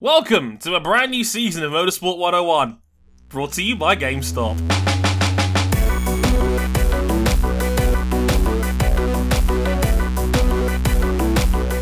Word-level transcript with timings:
Welcome 0.00 0.58
to 0.58 0.76
a 0.76 0.80
brand 0.80 1.10
new 1.10 1.24
season 1.24 1.64
of 1.64 1.72
Motorsport 1.72 2.18
101, 2.18 2.78
brought 3.28 3.52
to 3.54 3.64
you 3.64 3.74
by 3.74 3.96
GameStop. 3.96 4.56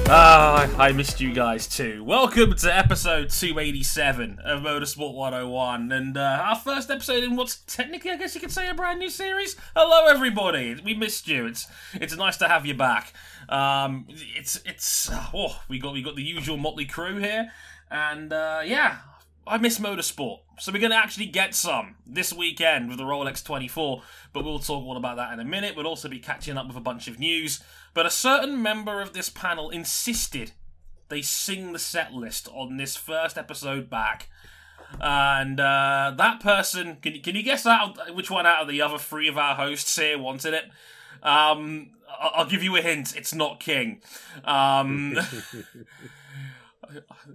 Ah, 0.09 0.75
I 0.79 0.93
missed 0.93 1.21
you 1.21 1.35
guys 1.35 1.67
too. 1.67 2.03
Welcome 2.05 2.55
to 2.55 2.75
episode 2.75 3.29
287 3.29 4.39
of 4.43 4.63
Motorsport 4.63 5.13
101, 5.13 5.93
and 5.93 6.17
uh, 6.17 6.21
our 6.43 6.57
first 6.57 6.91
episode 6.91 7.23
in 7.23 7.37
what's 7.37 7.57
technically, 7.67 8.13
I 8.13 8.17
guess 8.17 8.35
you 8.35 8.41
could 8.41 8.51
say, 8.51 8.71
a 8.71 8.73
brand 8.73 8.99
new 8.99 9.11
series. 9.11 9.57
Hello, 9.75 10.07
everybody. 10.07 10.81
We 10.83 10.95
missed 10.95 11.29
you. 11.29 11.45
It's 11.45 11.67
it's 11.93 12.17
nice 12.17 12.39
to 12.39 12.49
have 12.49 12.65
you 12.65 12.73
back. 12.73 13.13
Um, 13.51 14.07
it's 14.09 14.59
it's 14.65 15.11
oh, 15.35 15.61
we 15.69 15.79
got 15.79 15.93
we 15.93 16.03
got 16.03 16.17
the 16.17 16.23
usual 16.23 16.57
motley 16.57 16.87
crew 16.87 17.19
here, 17.19 17.51
and 17.91 18.33
uh, 18.33 18.63
yeah, 18.65 18.99
I 19.47 19.59
miss 19.59 19.79
motorsport. 19.79 20.41
So 20.59 20.73
we're 20.73 20.79
going 20.81 20.91
to 20.91 20.97
actually 20.97 21.27
get 21.27 21.55
some 21.55 21.97
this 22.07 22.33
weekend 22.33 22.89
with 22.89 22.99
the 22.99 23.05
Rolex 23.05 23.45
24, 23.45 24.03
but 24.33 24.45
we'll 24.45 24.59
talk 24.59 24.85
all 24.85 24.97
about 24.97 25.17
that 25.17 25.33
in 25.33 25.41
a 25.41 25.45
minute. 25.45 25.77
We'll 25.77 25.87
also 25.87 26.09
be 26.09 26.19
catching 26.19 26.57
up 26.57 26.67
with 26.67 26.77
a 26.77 26.81
bunch 26.81 27.09
of 27.09 27.19
news. 27.19 27.63
But 27.93 28.07
a 28.07 28.11
certain 28.11 28.63
member 28.63 29.01
of 29.03 29.13
this 29.13 29.29
panel 29.29 29.71
insisted 29.71 30.53
they 31.09 31.23
sing 31.23 31.73
the 31.73 31.79
set 31.79 32.13
list 32.13 32.49
on 32.53 32.77
this 32.79 32.97
first 32.97 33.39
episode 33.39 33.89
back. 33.89 34.29
And 35.01 35.61
uh, 35.61 36.15
that 36.17 36.41
person, 36.41 36.97
can, 37.03 37.21
can 37.21 37.37
you 37.37 37.43
guess 37.43 37.67
out 37.67 38.15
which 38.15 38.31
one 38.31 38.47
out 38.47 38.63
of 38.63 38.69
the 38.69 38.83
other 38.83 38.99
three 38.99 39.29
of 39.29 39.37
our 39.39 39.55
hosts 39.55 39.97
here 39.97 40.19
wanted 40.19 40.55
it? 40.55 40.65
Um, 41.23 41.91
I- 42.09 42.31
I'll 42.35 42.47
give 42.47 42.63
you 42.63 42.77
a 42.77 42.81
hint. 42.81 43.15
It's 43.17 43.35
not 43.35 43.61
King. 43.61 44.01
Um, 44.45 45.17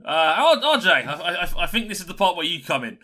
uh, 0.06 0.56
RJ, 0.62 0.88
I, 1.08 1.46
I, 1.46 1.64
I 1.64 1.68
think 1.68 1.88
this 1.90 2.00
is 2.00 2.06
the 2.06 2.14
part 2.14 2.36
where 2.36 2.46
you 2.46 2.64
come 2.64 2.84
in. 2.84 2.98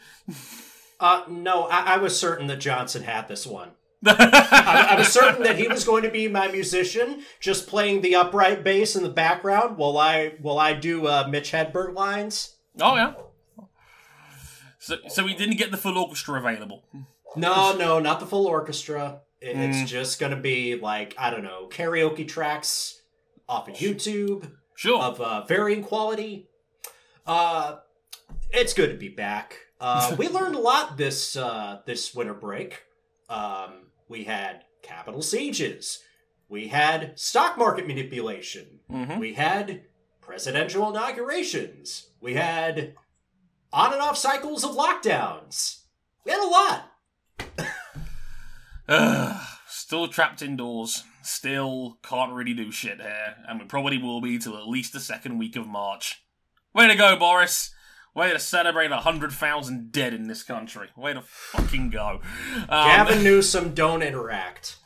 Uh, 1.00 1.24
no, 1.30 1.64
I, 1.66 1.94
I 1.96 1.98
was 1.98 2.18
certain 2.20 2.48
that 2.48 2.58
Johnson 2.58 3.04
had 3.04 3.28
this 3.28 3.46
one. 3.46 3.72
I, 4.06 4.88
I 4.92 4.96
was 4.98 5.08
certain 5.08 5.44
that 5.44 5.58
he 5.58 5.68
was 5.68 5.84
going 5.84 6.04
to 6.04 6.10
be 6.12 6.28
my 6.28 6.48
musician, 6.48 7.24
just 7.40 7.68
playing 7.68 8.02
the 8.02 8.16
upright 8.16 8.64
bass 8.64 8.96
in 8.96 9.04
the 9.04 9.10
background 9.10 9.78
while 9.78 9.98
I 9.98 10.34
while 10.42 10.60
I 10.60 10.74
do 10.74 11.08
uh, 11.08 11.28
Mitch 11.30 11.52
Hedberg 11.52 11.94
lines. 11.96 12.56
Oh 12.80 12.96
yeah. 12.96 13.14
So, 14.80 14.98
so 15.10 15.24
we 15.24 15.34
didn't 15.36 15.58
get 15.58 15.72
the 15.72 15.78
full 15.78 15.98
orchestra 15.98 16.40
available. 16.40 16.84
No, 17.36 17.76
no, 17.76 18.00
not 18.00 18.20
the 18.20 18.26
full 18.28 18.48
orchestra. 18.48 19.22
It- 19.42 19.58
It's 19.58 19.90
just 19.90 20.20
going 20.20 20.32
to 20.32 20.38
be 20.42 20.76
like 20.76 21.14
I 21.18 21.30
don't 21.30 21.44
know 21.44 21.68
karaoke 21.70 22.28
tracks 22.28 23.02
off 23.50 23.68
of 23.68 23.76
YouTube 23.76 24.52
Sure. 24.78 25.02
of 25.02 25.20
uh, 25.20 25.44
varying 25.46 25.84
quality. 25.84 26.48
Uh, 27.26 27.78
it's 28.52 28.74
good 28.74 28.92
to 28.92 28.96
be 28.98 29.10
back. 29.10 29.58
Uh, 29.82 30.16
we 30.20 30.30
learned 30.30 30.56
a 30.56 30.60
lot 30.60 30.98
this 30.98 31.36
uh, 31.36 31.82
this 31.86 32.14
winter 32.14 32.36
break. 32.36 32.84
Um, 33.28 33.88
we 34.08 34.24
had 34.26 34.66
capital 34.84 35.22
sieges. 35.24 36.04
We 36.48 36.68
had 36.68 37.20
stock 37.20 37.58
market 37.58 37.88
manipulation. 37.88 38.80
Mhm. 38.90 39.20
We 39.20 39.34
had 39.34 39.82
presidential 40.22 40.88
inaugurations. 40.90 42.10
We 42.22 42.36
had 42.36 42.94
on 43.74 43.94
and 43.94 44.02
off 44.02 44.18
cycles 44.18 44.64
of 44.64 44.72
lockdowns. 44.76 45.80
We 46.24 46.32
had 46.32 46.42
a 46.42 46.48
lot. 46.48 46.92
Ugh, 48.88 49.48
Still 49.68 50.08
trapped 50.08 50.42
indoors. 50.42 51.04
Still 51.28 52.00
can't 52.04 52.32
really 52.32 52.54
do 52.54 52.72
shit 52.72 53.02
here, 53.02 53.36
and 53.50 53.60
we 53.60 53.66
probably 53.66 53.98
will 53.98 54.22
be 54.22 54.40
till 54.40 54.56
at 54.56 54.66
least 54.66 54.94
the 54.94 55.00
second 55.02 55.38
week 55.38 55.58
of 55.58 55.68
March. 55.68 56.24
Way 56.74 56.88
to 56.88 56.96
go, 56.96 57.18
Boris! 57.18 57.74
Way 58.16 58.32
to 58.32 58.40
celebrate 58.40 58.92
a 58.92 59.02
hundred 59.02 59.34
thousand 59.34 59.92
dead 59.92 60.14
in 60.14 60.28
this 60.28 60.42
country. 60.42 60.88
Way 60.96 61.14
to 61.14 61.22
fucking 61.22 61.90
go. 61.90 62.22
Um, 62.56 62.88
Gavin 62.88 63.24
Newsom, 63.26 63.74
don't 63.74 64.04
interact. 64.04 64.78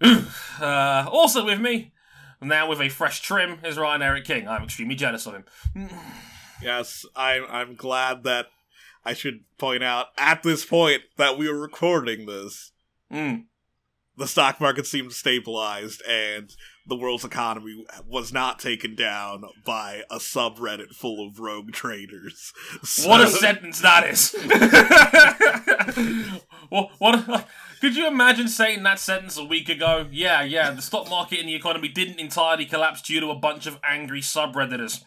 uh, 0.00 1.06
also 1.12 1.44
with 1.44 1.60
me, 1.60 1.92
now 2.40 2.66
with 2.68 2.80
a 2.80 2.88
fresh 2.88 3.20
trim, 3.20 3.58
is 3.62 3.76
Ryan 3.76 4.00
Eric 4.00 4.24
King. 4.24 4.48
I'm 4.48 4.64
extremely 4.64 4.94
jealous 4.94 5.26
of 5.26 5.34
him. 5.34 5.44
Yes, 6.62 7.04
I'm 7.14 7.44
I'm 7.50 7.74
glad 7.74 8.24
that 8.24 8.46
I 9.04 9.12
should 9.12 9.44
point 9.58 9.84
out 9.84 10.06
at 10.16 10.42
this 10.42 10.64
point 10.64 11.02
that 11.18 11.36
we 11.36 11.48
are 11.48 11.58
recording 11.58 12.24
this. 12.24 12.72
Mm. 13.12 13.44
The 14.18 14.26
stock 14.26 14.60
market 14.60 14.86
seemed 14.86 15.12
stabilized 15.12 16.02
and 16.08 16.54
the 16.86 16.96
world's 16.96 17.24
economy 17.24 17.84
was 18.06 18.32
not 18.32 18.58
taken 18.58 18.94
down 18.94 19.44
by 19.64 20.02
a 20.10 20.16
subreddit 20.16 20.94
full 20.94 21.26
of 21.26 21.38
rogue 21.38 21.72
traders. 21.72 22.52
So- 22.82 23.08
What 23.08 23.20
a 23.20 23.26
sentence 23.26 23.80
that 23.80 24.06
is! 24.06 24.32
what? 26.68 26.90
what 26.98 27.46
could 27.80 27.96
you 27.96 28.06
imagine 28.06 28.48
saying 28.48 28.82
that 28.84 28.98
sentence 28.98 29.36
a 29.36 29.44
week 29.44 29.68
ago? 29.68 30.06
Yeah, 30.10 30.42
yeah. 30.42 30.70
The 30.70 30.82
stock 30.82 31.10
market 31.10 31.40
and 31.40 31.48
the 31.48 31.54
economy 31.54 31.88
didn't 31.88 32.18
entirely 32.18 32.64
collapse 32.64 33.02
due 33.02 33.20
to 33.20 33.28
a 33.30 33.34
bunch 33.36 33.66
of 33.66 33.78
angry 33.84 34.20
subredditors. 34.20 35.04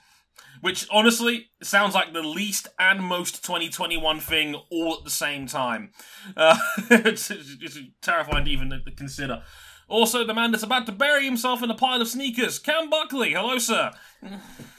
Which 0.62 0.88
honestly 0.92 1.52
sounds 1.62 1.96
like 1.96 2.14
the 2.14 2.22
least 2.22 2.68
and 2.78 3.02
most 3.02 3.44
2021 3.44 4.20
thing 4.20 4.56
all 4.70 4.96
at 4.98 5.04
the 5.04 5.10
same 5.10 5.48
time. 5.48 5.92
Uh, 6.36 6.58
it's, 6.90 7.32
it's 7.32 7.78
terrifying 8.02 8.46
to 8.46 8.52
even 8.52 8.82
consider. 8.96 9.44
Also, 9.90 10.24
the 10.24 10.36
man 10.36 10.52
that's 10.52 10.64
about 10.64 10.86
to 10.86 10.92
bury 10.92 11.26
himself 11.26 11.64
in 11.64 11.72
a 11.72 11.76
pile 11.76 12.00
of 12.00 12.08
sneakers, 12.08 12.60
Cam 12.60 12.92
Buckley. 12.92 13.34
Hello, 13.34 13.58
sir. 13.58 13.92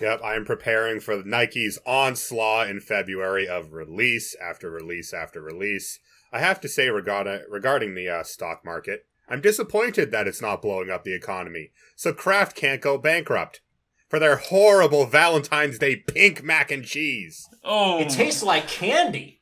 Yep, 0.01 0.21
I 0.23 0.37
am 0.37 0.45
preparing 0.45 1.01
for 1.01 1.23
Nike's 1.25 1.79
onslaught 1.85 2.69
in 2.69 2.79
February 2.79 3.49
of 3.49 3.73
release 3.73 4.37
after 4.41 4.71
release 4.71 5.13
after 5.13 5.43
release. 5.43 5.99
I 6.33 6.39
have 6.39 6.61
to 6.61 6.69
say 6.69 6.91
regarding 6.91 7.41
regarding 7.49 7.97
the 7.97 8.09
uh, 8.09 8.23
stock 8.23 8.65
market, 8.65 9.07
I'm 9.29 9.41
disappointed 9.41 10.13
that 10.13 10.29
it's 10.29 10.41
not 10.41 10.63
blowing 10.63 10.91
up 10.91 11.03
the 11.03 11.15
economy, 11.15 11.73
so 11.97 12.13
Kraft 12.13 12.55
can't 12.55 12.81
go 12.81 12.97
bankrupt 12.97 13.61
for 14.11 14.19
their 14.19 14.37
horrible 14.37 15.07
Valentine's 15.07 15.79
Day 15.79 15.97
pink 15.97 16.43
mac 16.45 16.71
and 16.71 16.85
cheese. 16.85 17.49
Oh, 17.65 18.01
It 18.01 18.11
tastes 18.11 18.43
like 18.43 18.69
candy. 18.69 19.41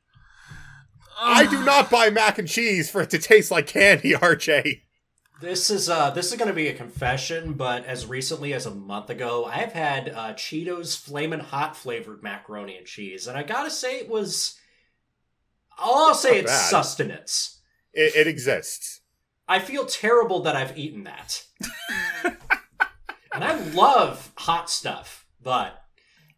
I 1.20 1.46
do 1.46 1.64
not 1.64 1.90
buy 1.90 2.10
mac 2.10 2.38
and 2.38 2.46
cheese 2.46 2.88
for 2.88 3.00
it 3.00 3.10
to 3.10 3.18
taste 3.18 3.50
like 3.50 3.66
candy, 3.66 4.12
RJ. 4.14 4.82
This 5.40 5.70
is 5.70 5.88
uh 5.88 6.10
this 6.10 6.30
is 6.32 6.38
gonna 6.38 6.52
be 6.52 6.66
a 6.68 6.74
confession, 6.74 7.54
but 7.54 7.84
as 7.86 8.06
recently 8.06 8.52
as 8.54 8.66
a 8.66 8.74
month 8.74 9.08
ago, 9.08 9.44
I 9.44 9.54
have 9.58 9.72
had 9.72 10.08
uh, 10.10 10.34
Cheetos 10.34 10.96
Flamin' 10.96 11.38
Hot 11.40 11.76
flavored 11.76 12.22
macaroni 12.24 12.76
and 12.76 12.86
cheese, 12.86 13.26
and 13.26 13.38
I 13.38 13.42
gotta 13.44 13.70
say 13.70 13.98
it 13.98 14.08
was. 14.08 14.56
All 15.78 16.08
I'll 16.08 16.14
say 16.14 16.30
Not 16.30 16.38
it's 16.40 16.52
bad. 16.52 16.70
sustenance. 16.70 17.60
It, 17.94 18.16
it 18.16 18.26
exists. 18.26 19.00
I 19.46 19.60
feel 19.60 19.86
terrible 19.86 20.40
that 20.42 20.56
I've 20.56 20.76
eaten 20.76 21.04
that, 21.04 21.44
and 23.42 23.44
I 23.44 23.56
love 23.72 24.32
hot 24.36 24.68
stuff, 24.70 25.26
but 25.42 25.82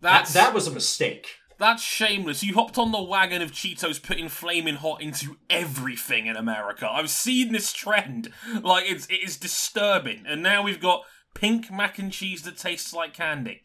that 0.01 0.11
that's 0.27 0.35
that 0.35 0.55
was 0.55 0.67
a 0.67 0.71
mistake. 0.71 1.29
That's 1.59 1.83
shameless. 1.83 2.43
You 2.43 2.55
hopped 2.55 2.79
on 2.79 2.91
the 2.91 3.03
wagon 3.03 3.43
of 3.43 3.53
Cheetos 3.53 4.03
putting 4.03 4.31
flaming 4.31 4.77
hot 4.77 5.03
into 5.03 5.37
everything 5.51 6.27
in 6.27 6.35
America. 6.37 6.89
I've 6.91 7.11
seen 7.11 7.53
this 7.53 7.73
trend. 7.73 8.33
Like 8.63 8.85
it's 8.91 9.07
it 9.07 9.23
is 9.23 9.37
disturbing. 9.37 10.25
And 10.27 10.43
now 10.43 10.63
we've 10.63 10.81
got 10.81 11.05
pink 11.35 11.71
mac 11.71 11.99
and 11.99 12.11
cheese 12.11 12.43
that 12.43 12.57
tastes 12.57 12.95
like 12.95 13.13
candy. 13.15 13.63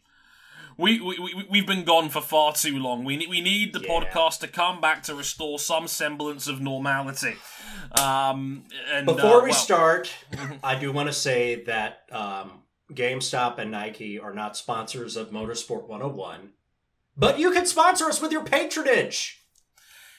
We, 0.78 1.00
we, 1.00 1.18
we, 1.18 1.46
we've 1.50 1.66
been 1.66 1.84
gone 1.84 2.10
for 2.10 2.20
far 2.20 2.52
too 2.52 2.78
long. 2.78 3.02
We, 3.02 3.16
need 3.16 3.30
we 3.30 3.40
need 3.40 3.72
the 3.72 3.80
Yeah. 3.80 3.88
podcast 3.88 4.40
to 4.40 4.48
come 4.48 4.78
back 4.78 5.02
to 5.04 5.14
restore 5.14 5.58
some 5.58 5.88
semblance 5.88 6.48
of 6.48 6.60
normality. 6.60 7.36
Um, 7.98 8.64
and, 8.92 9.06
Before 9.06 9.40
uh, 9.40 9.44
we 9.44 9.50
well, 9.50 9.58
start, 9.58 10.12
I 10.62 10.78
do 10.78 10.92
want 10.92 11.06
to 11.08 11.14
say 11.14 11.62
that 11.64 12.02
um, 12.12 12.60
GameStop 12.92 13.58
and 13.58 13.70
Nike 13.70 14.18
are 14.18 14.34
not 14.34 14.56
sponsors 14.56 15.16
of 15.16 15.30
Motorsport 15.30 15.88
101, 15.88 16.50
but 17.16 17.38
you 17.38 17.50
can 17.50 17.66
sponsor 17.66 18.04
us 18.04 18.20
with 18.20 18.32
your 18.32 18.44
patronage. 18.44 19.35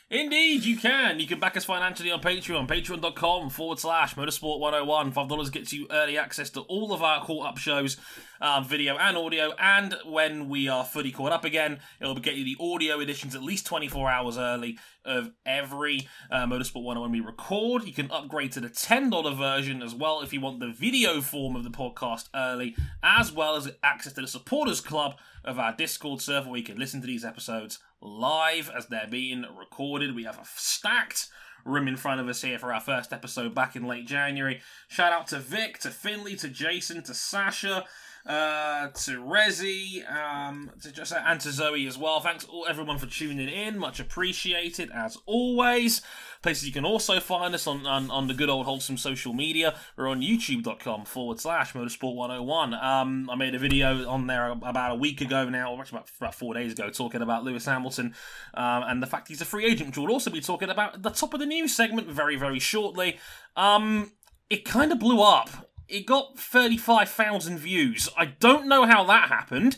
Indeed, 0.09 0.63
you 0.63 0.77
can. 0.77 1.19
You 1.19 1.27
can 1.27 1.37
back 1.37 1.57
us 1.57 1.65
financially 1.65 2.11
on 2.11 2.21
Patreon, 2.21 2.65
patreon.com 2.65 3.49
forward 3.49 3.77
slash 3.77 4.15
motorsport101. 4.15 5.13
$5 5.13 5.51
gets 5.51 5.73
you 5.73 5.85
early 5.91 6.17
access 6.17 6.49
to 6.51 6.61
all 6.61 6.93
of 6.93 7.03
our 7.03 7.21
caught 7.25 7.45
up 7.45 7.57
shows, 7.57 7.97
um, 8.39 8.63
video 8.63 8.95
and 8.95 9.17
audio. 9.17 9.51
And 9.59 9.97
when 10.05 10.47
we 10.47 10.69
are 10.69 10.85
fully 10.85 11.11
caught 11.11 11.33
up 11.33 11.43
again, 11.43 11.81
it'll 11.99 12.15
get 12.15 12.35
you 12.35 12.45
the 12.45 12.55
audio 12.57 13.01
editions 13.01 13.35
at 13.35 13.43
least 13.43 13.65
24 13.65 14.09
hours 14.09 14.37
early 14.37 14.79
of 15.03 15.33
every 15.45 16.07
uh, 16.31 16.45
Motorsport 16.45 16.83
101 16.83 17.11
we 17.11 17.19
record. 17.19 17.83
You 17.83 17.93
can 17.93 18.09
upgrade 18.09 18.53
to 18.53 18.61
the 18.61 18.69
$10 18.69 19.37
version 19.37 19.81
as 19.81 19.93
well 19.93 20.21
if 20.21 20.31
you 20.31 20.39
want 20.39 20.61
the 20.61 20.71
video 20.71 21.19
form 21.19 21.57
of 21.57 21.65
the 21.65 21.69
podcast 21.69 22.29
early, 22.33 22.77
as 23.03 23.33
well 23.33 23.57
as 23.57 23.69
access 23.83 24.13
to 24.13 24.21
the 24.21 24.27
supporters 24.27 24.79
club 24.79 25.15
of 25.43 25.59
our 25.59 25.75
Discord 25.75 26.21
server 26.21 26.49
where 26.49 26.59
you 26.59 26.65
can 26.65 26.79
listen 26.79 27.01
to 27.01 27.07
these 27.07 27.25
episodes 27.25 27.79
live 28.01 28.69
as 28.75 28.87
they're 28.87 29.07
being 29.09 29.45
recorded. 29.57 30.15
We 30.15 30.23
have 30.23 30.37
a 30.37 30.45
stacked 30.45 31.29
room 31.65 31.87
in 31.87 31.97
front 31.97 32.21
of 32.21 32.27
us 32.27 32.41
here 32.41 32.59
for 32.59 32.73
our 32.73 32.79
first 32.79 33.11
episode 33.11 33.53
back 33.53 33.75
in 33.75 33.85
late 33.85 34.07
January. 34.07 34.61
Shout 34.87 35.11
out 35.11 35.27
to 35.27 35.39
Vic, 35.39 35.79
to 35.79 35.89
Finley, 35.89 36.35
to 36.37 36.47
Jason, 36.47 37.03
to 37.03 37.13
Sasha, 37.13 37.85
uh, 38.27 38.89
to 38.89 39.23
Rezi, 39.23 40.03
um, 40.11 40.69
to 40.81 40.91
just 40.91 41.13
and 41.13 41.39
to 41.39 41.51
Zoe 41.51 41.87
as 41.87 41.97
well. 41.97 42.19
Thanks 42.19 42.43
all 42.45 42.65
everyone 42.67 42.97
for 42.97 43.07
tuning 43.07 43.47
in, 43.47 43.79
much 43.79 44.01
appreciated 44.01 44.91
as 44.93 45.17
always. 45.25 46.01
Places 46.43 46.67
you 46.67 46.73
can 46.73 46.85
also 46.85 47.19
find 47.21 47.55
us 47.55 47.65
on, 47.65 47.87
on, 47.87 48.11
on 48.11 48.27
the 48.27 48.33
good 48.33 48.49
old 48.49 48.65
wholesome 48.65 48.97
social 48.97 49.33
media. 49.33 49.75
We're 49.95 50.09
on 50.09 50.21
youtube.com 50.21 51.05
forward 51.05 51.39
slash 51.39 51.73
motorsport 51.73 52.15
101. 52.15 52.73
Um, 52.73 53.29
I 53.29 53.35
made 53.35 53.55
a 53.55 53.59
video 53.59 54.07
on 54.07 54.27
there 54.27 54.49
about 54.49 54.91
a 54.91 54.95
week 54.95 55.21
ago 55.21 55.49
now, 55.49 55.73
or 55.73 55.79
actually 55.79 55.99
about, 55.99 56.11
about 56.19 56.35
four 56.35 56.53
days 56.53 56.73
ago, 56.73 56.89
talking 56.89 57.21
about 57.21 57.45
Lewis 57.45 57.65
Hamilton 57.65 58.13
um, 58.53 58.83
and 58.87 59.01
the 59.01 59.07
fact 59.07 59.29
he's 59.29 59.41
a 59.41 59.45
free 59.45 59.65
agent, 59.65 59.89
which 59.89 59.97
we'll 59.97 60.11
also 60.11 60.29
be 60.29 60.41
talking 60.41 60.69
about 60.69 60.95
at 60.95 61.03
the 61.03 61.09
top 61.11 61.33
of 61.33 61.39
the 61.39 61.45
news 61.45 61.73
segment 61.73 62.09
very, 62.09 62.35
very 62.35 62.59
shortly. 62.59 63.17
Um, 63.55 64.11
it 64.49 64.65
kind 64.65 64.91
of 64.91 64.99
blew 64.99 65.21
up. 65.21 65.66
It 65.87 66.05
got 66.05 66.37
35,000 66.37 67.57
views. 67.59 68.09
I 68.17 68.25
don't 68.25 68.67
know 68.67 68.85
how 68.85 69.05
that 69.05 69.29
happened. 69.29 69.77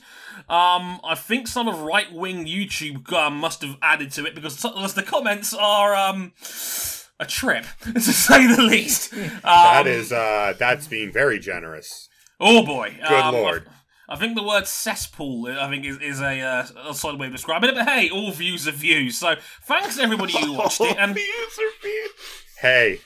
Um, 0.49 0.99
I 1.03 1.15
think 1.15 1.47
some 1.47 1.67
of 1.67 1.81
right 1.81 2.11
wing 2.11 2.45
YouTube 2.45 3.11
um, 3.13 3.37
must 3.37 3.61
have 3.61 3.77
added 3.81 4.11
to 4.13 4.25
it 4.25 4.33
because 4.33 4.57
the 4.57 5.03
comments 5.05 5.53
are 5.53 5.95
um, 5.95 6.33
a 7.19 7.25
trip, 7.27 7.65
to 7.93 8.01
say 8.01 8.47
the 8.47 8.61
least. 8.61 9.13
Um, 9.41 9.41
that 9.43 9.87
is, 9.87 10.11
uh, 10.11 10.53
that's 10.57 10.87
being 10.87 11.11
very 11.11 11.39
generous. 11.39 12.09
Oh 12.39 12.65
boy. 12.65 12.97
Good 13.07 13.11
um, 13.11 13.35
lord. 13.35 13.67
I, 14.09 14.13
I 14.13 14.15
think 14.15 14.35
the 14.35 14.43
word 14.43 14.65
cesspool, 14.65 15.47
I 15.47 15.69
think, 15.69 15.85
is, 15.85 15.97
is 15.99 16.21
a, 16.21 16.41
uh, 16.41 16.65
a 16.89 16.93
solid 16.93 17.19
way 17.19 17.27
of 17.27 17.31
describing 17.31 17.69
it. 17.69 17.75
But 17.75 17.87
hey, 17.87 18.09
all 18.09 18.31
views 18.31 18.67
are 18.67 18.71
views. 18.71 19.17
So 19.17 19.35
thanks 19.63 19.99
everybody 19.99 20.37
who 20.37 20.53
watched 20.53 20.81
it. 20.81 20.97
And 20.99 21.13
Views 21.13 21.59
are 21.59 21.81
views. 21.81 22.11
Hey, 22.59 22.99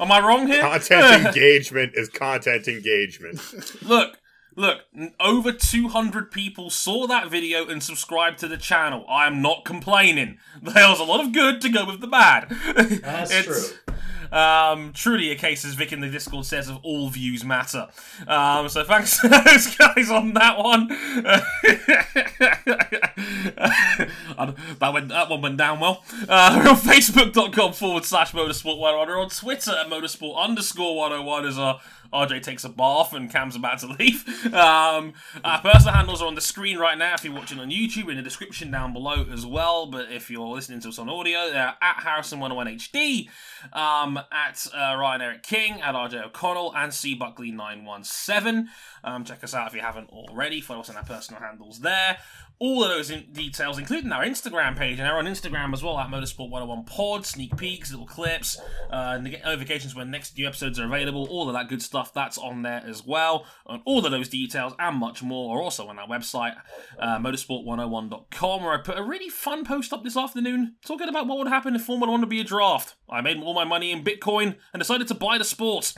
am 0.00 0.12
I 0.12 0.20
wrong 0.20 0.46
here? 0.46 0.60
content 0.60 1.26
engagement 1.26 1.92
is 1.94 2.08
content 2.08 2.68
engagement. 2.68 3.40
Look, 3.82 4.18
look, 4.56 4.82
over 5.20 5.52
200 5.52 6.30
people 6.30 6.70
saw 6.70 7.06
that 7.06 7.30
video 7.30 7.68
and 7.68 7.82
subscribed 7.82 8.38
to 8.40 8.48
the 8.48 8.56
channel. 8.56 9.04
I 9.08 9.26
am 9.26 9.40
not 9.42 9.64
complaining. 9.64 10.38
There 10.62 10.88
was 10.88 10.98
a 11.00 11.04
lot 11.04 11.24
of 11.24 11.32
good 11.32 11.60
to 11.62 11.68
go 11.68 11.84
with 11.86 12.00
the 12.00 12.08
bad. 12.08 12.50
That's 12.50 13.30
It's, 13.32 13.46
true. 13.46 13.94
Um, 14.32 14.92
truly 14.92 15.30
a 15.30 15.36
case, 15.36 15.64
as 15.64 15.74
Vic 15.74 15.92
in 15.92 16.00
the 16.00 16.08
Discord 16.08 16.46
says, 16.46 16.68
of 16.68 16.78
all 16.82 17.08
views 17.08 17.44
matter. 17.44 17.88
Um, 18.26 18.68
so 18.68 18.84
thanks 18.84 19.18
to 19.20 19.28
those 19.28 19.76
guys 19.76 20.10
on 20.10 20.34
that 20.34 20.58
one. 20.58 20.88
That 24.80 24.92
went 24.92 25.08
that 25.08 25.28
one 25.28 25.42
went 25.42 25.56
down 25.56 25.80
well. 25.80 26.04
Uh, 26.28 26.60
we're 26.62 26.70
on 26.70 26.76
Facebook.com 26.76 27.72
forward 27.72 28.04
slash 28.04 28.32
Motorsport 28.32 28.78
101. 28.78 29.08
We're 29.08 29.20
on 29.20 29.28
Twitter 29.28 29.72
at 29.72 29.88
Motorsport 29.88 30.36
underscore 30.36 30.96
101 30.96 31.46
as 31.46 31.58
our 31.58 31.80
RJ 32.12 32.42
takes 32.42 32.64
a 32.64 32.68
bath 32.68 33.12
and 33.12 33.30
Cam's 33.30 33.56
about 33.56 33.78
to 33.80 33.86
leave. 33.98 34.24
Um, 34.52 35.14
our 35.44 35.60
personal 35.60 35.94
handles 35.94 36.22
are 36.22 36.26
on 36.26 36.34
the 36.34 36.40
screen 36.40 36.78
right 36.78 36.96
now 36.96 37.14
if 37.14 37.24
you're 37.24 37.34
watching 37.34 37.58
on 37.58 37.70
YouTube, 37.70 38.08
in 38.10 38.16
the 38.16 38.22
description 38.22 38.70
down 38.70 38.92
below 38.92 39.26
as 39.32 39.44
well. 39.44 39.86
But 39.86 40.10
if 40.10 40.30
you're 40.30 40.46
listening 40.46 40.80
to 40.80 40.88
us 40.88 40.98
on 40.98 41.08
audio, 41.08 41.50
they're 41.50 41.74
at 41.80 41.96
Harrison101HD, 41.98 43.28
um, 43.72 44.18
at 44.32 44.66
uh, 44.74 44.96
Ryan 44.96 45.22
Eric 45.22 45.42
King, 45.42 45.80
at 45.80 45.94
RJ 45.94 46.26
O'Connell, 46.26 46.74
and 46.74 46.92
C 46.92 47.18
Buckley917. 47.18 48.66
Um, 49.04 49.24
check 49.24 49.44
us 49.44 49.54
out 49.54 49.68
if 49.68 49.74
you 49.74 49.80
haven't 49.80 50.10
already. 50.10 50.60
Follow 50.60 50.80
us 50.80 50.90
on 50.90 50.96
our 50.96 51.04
personal 51.04 51.40
handles 51.40 51.80
there. 51.80 52.18
All 52.60 52.82
of 52.82 52.90
those 52.90 53.10
in- 53.10 53.32
details, 53.32 53.78
including 53.78 54.10
our 54.10 54.24
Instagram 54.24 54.76
page, 54.76 54.98
and 54.98 55.08
we're 55.08 55.18
on 55.18 55.26
Instagram 55.26 55.72
as 55.72 55.82
well 55.82 55.96
at 55.98 56.08
Motorsport 56.08 56.50
101 56.50 56.84
Pod, 56.86 57.24
sneak 57.24 57.56
peeks, 57.56 57.92
little 57.92 58.06
clips, 58.06 58.60
uh, 58.90 59.18
notifications 59.18 59.94
when 59.94 60.10
next 60.10 60.36
new 60.36 60.46
episodes 60.46 60.78
are 60.80 60.86
available, 60.86 61.26
all 61.30 61.48
of 61.48 61.54
that 61.54 61.68
good 61.68 61.80
stuff, 61.80 62.12
that's 62.12 62.36
on 62.36 62.62
there 62.62 62.82
as 62.84 63.06
well. 63.06 63.46
And 63.68 63.80
all 63.84 64.04
of 64.04 64.10
those 64.10 64.28
details 64.28 64.72
and 64.78 64.96
much 64.96 65.22
more 65.22 65.56
are 65.56 65.62
also 65.62 65.86
on 65.86 66.00
our 66.00 66.08
website, 66.08 66.54
uh, 66.98 67.18
motorsport101.com, 67.18 68.62
where 68.64 68.74
I 68.74 68.78
put 68.82 68.98
a 68.98 69.02
really 69.02 69.28
fun 69.28 69.64
post 69.64 69.92
up 69.92 70.02
this 70.02 70.16
afternoon 70.16 70.76
talking 70.84 71.08
about 71.08 71.26
what 71.26 71.38
would 71.38 71.48
happen 71.48 71.76
if 71.76 71.82
Formula 71.82 72.10
1 72.10 72.20
would 72.20 72.28
be 72.28 72.40
a 72.40 72.44
draft. 72.44 72.96
I 73.08 73.20
made 73.20 73.40
all 73.40 73.54
my 73.54 73.64
money 73.64 73.92
in 73.92 74.02
Bitcoin 74.02 74.56
and 74.72 74.80
decided 74.80 75.06
to 75.08 75.14
buy 75.14 75.38
the 75.38 75.44
sport. 75.44 75.94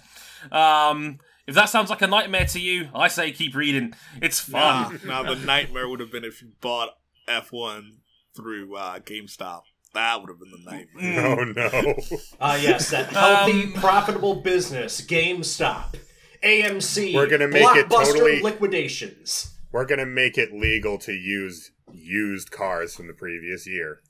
Um, 0.52 1.18
if 1.50 1.54
that 1.56 1.68
sounds 1.68 1.90
like 1.90 2.00
a 2.00 2.06
nightmare 2.06 2.46
to 2.46 2.60
you, 2.60 2.88
I 2.94 3.08
say 3.08 3.32
keep 3.32 3.54
reading. 3.54 3.92
It's 4.22 4.40
fun. 4.40 5.00
Now 5.04 5.22
the 5.22 5.34
nightmare 5.34 5.88
would 5.88 6.00
have 6.00 6.10
been 6.12 6.24
if 6.24 6.40
you 6.40 6.52
bought 6.60 6.90
F1 7.28 7.96
through 8.36 8.76
uh, 8.76 9.00
GameStop. 9.00 9.62
That 9.92 10.20
would 10.20 10.30
have 10.30 10.38
been 10.38 10.52
the 10.52 10.70
nightmare. 10.70 11.26
Oh 11.26 11.44
no. 11.44 11.94
Ah, 12.40 12.54
yes, 12.56 12.90
that 12.90 13.06
healthy, 13.10 13.64
Um, 13.64 13.72
profitable 13.74 14.36
business, 14.36 15.00
GameStop, 15.00 15.96
AMC, 16.44 17.14
We're 17.14 17.26
gonna 17.26 17.48
make 17.48 17.62
it 17.76 17.88
blockbuster 17.88 18.12
totally- 18.12 18.40
liquidations. 18.42 19.56
We're 19.72 19.84
gonna 19.86 20.06
make 20.06 20.38
it 20.38 20.52
legal 20.52 20.98
to 20.98 21.12
use 21.12 21.70
used 21.94 22.50
cars 22.50 22.94
from 22.94 23.06
the 23.06 23.12
previous 23.12 23.66
year. 23.66 24.00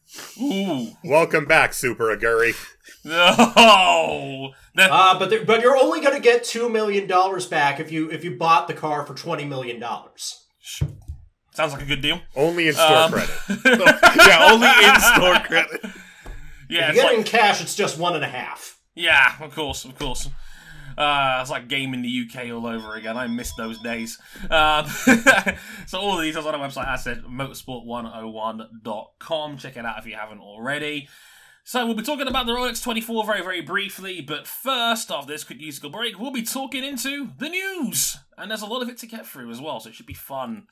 Ooh. 0.41 0.88
Welcome 1.05 1.44
back, 1.44 1.73
Super 1.75 2.15
Aguri. 2.17 2.55
No. 3.05 4.53
That- 4.75 4.91
Uh, 4.91 5.19
but 5.19 5.31
there, 5.31 5.44
but 5.44 5.61
you're 5.61 5.77
only 5.77 6.00
going 6.00 6.15
to 6.15 6.21
get 6.21 6.44
two 6.44 6.69
million 6.69 7.06
dollars 7.06 7.47
back 7.47 7.81
if 7.81 7.91
you 7.93 8.11
if 8.11 8.25
you 8.25 8.37
bought 8.37 8.69
the 8.69 8.75
car 8.75 9.05
for 9.06 9.15
twenty 9.15 9.44
million 9.44 9.81
dollars. 9.81 10.44
sounds 11.53 11.73
like 11.73 11.82
a 11.82 11.87
good 11.87 12.03
deal. 12.03 12.21
Only 12.37 12.69
in 12.69 12.75
store 12.75 12.97
Um, 12.97 13.12
credit. 13.12 13.31
yeah, 14.17 14.49
only 14.50 14.69
in 14.69 15.00
store 15.00 15.38
credit. 15.47 15.81
Yeah, 16.69 16.91
If 16.91 16.94
you 16.97 17.03
get 17.03 17.05
it 17.12 17.17
like, 17.17 17.19
in 17.19 17.25
cash, 17.25 17.61
it's 17.61 17.75
just 17.75 17.99
one 17.99 18.15
and 18.15 18.25
a 18.25 18.29
half. 18.29 18.79
yeah, 18.94 19.35
of 19.41 19.55
course, 19.55 19.85
of 19.85 19.99
course. 19.99 20.29
Uh, 20.96 21.38
it's 21.40 21.50
like 21.50 21.69
game 21.69 21.92
in 21.94 22.02
the 22.02 22.26
UK 22.26 22.50
all 22.50 22.66
over 22.66 22.96
again. 22.96 23.16
I 23.16 23.26
miss 23.26 23.52
those 23.54 23.78
days. 23.78 24.19
Um, 24.50 24.87
so 25.87 25.98
all 25.98 26.16
the 26.16 26.25
details 26.25 26.46
on 26.46 26.54
our 26.54 26.69
website, 26.69 26.88
I 26.88 26.96
said, 26.96 27.25
motorsport101.com. 27.25 29.58
Check 29.58 29.76
it 29.76 29.84
out 29.84 29.98
if 29.98 30.06
you 30.06 30.14
haven't 30.14 30.40
already. 30.40 31.08
So 31.64 31.87
we'll 31.87 31.94
be 31.94 32.02
talking 32.02 32.26
about 32.26 32.46
the 32.46 32.52
Rolex 32.52 32.82
24 32.82 33.26
very, 33.26 33.42
very 33.42 33.60
briefly, 33.60 34.22
but 34.22 34.46
first, 34.46 35.10
after 35.10 35.31
this 35.31 35.44
quick 35.44 35.58
musical 35.58 35.90
break, 35.90 36.19
we'll 36.19 36.32
be 36.32 36.42
talking 36.42 36.82
into 36.82 37.31
the 37.38 37.48
news. 37.48 38.16
And 38.36 38.50
there's 38.50 38.62
a 38.62 38.66
lot 38.66 38.82
of 38.82 38.88
it 38.88 38.98
to 38.98 39.06
get 39.06 39.26
through 39.26 39.50
as 39.50 39.60
well, 39.60 39.78
so 39.78 39.90
it 39.90 39.94
should 39.94 40.06
be 40.06 40.14
fun. 40.14 40.66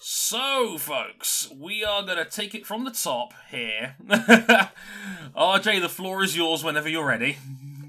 So, 0.00 0.78
folks, 0.78 1.48
we 1.56 1.82
are 1.84 2.02
going 2.04 2.18
to 2.18 2.24
take 2.24 2.54
it 2.54 2.64
from 2.64 2.84
the 2.84 2.92
top 2.92 3.32
here. 3.50 3.96
RJ, 4.08 5.80
the 5.80 5.88
floor 5.88 6.22
is 6.22 6.36
yours 6.36 6.62
whenever 6.62 6.88
you're 6.88 7.04
ready. 7.06 7.36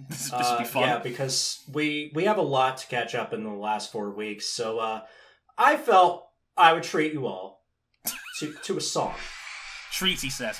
This, 0.10 0.32
this 0.32 0.50
will 0.50 0.58
be 0.58 0.64
Uh, 0.64 0.68
fun. 0.68 0.82
Yeah, 0.84 0.98
because 0.98 1.64
we 1.72 2.12
we 2.16 2.26
have 2.26 2.40
a 2.40 2.42
lot 2.44 2.78
to 2.80 2.88
catch 2.88 3.14
up 3.14 3.32
in 3.32 3.44
the 3.44 3.52
last 3.52 3.92
four 3.92 4.10
weeks. 4.10 4.48
So 4.48 4.80
uh, 4.80 5.02
I 5.58 5.78
felt 5.78 6.28
I 6.58 6.74
would 6.74 6.82
treat 6.84 7.14
you 7.14 7.28
all 7.28 7.64
to 8.40 8.54
to 8.64 8.78
a 8.78 8.82
song. 8.82 9.14
Treaty 9.92 10.30
says. 10.32 10.60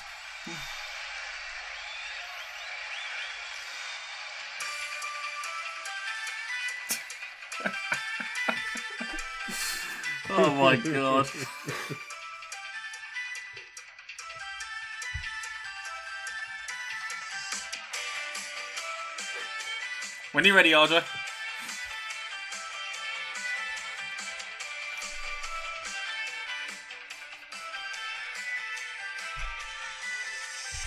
Oh 10.32 10.54
my 10.54 10.76
god. 10.92 11.26
When 20.32 20.44
you 20.44 20.54
ready, 20.54 20.70
RJ? 20.70 21.02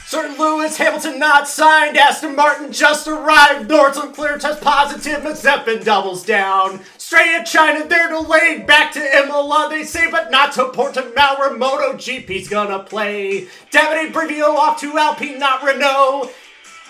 Sir 0.06 0.34
Lewis 0.38 0.78
Hamilton 0.78 1.20
not 1.20 1.48
signed. 1.48 1.98
Aston 1.98 2.36
Martin 2.36 2.72
just 2.72 3.08
arrived. 3.08 3.68
Norton 3.68 4.14
clear 4.14 4.38
test 4.38 4.62
positive. 4.62 5.22
Mazepin 5.24 5.84
doubles 5.84 6.24
down. 6.24 6.82
Straight 7.14 7.36
at 7.36 7.46
China, 7.46 7.86
they're 7.88 8.10
delayed. 8.10 8.66
Back 8.66 8.92
to 8.94 9.18
Imola, 9.20 9.68
they 9.70 9.84
say, 9.84 10.10
but 10.10 10.32
not 10.32 10.52
to 10.54 10.64
Portimao 10.64 11.38
where 11.38 11.56
MotoGP's 11.56 12.48
gonna 12.48 12.80
play. 12.80 13.46
Davide 13.70 14.12
Brivio 14.12 14.56
off 14.56 14.82
to 14.82 14.98
Alpine, 14.98 15.38
not 15.38 15.62
Renault. 15.62 16.32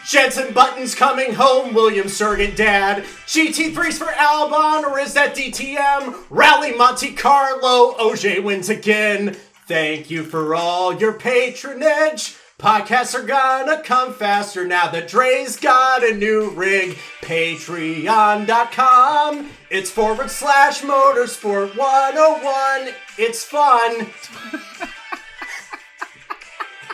Jensen 0.07 0.53
Button's 0.53 0.95
coming 0.95 1.33
home, 1.33 1.73
William 1.73 2.07
Surgant 2.07 2.55
dad. 2.55 3.03
GT3's 3.27 3.97
for 3.97 4.05
Albon, 4.05 4.85
or 4.85 4.97
is 4.97 5.13
that 5.13 5.35
DTM? 5.35 6.15
Rally 6.29 6.71
Monte 6.71 7.11
Carlo, 7.15 7.93
OJ 7.95 8.41
wins 8.41 8.69
again. 8.69 9.35
Thank 9.67 10.09
you 10.09 10.23
for 10.23 10.55
all 10.55 10.95
your 10.95 11.11
patronage. 11.11 12.37
Podcasts 12.63 13.13
are 13.13 13.21
gonna 13.23 13.83
come 13.83 14.13
faster 14.13 14.65
now 14.65 14.89
that 14.89 15.09
Dre's 15.09 15.57
got 15.57 16.01
a 16.01 16.13
new 16.13 16.49
rig. 16.51 16.97
Patreon.com. 17.19 19.49
It's 19.69 19.91
forward 19.91 20.31
slash 20.31 20.81
motorsport 20.81 21.75
101. 21.75 22.93
It's 23.17 23.43
fun. 23.43 24.07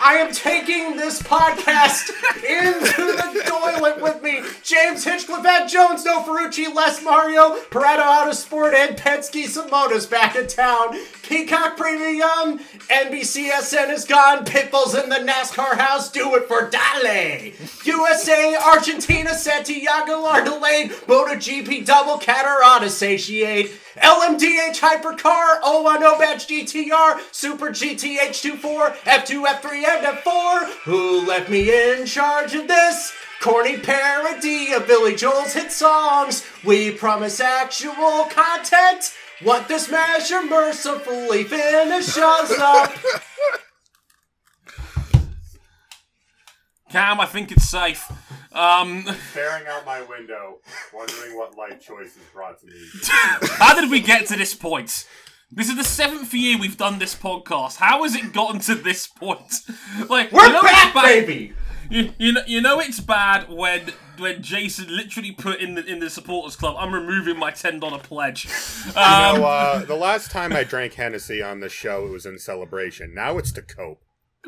I 0.02 0.14
am 0.16 0.32
taking 0.34 0.96
this 0.98 1.22
podcast 1.22 2.10
into 2.38 3.06
the 3.06 3.44
toilet 3.46 4.02
with 4.02 4.24
me. 4.24 4.42
James 4.64 5.04
Hinchcliffe, 5.04 5.46
Ed 5.46 5.68
Jones, 5.68 6.04
No 6.04 6.24
Ferrucci, 6.24 6.74
Les 6.74 7.04
Mario, 7.04 7.58
Paretta 7.70 8.02
Autosport, 8.02 8.74
and 8.74 8.98
Penske 8.98 9.46
Simona's 9.46 10.08
back 10.08 10.36
in 10.36 10.48
town. 10.48 10.98
Peacock 11.30 11.78
Premium, 11.78 12.58
NBCSN 12.90 13.92
is 13.92 14.04
gone. 14.04 14.46
Pitbull's 14.46 14.96
in 14.96 15.10
the 15.10 15.18
NASCAR 15.18 15.78
house. 15.78 16.12
Do 16.12 16.34
it 16.34 16.48
for 16.48 16.68
Dale. 16.72 17.54
USA, 17.86 18.56
Argentina, 18.56 19.36
Santiago 19.36 20.26
are 20.26 20.44
delayed. 20.44 20.90
MotoGP 20.90 21.86
double 21.86 22.18
Catarata 22.18 22.90
satiate. 22.90 23.70
LMDH 23.98 24.80
Hypercar, 24.80 25.62
O1 25.62 26.18
Badge 26.18 26.48
GTR, 26.48 27.20
Super 27.32 27.68
GTH 27.68 28.42
24, 28.42 28.90
F2, 28.90 29.46
F3, 29.46 29.84
and 29.86 30.18
F4. 30.18 30.64
Who 30.86 31.28
left 31.28 31.48
me 31.52 31.70
in 31.70 32.08
charge 32.08 32.56
of 32.56 32.68
this? 32.68 33.14
Corny 33.40 33.78
parody 33.78 34.74
of 34.74 34.88
Billy 34.88 35.16
Joel's 35.16 35.54
hit 35.54 35.72
songs. 35.72 36.44
We 36.66 36.90
promise 36.90 37.40
actual 37.40 38.26
content. 38.26 39.14
What 39.44 39.68
this 39.68 39.90
measure 39.90 40.44
mercifully 40.44 41.46
finishes 41.46 42.20
up. 42.60 42.92
Cam, 46.90 47.20
I 47.22 47.26
think 47.26 47.52
it's 47.52 47.70
safe. 47.70 48.12
Um, 48.52 49.06
Staring 49.32 49.68
out 49.68 49.86
my 49.86 50.02
window, 50.02 50.58
wondering 50.94 51.38
what 51.38 51.56
life 51.56 51.80
choices 51.80 52.18
brought 52.34 52.60
to 52.60 52.66
me. 52.66 52.74
how 53.04 53.80
did 53.80 53.90
we 53.92 54.02
get 54.02 54.26
to 54.28 54.36
this 54.36 54.56
point? 54.56 55.08
This 55.52 55.70
is 55.70 55.78
the 55.78 55.84
seventh 55.84 56.34
year 56.34 56.58
we've 56.58 56.78
done 56.78 57.00
this 57.00 57.16
podcast. 57.16 57.78
How 57.78 58.04
has 58.04 58.16
it 58.16 58.34
gotten 58.34 58.60
to 58.62 58.76
this 58.76 59.08
point? 59.08 59.54
Like 60.10 60.32
We're 60.32 60.48
you 60.48 60.54
know 60.54 60.62
back, 60.62 60.94
bad, 60.94 61.04
baby. 61.04 61.54
You, 61.90 62.12
you 62.18 62.34
know 62.34 62.42
you 62.46 62.62
know 62.62 62.80
it's 62.80 63.00
bad 63.00 63.50
when 63.50 63.94
when 64.20 64.42
Jason 64.44 64.96
literally 64.96 65.32
put 65.32 65.60
in 65.60 65.76
the 65.76 65.86
in 65.86 66.00
the 66.00 66.10
supporters 66.10 66.56
club. 66.56 66.76
I'm 66.78 66.94
removing 66.94 67.38
my 67.38 67.52
ten 67.52 67.80
dollar 67.80 68.00
pledge. 68.00 68.48
Um, 68.48 68.54
You 68.96 69.40
know, 69.40 69.46
uh, 69.46 69.86
the 69.86 69.96
last 69.96 70.32
time 70.32 70.54
I 70.54 70.64
drank 70.64 70.94
Hennessy 70.94 71.42
on 71.42 71.60
the 71.60 71.70
show, 71.70 72.06
it 72.08 72.12
was 72.12 72.26
in 72.26 72.38
celebration. 72.40 73.14
Now 73.14 73.38
it's 73.38 73.52
to 73.54 73.62
cope. 73.62 74.02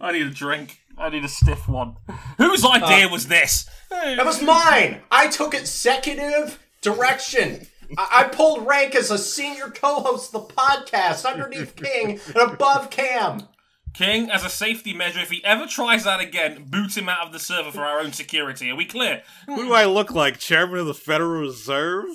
I 0.00 0.12
need 0.12 0.26
a 0.26 0.30
drink. 0.30 0.80
I 0.96 1.08
need 1.10 1.24
a 1.24 1.28
stiff 1.28 1.68
one. 1.68 1.96
Whose 2.38 2.64
idea 2.64 3.08
was 3.08 3.28
this? 3.28 3.68
That 3.90 4.24
was 4.24 4.42
mine. 4.42 5.00
I 5.10 5.28
took 5.28 5.54
executive 5.54 6.58
direction. 6.82 7.66
I, 7.96 8.24
I 8.24 8.24
pulled 8.28 8.66
rank 8.66 8.94
as 8.94 9.10
a 9.10 9.18
senior 9.18 9.68
co-host 9.68 10.34
of 10.34 10.48
the 10.48 10.54
podcast 10.54 11.30
underneath 11.30 11.74
King 11.76 12.20
and 12.26 12.36
above 12.52 12.90
Cam. 12.90 13.48
King, 13.94 14.30
as 14.30 14.44
a 14.44 14.48
safety 14.48 14.92
measure, 14.94 15.20
if 15.20 15.30
he 15.30 15.44
ever 15.44 15.66
tries 15.66 16.04
that 16.04 16.20
again, 16.20 16.64
boot 16.68 16.96
him 16.96 17.08
out 17.08 17.26
of 17.26 17.32
the 17.32 17.38
server 17.38 17.70
for 17.70 17.82
our 17.82 18.00
own 18.00 18.12
security. 18.12 18.70
Are 18.70 18.76
we 18.76 18.84
clear? 18.84 19.22
Who 19.46 19.64
do 19.64 19.72
I 19.72 19.84
look 19.84 20.12
like? 20.12 20.38
Chairman 20.38 20.78
of 20.78 20.86
the 20.86 20.94
Federal 20.94 21.40
Reserve? 21.40 22.06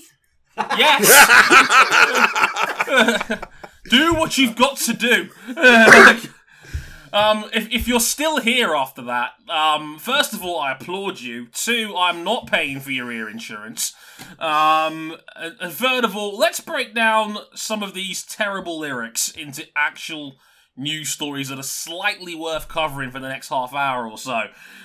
Yes. 0.57 1.05
do 3.89 4.13
what 4.13 4.37
you've 4.37 4.55
got 4.55 4.77
to 4.77 4.93
do. 4.93 5.29
um, 7.13 7.45
if, 7.53 7.69
if 7.71 7.87
you're 7.87 7.99
still 7.99 8.39
here 8.39 8.73
after 8.73 9.01
that, 9.03 9.31
um, 9.49 9.99
first 9.99 10.33
of 10.33 10.43
all, 10.43 10.59
I 10.59 10.71
applaud 10.71 11.19
you. 11.19 11.47
Two, 11.47 11.93
I'm 11.97 12.23
not 12.23 12.47
paying 12.47 12.79
for 12.79 12.91
your 12.91 13.11
ear 13.11 13.29
insurance. 13.29 13.93
Um, 14.39 15.17
and, 15.35 15.55
and 15.59 15.73
third 15.73 16.05
of 16.05 16.15
all, 16.15 16.37
let's 16.37 16.61
break 16.61 16.95
down 16.95 17.37
some 17.53 17.83
of 17.83 17.93
these 17.93 18.23
terrible 18.23 18.79
lyrics 18.79 19.29
into 19.29 19.67
actual 19.75 20.37
news 20.77 21.09
stories 21.09 21.49
that 21.49 21.59
are 21.59 21.63
slightly 21.63 22.35
worth 22.35 22.67
covering 22.67 23.11
for 23.11 23.19
the 23.19 23.29
next 23.29 23.49
half 23.49 23.73
hour 23.73 24.09
or 24.09 24.17
so. 24.17 24.43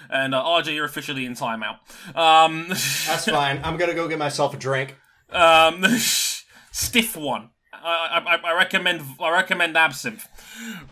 And 0.08 0.34
uh, 0.34 0.42
RJ, 0.42 0.74
you're 0.74 0.84
officially 0.84 1.24
in 1.26 1.34
timeout. 1.34 1.78
Um, 2.14 2.66
That's 2.68 3.24
fine. 3.26 3.60
I'm 3.64 3.76
gonna 3.76 3.94
go 3.94 4.08
get 4.08 4.18
myself 4.18 4.54
a 4.54 4.56
drink. 4.56 4.96
um, 5.30 5.84
stiff 6.72 7.16
one. 7.16 7.50
I, 7.72 8.22
I, 8.44 8.50
I 8.50 8.56
recommend 8.56 9.02
I 9.20 9.30
recommend 9.30 9.76
absinthe. 9.76 10.26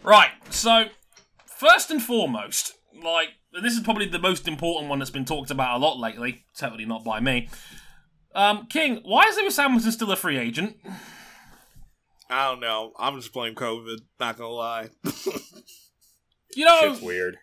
Right. 0.03 0.31
So 0.51 0.87
first 1.47 1.91
and 1.91 2.03
foremost, 2.03 2.73
like 3.03 3.29
this 3.63 3.75
is 3.75 3.81
probably 3.81 4.07
the 4.09 4.19
most 4.19 4.49
important 4.49 4.89
one 4.89 4.99
that's 4.99 5.11
been 5.11 5.25
talked 5.25 5.51
about 5.51 5.77
a 5.77 5.79
lot 5.79 5.99
lately. 5.99 6.45
Totally 6.57 6.85
not 6.85 7.05
by 7.05 7.21
me. 7.21 7.49
Um, 8.35 8.67
King, 8.67 9.01
why 9.05 9.25
is 9.25 9.37
Lewis 9.37 9.57
Hamilton 9.57 9.91
still 9.93 10.13
a 10.13 10.17
free 10.17 10.39
agent? 10.39 10.77
I 12.31 12.51
don't 12.51 12.61
know. 12.61 12.93
I'm 12.99 13.17
just 13.17 13.33
blame 13.33 13.55
COVID. 13.55 13.99
Not 14.21 14.37
gonna 14.39 14.51
lie. 14.51 14.89
You 16.57 16.65
know, 16.65 16.79
it's 16.83 17.03
weird. 17.03 17.37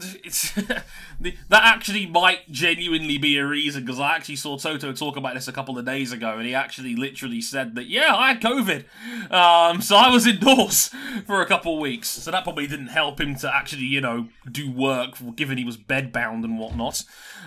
it's 0.24 0.52
that 1.20 1.34
actually 1.50 2.06
might 2.06 2.50
genuinely 2.50 3.18
be 3.18 3.36
a 3.36 3.46
reason 3.46 3.84
because 3.84 4.00
I 4.00 4.16
actually 4.16 4.36
saw 4.36 4.56
Toto 4.56 4.92
talk 4.92 5.16
about 5.16 5.34
this 5.34 5.48
a 5.48 5.52
couple 5.52 5.78
of 5.78 5.84
days 5.84 6.12
ago, 6.12 6.38
and 6.38 6.46
he 6.46 6.54
actually 6.54 6.96
literally 6.96 7.40
said 7.40 7.74
that 7.74 7.86
yeah, 7.86 8.14
I 8.14 8.32
had 8.32 8.42
COVID, 8.42 8.84
um, 9.30 9.80
so 9.80 9.96
I 9.96 10.10
was 10.10 10.26
indoors 10.26 10.90
for 11.26 11.40
a 11.40 11.46
couple 11.46 11.74
of 11.74 11.80
weeks, 11.80 12.08
so 12.08 12.30
that 12.30 12.44
probably 12.44 12.66
didn't 12.66 12.88
help 12.88 13.20
him 13.20 13.34
to 13.36 13.54
actually 13.54 13.84
you 13.84 14.00
know 14.00 14.28
do 14.50 14.70
work, 14.70 15.16
given 15.36 15.58
he 15.58 15.64
was 15.64 15.76
bedbound 15.76 16.44
and 16.44 16.58
whatnot. 16.58 17.02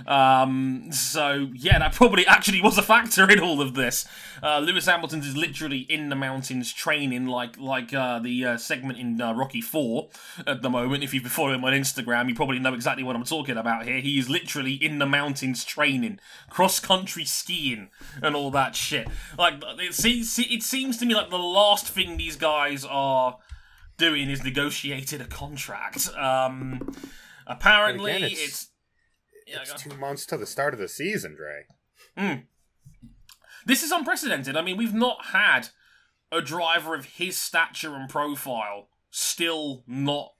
Um, 0.07 0.91
so 0.91 1.49
yeah, 1.53 1.79
that 1.79 1.93
probably 1.93 2.25
actually 2.27 2.61
was 2.61 2.77
a 2.77 2.83
factor 2.83 3.29
in 3.29 3.39
all 3.39 3.61
of 3.61 3.73
this. 3.73 4.05
Uh, 4.41 4.59
Lewis 4.59 4.85
Hamilton 4.85 5.19
is 5.19 5.35
literally 5.35 5.79
in 5.79 6.09
the 6.09 6.15
mountains 6.15 6.73
training, 6.73 7.27
like 7.27 7.57
like 7.57 7.93
uh, 7.93 8.19
the 8.19 8.45
uh, 8.45 8.57
segment 8.57 8.99
in 8.99 9.21
uh, 9.21 9.33
Rocky 9.33 9.61
Four 9.61 10.09
at 10.45 10.61
the 10.61 10.69
moment. 10.69 11.03
If 11.03 11.13
you've 11.13 11.23
been 11.23 11.31
following 11.31 11.55
him 11.55 11.65
on 11.65 11.73
Instagram, 11.73 12.22
you 12.29 12.35
probably 12.35 12.59
know 12.59 12.73
exactly 12.73 13.03
what 13.03 13.15
I'm 13.15 13.23
talking 13.23 13.57
about 13.57 13.85
here. 13.85 13.99
He 13.99 14.17
is 14.19 14.29
literally 14.29 14.73
in 14.73 14.99
the 14.99 15.05
mountains 15.05 15.63
training, 15.63 16.19
cross 16.49 16.79
country 16.79 17.25
skiing, 17.25 17.89
and 18.21 18.35
all 18.35 18.51
that 18.51 18.75
shit. 18.75 19.07
Like 19.37 19.55
it 19.79 19.93
seems, 19.93 20.37
it 20.39 20.63
seems 20.63 20.97
to 20.97 21.05
me 21.05 21.15
like 21.15 21.29
the 21.29 21.37
last 21.37 21.87
thing 21.87 22.17
these 22.17 22.35
guys 22.35 22.85
are 22.85 23.37
doing 23.97 24.29
is 24.29 24.43
negotiated 24.43 25.21
a 25.21 25.25
contract. 25.25 26.09
Um, 26.15 26.93
apparently, 27.47 28.11
Again, 28.11 28.23
it's, 28.31 28.41
it's- 28.41 28.69
yeah, 29.45 29.57
It's 29.61 29.83
two 29.83 29.95
months 29.97 30.25
to 30.27 30.37
the 30.37 30.45
start 30.45 30.73
of 30.73 30.79
the 30.79 30.87
season, 30.87 31.35
Dre. 31.35 31.65
this 33.65 33.83
is 33.83 33.91
unprecedented. 33.91 34.55
I 34.57 34.61
mean, 34.61 34.77
we've 34.77 34.93
not 34.93 35.25
had 35.27 35.69
a 36.31 36.41
driver 36.41 36.95
of 36.95 37.05
his 37.05 37.37
stature 37.37 37.93
and 37.95 38.09
profile 38.09 38.89
still 39.11 39.83
not 39.85 40.32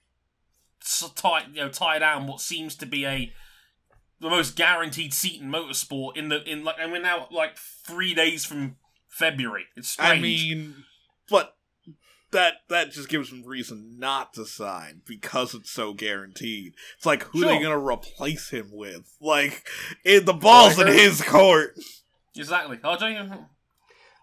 s- 0.83 1.11
tied, 1.15 1.47
you 1.53 1.61
know, 1.61 1.69
tie 1.69 1.99
down 1.99 2.27
what 2.27 2.41
seems 2.41 2.75
to 2.75 2.85
be 2.85 3.05
a 3.05 3.31
the 4.19 4.29
most 4.29 4.55
guaranteed 4.55 5.13
seat 5.13 5.41
in 5.41 5.49
motorsport 5.49 6.15
in 6.15 6.29
the 6.29 6.41
in 6.49 6.63
like, 6.63 6.75
and 6.79 6.91
we're 6.91 7.01
now 7.01 7.27
like 7.31 7.57
three 7.57 8.13
days 8.13 8.45
from 8.45 8.77
February. 9.09 9.65
It's 9.75 9.89
strange. 9.89 10.19
I 10.19 10.21
mean, 10.21 10.75
but 11.29 11.55
that 12.31 12.53
that 12.69 12.91
just 12.91 13.09
gives 13.09 13.31
him 13.31 13.43
reason 13.45 13.95
not 13.99 14.33
to 14.33 14.45
sign 14.45 15.01
because 15.05 15.53
it's 15.53 15.69
so 15.71 15.93
guaranteed. 15.93 16.73
It's 16.97 17.05
like 17.05 17.23
who 17.25 17.43
are 17.43 17.47
they 17.47 17.59
Sure. 17.61 17.63
gonna 17.63 17.85
replace 17.85 18.49
him 18.49 18.69
with? 18.71 19.11
Like, 19.21 19.67
in 20.05 20.25
the 20.25 20.33
ball's 20.33 20.79
in 20.79 20.87
his 20.87 21.21
court. 21.21 21.77
exactly. 22.35 22.77
RJ, 22.77 23.21
uh-huh. 23.21 23.37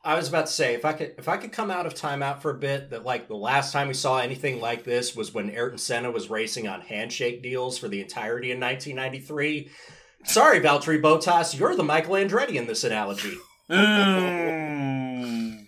I 0.02 0.14
was 0.14 0.28
about 0.28 0.46
to 0.46 0.52
say 0.52 0.74
if 0.74 0.84
I 0.84 0.94
could 0.94 1.14
if 1.18 1.28
I 1.28 1.36
could 1.36 1.52
come 1.52 1.70
out 1.70 1.84
of 1.86 1.94
timeout 1.94 2.40
for 2.40 2.50
a 2.50 2.58
bit 2.58 2.90
that 2.90 3.04
like 3.04 3.28
the 3.28 3.36
last 3.36 3.72
time 3.72 3.88
we 3.88 3.94
saw 3.94 4.18
anything 4.18 4.60
like 4.60 4.84
this 4.84 5.14
was 5.14 5.34
when 5.34 5.50
Ayrton 5.50 5.78
Senna 5.78 6.10
was 6.10 6.30
racing 6.30 6.66
on 6.66 6.80
handshake 6.80 7.42
deals 7.42 7.76
for 7.76 7.88
the 7.88 8.00
entirety 8.00 8.50
of 8.50 8.58
1993. 8.58 9.70
Sorry, 10.24 10.60
Valtteri 10.60 11.00
Bottas, 11.00 11.58
you're 11.58 11.76
the 11.76 11.82
Michael 11.82 12.14
Andretti 12.14 12.54
in 12.54 12.66
this 12.66 12.84
analogy. 12.84 13.36
Mm. 13.68 15.66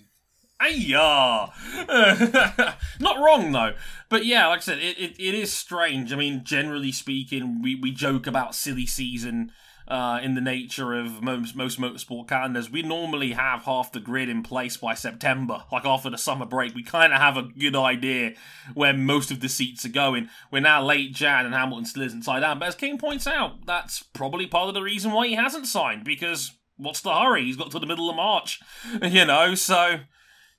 Not 3.00 3.18
wrong 3.18 3.52
though, 3.52 3.74
but 4.08 4.24
yeah, 4.24 4.46
like 4.46 4.58
I 4.58 4.62
said, 4.62 4.78
it, 4.78 4.98
it, 4.98 5.16
it 5.18 5.34
is 5.34 5.52
strange. 5.52 6.12
I 6.12 6.16
mean, 6.16 6.42
generally 6.44 6.92
speaking, 6.92 7.60
we, 7.60 7.74
we 7.74 7.90
joke 7.90 8.26
about 8.26 8.54
silly 8.54 8.86
season 8.86 9.52
uh, 9.88 10.20
in 10.22 10.34
the 10.34 10.40
nature 10.40 10.94
of 10.94 11.22
most 11.22 11.54
most 11.56 11.80
motorsport 11.80 12.28
calendars. 12.28 12.70
We 12.70 12.82
normally 12.82 13.32
have 13.32 13.62
half 13.62 13.92
the 13.92 14.00
grid 14.00 14.28
in 14.28 14.42
place 14.42 14.76
by 14.76 14.94
September, 14.94 15.64
like 15.72 15.84
after 15.84 16.10
the 16.10 16.18
summer 16.18 16.46
break. 16.46 16.74
We 16.74 16.82
kind 16.82 17.12
of 17.12 17.20
have 17.20 17.36
a 17.36 17.42
good 17.42 17.76
idea 17.76 18.34
where 18.74 18.92
most 18.92 19.30
of 19.30 19.40
the 19.40 19.48
seats 19.48 19.84
are 19.84 19.90
going. 19.90 20.28
We're 20.50 20.60
now 20.60 20.82
late 20.82 21.14
Jan, 21.14 21.46
and 21.46 21.54
Hamilton 21.54 21.86
still 21.86 22.02
isn't 22.02 22.22
tied 22.22 22.40
down. 22.40 22.58
But 22.58 22.68
as 22.68 22.74
King 22.74 22.98
points 22.98 23.26
out, 23.26 23.66
that's 23.66 24.02
probably 24.02 24.46
part 24.46 24.68
of 24.68 24.74
the 24.74 24.82
reason 24.82 25.12
why 25.12 25.28
he 25.28 25.34
hasn't 25.34 25.66
signed 25.66 26.04
because 26.04 26.52
what's 26.76 27.00
the 27.00 27.14
hurry? 27.14 27.44
He's 27.44 27.56
got 27.56 27.70
to 27.72 27.78
the 27.78 27.86
middle 27.86 28.10
of 28.10 28.16
March, 28.16 28.60
you 29.02 29.24
know. 29.24 29.54
So 29.54 30.00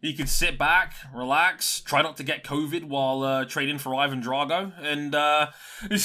he 0.03 0.13
can 0.13 0.27
sit 0.27 0.57
back, 0.57 0.95
relax, 1.13 1.79
try 1.79 2.01
not 2.01 2.17
to 2.17 2.23
get 2.23 2.43
COVID 2.43 2.83
while 2.83 3.23
uh, 3.23 3.45
trading 3.45 3.77
for 3.77 3.95
Ivan 3.95 4.21
Drago, 4.21 4.73
and 4.81 5.15
uh, 5.15 5.51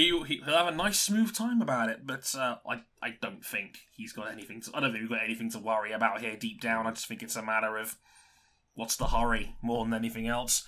he, 0.00 0.08
he'll 0.26 0.56
have 0.56 0.68
a 0.68 0.76
nice, 0.76 0.98
smooth 0.98 1.34
time 1.34 1.60
about 1.60 1.90
it. 1.90 2.06
But 2.06 2.34
uh, 2.36 2.56
I, 2.68 2.82
I 3.02 3.16
don't 3.20 3.44
think 3.44 3.78
he's 3.94 4.12
got 4.12 4.30
anything. 4.30 4.60
To, 4.62 4.70
I 4.74 4.80
don't 4.80 4.92
think 4.92 5.02
we've 5.02 5.18
got 5.18 5.24
anything 5.24 5.50
to 5.52 5.58
worry 5.58 5.92
about 5.92 6.20
here 6.20 6.36
deep 6.36 6.60
down. 6.60 6.86
I 6.86 6.90
just 6.90 7.06
think 7.06 7.22
it's 7.22 7.36
a 7.36 7.42
matter 7.42 7.76
of 7.76 7.96
what's 8.74 8.96
the 8.96 9.08
hurry 9.08 9.56
more 9.62 9.84
than 9.84 9.94
anything 9.94 10.26
else. 10.28 10.64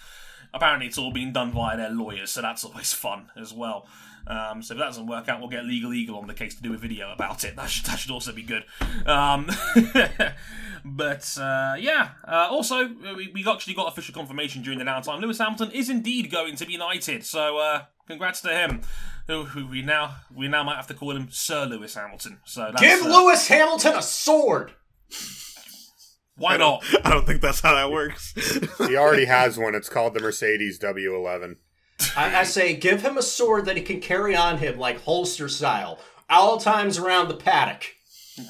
Apparently, 0.52 0.86
it's 0.86 0.98
all 0.98 1.12
being 1.12 1.32
done 1.32 1.52
via 1.52 1.76
their 1.76 1.90
lawyers, 1.90 2.30
so 2.30 2.42
that's 2.42 2.64
always 2.64 2.92
fun 2.92 3.30
as 3.36 3.52
well. 3.52 3.88
Um, 4.26 4.62
so 4.62 4.72
if 4.74 4.78
that 4.78 4.86
doesn't 4.86 5.06
work 5.06 5.28
out, 5.28 5.40
we'll 5.40 5.48
get 5.48 5.64
Legal 5.64 5.92
Eagle 5.92 6.18
on 6.18 6.26
the 6.26 6.34
case 6.34 6.54
to 6.54 6.62
do 6.62 6.74
a 6.74 6.78
video 6.78 7.12
about 7.12 7.44
it. 7.44 7.54
That 7.64 7.70
should, 7.70 7.86
that 7.86 7.98
should 7.98 8.10
also 8.10 8.32
be 8.32 8.42
good. 8.42 8.64
Um, 9.06 9.50
but 10.84 11.38
uh, 11.38 11.76
yeah, 11.78 12.10
uh, 12.26 12.48
also 12.50 12.88
we, 13.16 13.30
we 13.32 13.44
actually 13.46 13.74
got 13.74 13.88
official 13.88 14.14
confirmation 14.14 14.62
during 14.62 14.78
the 14.78 14.84
downtime. 14.84 15.20
Lewis 15.20 15.38
Hamilton 15.38 15.70
is 15.70 15.88
indeed 15.88 16.30
going 16.30 16.56
to 16.56 16.66
be 16.66 16.76
knighted. 16.76 17.24
So 17.24 17.58
uh, 17.58 17.82
congrats 18.06 18.40
to 18.42 18.48
him. 18.48 18.82
Who, 19.26 19.44
who 19.44 19.66
we 19.66 19.82
now 19.82 20.16
we 20.34 20.48
now 20.48 20.62
might 20.62 20.76
have 20.76 20.86
to 20.88 20.94
call 20.94 21.16
him 21.16 21.28
Sir 21.30 21.64
Lewis 21.64 21.94
Hamilton. 21.94 22.40
So 22.44 22.70
that's, 22.70 22.80
Give 22.80 23.02
uh, 23.02 23.08
Lewis 23.08 23.48
Hamilton 23.48 23.96
a 23.96 24.02
sword. 24.02 24.72
why 26.36 26.56
not? 26.56 26.84
I 27.04 27.10
don't 27.10 27.26
think 27.26 27.40
that's 27.40 27.60
how 27.60 27.74
that 27.74 27.90
works. 27.90 28.34
He 28.86 28.96
already 28.96 29.24
has 29.24 29.58
one. 29.58 29.74
It's 29.74 29.88
called 29.88 30.14
the 30.14 30.20
Mercedes 30.20 30.78
W11. 30.78 31.56
I, 32.16 32.40
I 32.40 32.42
say, 32.42 32.74
give 32.74 33.02
him 33.02 33.16
a 33.16 33.22
sword 33.22 33.64
that 33.66 33.76
he 33.76 33.82
can 33.82 34.00
carry 34.00 34.36
on 34.36 34.58
him 34.58 34.78
like 34.78 35.02
holster 35.02 35.48
style, 35.48 35.98
all 36.28 36.58
times 36.58 36.98
around 36.98 37.28
the 37.28 37.36
paddock. 37.36 37.94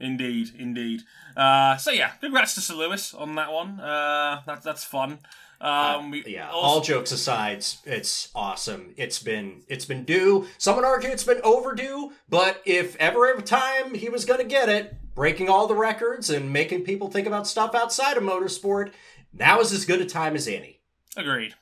Indeed, 0.00 0.50
indeed. 0.56 1.02
Uh, 1.36 1.76
so 1.76 1.90
yeah, 1.90 2.10
congrats 2.20 2.54
to 2.54 2.60
Sir 2.60 2.74
Lewis 2.74 3.12
on 3.12 3.34
that 3.34 3.52
one. 3.52 3.80
Uh, 3.80 4.42
that, 4.46 4.62
that's 4.62 4.84
fun. 4.84 5.18
Um, 5.60 6.10
we 6.12 6.24
Yeah. 6.24 6.50
also- 6.50 6.66
all 6.66 6.80
jokes 6.80 7.10
aside, 7.10 7.64
it's 7.84 8.28
awesome. 8.34 8.94
It's 8.96 9.18
been 9.18 9.62
it's 9.66 9.84
been 9.84 10.04
due. 10.04 10.46
Some 10.58 10.76
would 10.76 10.84
argue 10.84 11.10
it's 11.10 11.24
been 11.24 11.40
overdue, 11.42 12.12
but 12.28 12.62
if 12.64 12.94
ever 12.96 13.26
every 13.28 13.42
time 13.42 13.94
he 13.94 14.08
was 14.08 14.24
going 14.24 14.38
to 14.40 14.46
get 14.46 14.68
it, 14.68 14.94
breaking 15.14 15.48
all 15.48 15.66
the 15.66 15.74
records 15.74 16.30
and 16.30 16.52
making 16.52 16.84
people 16.84 17.10
think 17.10 17.26
about 17.26 17.46
stuff 17.48 17.74
outside 17.74 18.16
of 18.16 18.22
motorsport, 18.22 18.92
now 19.32 19.58
is 19.60 19.72
as 19.72 19.84
good 19.84 20.00
a 20.00 20.06
time 20.06 20.36
as 20.36 20.46
any. 20.46 20.80
Agreed. 21.16 21.54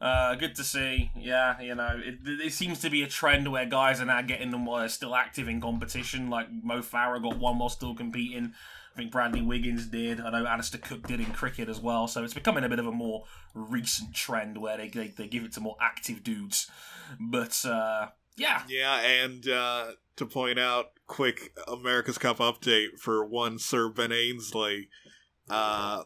Uh, 0.00 0.34
good 0.36 0.54
to 0.54 0.62
see. 0.62 1.10
Yeah, 1.16 1.58
you 1.60 1.74
know, 1.74 2.00
it, 2.04 2.18
it 2.24 2.52
seems 2.52 2.78
to 2.82 2.90
be 2.90 3.02
a 3.02 3.08
trend 3.08 3.50
where 3.50 3.64
guys 3.66 4.00
are 4.00 4.04
now 4.04 4.20
getting 4.22 4.50
them 4.52 4.64
while 4.64 4.80
they're 4.80 4.88
still 4.88 5.16
active 5.16 5.48
in 5.48 5.60
competition. 5.60 6.30
Like 6.30 6.46
Mo 6.52 6.80
Farah 6.82 7.20
got 7.22 7.38
one 7.38 7.58
while 7.58 7.68
still 7.70 7.94
competing. 7.96 8.52
I 8.94 8.96
think 8.96 9.12
Bradley 9.12 9.42
Wiggins 9.42 9.86
did. 9.86 10.20
I 10.20 10.30
know 10.30 10.46
Alastair 10.46 10.80
Cook 10.80 11.06
did 11.06 11.20
in 11.20 11.26
cricket 11.26 11.68
as 11.68 11.80
well. 11.80 12.08
So 12.08 12.24
it's 12.24 12.34
becoming 12.34 12.64
a 12.64 12.68
bit 12.68 12.78
of 12.78 12.86
a 12.86 12.92
more 12.92 13.24
recent 13.54 14.14
trend 14.14 14.58
where 14.58 14.76
they 14.76 14.88
they, 14.88 15.08
they 15.08 15.26
give 15.26 15.44
it 15.44 15.52
to 15.52 15.60
more 15.60 15.76
active 15.80 16.22
dudes. 16.24 16.70
But 17.20 17.64
uh, 17.64 18.08
yeah, 18.36 18.62
yeah, 18.68 19.00
and 19.00 19.48
uh, 19.48 19.86
to 20.16 20.26
point 20.26 20.58
out, 20.58 20.86
quick 21.06 21.52
America's 21.66 22.18
Cup 22.18 22.38
update 22.38 22.98
for 22.98 23.24
one 23.24 23.58
Sir 23.58 23.88
Ben 23.88 24.12
Ainslie. 24.12 24.88
Uh, 25.48 26.04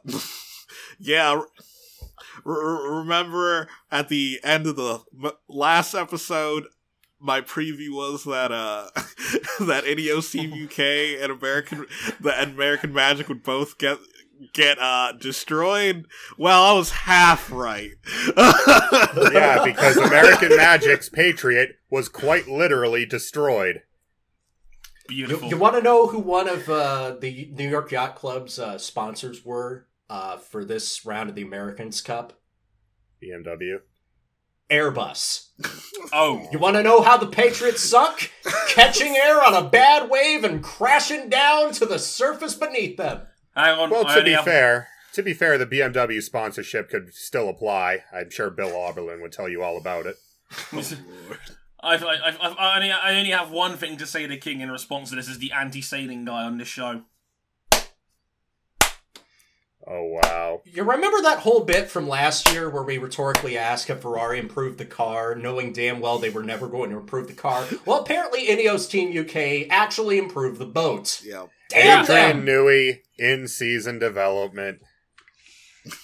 yeah. 0.98 1.42
Remember 2.44 3.68
at 3.90 4.08
the 4.08 4.40
end 4.44 4.66
of 4.66 4.76
the 4.76 5.00
last 5.48 5.94
episode, 5.94 6.66
my 7.22 7.40
preview 7.40 7.90
was 7.90 8.24
that 8.24 8.52
uh 8.52 8.88
that 9.64 9.84
Ineos 9.84 10.34
UK 10.34 11.22
and 11.22 11.32
American 11.32 11.86
the 12.20 12.38
and 12.38 12.52
American 12.52 12.92
Magic 12.92 13.28
would 13.28 13.42
both 13.42 13.78
get 13.78 13.98
get 14.52 14.78
uh 14.80 15.12
destroyed. 15.12 16.06
Well, 16.36 16.62
I 16.62 16.72
was 16.72 16.90
half 16.90 17.50
right. 17.50 17.92
Yeah, 18.36 19.62
because 19.64 19.96
American 19.96 20.56
Magic's 20.56 21.08
Patriot 21.08 21.76
was 21.90 22.08
quite 22.08 22.48
literally 22.48 23.06
destroyed. 23.06 23.82
You, 25.08 25.26
beautiful. 25.26 25.48
you 25.48 25.56
want 25.56 25.76
to 25.76 25.82
know 25.82 26.06
who 26.06 26.18
one 26.18 26.48
of 26.48 26.68
uh, 26.68 27.16
the 27.20 27.50
New 27.52 27.68
York 27.68 27.90
Yacht 27.90 28.14
Club's 28.14 28.58
uh, 28.58 28.78
sponsors 28.78 29.44
were 29.44 29.86
uh, 30.08 30.36
for 30.38 30.64
this 30.64 31.04
round 31.04 31.28
of 31.28 31.34
the 31.34 31.42
America's 31.42 32.00
Cup? 32.00 32.40
BMW. 33.22 33.80
Airbus. 34.72 35.48
oh, 36.12 36.48
You 36.50 36.58
want 36.58 36.76
to 36.76 36.82
know 36.82 37.02
how 37.02 37.16
the 37.16 37.26
Patriots 37.26 37.82
suck? 37.82 38.30
Catching 38.68 39.14
air 39.16 39.42
on 39.44 39.54
a 39.54 39.68
bad 39.68 40.08
wave 40.10 40.44
and 40.44 40.62
crashing 40.62 41.28
down 41.28 41.72
to 41.72 41.86
the 41.86 41.98
surface 41.98 42.54
beneath 42.54 42.96
them. 42.96 43.22
hang 43.54 43.78
on. 43.78 43.90
Well, 43.90 44.04
to 44.06 44.22
be 44.24 44.32
have- 44.32 44.44
fair, 44.44 44.88
to 45.12 45.22
be 45.22 45.34
fair, 45.34 45.58
the 45.58 45.66
BMW 45.66 46.22
sponsorship 46.22 46.88
could 46.88 47.12
still 47.14 47.48
apply. 47.48 48.04
I'm 48.12 48.30
sure 48.30 48.50
Bill 48.50 48.70
Auberlen 48.70 49.20
would 49.20 49.32
tell 49.32 49.48
you 49.48 49.62
all 49.62 49.76
about 49.76 50.06
it. 50.06 50.16
I've, 51.84 52.04
I've, 52.04 52.38
I've, 52.40 52.56
I, 52.58 52.76
only, 52.76 52.92
I 52.92 53.18
only 53.18 53.30
have 53.30 53.50
one 53.50 53.76
thing 53.76 53.96
to 53.98 54.06
say 54.06 54.26
to 54.26 54.36
King 54.36 54.60
in 54.60 54.70
response 54.70 55.10
to 55.10 55.16
this 55.16 55.28
as 55.28 55.38
the 55.38 55.50
anti-sailing 55.52 56.24
guy 56.24 56.44
on 56.44 56.56
this 56.58 56.68
show. 56.68 57.02
Oh 59.86 60.04
wow. 60.04 60.62
You 60.64 60.84
remember 60.84 61.20
that 61.22 61.40
whole 61.40 61.60
bit 61.64 61.90
from 61.90 62.08
last 62.08 62.52
year 62.52 62.70
where 62.70 62.84
we 62.84 62.98
rhetorically 62.98 63.58
asked 63.58 63.90
if 63.90 64.00
Ferrari 64.00 64.38
improved 64.38 64.78
the 64.78 64.84
car, 64.84 65.34
knowing 65.34 65.72
damn 65.72 66.00
well 66.00 66.18
they 66.18 66.30
were 66.30 66.44
never 66.44 66.68
going 66.68 66.90
to 66.90 66.98
improve 66.98 67.26
the 67.26 67.32
car? 67.32 67.66
Well, 67.84 68.00
apparently 68.00 68.46
Ineos 68.46 68.88
Team 68.88 69.16
UK 69.16 69.68
actually 69.70 70.18
improved 70.18 70.58
the 70.58 70.66
boat. 70.66 71.20
yeah. 71.24 71.46
Damn 71.68 72.04
Adrian 72.04 72.44
them! 72.44 72.46
Newey 72.46 73.00
in 73.18 73.48
season 73.48 73.98
development. 73.98 74.80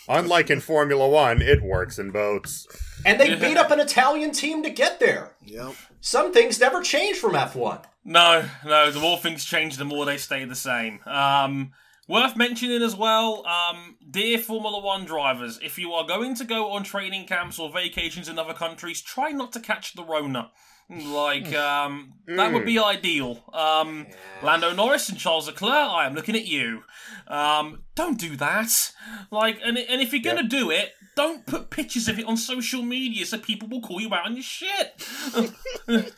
Unlike 0.09 0.51
in 0.51 0.61
Formula 0.61 1.09
One, 1.09 1.41
it 1.41 1.63
works 1.63 1.99
in 1.99 2.11
boats. 2.11 2.67
And 3.07 3.21
they 3.21 3.35
beat 3.37 3.57
up 3.57 3.71
an 3.71 3.79
Italian 3.79 4.33
team 4.33 4.63
to 4.65 4.71
get 4.71 4.99
there. 4.99 5.37
Yep. 5.45 5.75
Some 6.01 6.33
things 6.33 6.59
never 6.59 6.83
change 6.83 7.19
from 7.19 7.33
F1. 7.33 7.85
No, 8.05 8.45
no, 8.65 8.91
the 8.91 8.99
more 8.99 9.19
things 9.19 9.45
change, 9.45 9.77
the 9.77 9.85
more 9.85 10.05
they 10.05 10.17
stay 10.17 10.45
the 10.45 10.57
same. 10.57 11.01
Um, 11.07 11.73
worth 12.09 12.37
mentioning 12.37 12.83
as 12.83 12.97
well, 12.97 13.47
um, 13.47 13.97
dear 14.11 14.39
Formula 14.39 14.81
One 14.81 15.05
drivers, 15.05 15.61
if 15.63 15.79
you 15.79 15.93
are 15.93 16.07
going 16.07 16.35
to 16.37 16.45
go 16.45 16.73
on 16.73 16.83
training 16.83 17.27
camps 17.27 17.59
or 17.59 17.71
vacations 17.71 18.29
in 18.29 18.39
other 18.39 18.55
countries, 18.55 19.01
try 19.01 19.31
not 19.31 19.53
to 19.53 19.61
catch 19.61 19.95
the 19.95 20.03
Rona. 20.03 20.51
Like, 20.91 21.55
um, 21.55 22.15
that 22.27 22.51
would 22.51 22.65
be 22.65 22.79
ideal. 22.79 23.45
Um, 23.53 24.07
Lando 24.43 24.73
Norris 24.73 25.11
and 25.11 25.19
Charles 25.19 25.47
Leclerc, 25.47 25.71
I 25.91 26.07
am 26.07 26.15
looking 26.15 26.35
at 26.35 26.47
you. 26.47 26.83
Um, 27.27 27.83
don't 27.95 28.19
do 28.19 28.37
that. 28.37 28.93
Like, 29.31 29.61
and, 29.63 29.77
and 29.77 30.01
if 30.01 30.15
you're 30.15 30.23
gonna 30.23 30.49
do 30.49 30.71
it, 30.71 30.93
don't 31.15 31.45
put 31.45 31.69
pictures 31.69 32.09
of 32.09 32.19
it 32.19 32.25
on 32.25 32.39
social 32.39 32.81
media 32.81 33.27
so 33.27 33.37
people 33.37 33.69
will 33.69 33.83
call 33.83 34.01
you 34.01 34.15
out 34.15 34.25
on 34.25 34.35
your 34.35 34.43
shit. 34.43 35.07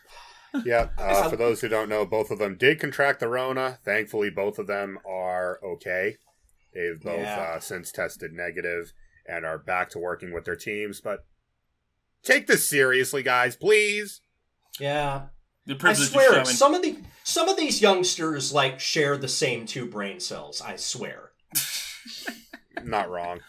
Yeah, 0.65 0.89
uh, 0.99 1.29
for 1.29 1.37
those 1.37 1.61
who 1.61 1.69
don't 1.69 1.89
know, 1.89 2.05
both 2.05 2.31
of 2.31 2.39
them 2.39 2.57
did 2.57 2.81
contract 2.81 3.21
the 3.21 3.29
Rona. 3.29 3.79
Thankfully, 3.85 4.31
both 4.31 4.59
of 4.59 4.67
them 4.67 4.99
are 5.09 5.59
okay. 5.65 6.17
They've 6.75 7.01
both 7.03 7.21
Yeah. 7.21 7.55
uh, 7.57 7.61
since 7.61 7.91
tested 7.93 8.33
negative 8.33 8.93
and 9.27 9.45
are 9.45 9.59
back 9.59 9.91
to 9.91 9.99
working 9.99 10.33
with 10.33 10.45
their 10.45 10.57
teams. 10.57 11.01
But 11.01 11.25
take 12.23 12.47
this 12.47 12.69
seriously, 12.69 13.23
guys, 13.23 13.57
please. 13.57 14.21
Yeah. 14.79 15.27
The 15.67 15.77
I 15.85 15.93
swear, 15.93 16.33
showing. 16.33 16.47
some 16.47 16.75
of 16.75 16.83
the 16.83 16.97
some 17.23 17.49
of 17.49 17.57
these 17.57 17.81
youngsters 17.83 18.53
like 18.53 18.81
share 18.81 19.17
the 19.17 19.29
same 19.29 19.67
two 19.67 19.87
brain 19.87 20.19
cells. 20.19 20.61
I 20.61 20.77
swear. 20.77 21.31
Not 22.83 23.11
wrong. 23.11 23.41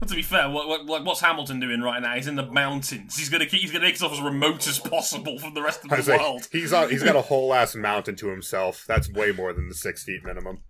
Well, 0.00 0.08
to 0.08 0.14
be 0.14 0.22
fair, 0.22 0.50
what, 0.50 0.86
what, 0.86 1.04
what's 1.04 1.20
Hamilton 1.20 1.60
doing 1.60 1.80
right 1.80 2.00
now? 2.00 2.14
He's 2.14 2.26
in 2.26 2.36
the 2.36 2.46
mountains. 2.46 3.16
He's 3.16 3.28
gonna 3.28 3.46
keep, 3.46 3.60
he's 3.60 3.70
gonna 3.70 3.84
make 3.84 3.94
himself 3.94 4.12
as 4.12 4.20
remote 4.20 4.66
as 4.66 4.78
possible 4.78 5.38
from 5.38 5.54
the 5.54 5.62
rest 5.62 5.84
of 5.84 5.90
the 5.90 5.96
like, 5.96 6.20
world. 6.20 6.48
he's 6.52 6.72
on, 6.72 6.90
he's 6.90 7.02
got 7.02 7.16
a 7.16 7.22
whole 7.22 7.52
ass 7.54 7.74
mountain 7.74 8.16
to 8.16 8.28
himself. 8.28 8.84
That's 8.86 9.10
way 9.10 9.32
more 9.32 9.52
than 9.52 9.68
the 9.68 9.74
six 9.74 10.04
feet 10.04 10.24
minimum. 10.24 10.60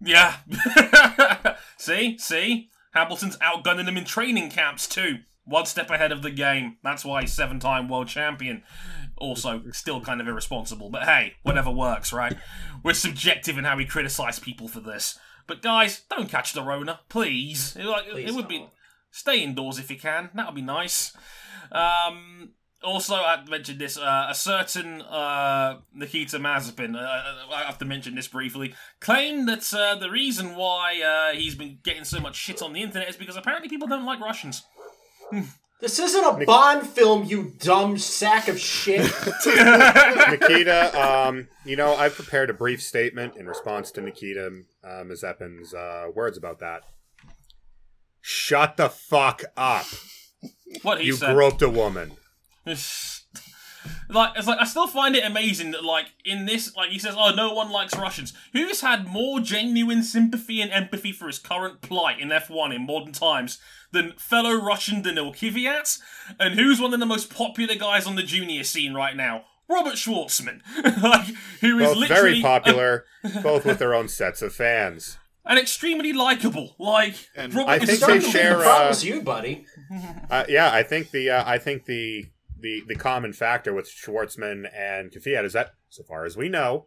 Yeah. 0.00 0.36
see, 1.76 2.18
see, 2.18 2.70
Hamilton's 2.92 3.36
outgunning 3.38 3.86
him 3.86 3.96
in 3.96 4.04
training 4.04 4.50
camps 4.50 4.86
too. 4.86 5.18
One 5.44 5.66
step 5.66 5.90
ahead 5.90 6.12
of 6.12 6.22
the 6.22 6.30
game. 6.30 6.76
That's 6.84 7.04
why 7.04 7.22
he's 7.22 7.32
seven-time 7.32 7.88
world 7.88 8.08
champion. 8.08 8.62
Also, 9.16 9.62
still 9.72 10.00
kind 10.00 10.20
of 10.20 10.28
irresponsible, 10.28 10.88
but 10.88 11.02
hey, 11.02 11.34
whatever 11.42 11.70
works, 11.70 12.12
right? 12.12 12.36
We're 12.84 12.94
subjective 12.94 13.58
in 13.58 13.64
how 13.64 13.76
we 13.76 13.84
criticize 13.84 14.38
people 14.38 14.68
for 14.68 14.80
this. 14.80 15.18
But 15.46 15.62
guys, 15.62 16.02
don't 16.10 16.28
catch 16.28 16.52
the 16.52 16.62
Rona, 16.62 17.00
please. 17.08 17.76
It, 17.76 17.84
like, 17.84 18.08
Please 18.08 18.30
it 18.30 18.34
would 18.34 18.48
be 18.48 18.66
stay 19.10 19.40
indoors 19.40 19.78
if 19.78 19.90
you 19.90 19.98
can. 19.98 20.30
That 20.34 20.46
would 20.46 20.54
be 20.54 20.62
nice. 20.62 21.16
Um, 21.70 22.50
also, 22.82 23.14
I 23.14 23.44
mentioned 23.48 23.78
this. 23.78 23.96
Uh, 23.96 24.26
a 24.28 24.34
certain 24.34 25.02
uh, 25.02 25.78
Nikita 25.94 26.38
Mazepin, 26.38 26.96
uh, 26.96 27.54
I 27.54 27.62
have 27.64 27.78
to 27.78 27.84
mention 27.84 28.14
this 28.14 28.28
briefly, 28.28 28.74
claimed 29.00 29.48
that 29.48 29.72
uh, 29.72 29.94
the 29.96 30.10
reason 30.10 30.56
why 30.56 31.00
uh, 31.00 31.36
he's 31.36 31.54
been 31.54 31.78
getting 31.82 32.04
so 32.04 32.20
much 32.20 32.36
shit 32.36 32.62
on 32.62 32.72
the 32.72 32.82
internet 32.82 33.08
is 33.08 33.16
because 33.16 33.36
apparently 33.36 33.68
people 33.68 33.88
don't 33.88 34.04
like 34.04 34.20
Russians. 34.20 34.62
This 35.82 35.98
isn't 35.98 36.24
a 36.24 36.46
Bond 36.46 36.86
film, 36.86 37.24
you 37.24 37.54
dumb 37.58 37.98
sack 37.98 38.46
of 38.46 38.56
shit. 38.58 39.00
Nikita, 40.30 40.92
um, 41.28 41.48
you 41.64 41.74
know, 41.74 41.96
I've 41.96 42.14
prepared 42.14 42.50
a 42.50 42.54
brief 42.54 42.80
statement 42.80 43.36
in 43.36 43.48
response 43.48 43.90
to 43.92 44.00
Nikita 44.00 44.62
uh, 44.84 45.02
Mazepin's 45.02 45.74
uh, 45.74 46.06
words 46.14 46.38
about 46.38 46.60
that. 46.60 46.84
Shut 48.20 48.76
the 48.76 48.88
fuck 48.90 49.42
up. 49.56 49.86
what 50.82 51.00
he 51.00 51.08
You 51.08 51.14
said. 51.14 51.34
groped 51.34 51.62
a 51.62 51.68
woman. 51.68 52.12
like 52.64 52.76
it's 54.36 54.46
like 54.46 54.60
I 54.60 54.64
still 54.64 54.86
find 54.86 55.16
it 55.16 55.24
amazing 55.24 55.72
that 55.72 55.82
like 55.84 56.06
in 56.24 56.46
this 56.46 56.76
like 56.76 56.90
he 56.90 57.00
says 57.00 57.16
oh 57.18 57.34
no 57.34 57.52
one 57.52 57.70
likes 57.70 57.96
Russians 57.98 58.32
who's 58.52 58.80
had 58.80 59.08
more 59.08 59.40
genuine 59.40 60.04
sympathy 60.04 60.60
and 60.62 60.70
empathy 60.70 61.10
for 61.10 61.26
his 61.26 61.40
current 61.40 61.80
plight 61.80 62.20
in 62.20 62.28
F1 62.28 62.72
in 62.72 62.86
modern 62.86 63.12
times 63.12 63.58
than 63.92 64.12
fellow 64.16 64.52
Russian 64.54 65.02
Daniil 65.02 65.32
Kvyat 65.32 65.98
and 66.40 66.54
who's 66.54 66.80
one 66.80 66.92
of 66.94 67.00
the 67.00 67.06
most 67.06 67.30
popular 67.32 67.74
guys 67.74 68.06
on 68.06 68.16
the 68.16 68.22
junior 68.22 68.64
scene 68.64 68.94
right 68.94 69.16
now 69.16 69.44
Robert 69.68 69.94
Shwartzman 69.94 70.60
like 71.02 71.26
who 71.60 71.78
is 71.78 71.88
Both 71.88 71.96
literally 71.96 72.30
very 72.30 72.42
popular, 72.42 73.04
both 73.42 73.64
with 73.64 73.78
their 73.78 73.94
own 73.94 74.08
sets 74.08 74.42
of 74.42 74.52
fans. 74.52 75.18
and 75.46 75.58
extremely 75.58 76.12
likable 76.12 76.74
like 76.78 77.28
And 77.34 77.54
Robert 77.54 77.70
I 77.70 77.76
is 77.76 77.84
think 77.84 77.98
so 78.00 78.06
they 78.08 78.20
share, 78.20 78.58
think 78.58 78.64
the 78.64 78.70
uh, 78.70 78.96
you, 79.02 79.22
buddy. 79.22 79.66
Uh, 80.30 80.44
yeah, 80.48 80.70
I 80.72 80.82
think 80.82 81.10
the 81.10 81.30
uh, 81.30 81.44
I 81.46 81.58
think 81.58 81.84
the 81.84 82.26
the 82.58 82.82
the 82.86 82.94
common 82.96 83.32
factor 83.32 83.72
with 83.74 83.86
Shwartzman 83.88 84.66
and 84.74 85.10
Kvyat 85.10 85.44
is 85.44 85.52
that, 85.52 85.72
so 85.90 86.02
far 86.02 86.24
as 86.24 86.36
we 86.36 86.48
know, 86.48 86.86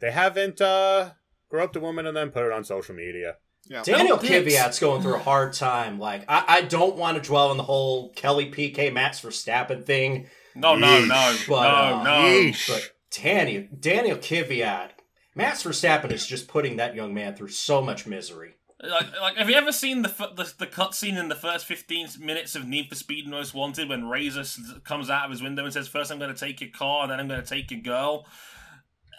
they 0.00 0.12
haven't 0.12 0.60
uh, 0.60 1.10
groped 1.48 1.74
a 1.76 1.80
woman 1.80 2.06
and 2.06 2.16
then 2.16 2.30
put 2.30 2.44
it 2.46 2.52
on 2.52 2.62
social 2.64 2.94
media. 2.94 3.36
Yeah. 3.68 3.82
Daniel 3.82 4.16
Little. 4.16 4.42
Kvyat's 4.42 4.78
going 4.80 5.02
through 5.02 5.14
a 5.14 5.20
hard 5.20 5.52
time. 5.52 5.98
Like, 5.98 6.24
I, 6.28 6.44
I 6.48 6.60
don't 6.62 6.96
want 6.96 7.16
to 7.16 7.26
dwell 7.26 7.50
on 7.50 7.56
the 7.56 7.62
whole 7.62 8.10
Kelly 8.10 8.46
Piquet 8.46 8.90
Max 8.90 9.20
Verstappen 9.20 9.84
thing, 9.84 10.28
no 10.54 10.74
no 10.74 11.04
no 11.04 11.36
but 11.48 11.62
no 11.62 11.68
uh, 11.68 12.02
no 12.02 12.52
but 12.68 12.92
Daniel 13.10 13.64
Daniel 13.78 14.16
Kvyat, 14.16 14.90
Max 15.34 15.62
Verstappen 15.62 16.10
is 16.12 16.26
just 16.26 16.48
putting 16.48 16.76
that 16.76 16.94
young 16.94 17.14
man 17.14 17.34
through 17.34 17.48
so 17.48 17.80
much 17.80 18.06
misery. 18.06 18.54
Like, 18.82 19.20
like, 19.20 19.36
have 19.36 19.48
you 19.48 19.54
ever 19.54 19.70
seen 19.70 20.02
the 20.02 20.08
f- 20.08 20.34
the, 20.34 20.52
the 20.58 20.66
cutscene 20.66 21.16
in 21.16 21.28
the 21.28 21.36
first 21.36 21.64
fifteen 21.66 22.08
minutes 22.18 22.56
of 22.56 22.66
Need 22.66 22.88
for 22.88 22.96
Speed 22.96 23.28
Most 23.28 23.54
Wanted 23.54 23.88
when 23.88 24.08
Razor 24.08 24.40
s- 24.40 24.60
comes 24.82 25.08
out 25.08 25.26
of 25.26 25.30
his 25.30 25.40
window 25.40 25.64
and 25.64 25.72
says, 25.72 25.86
First 25.86 26.10
I'm 26.10 26.18
going 26.18 26.34
to 26.34 26.38
take 26.40 26.60
your 26.60 26.70
car, 26.70 27.02
and 27.04 27.12
then 27.12 27.20
I'm 27.20 27.28
going 27.28 27.40
to 27.40 27.46
take 27.48 27.70
your 27.70 27.80
girl"? 27.80 28.26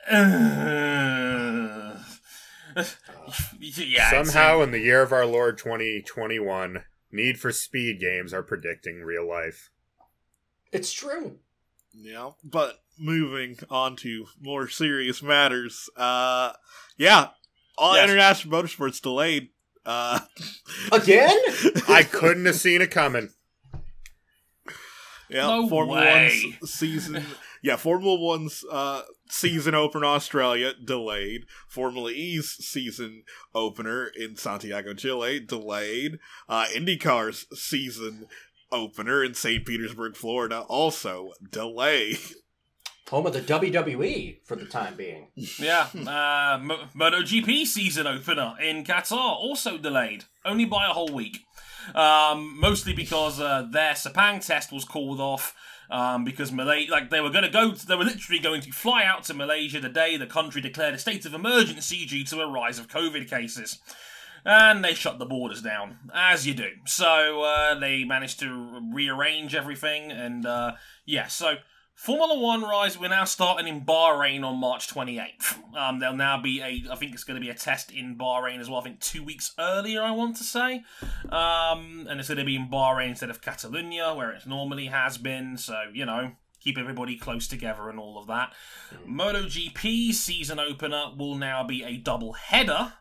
yeah. 3.60 4.10
Somehow, 4.24 4.62
in 4.62 4.72
the 4.72 4.80
year 4.80 5.02
of 5.02 5.12
our 5.12 5.26
Lord 5.26 5.58
2021, 5.58 6.84
Need 7.12 7.40
for 7.40 7.52
Speed 7.52 8.00
games 8.00 8.34
are 8.34 8.44
predicting 8.44 9.02
real 9.04 9.28
life. 9.28 9.70
It's 10.72 10.92
true. 10.92 11.38
Yeah, 11.94 12.32
but 12.44 12.80
moving 12.98 13.58
on 13.70 13.96
to 13.98 14.26
more 14.42 14.68
serious 14.68 15.22
matters. 15.22 15.90
Uh, 15.96 16.54
yeah, 16.98 17.30
all 17.78 17.96
Yes. 17.96 18.06
international 18.10 18.62
motorsports 18.64 19.00
delayed. 19.02 19.50
Uh, 19.86 20.20
Again? 20.92 21.38
I 21.88 22.04
couldn't 22.10 22.46
have 22.46 22.56
seen 22.56 22.82
it 22.82 22.90
coming. 22.90 23.30
yeah, 25.30 25.48
No 25.48 25.68
Formula 25.70 26.00
way. 26.02 26.56
One's 26.62 26.74
season. 26.74 27.24
Yeah, 27.64 27.78
Formula 27.78 28.20
One's 28.20 28.66
uh, 28.70 29.04
season 29.30 29.74
opener 29.74 30.04
in 30.04 30.12
Australia 30.12 30.74
delayed. 30.84 31.46
Formula 31.70 32.12
E's 32.12 32.50
season 32.52 33.24
opener 33.56 34.12
in 34.20 34.36
Santiago, 34.36 34.94
Chile 34.94 35.40
delayed. 35.40 36.20
Uh, 36.50 36.66
IndyCar's 36.76 37.48
season 37.58 38.28
opener 38.70 39.24
in 39.24 39.34
St. 39.34 39.66
Petersburg, 39.66 40.18
Florida 40.18 40.60
also 40.68 41.32
delayed. 41.52 42.20
Home 43.10 43.28
of 43.28 43.34
the 43.34 43.42
WWE 43.42 44.40
for 44.44 44.56
the 44.58 44.66
time 44.66 44.96
being. 44.96 45.30
Yeah, 45.58 45.88
uh, 45.94 46.60
Mo- 46.62 46.88
MotoGP 46.96 47.66
season 47.66 48.08
opener 48.08 48.56
in 48.62 48.84
Qatar 48.84 49.12
also 49.36 49.78
delayed, 49.78 50.26
only 50.44 50.66
by 50.66 50.86
a 50.88 50.94
whole 50.94 51.14
week. 51.14 51.40
Um, 51.96 52.60
mostly 52.60 52.94
because 52.94 53.40
uh, 53.40 53.68
their 53.72 53.94
Sepang 53.94 54.46
test 54.46 54.72
was 54.72 54.84
called 54.86 55.20
off. 55.20 55.54
Um, 55.94 56.24
because 56.24 56.52
Malay, 56.52 56.88
like 56.88 57.12
they 57.12 57.22
were 57.22 57.30
going 57.30 57.44
to 57.44 57.52
go, 57.52 57.70
they 57.70 57.96
were 57.96 58.04
literally 58.04 58.42
going 58.42 58.62
to 58.62 58.72
fly 58.72 59.04
out 59.06 59.26
to 59.26 59.36
Malaysia 59.36 59.80
the 59.80 59.90
day 59.90 60.18
the 60.18 60.26
country 60.26 60.60
declared 60.60 60.96
a 60.96 60.98
state 60.98 61.24
of 61.28 61.36
emergency 61.36 62.04
due 62.08 62.24
to 62.26 62.42
a 62.42 62.50
rise 62.50 62.80
of 62.80 62.88
COVID 62.88 63.30
cases. 63.30 63.78
And 64.44 64.84
they 64.84 64.96
shut 64.96 65.20
the 65.20 65.28
borders 65.28 65.62
down, 65.62 66.00
as 66.12 66.48
you 66.48 66.56
do. 66.56 66.70
So 66.86 67.44
uh, 67.44 67.80
they 67.80 68.06
managed 68.06 68.40
to 68.40 68.82
rearrange 68.92 69.54
everything, 69.54 70.12
and 70.12 70.48
uh, 70.48 70.72
yeah, 71.06 71.28
so 71.28 71.58
Formula 71.96 72.38
One 72.38 72.64
Rise, 72.64 73.00
we're 73.00 73.08
now 73.08 73.24
starting 73.24 73.68
in 73.68 73.86
Bahrain 73.86 74.44
on 74.44 74.58
March 74.58 74.88
28th. 74.88 75.76
Um, 75.76 76.00
there'll 76.00 76.16
now 76.16 76.42
be 76.42 76.60
a, 76.60 76.92
I 76.92 76.96
think 76.96 77.14
it's 77.14 77.24
going 77.24 77.40
to 77.40 77.42
be 77.42 77.50
a 77.50 77.56
test 77.56 77.92
in 77.92 78.18
Bahrain 78.18 78.60
as 78.60 78.70
well. 78.70 78.80
I 78.80 78.84
think 78.84 79.00
two 79.00 79.24
weeks 79.24 79.54
earlier, 79.58 80.02
I 80.02 80.12
want 80.12 80.36
to 80.38 80.44
say. 80.44 80.84
Um, 81.30 82.08
and 82.10 82.20
it's 82.20 82.28
going 82.28 82.40
to 82.40 82.46
be 82.46 82.56
in 82.56 82.68
Bahrain 82.68 83.10
instead 83.10 83.30
of 83.30 83.42
Catalonia, 83.42 84.14
where 84.14 84.32
it 84.32 84.46
normally 84.46 84.88
has 84.88 85.18
been. 85.18 85.56
So, 85.56 85.84
you 85.94 86.06
know, 86.06 86.34
keep 86.60 86.78
everybody 86.78 87.18
close 87.18 87.48
together 87.48 87.90
and 87.90 88.00
all 88.00 88.18
of 88.18 88.28
that. 88.28 88.54
MotoGP 89.08 90.14
season 90.14 90.60
opener 90.60 91.12
will 91.18 91.36
now 91.36 91.64
be 91.64 91.84
a 91.84 91.98
double 91.98 92.34
header 92.34 92.94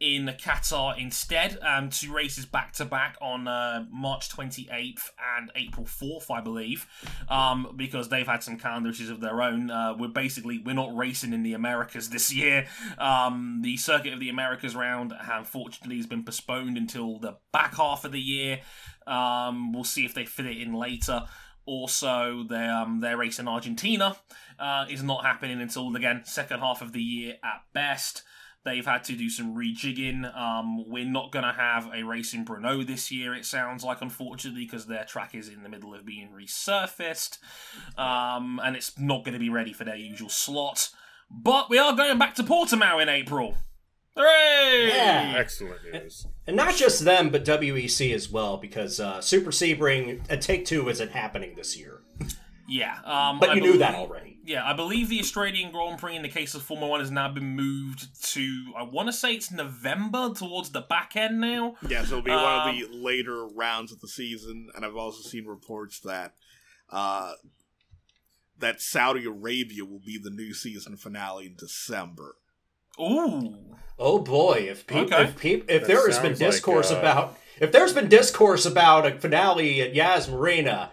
in 0.00 0.26
Qatar 0.26 0.98
instead. 0.98 1.58
Um, 1.62 1.90
two 1.90 2.12
races 2.12 2.46
back 2.46 2.72
to 2.74 2.86
back 2.86 3.16
on 3.20 3.46
uh, 3.46 3.84
March 3.90 4.30
28th 4.30 5.10
and 5.36 5.52
April 5.54 5.84
4th, 5.84 6.30
I 6.30 6.40
believe, 6.40 6.86
um, 7.28 7.74
because 7.76 8.08
they've 8.08 8.26
had 8.26 8.42
some 8.42 8.58
calendar 8.58 8.88
issues 8.88 9.10
of 9.10 9.20
their 9.20 9.42
own. 9.42 9.70
Uh, 9.70 9.94
we're 9.98 10.08
basically 10.08 10.58
we're 10.58 10.74
not 10.74 10.96
racing 10.96 11.34
in 11.34 11.42
the 11.42 11.52
Americas 11.52 12.08
this 12.08 12.32
year. 12.32 12.66
Um, 12.98 13.60
the 13.62 13.76
Circuit 13.76 14.14
of 14.14 14.20
the 14.20 14.30
Americas 14.30 14.74
round, 14.74 15.12
unfortunately, 15.20 15.98
has 15.98 16.06
been 16.06 16.24
postponed 16.24 16.78
until 16.78 17.18
the 17.18 17.36
back 17.52 17.76
half 17.76 18.04
of 18.04 18.12
the 18.12 18.20
year. 18.20 18.60
Um, 19.06 19.72
we'll 19.72 19.84
see 19.84 20.06
if 20.06 20.14
they 20.14 20.24
fit 20.24 20.46
it 20.46 20.58
in 20.58 20.72
later. 20.72 21.24
Also, 21.66 22.44
their 22.48 22.72
um, 22.72 23.00
their 23.00 23.18
race 23.18 23.38
in 23.38 23.46
Argentina 23.46 24.16
uh, 24.58 24.86
is 24.88 25.02
not 25.02 25.24
happening 25.24 25.60
until 25.60 25.94
again 25.94 26.22
second 26.24 26.60
half 26.60 26.80
of 26.80 26.92
the 26.92 27.02
year 27.02 27.34
at 27.44 27.62
best. 27.74 28.22
They've 28.64 28.84
had 28.84 29.04
to 29.04 29.16
do 29.16 29.30
some 29.30 29.54
rejigging. 29.54 30.36
Um, 30.36 30.84
we're 30.86 31.06
not 31.06 31.32
going 31.32 31.46
to 31.46 31.52
have 31.52 31.90
a 31.94 32.02
race 32.02 32.34
in 32.34 32.44
Brno 32.44 32.86
this 32.86 33.10
year, 33.10 33.34
it 33.34 33.46
sounds 33.46 33.84
like, 33.84 34.02
unfortunately, 34.02 34.64
because 34.64 34.86
their 34.86 35.04
track 35.04 35.34
is 35.34 35.48
in 35.48 35.62
the 35.62 35.68
middle 35.70 35.94
of 35.94 36.04
being 36.04 36.28
resurfaced. 36.28 37.38
Um, 37.96 38.60
and 38.62 38.76
it's 38.76 38.98
not 38.98 39.24
going 39.24 39.32
to 39.32 39.38
be 39.38 39.48
ready 39.48 39.72
for 39.72 39.84
their 39.84 39.96
usual 39.96 40.28
slot. 40.28 40.90
But 41.30 41.70
we 41.70 41.78
are 41.78 41.96
going 41.96 42.18
back 42.18 42.34
to 42.34 42.42
Portimao 42.42 43.00
in 43.00 43.08
April. 43.08 43.56
Hooray! 44.16 44.88
Yeah. 44.88 45.34
Excellent 45.38 45.80
news. 45.92 46.26
And 46.46 46.56
not 46.56 46.74
just 46.74 47.04
them, 47.04 47.30
but 47.30 47.44
WEC 47.44 48.12
as 48.12 48.28
well, 48.28 48.56
because 48.56 48.98
uh, 49.00 49.20
Super 49.20 49.50
Sebring 49.50 50.20
and 50.28 50.42
Take 50.42 50.66
Two 50.66 50.88
isn't 50.88 51.12
happening 51.12 51.54
this 51.54 51.78
year. 51.78 52.00
Yeah. 52.70 52.96
Um, 53.04 53.40
But 53.40 53.50
I 53.50 53.54
you 53.54 53.60
knew 53.62 53.78
that 53.78 53.94
already. 53.96 54.38
Yeah, 54.44 54.64
I 54.64 54.72
believe 54.74 55.08
the 55.08 55.20
Australian 55.20 55.70
Grand 55.72 55.98
Prix 55.98 56.16
in 56.16 56.22
the 56.22 56.28
case 56.28 56.54
of 56.54 56.62
Formula 56.62 56.88
One 56.90 57.00
has 57.00 57.10
now 57.10 57.28
been 57.30 57.54
moved 57.56 58.08
to, 58.32 58.72
I 58.76 58.84
want 58.84 59.08
to 59.08 59.12
say 59.12 59.34
it's 59.34 59.50
November, 59.50 60.32
towards 60.32 60.70
the 60.70 60.80
back 60.80 61.14
end 61.16 61.40
now. 61.40 61.74
Yeah, 61.88 62.02
so 62.04 62.18
it'll 62.18 62.22
be 62.22 62.30
one 62.30 62.40
of 62.40 62.68
Um, 62.68 62.76
the 62.80 62.88
later 62.96 63.46
rounds 63.46 63.92
of 63.92 64.00
the 64.00 64.08
season, 64.08 64.68
and 64.74 64.84
I've 64.84 64.96
also 64.96 65.28
seen 65.28 65.44
reports 65.46 66.00
that 66.00 66.34
uh, 66.90 67.32
that 68.58 68.80
Saudi 68.80 69.24
Arabia 69.24 69.84
will 69.84 70.00
be 70.04 70.18
the 70.22 70.30
new 70.30 70.52
season 70.54 70.96
finale 70.96 71.46
in 71.46 71.56
December. 71.56 72.36
Ooh. 73.00 73.76
Oh 73.98 74.18
boy, 74.18 74.66
if 74.70 74.86
peop 74.86 75.12
Okay. 75.12 75.22
if 75.24 75.38
peop 75.38 75.64
if 75.70 75.82
That 75.82 75.86
there 75.86 76.06
has 76.06 76.18
been 76.18 76.34
sounds 76.34 76.40
like, 76.40 76.50
discourse 76.52 76.90
uh, 76.92 76.96
about 76.98 77.38
if 77.60 77.72
there's 77.72 77.92
been 77.92 78.08
discourse 78.08 78.64
about 78.66 79.06
a 79.06 79.18
finale 79.18 79.80
at 79.82 79.94
Yas 79.94 80.28
Marina, 80.28 80.90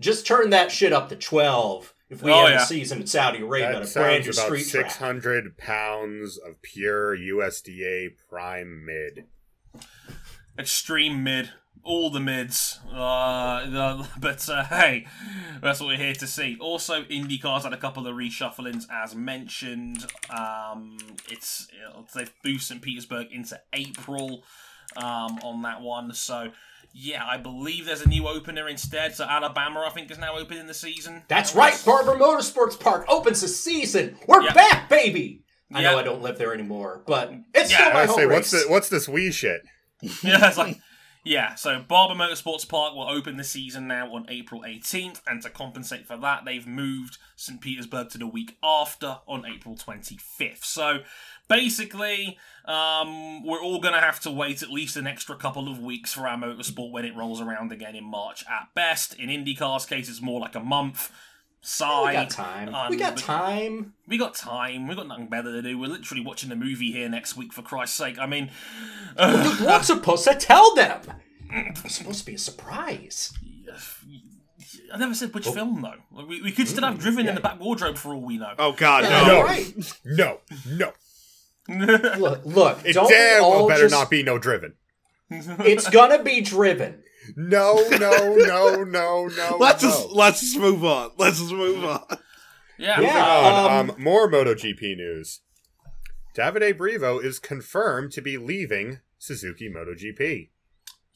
just 0.00 0.26
turn 0.26 0.50
that 0.50 0.70
shit 0.72 0.92
up 0.92 1.08
to 1.10 1.16
twelve. 1.16 1.94
If 2.10 2.22
we 2.22 2.30
Oh, 2.32 2.46
have 2.46 2.50
yeah. 2.50 2.62
a 2.62 2.66
season 2.66 3.02
at 3.02 3.08
Saudi 3.10 3.40
Arabia 3.42 3.80
That 3.80 3.86
to 3.86 3.92
brand 4.00 4.24
sounds 4.24 4.38
your 4.38 4.46
about 4.46 4.58
street 4.58 4.80
track. 4.80 4.90
600 4.90 5.58
pounds 5.58 6.38
of 6.38 6.62
pure 6.62 7.14
USDA 7.14 8.16
prime 8.30 8.86
mid. 8.86 9.26
Extreme 10.58 11.22
mid. 11.22 11.50
All 11.84 12.10
the 12.10 12.20
mids. 12.20 12.80
Uh, 12.92 13.68
the- 13.70 14.08
but 14.18 14.46
uh, 14.48 14.64
hey, 14.64 15.06
that's 15.62 15.80
what 15.80 15.86
we're 15.88 15.96
here 15.96 16.14
to 16.14 16.26
see. 16.26 16.56
Also, 16.60 17.02
IndyCar's 17.04 17.64
had 17.64 17.72
a 17.72 17.76
couple 17.78 18.06
of 18.06 18.14
reshufflings, 18.14 18.84
as 18.90 19.14
mentioned. 19.14 20.04
Um, 20.30 20.96
it's 21.30 21.68
they've 22.14 22.32
moved 22.44 22.62
St. 22.62 22.82
Petersburg 22.82 23.28
into 23.30 23.60
April 23.72 24.44
um, 24.96 25.38
on 25.42 25.62
that 25.62 25.80
one. 25.80 26.12
So, 26.14 26.50
yeah, 26.92 27.24
I 27.24 27.36
believe 27.36 27.86
there's 27.86 28.00
a 28.02 28.08
new 28.08 28.26
opener 28.28 28.68
instead. 28.68 29.14
So, 29.14 29.24
Alabama, 29.24 29.84
I 29.86 29.90
think, 29.90 30.10
is 30.10 30.18
now 30.18 30.36
opening 30.36 30.66
the 30.66 30.74
season. 30.74 31.22
That's 31.28 31.54
right, 31.54 31.80
Barber 31.84 32.12
Motorsports 32.16 32.78
Park 32.78 33.04
opens 33.08 33.40
the 33.40 33.48
season. 33.48 34.16
We're 34.26 34.42
Yeah. 34.42 34.52
back, 34.54 34.88
baby. 34.88 35.42
I 35.72 35.82
know 35.82 35.98
I 35.98 36.02
don't 36.02 36.22
live 36.22 36.38
there 36.38 36.54
anymore, 36.54 37.02
but 37.06 37.32
it's 37.54 37.70
Yeah, 37.70 37.76
still 37.78 37.92
my 37.92 38.00
I 38.02 38.06
home 38.06 38.16
say, 38.16 38.24
race. 38.26 38.34
what's 38.36 38.50
the, 38.50 38.64
what's 38.70 38.88
this 38.88 39.08
wee 39.08 39.30
shit? 39.30 39.60
yeah, 40.22 40.48
it's 40.48 40.56
like 40.56 40.78
yeah. 41.24 41.54
So 41.54 41.82
Barber 41.86 42.14
Motorsports 42.14 42.68
Park 42.68 42.94
will 42.94 43.08
open 43.08 43.36
the 43.36 43.44
season 43.44 43.86
now 43.86 44.14
on 44.14 44.26
April 44.28 44.62
18th, 44.62 45.20
and 45.26 45.42
to 45.42 45.50
compensate 45.50 46.06
for 46.06 46.16
that, 46.16 46.44
they've 46.44 46.66
moved 46.66 47.18
St. 47.36 47.60
Petersburg 47.60 48.10
to 48.10 48.18
the 48.18 48.26
week 48.26 48.56
after 48.62 49.18
on 49.26 49.44
April 49.46 49.76
25th. 49.76 50.64
So 50.64 51.00
basically, 51.48 52.38
um, 52.64 53.44
we're 53.44 53.62
all 53.62 53.80
gonna 53.80 54.00
have 54.00 54.20
to 54.20 54.30
wait 54.30 54.62
at 54.62 54.70
least 54.70 54.96
an 54.96 55.06
extra 55.06 55.36
couple 55.36 55.70
of 55.70 55.78
weeks 55.78 56.12
for 56.12 56.28
our 56.28 56.36
motorsport 56.36 56.90
when 56.90 57.04
it 57.04 57.16
rolls 57.16 57.40
around 57.40 57.72
again 57.72 57.96
in 57.96 58.04
March 58.04 58.44
at 58.48 58.68
best. 58.74 59.14
In 59.14 59.28
IndyCar's 59.28 59.86
case, 59.86 60.08
it's 60.08 60.22
more 60.22 60.40
like 60.40 60.54
a 60.54 60.60
month. 60.60 61.10
Sigh. 61.60 62.06
we 62.08 62.12
got 62.12 62.30
time. 62.30 62.74
Um, 62.74 62.90
we 62.90 62.96
got 62.96 63.16
time. 63.16 63.94
We 64.06 64.18
got 64.18 64.34
time. 64.34 64.86
We 64.88 64.94
got 64.94 65.06
nothing 65.08 65.28
better 65.28 65.52
to 65.52 65.62
do. 65.62 65.78
We're 65.78 65.88
literally 65.88 66.22
watching 66.24 66.50
a 66.52 66.56
movie 66.56 66.92
here 66.92 67.08
next 67.08 67.36
week, 67.36 67.52
for 67.52 67.62
Christ's 67.62 67.96
sake. 67.96 68.18
I 68.18 68.26
mean, 68.26 68.50
uh, 69.16 69.58
We're 69.64 69.82
supposed 69.82 70.24
to 70.24 70.34
tell 70.34 70.74
them. 70.74 71.00
It's 71.50 71.94
supposed 71.96 72.20
to 72.20 72.26
be 72.26 72.34
a 72.34 72.38
surprise. 72.38 73.32
I 74.92 74.96
never 74.98 75.14
said 75.14 75.34
which 75.34 75.46
film 75.46 75.82
though. 75.82 76.22
We, 76.24 76.42
we 76.42 76.52
could 76.52 76.68
still 76.68 76.84
have 76.84 76.98
Driven 76.98 77.28
in 77.28 77.34
the 77.34 77.40
back 77.40 77.60
wardrobe 77.60 77.96
for 77.96 78.14
all 78.14 78.20
we 78.22 78.38
know. 78.38 78.52
Oh 78.58 78.72
God, 78.72 79.04
Yeah, 79.04 79.22
no! 79.26 79.26
No. 79.26 79.42
right. 79.42 79.92
No, 80.04 80.38
no. 80.66 80.92
Look, 82.18 82.40
look. 82.44 82.78
It 82.84 82.94
don't 82.94 83.08
damn 83.10 83.42
well 83.42 83.52
all 83.52 83.68
better 83.68 83.82
just- 83.84 83.92
not 83.94 84.10
be 84.10 84.22
no 84.22 84.38
driven. 84.38 84.74
It's 85.30 85.88
gonna 85.90 86.22
be 86.22 86.40
driven. 86.40 87.02
No, 87.36 87.74
no, 87.90 88.34
no, 88.36 88.84
no, 88.84 89.26
no. 89.26 89.56
Let's 89.60 89.82
no. 89.82 89.88
just 89.90 90.10
let's 90.10 90.40
just 90.40 90.58
move 90.58 90.84
on. 90.84 91.10
Let's 91.16 91.38
just 91.38 91.52
move 91.52 91.84
on. 91.84 92.04
yeah, 92.78 93.00
Yeah. 93.00 93.26
on, 93.26 93.70
um, 93.70 93.90
um, 93.90 94.02
more 94.02 94.30
MotoGP 94.30 94.96
news. 94.96 95.40
Davide 96.36 96.74
Brivio 96.76 97.22
is 97.22 97.38
confirmed 97.38 98.12
to 98.12 98.20
be 98.22 98.36
leaving 98.38 99.00
Suzuki 99.18 99.68
MotoGP. 99.68 100.50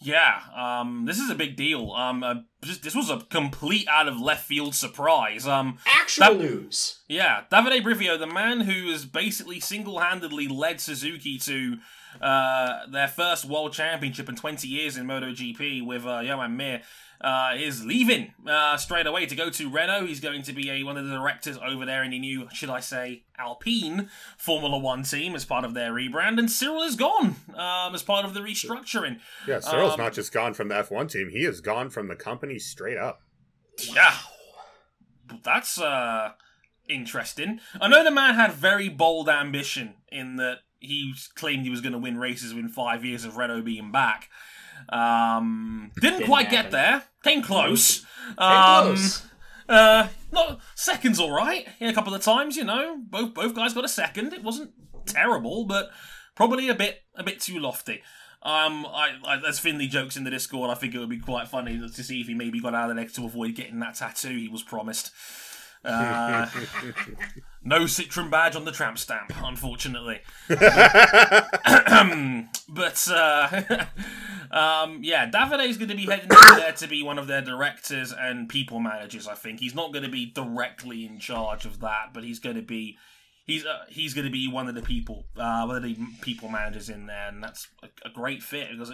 Yeah, 0.04 0.40
um, 0.56 1.04
this 1.06 1.18
is 1.20 1.30
a 1.30 1.34
big 1.36 1.54
deal. 1.54 1.92
Um, 1.92 2.24
uh, 2.24 2.34
this, 2.60 2.78
this 2.78 2.94
was 2.96 3.08
a 3.08 3.20
complete 3.30 3.86
out 3.86 4.08
of 4.08 4.20
left 4.20 4.44
field 4.44 4.74
surprise. 4.74 5.46
Um, 5.46 5.78
Actual 5.86 6.24
That- 6.26 6.38
news. 6.40 7.02
yeah, 7.08 7.42
Davide 7.52 7.84
Brivio, 7.84 8.18
the 8.18 8.26
man 8.26 8.62
who 8.62 8.90
has 8.90 9.04
basically 9.04 9.60
single 9.60 10.00
handedly 10.00 10.48
led 10.48 10.80
Suzuki 10.80 11.38
to 11.38 11.76
uh, 12.20 12.86
their 12.90 13.08
first 13.08 13.44
world 13.44 13.72
championship 13.72 14.28
in 14.28 14.36
20 14.36 14.68
years 14.68 14.96
in 14.96 15.06
MotoGP 15.06 15.84
with 15.84 16.06
uh, 16.06 16.22
Joan 16.22 16.56
Mir, 16.56 16.82
uh, 17.22 17.54
is 17.56 17.84
leaving 17.84 18.34
uh, 18.48 18.76
straight 18.76 19.06
away 19.06 19.26
to 19.26 19.36
go 19.36 19.48
to 19.48 19.70
Renault. 19.70 20.06
He's 20.06 20.20
going 20.20 20.42
to 20.42 20.52
be 20.52 20.70
a, 20.70 20.82
one 20.82 20.96
of 20.96 21.06
the 21.06 21.12
directors 21.12 21.56
over 21.64 21.86
there 21.86 22.02
in 22.02 22.10
the 22.10 22.18
new, 22.18 22.48
should 22.52 22.70
I 22.70 22.80
say, 22.80 23.24
Alpine 23.38 24.10
Formula 24.36 24.76
One 24.76 25.04
team 25.04 25.34
as 25.34 25.44
part 25.44 25.64
of 25.64 25.72
their 25.74 25.92
rebrand. 25.92 26.38
And 26.38 26.50
Cyril 26.50 26.82
is 26.82 26.96
gone 26.96 27.36
um, 27.54 27.94
as 27.94 28.02
part 28.02 28.24
of 28.24 28.34
the 28.34 28.40
restructuring. 28.40 29.20
Yeah, 29.46 29.60
Cyril's 29.60 29.92
Um, 29.92 30.00
not 30.00 30.12
just 30.12 30.32
gone 30.32 30.52
from 30.54 30.68
the 30.68 30.74
F1 30.74 31.10
team, 31.10 31.30
he 31.30 31.44
is 31.44 31.60
gone 31.60 31.90
from 31.90 32.08
the 32.08 32.16
company 32.16 32.58
straight 32.58 32.98
up. 32.98 33.20
Yeah. 33.94 34.14
That's 35.42 35.80
uh 35.80 36.32
interesting. 36.88 37.60
I 37.80 37.88
know 37.88 38.04
the 38.04 38.10
man 38.10 38.34
had 38.34 38.52
very 38.52 38.88
bold 38.88 39.28
ambition 39.28 39.94
in 40.10 40.36
that 40.36 40.58
he 40.82 41.14
claimed 41.34 41.64
he 41.64 41.70
was 41.70 41.80
going 41.80 41.92
to 41.92 41.98
win 41.98 42.18
races 42.18 42.52
within 42.52 42.68
five 42.70 43.04
years 43.04 43.24
of 43.24 43.36
Renault 43.36 43.62
being 43.62 43.90
back. 43.92 44.28
Um, 44.88 45.90
didn't, 46.00 46.18
Didn't 46.18 46.28
quite 46.28 46.46
happen. 46.48 46.62
get 46.62 46.70
there. 46.72 47.02
Came 47.22 47.42
close. 47.42 48.00
Came 48.00 48.38
Um, 48.38 48.84
close. 48.86 49.22
Uh, 49.68 50.08
not 50.32 50.60
seconds, 50.74 51.18
all 51.20 51.30
right. 51.32 51.66
A 51.80 51.92
couple 51.92 52.14
of 52.14 52.20
times, 52.22 52.56
you 52.56 52.64
know, 52.64 52.98
both 53.08 53.32
both 53.32 53.54
guys 53.54 53.74
got 53.74 53.84
a 53.84 53.88
second. 53.88 54.32
It 54.32 54.42
wasn't 54.42 54.72
terrible, 55.06 55.64
but 55.64 55.90
probably 56.34 56.68
a 56.68 56.74
bit 56.74 57.02
a 57.14 57.22
bit 57.22 57.40
too 57.40 57.58
lofty. 57.58 58.02
Um, 58.42 58.84
I, 58.86 59.10
I 59.24 59.40
as 59.46 59.60
Finley 59.60 59.86
jokes 59.86 60.16
in 60.16 60.24
the 60.24 60.30
Discord, 60.30 60.68
I 60.70 60.74
think 60.74 60.94
it 60.94 60.98
would 60.98 61.08
be 61.08 61.20
quite 61.20 61.46
funny 61.48 61.78
to 61.78 62.02
see 62.02 62.20
if 62.20 62.26
he 62.26 62.34
maybe 62.34 62.60
got 62.60 62.74
out 62.74 62.90
of 62.90 62.96
the 62.96 63.00
neck 63.00 63.12
to 63.12 63.24
avoid 63.24 63.54
getting 63.54 63.78
that 63.80 63.94
tattoo 63.94 64.36
he 64.36 64.48
was 64.48 64.64
promised. 64.64 65.12
Uh, 65.84 66.48
no 67.64 67.80
Citroen 67.80 68.30
badge 68.30 68.56
on 68.56 68.64
the 68.64 68.72
tramp 68.72 68.98
stamp, 68.98 69.32
unfortunately. 69.42 70.20
but 70.48 70.60
uh, 73.10 73.84
um, 74.50 75.00
yeah, 75.02 75.28
Davide 75.28 75.68
is 75.68 75.78
going 75.78 75.90
to 75.90 75.96
be 75.96 76.06
heading 76.06 76.32
over 76.32 76.60
there 76.60 76.72
to 76.72 76.86
be 76.86 77.02
one 77.02 77.18
of 77.18 77.26
their 77.26 77.42
directors 77.42 78.14
and 78.16 78.48
people 78.48 78.80
managers. 78.80 79.26
I 79.26 79.34
think 79.34 79.60
he's 79.60 79.74
not 79.74 79.92
going 79.92 80.04
to 80.04 80.10
be 80.10 80.26
directly 80.26 81.04
in 81.04 81.18
charge 81.18 81.64
of 81.64 81.80
that, 81.80 82.10
but 82.14 82.24
he's 82.24 82.38
going 82.38 82.56
to 82.56 82.62
be 82.62 82.98
he's 83.44 83.66
uh, 83.66 83.84
he's 83.88 84.14
going 84.14 84.26
to 84.26 84.32
be 84.32 84.48
one 84.48 84.68
of 84.68 84.74
the 84.74 84.82
people 84.82 85.26
uh, 85.36 85.64
one 85.64 85.76
of 85.76 85.82
the 85.82 85.96
people 86.20 86.48
managers 86.48 86.88
in 86.88 87.06
there, 87.06 87.28
and 87.28 87.42
that's 87.42 87.68
a, 87.82 88.08
a 88.08 88.10
great 88.10 88.42
fit 88.42 88.68
because 88.70 88.92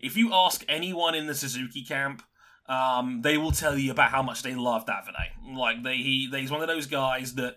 if 0.00 0.16
you 0.16 0.32
ask 0.32 0.64
anyone 0.68 1.14
in 1.14 1.26
the 1.26 1.34
Suzuki 1.34 1.84
camp. 1.84 2.22
Um, 2.66 3.22
they 3.22 3.36
will 3.38 3.52
tell 3.52 3.76
you 3.76 3.90
about 3.90 4.10
how 4.10 4.22
much 4.22 4.42
they 4.42 4.54
love 4.54 4.86
Davide. 4.86 5.56
Like 5.56 5.82
they, 5.82 5.96
he, 5.96 6.28
he's 6.32 6.50
one 6.50 6.62
of 6.62 6.68
those 6.68 6.86
guys 6.86 7.34
that 7.34 7.56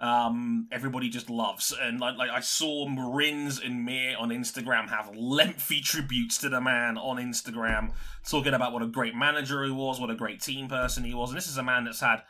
um, 0.00 0.68
everybody 0.70 1.08
just 1.08 1.28
loves. 1.28 1.74
And 1.78 2.00
like, 2.00 2.16
like 2.16 2.30
I 2.30 2.40
saw 2.40 2.86
Marins 2.88 3.64
and 3.64 3.84
Mir 3.84 4.16
on 4.18 4.30
Instagram 4.30 4.88
have 4.88 5.14
lengthy 5.16 5.80
tributes 5.80 6.38
to 6.38 6.48
the 6.48 6.60
man 6.60 6.96
on 6.98 7.16
Instagram, 7.16 7.92
talking 8.28 8.54
about 8.54 8.72
what 8.72 8.82
a 8.82 8.86
great 8.86 9.14
manager 9.14 9.64
he 9.64 9.70
was, 9.70 10.00
what 10.00 10.10
a 10.10 10.14
great 10.14 10.40
team 10.40 10.68
person 10.68 11.04
he 11.04 11.14
was. 11.14 11.30
And 11.30 11.36
this 11.36 11.48
is 11.48 11.58
a 11.58 11.62
man 11.62 11.84
that's 11.84 12.00
had 12.00 12.22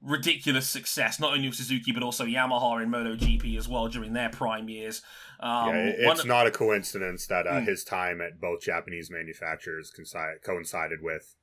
ridiculous 0.00 0.68
success, 0.68 1.18
not 1.18 1.32
only 1.34 1.48
with 1.48 1.56
Suzuki 1.56 1.92
but 1.92 2.02
also 2.02 2.24
Yamaha 2.24 2.82
in 2.82 2.88
MotoGP 2.90 3.58
as 3.58 3.68
well 3.68 3.88
during 3.88 4.12
their 4.12 4.30
prime 4.30 4.68
years. 4.68 5.02
Um, 5.40 5.68
yeah, 5.68 5.92
it's 5.96 6.24
not 6.24 6.46
a 6.46 6.50
coincidence 6.50 7.26
that 7.26 7.46
uh, 7.46 7.60
Hmm. 7.60 7.66
his 7.66 7.84
time 7.84 8.20
at 8.20 8.40
both 8.40 8.62
Japanese 8.62 9.10
manufacturers 9.10 9.92
coincided 10.44 11.02
with 11.02 11.34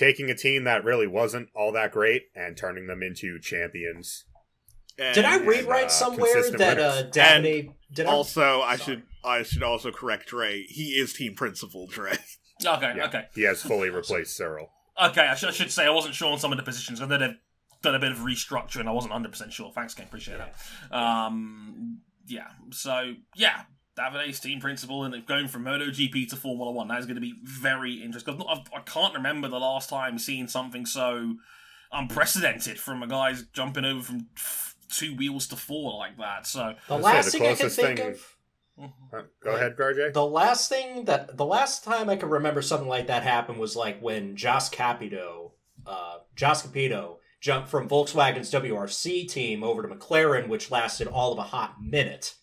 taking 0.00 0.30
a 0.30 0.34
team 0.34 0.64
that 0.64 0.82
really 0.82 1.06
wasn't 1.06 1.48
all 1.54 1.70
that 1.72 1.92
great 1.92 2.22
and 2.34 2.56
turning 2.56 2.86
them 2.86 3.02
into 3.02 3.38
champions. 3.38 4.24
Did 4.96 5.24
I 5.24 5.36
And 5.36 5.46
read 5.46 5.60
and, 5.60 5.68
right 5.68 5.84
uh, 5.84 5.88
somewhere 5.88 6.42
that 6.42 6.58
winners. 6.58 6.80
uh, 6.94 7.10
Davide? 7.12 7.74
Did 7.92 8.06
I? 8.06 8.10
Also, 8.10 8.62
I 8.62 8.76
Sorry. 8.76 8.96
should 8.96 9.02
I 9.24 9.42
should 9.42 9.62
also 9.62 9.90
correct 9.92 10.28
Dre. 10.28 10.62
He 10.62 10.92
is 10.92 11.12
team 11.12 11.34
principal, 11.34 11.86
Dre. 11.86 12.12
okay, 12.64 12.94
Yeah, 12.96 13.06
okay. 13.06 13.24
He 13.34 13.42
has 13.42 13.62
fully 13.62 13.90
replaced 13.90 14.36
Cyril. 14.36 14.70
Okay, 15.02 15.20
I, 15.22 15.34
sh- 15.34 15.44
I 15.44 15.50
should 15.50 15.70
say 15.70 15.86
I 15.86 15.90
wasn't 15.90 16.14
sure 16.14 16.32
on 16.32 16.38
some 16.38 16.52
of 16.52 16.56
the 16.58 16.64
positions. 16.64 17.00
I 17.00 17.06
know 17.06 17.18
they've 17.18 17.36
done 17.82 17.94
a 17.94 17.98
bit 17.98 18.12
of 18.12 18.18
restructuring. 18.18 18.86
I 18.86 18.92
wasn't 18.92 19.12
100% 19.14 19.50
sure. 19.52 19.70
Thanks, 19.74 19.94
Ken. 19.94 20.06
Appreciate 20.06 20.38
that. 20.38 20.54
Um, 20.96 22.00
yeah, 22.26 22.48
so, 22.70 23.14
yeah, 23.34 23.62
Davide's 24.00 24.40
team 24.40 24.60
principal 24.60 25.04
and 25.04 25.26
going 25.26 25.48
from 25.48 25.64
MotoGP 25.64 26.28
to 26.30 26.36
Formula 26.36 26.70
One. 26.72 26.88
That 26.88 27.00
is 27.00 27.06
going 27.06 27.16
to 27.16 27.20
be 27.20 27.34
very 27.42 28.02
interesting. 28.02 28.34
I've 28.34 28.38
not, 28.38 28.48
I've, 28.50 28.80
I 28.80 28.82
can't 28.82 29.14
remember 29.14 29.48
the 29.48 29.58
last 29.58 29.90
time 29.90 30.18
seeing 30.18 30.48
something 30.48 30.86
so 30.86 31.34
unprecedented 31.92 32.78
from 32.78 33.02
a 33.02 33.06
guy's 33.06 33.42
jumping 33.52 33.84
over 33.84 34.02
from 34.02 34.26
two 34.88 35.14
wheels 35.16 35.46
to 35.48 35.56
four 35.56 35.98
like 35.98 36.16
that. 36.18 36.46
So, 36.46 36.74
the 36.88 36.94
I'd 36.96 37.00
say 37.00 37.04
last 37.04 37.24
the 37.26 37.30
thing 37.32 37.42
I 37.42 37.54
can 37.54 37.68
think 37.68 37.98
thing- 37.98 38.10
of. 38.12 38.36
Uh, 39.12 39.22
go 39.44 39.50
ahead, 39.50 39.76
Garjay. 39.76 40.10
The 40.10 40.24
last 40.24 40.70
thing 40.70 41.04
that 41.04 41.36
the 41.36 41.44
last 41.44 41.84
time 41.84 42.08
I 42.08 42.16
can 42.16 42.30
remember 42.30 42.62
something 42.62 42.88
like 42.88 43.08
that 43.08 43.22
happened 43.22 43.58
was 43.58 43.76
like 43.76 44.00
when 44.00 44.36
Jost 44.36 44.72
Capito, 44.72 45.52
uh, 45.86 46.18
Jost 46.34 46.64
Capito 46.64 47.18
jumped 47.42 47.68
from 47.68 47.90
Volkswagen's 47.90 48.50
WRC 48.50 49.28
team 49.28 49.62
over 49.62 49.82
to 49.82 49.88
McLaren, 49.94 50.48
which 50.48 50.70
lasted 50.70 51.08
all 51.08 51.32
of 51.32 51.38
a 51.38 51.42
hot 51.42 51.82
minute. 51.82 52.36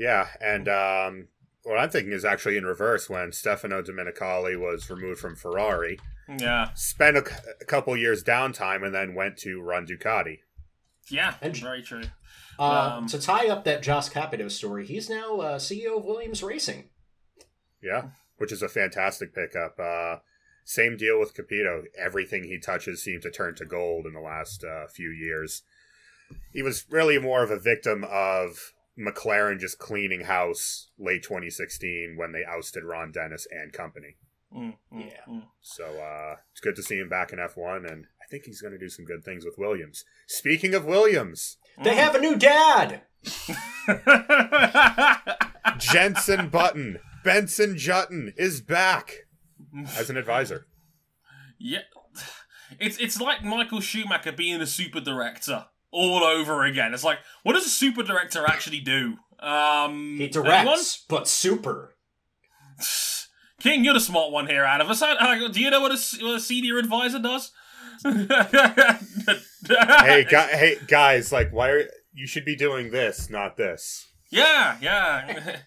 Yeah, 0.00 0.28
and 0.40 0.66
um, 0.66 1.28
what 1.64 1.76
I'm 1.78 1.90
thinking 1.90 2.14
is 2.14 2.24
actually 2.24 2.56
in 2.56 2.64
reverse 2.64 3.10
when 3.10 3.32
Stefano 3.32 3.82
Domenicali 3.82 4.58
was 4.58 4.88
removed 4.88 5.20
from 5.20 5.36
Ferrari, 5.36 5.98
yeah, 6.38 6.70
spent 6.74 7.18
a 7.18 7.22
couple 7.66 7.94
years 7.98 8.24
downtime, 8.24 8.82
and 8.82 8.94
then 8.94 9.14
went 9.14 9.36
to 9.40 9.60
run 9.60 9.86
Ducati. 9.86 10.38
yeah, 11.10 11.34
And- 11.42 11.54
very 11.56 11.82
true. 11.82 12.04
Uh, 12.58 12.96
Um, 12.98 13.06
to 13.08 13.18
tie 13.20 13.48
up 13.48 13.64
that 13.64 13.82
Jost 13.82 14.10
Capito 14.12 14.48
story, 14.48 14.86
he's 14.86 15.10
now 15.10 15.40
uh, 15.40 15.58
CEO 15.58 15.98
of 15.98 16.04
Williams 16.04 16.42
Racing. 16.42 16.88
Yeah, 17.82 18.10
which 18.38 18.52
is 18.52 18.62
a 18.62 18.68
fantastic 18.70 19.34
pickup. 19.34 19.78
Uh, 19.78 20.20
same 20.64 20.96
deal 20.96 21.18
with 21.20 21.34
Capito. 21.34 21.84
Everything 21.98 22.44
he 22.44 22.58
touches 22.58 23.02
seems 23.02 23.22
to 23.24 23.30
turn 23.30 23.54
to 23.56 23.66
gold 23.66 24.06
in 24.06 24.12
the 24.14 24.20
last 24.20 24.64
uh, 24.64 24.86
few 24.88 25.10
years. 25.10 25.62
He 26.54 26.62
was 26.62 26.86
really 26.90 27.18
more 27.18 27.42
of 27.42 27.50
a 27.50 27.58
victim 27.58 28.04
of 28.08 28.72
McLaren 29.00 29.58
just 29.58 29.78
cleaning 29.78 30.22
house 30.22 30.88
late 30.98 31.22
2016 31.22 32.16
when 32.18 32.32
they 32.32 32.44
ousted 32.44 32.84
Ron 32.84 33.12
Dennis 33.12 33.46
and 33.50 33.72
company. 33.72 34.16
Mm, 34.54 34.74
mm, 34.92 35.06
Yeah. 35.06 35.20
mm. 35.28 35.42
So 35.60 35.84
uh, 35.84 36.36
it's 36.52 36.60
good 36.60 36.76
to 36.76 36.82
see 36.82 36.98
him 36.98 37.08
back 37.08 37.32
in 37.32 37.38
F1, 37.38 37.90
and 37.90 38.06
I 38.20 38.26
think 38.30 38.44
he's 38.44 38.60
going 38.60 38.72
to 38.72 38.78
do 38.78 38.88
some 38.88 39.04
good 39.04 39.24
things 39.24 39.44
with 39.44 39.54
Williams. 39.58 40.04
Speaking 40.26 40.74
of 40.74 40.84
Williams, 40.84 41.56
They 41.82 41.94
have 41.94 42.14
a 42.14 42.20
new 42.20 42.36
dad. 42.36 43.02
Jensen 45.78 46.48
Button, 46.48 46.98
Benson 47.24 47.74
Jutton 47.74 48.32
is 48.36 48.60
back 48.60 49.26
as 49.96 50.10
an 50.10 50.16
advisor. 50.16 50.66
yeah, 51.58 51.80
it's 52.78 52.98
it's 52.98 53.20
like 53.20 53.44
Michael 53.44 53.80
Schumacher 53.80 54.32
being 54.32 54.60
a 54.60 54.66
super 54.66 55.00
director 55.00 55.66
all 55.92 56.22
over 56.24 56.64
again. 56.64 56.94
It's 56.94 57.04
like, 57.04 57.18
what 57.42 57.54
does 57.54 57.66
a 57.66 57.70
super 57.70 58.02
director 58.02 58.44
actually 58.46 58.80
do? 58.80 59.16
Um, 59.40 60.16
He 60.18 60.24
anyone? 60.24 60.44
directs, 60.66 61.04
but 61.08 61.26
super. 61.28 61.96
King, 63.60 63.84
you're 63.84 63.94
the 63.94 64.00
smart 64.00 64.32
one 64.32 64.46
here 64.46 64.64
out 64.64 64.80
of 64.80 64.88
us. 64.88 65.00
Do 65.00 65.60
you 65.60 65.70
know 65.70 65.80
what 65.80 65.92
a, 65.92 65.98
what 66.24 66.36
a 66.36 66.40
senior 66.40 66.78
advisor 66.78 67.18
does? 67.18 67.50
Hey, 69.68 70.24
gu- 70.24 70.36
hey, 70.56 70.76
guys! 70.88 71.32
Like, 71.32 71.52
why 71.52 71.68
are 71.68 71.84
you 72.12 72.26
should 72.26 72.44
be 72.46 72.56
doing 72.56 72.90
this, 72.90 73.28
not 73.30 73.56
this? 73.56 74.06
Yeah, 74.30 74.76
yeah. 74.80 75.56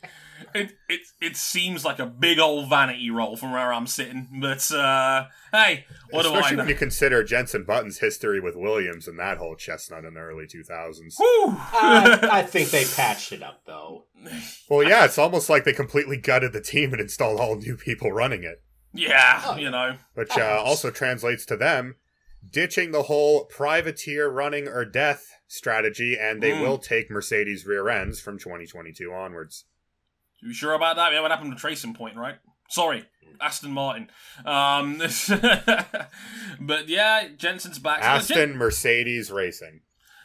it, 0.53 0.73
it 0.89 1.01
it 1.21 1.37
seems 1.37 1.83
like 1.85 1.99
a 1.99 2.05
big 2.05 2.39
old 2.39 2.69
vanity 2.69 3.09
roll 3.09 3.35
from 3.35 3.51
where 3.51 3.71
I'm 3.73 3.87
sitting, 3.87 4.27
but 4.41 4.71
uh, 4.71 5.25
hey, 5.51 5.85
what 6.11 6.23
do 6.23 6.29
I 6.29 6.37
Especially 6.37 6.57
know? 6.57 6.63
when 6.63 6.69
you 6.69 6.75
consider 6.75 7.23
Jensen 7.23 7.63
Button's 7.63 7.99
history 7.99 8.39
with 8.39 8.55
Williams 8.55 9.07
and 9.07 9.17
that 9.19 9.37
whole 9.37 9.55
chestnut 9.55 10.05
in 10.05 10.13
the 10.13 10.19
early 10.19 10.45
2000s. 10.45 11.15
I, 11.19 12.29
I 12.31 12.41
think 12.47 12.69
they 12.69 12.85
patched 12.85 13.31
it 13.31 13.43
up 13.43 13.61
though. 13.65 14.05
Well, 14.69 14.87
yeah, 14.87 15.05
it's 15.05 15.17
almost 15.17 15.49
like 15.49 15.63
they 15.63 15.73
completely 15.73 16.17
gutted 16.17 16.53
the 16.53 16.61
team 16.61 16.91
and 16.93 17.01
installed 17.01 17.39
all 17.39 17.55
new 17.57 17.75
people 17.77 18.11
running 18.11 18.43
it, 18.43 18.63
yeah, 18.93 19.41
Oh. 19.45 19.57
you 19.57 19.69
know. 19.69 19.95
which 20.13 20.37
uh, 20.37 20.61
also 20.63 20.91
translates 20.91 21.45
to 21.47 21.57
them 21.57 21.95
ditching 22.51 22.91
the 22.91 23.03
whole 23.03 23.45
privateer 23.45 24.29
running 24.29 24.67
or 24.67 24.83
death 24.83 25.29
strategy, 25.47 26.17
and 26.19 26.41
they 26.43 26.51
Mm. 26.51 26.61
will 26.61 26.77
take 26.77 27.09
Mercedes 27.09 27.65
rear 27.65 27.87
ends 27.87 28.19
from 28.19 28.37
2022 28.37 29.13
onwards. 29.13 29.63
You 30.45 30.53
sure 30.53 30.73
about 30.73 30.95
that? 30.97 31.11
Yeah, 31.13 31.21
what 31.21 31.31
happened 31.31 31.51
to 31.53 31.57
Tracing 31.59 31.93
Point, 31.93 32.17
right? 32.17 32.35
Sorry, 32.69 33.05
Aston 33.41 33.71
Martin. 33.71 34.09
Um, 34.45 34.97
but 36.59 36.87
yeah, 36.89 37.27
Jensen's 37.37 37.79
back. 37.79 37.99
So 38.03 38.33
Jen- 38.35 38.39
Aston 38.49 38.57
Mercedes 38.57 39.31
Racing. 39.31 39.81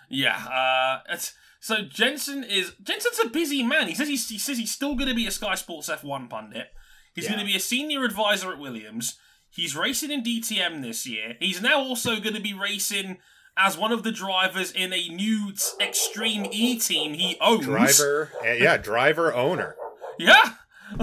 yeah, 0.09 0.37
uh, 0.37 1.00
it's, 1.12 1.35
so 1.61 1.83
Jensen 1.83 2.44
is 2.44 2.72
Jensen's 2.83 3.18
a 3.24 3.28
busy 3.28 3.62
man. 3.62 3.88
He 3.88 3.94
says 3.94 4.09
he's, 4.09 4.28
he 4.28 4.38
says 4.38 4.59
he's 4.59 4.70
still 4.72 4.94
going 4.94 5.09
to 5.09 5.14
be 5.14 5.26
a 5.26 5.31
Sky 5.31 5.54
Sports 5.54 5.88
F1 5.88 6.31
pundit. 6.31 6.68
He's 7.14 7.24
Yeah. 7.24 7.31
going 7.33 7.40
to 7.40 7.46
be 7.46 7.57
a 7.57 7.61
senior 7.61 8.04
advisor 8.04 8.52
at 8.52 8.59
Williams. 8.59 9.18
He's 9.50 9.74
racing 9.74 10.11
in 10.11 10.22
DTM 10.22 10.83
this 10.83 11.07
year. 11.07 11.37
He's 11.40 11.61
now 11.61 11.78
also 11.81 12.20
going 12.20 12.35
to 12.35 12.40
be 12.40 12.54
racing 12.54 13.18
as 13.57 13.76
one 13.76 13.90
of 13.90 14.04
the 14.04 14.12
drivers 14.12 14.70
in 14.70 14.92
a 14.92 15.09
new 15.09 15.52
Extreme 15.81 16.46
E 16.52 16.78
team 16.78 17.14
he 17.14 17.37
owns. 17.40 17.64
Driver, 17.64 18.31
uh, 18.46 18.50
yeah, 18.52 18.76
driver 18.76 19.35
owner. 19.35 19.74
Yeah, 20.18 20.52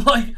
like 0.06 0.36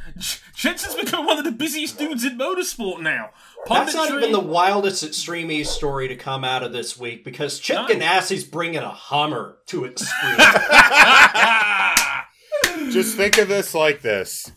Jensen's 0.56 0.96
become 0.96 1.26
one 1.26 1.38
of 1.38 1.44
the 1.46 1.52
busiest 1.52 1.98
dudes 1.98 2.24
in 2.24 2.38
motorsport 2.38 3.02
now. 3.02 3.30
That's 3.68 3.94
not 3.94 4.12
even 4.12 4.32
the 4.32 4.40
wildest 4.40 5.04
Extreme 5.04 5.52
E 5.52 5.64
story 5.64 6.08
to 6.08 6.16
come 6.16 6.44
out 6.44 6.64
of 6.64 6.72
this 6.74 6.98
week 6.98 7.24
because 7.26 7.60
Chip 7.60 7.76
No. 7.76 7.88
Ganassi's 7.88 8.44
bringing 8.44 8.80
a 8.82 8.90
Hummer 8.90 9.58
to 9.68 9.86
Extreme. 9.86 10.38
Just 12.92 13.16
think 13.18 13.38
of 13.38 13.48
this 13.48 13.74
like 13.74 14.02
this 14.02 14.52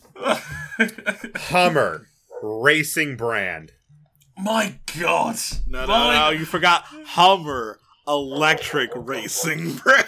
Hummer, 1.37 2.07
racing 2.43 3.17
brand. 3.17 3.73
My 4.39 4.79
God! 4.99 5.37
No, 5.69 5.83
no, 5.83 5.87
My- 5.87 6.15
no, 6.15 6.31
you 6.31 6.45
forgot 6.45 6.85
Hummer 7.07 7.79
Electric 8.09 8.91
Racing 8.95 9.75
brand. 9.75 10.07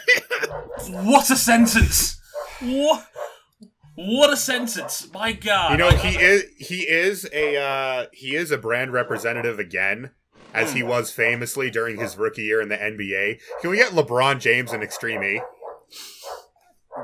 What 1.07 1.31
a 1.31 1.37
sentence! 1.37 2.21
What? 2.61 3.07
What 4.05 4.33
a 4.33 4.37
sentence! 4.37 5.09
My 5.13 5.33
God! 5.33 5.73
You 5.73 5.77
know, 5.79 5.91
he 5.91 6.19
is 6.19 6.45
he 6.59 6.81
is 6.89 7.29
a 7.33 7.57
uh, 7.57 8.07
he 8.13 8.35
is 8.35 8.51
a 8.51 8.59
brand 8.59 8.93
representative 8.93 9.59
again, 9.59 10.11
as 10.53 10.73
he 10.73 10.83
was 10.83 11.13
famously 11.13 11.71
during 11.71 12.01
his 12.01 12.17
rookie 12.17 12.43
year 12.43 12.61
in 12.61 12.69
the 12.69 12.77
NBA. 12.77 13.41
Can 13.61 13.71
we 13.71 13.77
get 13.77 13.93
LeBron 13.93 14.41
James 14.41 14.73
in 14.73 14.83
Extreme 14.83 15.23
E? 15.23 15.41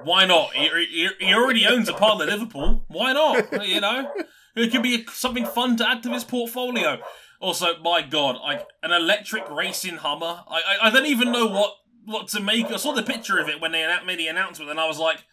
Why 0.03 0.27
not? 0.27 0.53
He, 0.55 0.69
he, 0.87 1.09
he 1.27 1.35
already 1.35 1.67
owns 1.67 1.89
a 1.89 1.95
part 1.95 2.21
of 2.21 2.29
Liverpool. 2.29 2.85
Why 2.89 3.13
not? 3.13 3.67
You 3.67 3.81
know, 3.81 4.13
it 4.57 4.73
could 4.73 4.83
be 4.83 5.07
something 5.13 5.47
fun 5.47 5.77
to 5.77 5.89
add 5.89 6.03
to 6.03 6.11
his 6.11 6.25
portfolio. 6.25 6.99
Also, 7.41 7.79
my 7.83 8.03
God, 8.03 8.37
like 8.43 8.67
an 8.83 8.91
electric 8.91 9.49
racing 9.51 9.97
Hummer. 9.97 10.43
I, 10.49 10.61
I, 10.83 10.89
I 10.89 10.91
don't 10.91 11.07
even 11.07 11.31
know 11.31 11.47
what 11.47 11.75
what 12.05 12.29
to 12.29 12.41
make. 12.41 12.67
I 12.67 12.77
saw 12.77 12.93
the 12.93 13.03
picture 13.03 13.39
of 13.39 13.49
it 13.49 13.61
when 13.61 13.73
they 13.73 13.87
made 14.05 14.19
the 14.19 14.29
announcement, 14.29 14.71
and 14.71 14.81
I 14.81 14.87
was 14.87 14.99
like, 14.99 15.25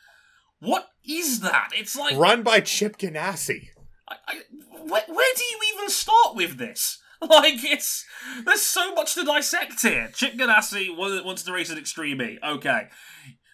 "What 0.60 0.90
is 1.08 1.42
that?" 1.42 1.72
It's 1.76 1.96
like, 1.96 2.16
Run 2.18 2.44
by 2.44 2.60
Chip 2.60 2.98
Ganassi. 2.98 3.70
I, 4.08 4.16
I, 4.28 4.36
where, 4.84 5.04
where 5.08 5.34
do 5.36 5.44
you 5.44 5.60
even 5.74 5.90
start 5.90 6.36
with 6.36 6.58
this? 6.58 7.02
Like, 7.28 7.64
it's 7.64 8.06
there's 8.46 8.62
so 8.62 8.94
much 8.94 9.16
to 9.16 9.24
dissect 9.24 9.82
here. 9.82 10.12
Chip 10.14 10.34
Ganassi 10.34 10.96
wants 10.96 11.44
to 11.44 11.54
race 11.54 11.72
at 11.72 11.78
Extreme 11.78 12.22
E. 12.22 12.38
Okay. 12.46 12.90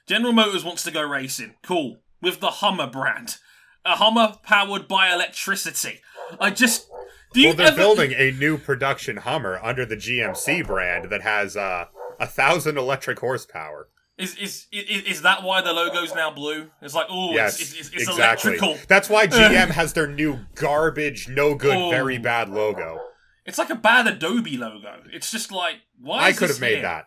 General 0.08 0.34
Motors 0.34 0.66
wants 0.66 0.84
to 0.84 0.92
go 0.92 1.02
racing. 1.04 1.56
Cool. 1.64 2.02
With 2.22 2.40
the 2.40 2.50
Hummer 2.50 2.88
brand. 2.88 3.38
A 3.86 3.96
Hummer 3.96 4.36
powered 4.44 4.88
by 4.88 5.14
electricity. 5.14 6.02
I 6.40 6.50
just. 6.50 6.90
Do 7.34 7.40
you 7.40 7.50
Well, 7.50 7.56
they're 7.56 7.68
ever, 7.68 7.78
building 7.78 8.14
a 8.14 8.32
new 8.32 8.58
production 8.58 9.18
Hummer 9.18 9.60
under 9.64 9.86
the 9.86 9.96
GMC 9.96 10.68
brand 10.68 11.10
that 11.10 11.22
has 11.22 11.56
uh, 11.56 11.86
a 12.20 12.28
thousand 12.28 12.78
electric 12.78 13.20
horsepower. 13.20 13.88
Is, 14.18 14.36
is, 14.38 14.68
is, 14.72 15.04
is 15.04 15.22
that 15.24 15.42
why 15.42 15.62
the 15.62 15.74
logo's 15.74 16.14
now 16.14 16.30
blue? 16.32 16.70
It's 16.82 16.94
like, 16.94 17.08
oh, 17.10 17.32
yes, 17.34 17.60
it's, 17.60 17.74
it's, 17.74 17.90
it's 17.90 18.10
exactly. 18.10 18.52
electrical. 18.58 18.78
That's 18.88 19.10
why 19.10 19.26
GM 19.28 19.70
has 19.70 19.94
their 19.94 20.08
new 20.08 20.40
garbage, 20.56 21.28
no 21.28 21.56
good, 21.56 21.76
Oh. 21.76 21.90
very 21.90 22.18
bad 22.20 22.50
logo. 22.50 23.00
It's 23.46 23.58
like 23.58 23.72
a 23.72 23.76
bad 23.76 24.06
Adobe 24.08 24.58
logo. 24.58 25.02
It's 25.12 25.32
just 25.32 25.52
like, 25.52 25.78
why 26.00 26.26
I 26.26 26.34
could 26.34 26.50
have 26.50 26.60
made 26.62 26.74
here? 26.76 26.82
that. 26.84 27.06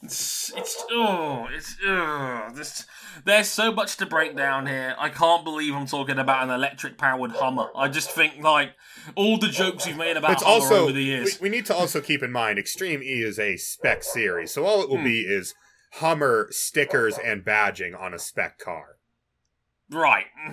It's, 0.00 0.52
it's 0.56 0.84
oh, 0.92 1.48
it's 1.52 1.74
oh, 1.84 2.48
this. 2.54 2.86
There's 3.24 3.48
so 3.48 3.72
much 3.72 3.96
to 3.96 4.06
break 4.06 4.36
down 4.36 4.68
here. 4.68 4.94
I 4.96 5.08
can't 5.08 5.42
believe 5.42 5.74
I'm 5.74 5.88
talking 5.88 6.20
about 6.20 6.44
an 6.44 6.50
electric 6.50 6.96
powered 6.98 7.32
Hummer. 7.32 7.66
I 7.74 7.88
just 7.88 8.12
think 8.12 8.40
like 8.40 8.74
all 9.16 9.38
the 9.38 9.48
jokes 9.48 9.88
you've 9.88 9.96
made 9.96 10.16
about 10.16 10.30
It's 10.34 10.42
Hummer 10.44 10.54
also 10.54 10.76
over 10.84 10.92
the 10.92 10.98
we, 10.98 11.04
years. 11.04 11.40
we 11.40 11.48
need 11.48 11.66
to 11.66 11.74
also 11.74 12.00
keep 12.00 12.22
in 12.22 12.30
mind 12.30 12.60
Extreme 12.60 13.02
E 13.02 13.22
is 13.22 13.40
a 13.40 13.56
spec 13.56 14.04
series, 14.04 14.52
so 14.52 14.64
all 14.64 14.82
it 14.82 14.88
will 14.88 14.98
Hmm. 14.98 15.04
be 15.04 15.22
is 15.22 15.52
Hummer 15.98 16.48
stickers 16.50 17.18
and 17.18 17.44
badging 17.44 17.98
on 17.98 18.14
a 18.14 18.18
spec 18.18 18.58
car. 18.58 18.96
right. 19.90 20.26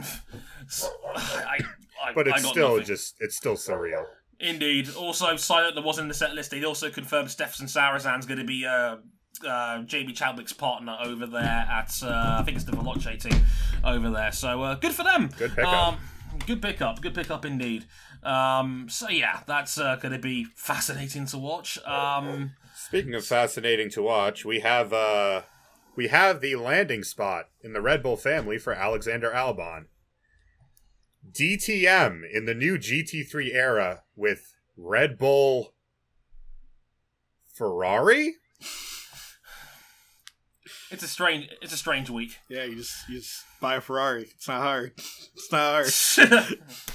I, 1.16 1.60
I, 2.04 2.14
But 2.14 2.32
I 2.32 2.38
still 2.40 2.72
nothing. 2.72 2.86
just 2.86 3.16
it's 3.20 3.36
still 3.36 3.56
surreal. 3.56 4.06
Indeed. 4.40 4.90
Also, 4.96 5.36
silent 5.38 5.76
that 5.76 5.84
was 5.84 5.98
in 5.98 6.08
the 6.08 6.14
set 6.14 6.34
list. 6.34 6.52
They 6.52 6.64
also 6.64 6.90
confirmed 6.90 7.32
Stefan 7.32 7.68
Sarrazin's 7.68 8.26
going 8.26 8.40
to 8.40 8.46
be 8.46 8.66
uh, 8.66 8.98
uh, 9.48 9.84
Jamie 9.84 10.14
Chadwick's 10.14 10.54
partner 10.54 10.98
over 11.02 11.26
there 11.26 11.42
at 11.44 11.92
uh, 12.04 12.38
I 12.40 12.44
think 12.44 12.58
it's 12.58 12.66
the 12.66 12.74
Veloce 12.74 13.22
team 13.22 13.40
over 13.84 14.10
there. 14.10 14.32
So 14.32 14.62
uh, 14.64 14.76
good 14.76 14.94
for 14.94 15.04
them. 15.04 15.30
Good 15.38 15.56
pickup. 15.56 15.74
Um, 15.74 16.00
good 16.46 16.62
pickup. 16.62 17.02
Good 17.02 17.14
pickup 17.16 17.46
indeed. 17.46 17.86
Um, 18.24 18.88
so 18.90 19.10
yeah, 19.10 19.42
that's 19.46 19.78
uh, 19.78 19.96
going 19.98 20.14
to 20.14 20.20
be 20.20 20.46
fascinating 20.56 21.28
to 21.28 21.38
watch. 21.38 21.78
Um, 21.86 22.54
Speaking 22.86 23.16
of 23.16 23.26
fascinating 23.26 23.90
to 23.90 24.04
watch, 24.04 24.46
we 24.46 24.60
have 24.60 24.94
uh 24.94 25.42
we 25.96 26.10
have 26.10 26.40
the 26.40 26.56
landing 26.56 27.04
spot 27.04 27.46
in 27.62 27.74
the 27.74 27.82
Red 27.82 28.04
Bull 28.04 28.16
family 28.16 28.60
for 28.60 28.74
Alexander 28.74 29.32
Albon. 29.32 29.86
DTM 31.32 32.22
in 32.32 32.46
the 32.46 32.54
new 32.54 32.78
GT3 32.78 33.56
era 33.56 34.04
with 34.16 34.54
Red 34.78 35.18
Bull 35.18 35.74
Ferrari? 37.56 38.36
it's 40.92 41.02
a 41.02 41.08
strange. 41.08 41.50
It's 41.64 41.74
a 41.74 41.78
strange 41.78 42.12
week. 42.12 42.38
yeah, 42.50 42.66
you 42.66 42.76
just 42.76 43.10
you 43.10 43.18
just 43.18 43.46
buy 43.60 43.78
a 43.78 43.82
Ferrari. 43.82 44.28
It's 44.36 44.48
not 44.48 44.62
hard. 44.62 44.94
It's 45.34 45.52
not 45.52 45.72
hard. 45.72 46.60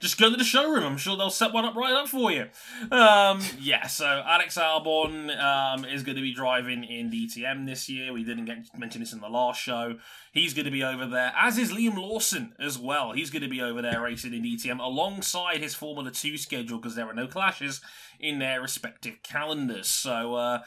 Just 0.00 0.18
go 0.18 0.30
to 0.30 0.36
the 0.36 0.44
showroom. 0.44 0.84
I'm 0.84 0.96
sure 0.96 1.14
they'll 1.14 1.28
set 1.28 1.52
one 1.52 1.66
up 1.66 1.76
right 1.76 1.92
up 1.92 2.08
for 2.08 2.32
you. 2.32 2.46
Um, 2.90 3.42
yeah, 3.60 3.86
so 3.86 4.06
Alex 4.06 4.56
Albon 4.56 5.38
um, 5.38 5.84
is 5.84 6.02
going 6.02 6.16
to 6.16 6.22
be 6.22 6.32
driving 6.32 6.84
in 6.84 7.10
DTM 7.10 7.66
this 7.66 7.86
year. 7.86 8.10
We 8.10 8.24
didn't 8.24 8.46
get 8.46 8.78
mention 8.78 9.00
this 9.00 9.12
in 9.12 9.20
the 9.20 9.28
last 9.28 9.60
show. 9.60 9.96
He's 10.32 10.54
going 10.54 10.64
to 10.64 10.70
be 10.70 10.82
over 10.82 11.04
there, 11.04 11.34
as 11.36 11.58
is 11.58 11.70
Liam 11.70 11.98
Lawson 11.98 12.54
as 12.58 12.78
well. 12.78 13.12
He's 13.12 13.28
going 13.28 13.42
to 13.42 13.48
be 13.48 13.60
over 13.60 13.82
there 13.82 14.00
racing 14.00 14.32
in 14.32 14.42
DTM 14.42 14.80
alongside 14.80 15.58
his 15.58 15.74
Formula 15.74 16.10
2 16.10 16.38
schedule 16.38 16.78
because 16.78 16.94
there 16.94 17.06
are 17.06 17.14
no 17.14 17.26
clashes 17.26 17.82
in 18.18 18.38
their 18.38 18.62
respective 18.62 19.22
calendars. 19.22 19.88
So, 19.88 20.34
uh, 20.34 20.60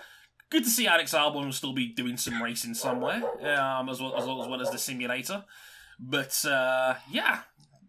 good 0.51 0.63
to 0.63 0.69
see 0.69 0.85
Alex 0.85 1.11
Albon 1.13 1.51
still 1.53 1.73
be 1.73 1.87
doing 1.87 2.17
some 2.17 2.41
racing 2.41 2.75
somewhere, 2.75 3.23
um, 3.57 3.89
as, 3.89 3.99
well, 3.99 4.15
as, 4.15 4.27
well, 4.27 4.43
as 4.43 4.47
well 4.47 4.61
as 4.61 4.69
the 4.69 4.77
simulator. 4.77 5.43
But, 5.99 6.43
uh, 6.45 6.95
yeah, 7.09 7.41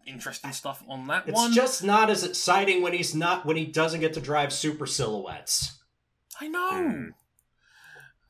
interesting 0.07 0.53
stuff 0.53 0.83
on 0.88 1.07
that 1.09 1.25
it's 1.29 1.35
one. 1.35 1.47
It's 1.49 1.57
just 1.57 1.85
not 1.85 2.11
as 2.11 2.25
exciting 2.25 2.83
when 2.83 2.93
he's 2.93 3.14
not 3.14 3.45
when 3.47 3.57
he 3.57 3.64
doesn't 3.67 4.01
get 4.01 4.14
to 4.14 4.21
drive 4.21 4.53
super 4.53 4.87
silhouettes. 4.87 5.79
I 6.40 6.49
know. 6.49 7.09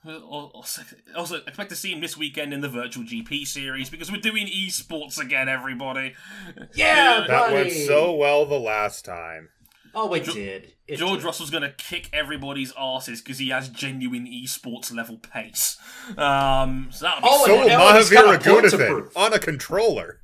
Uh, 0.06 0.18
Also, 0.18 0.82
also, 1.16 1.37
expect 1.37 1.70
to 1.70 1.76
see 1.76 1.90
him 1.90 2.00
this 2.02 2.14
weekend 2.16 2.52
in 2.52 2.60
the 2.60 2.68
virtual 2.68 3.04
GP 3.04 3.46
series 3.46 3.88
because 3.88 4.12
we're 4.12 4.20
doing 4.20 4.46
esports 4.46 5.18
again, 5.18 5.48
everybody. 5.48 6.14
Yeah, 6.74 7.24
That 7.26 7.28
buddy. 7.28 7.54
went 7.54 7.72
so 7.72 8.14
well 8.14 8.44
the 8.44 8.60
last 8.60 9.04
time. 9.06 9.48
Oh, 9.94 10.12
it 10.12 10.24
Jo- 10.24 10.32
did. 10.34 10.72
It 10.88 10.96
George 10.96 11.20
did. 11.20 11.24
Russell's 11.24 11.50
gonna 11.50 11.72
kick 11.78 12.10
everybody's 12.12 12.74
asses 12.78 13.22
because 13.22 13.38
he 13.38 13.48
has 13.50 13.68
genuine 13.70 14.26
esports 14.26 14.92
level 14.94 15.16
pace. 15.18 15.79
Um, 16.18 16.88
so 16.90 17.06
that'll 17.06 17.22
be 17.22 17.29
Oh, 17.31 17.46
So 17.46 17.52
and 17.54 17.60
will 17.62 17.68
now 17.79 17.96
he's 17.96 18.10
got 18.10 18.25
Mahaveer 18.27 18.35
a 18.35 18.52
point 18.54 18.70
to 18.72 18.77
Raghunathan 18.77 18.88
prove. 18.88 19.16
on 19.16 19.33
a 19.33 19.38
controller. 19.38 20.20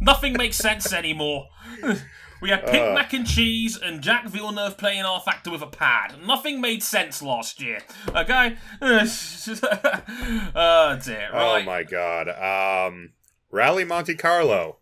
Nothing 0.00 0.34
makes 0.34 0.56
sense 0.56 0.92
anymore. 0.92 1.48
We 2.42 2.50
had 2.50 2.66
pink 2.66 2.84
Uh. 2.84 2.92
mac 2.92 3.14
and 3.14 3.26
cheese 3.26 3.78
and 3.82 4.04
Jacques 4.04 4.26
Villeneuve 4.28 4.76
playing 4.76 5.04
rFactor 5.04 5.50
with 5.50 5.62
a 5.62 5.66
pad. 5.66 6.16
Nothing 6.22 6.60
made 6.60 6.82
sense 6.82 7.22
last 7.22 7.62
year. 7.62 7.78
Okay? 8.14 8.56
oh 10.54 10.98
dear. 11.02 11.28
Oh 11.32 11.62
my 11.62 11.82
god. 11.82 12.28
Um 12.28 13.12
Rally 13.50 13.84
Monte 13.84 14.14
Carlo. 14.16 14.76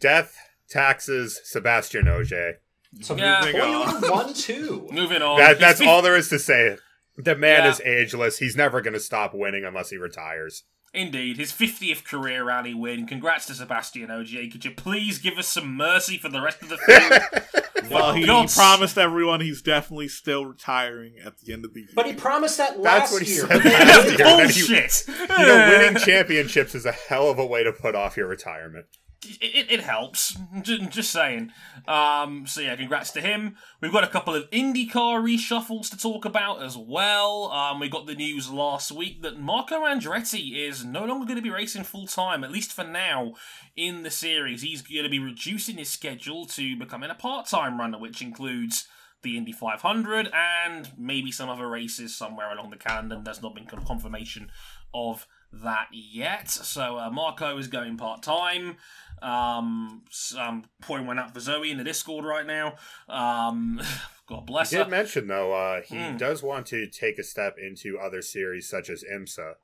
Death, 0.00 0.36
taxes, 0.68 1.40
Sebastian 1.44 2.08
Ogier. 2.08 2.54
So 3.00 3.16
Yeah. 3.16 3.40
point 3.42 3.56
number 3.56 4.10
one, 4.10 4.34
two. 4.34 4.88
Moving 4.90 5.22
on. 5.22 5.38
That, 5.38 5.60
that's 5.60 5.80
all 5.80 6.02
there 6.02 6.16
is 6.16 6.28
to 6.30 6.38
say. 6.40 6.76
The 7.16 7.36
man 7.36 7.64
Yeah. 7.64 7.70
is 7.70 7.80
ageless. 7.82 8.38
He's 8.38 8.56
never 8.56 8.80
going 8.80 8.94
to 8.94 9.00
stop 9.00 9.34
winning 9.34 9.64
unless 9.64 9.90
he 9.90 9.98
retires. 9.98 10.64
Indeed, 10.94 11.38
his 11.38 11.52
50th 11.52 12.04
career 12.04 12.44
rally 12.44 12.74
win. 12.74 13.06
Congrats 13.06 13.46
to 13.46 13.54
Sebastian 13.54 14.10
Ogier. 14.10 14.50
Could 14.50 14.64
you 14.66 14.72
please 14.72 15.18
give 15.18 15.38
us 15.38 15.48
some 15.48 15.74
mercy 15.74 16.18
for 16.18 16.28
the 16.28 16.42
rest 16.42 16.60
of 16.62 16.68
the 16.68 16.76
field? 16.78 17.22
Well, 17.90 18.12
he, 18.14 18.20
he 18.24 18.46
promised 18.46 18.96
everyone 18.96 19.40
he's 19.40 19.60
definitely 19.60 20.06
still 20.06 20.46
retiring 20.46 21.14
at 21.22 21.38
the 21.40 21.52
end 21.52 21.64
of 21.64 21.74
the 21.74 21.80
year. 21.80 21.88
But 21.96 22.06
he 22.06 22.12
promised 22.12 22.56
that 22.58 22.80
That's 22.80 23.10
last 23.10 23.12
what 23.12 23.22
he 23.22 23.34
year. 23.34 23.46
said 23.48 23.64
last 23.64 24.06
year. 24.08 24.16
Then 24.18 24.48
he- 24.50 24.60
Bullshit! 24.60 25.04
You 25.08 25.46
know, 25.46 25.68
winning 25.68 25.96
championships 26.04 26.76
is 26.76 26.86
a 26.86 26.92
hell 26.92 27.28
of 27.28 27.40
a 27.40 27.44
way 27.44 27.64
to 27.64 27.72
put 27.72 27.96
off 27.96 28.16
your 28.16 28.28
retirement. 28.28 28.86
It, 29.24 29.66
it, 29.70 29.80
helps. 29.80 30.36
Just 30.62 31.10
saying. 31.10 31.52
Um, 31.86 32.46
so 32.46 32.60
yeah, 32.60 32.76
congrats 32.76 33.10
to 33.12 33.20
him. 33.20 33.56
We've 33.80 33.92
got 33.92 34.04
a 34.04 34.08
couple 34.08 34.34
of 34.34 34.48
IndyCar 34.50 35.22
reshuffles 35.22 35.90
to 35.90 35.96
talk 35.96 36.24
about 36.24 36.62
as 36.62 36.76
well. 36.76 37.50
Um, 37.50 37.80
we 37.80 37.88
got 37.88 38.06
the 38.06 38.14
news 38.14 38.50
last 38.50 38.92
week 38.92 39.22
that 39.22 39.38
Marco 39.38 39.80
Andretti 39.80 40.56
is 40.56 40.84
no 40.84 41.04
longer 41.04 41.26
going 41.26 41.36
to 41.36 41.42
be 41.42 41.50
racing 41.50 41.84
full 41.84 42.06
time, 42.06 42.44
at 42.44 42.52
least 42.52 42.72
for 42.72 42.84
now, 42.84 43.34
in 43.76 44.02
the 44.02 44.10
series. 44.10 44.62
He's 44.62 44.82
going 44.82 45.04
to 45.04 45.10
be 45.10 45.18
reducing 45.18 45.78
his 45.78 45.88
schedule 45.88 46.46
to 46.46 46.76
becoming 46.76 47.10
a 47.10 47.14
part 47.14 47.46
time 47.46 47.78
runner, 47.78 47.98
which 47.98 48.22
includes 48.22 48.86
the 49.22 49.36
Indy 49.36 49.52
500 49.52 50.30
and 50.34 50.90
maybe 50.98 51.30
some 51.30 51.48
other 51.48 51.68
races 51.68 52.14
somewhere 52.14 52.52
along 52.52 52.70
the 52.70 52.76
calendar. 52.76 53.20
There's 53.22 53.42
not 53.42 53.54
been 53.54 53.66
confirmation 53.66 54.50
of 54.92 55.26
that 55.52 55.88
yet. 55.92 56.50
So 56.50 56.98
uh, 56.98 57.10
Marco 57.10 57.56
is 57.58 57.68
going 57.68 57.96
part 57.96 58.22
time. 58.22 58.76
Um, 59.22 60.02
I'm 60.38 60.64
pouring 60.80 61.06
one 61.06 61.18
out 61.18 61.32
for 61.32 61.40
Zoe 61.40 61.70
in 61.70 61.78
the 61.78 61.84
Discord 61.84 62.24
right 62.24 62.46
now. 62.46 62.74
Um, 63.08 63.80
God 64.26 64.46
bless 64.46 64.70
He 64.70 64.76
her. 64.76 64.84
did 64.84 64.90
mention 64.90 65.26
though, 65.28 65.52
uh, 65.52 65.82
he 65.82 65.96
Mm. 65.96 66.18
does 66.18 66.42
want 66.42 66.66
to 66.68 66.86
take 66.88 67.18
a 67.18 67.22
step 67.22 67.56
into 67.58 67.98
other 67.98 68.20
series 68.22 68.68
such 68.68 68.90
as 68.90 69.04
IMSA. 69.04 69.54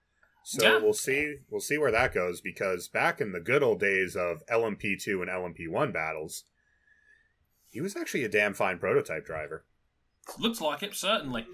So 0.44 0.62
Yeah. 0.62 0.78
we'll 0.78 0.94
see. 0.94 1.36
We'll 1.50 1.60
see 1.60 1.76
where 1.78 1.90
that 1.90 2.14
goes 2.14 2.40
because 2.40 2.88
back 2.88 3.20
in 3.20 3.32
the 3.32 3.40
good 3.40 3.62
old 3.62 3.80
days 3.80 4.16
of 4.16 4.42
LMP2 4.48 5.20
and 5.22 5.28
LMP1 5.30 5.92
battles, 5.92 6.44
he 7.70 7.80
was 7.80 7.96
actually 7.96 8.24
a 8.24 8.28
damn 8.28 8.54
fine 8.54 8.78
prototype 8.78 9.26
driver. 9.26 9.64
Looks 10.38 10.60
like 10.60 10.82
it, 10.82 10.94
certainly. 10.94 11.46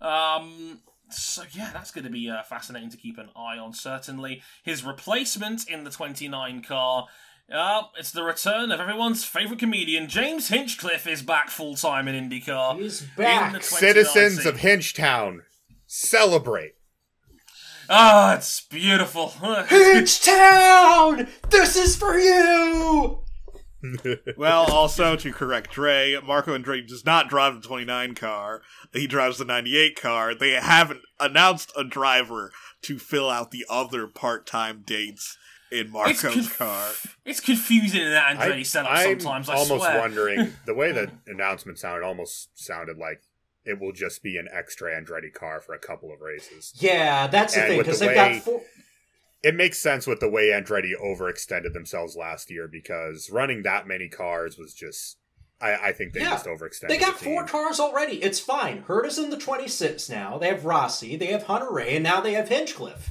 Um, 0.00 0.80
so 1.10 1.44
yeah, 1.52 1.70
that's 1.72 1.90
going 1.90 2.04
to 2.04 2.10
be 2.10 2.28
uh, 2.28 2.42
fascinating 2.42 2.90
to 2.90 2.96
keep 2.96 3.18
an 3.18 3.28
eye 3.36 3.58
on. 3.58 3.72
Certainly, 3.72 4.42
his 4.62 4.84
replacement 4.84 5.68
in 5.68 5.84
the 5.84 5.90
29 5.90 6.62
car. 6.62 7.06
Uh, 7.50 7.82
it's 7.98 8.12
the 8.12 8.22
return 8.22 8.72
of 8.72 8.80
everyone's 8.80 9.24
favourite 9.24 9.58
comedian. 9.58 10.08
James 10.08 10.48
Hinchcliffe 10.48 11.06
is 11.06 11.22
back 11.22 11.50
full 11.50 11.74
time 11.74 12.08
in 12.08 12.28
IndyCar. 12.28 12.78
He's 12.78 13.02
back. 13.16 13.52
the 13.52 13.58
29 13.58 13.62
Citizens 13.62 14.46
of 14.46 14.56
Hinchtown, 14.58 15.40
celebrate! 15.86 16.74
Ah, 17.90 18.36
it's 18.36 18.62
beautiful. 18.62 19.28
Hinchtown! 19.68 21.28
This 21.50 21.76
is 21.76 21.96
for 21.96 22.18
you! 22.18 23.22
well, 24.36 24.64
also 24.70 25.16
to 25.16 25.32
correct 25.32 25.72
Dre, 25.72 26.16
Marco 26.24 26.54
and 26.54 26.64
Andretti 26.64 26.86
does 26.86 27.04
not 27.04 27.28
drive 27.28 27.60
the 27.60 27.66
29 27.66 28.14
car. 28.14 28.62
He 28.92 29.06
drives 29.06 29.38
the 29.38 29.44
98 29.44 30.00
car. 30.00 30.34
They 30.34 30.52
haven't 30.52 31.02
announced 31.18 31.72
a 31.76 31.84
driver 31.84 32.52
to 32.82 32.98
fill 32.98 33.28
out 33.28 33.50
the 33.50 33.66
other 33.68 34.06
part-time 34.06 34.84
dates 34.86 35.36
in 35.72 35.90
Marco's 35.90 36.20
conf- 36.20 36.58
car. 36.58 36.88
It's 37.24 37.40
confusing 37.40 38.02
in 38.02 38.10
that 38.10 38.36
Andretti 38.36 38.64
setup 38.66 38.92
I'm 38.92 39.18
sometimes. 39.20 39.48
I 39.48 39.54
almost 39.54 39.84
swear. 39.84 39.98
wondering 40.00 40.52
the 40.66 40.74
way 40.74 40.92
the 40.92 41.10
announcement 41.26 41.78
sounded. 41.78 42.04
Almost 42.06 42.50
sounded 42.54 42.98
like 42.98 43.22
it 43.64 43.80
will 43.80 43.92
just 43.92 44.22
be 44.22 44.36
an 44.36 44.48
extra 44.52 44.90
Andretti 44.92 45.32
car 45.32 45.60
for 45.60 45.74
a 45.74 45.78
couple 45.78 46.12
of 46.12 46.20
races. 46.20 46.72
Yeah, 46.76 47.26
that's 47.28 47.54
the 47.54 47.62
thing, 47.62 47.76
with 47.78 47.86
because 47.86 48.00
the 48.00 48.06
they've 48.06 48.16
way- 48.16 48.34
got 48.36 48.42
four. 48.44 48.62
It 49.42 49.56
makes 49.56 49.78
sense 49.78 50.06
with 50.06 50.20
the 50.20 50.30
way 50.30 50.48
Andretti 50.50 50.92
overextended 51.02 51.72
themselves 51.72 52.14
last 52.14 52.48
year 52.50 52.68
because 52.70 53.28
running 53.30 53.62
that 53.64 53.88
many 53.88 54.08
cars 54.08 54.56
was 54.58 54.72
just. 54.74 55.16
I, 55.60 55.74
I 55.88 55.92
think 55.92 56.12
they 56.12 56.20
Yeah, 56.20 56.30
just 56.30 56.46
overextended. 56.46 56.88
They 56.88 56.98
got 56.98 57.18
the 57.20 57.24
four 57.24 57.44
cars 57.46 57.78
already. 57.78 58.20
It's 58.22 58.40
fine. 58.40 58.82
Herta 58.82 59.06
is 59.06 59.18
in 59.18 59.30
the 59.30 59.36
26 59.36 60.08
now. 60.10 60.36
They 60.36 60.48
have 60.48 60.64
Rossi, 60.64 61.14
they 61.14 61.26
have 61.26 61.44
Hunter-Reay, 61.44 61.94
and 61.94 62.02
now 62.02 62.20
they 62.20 62.32
have 62.32 62.48
Hinchcliffe. 62.48 63.10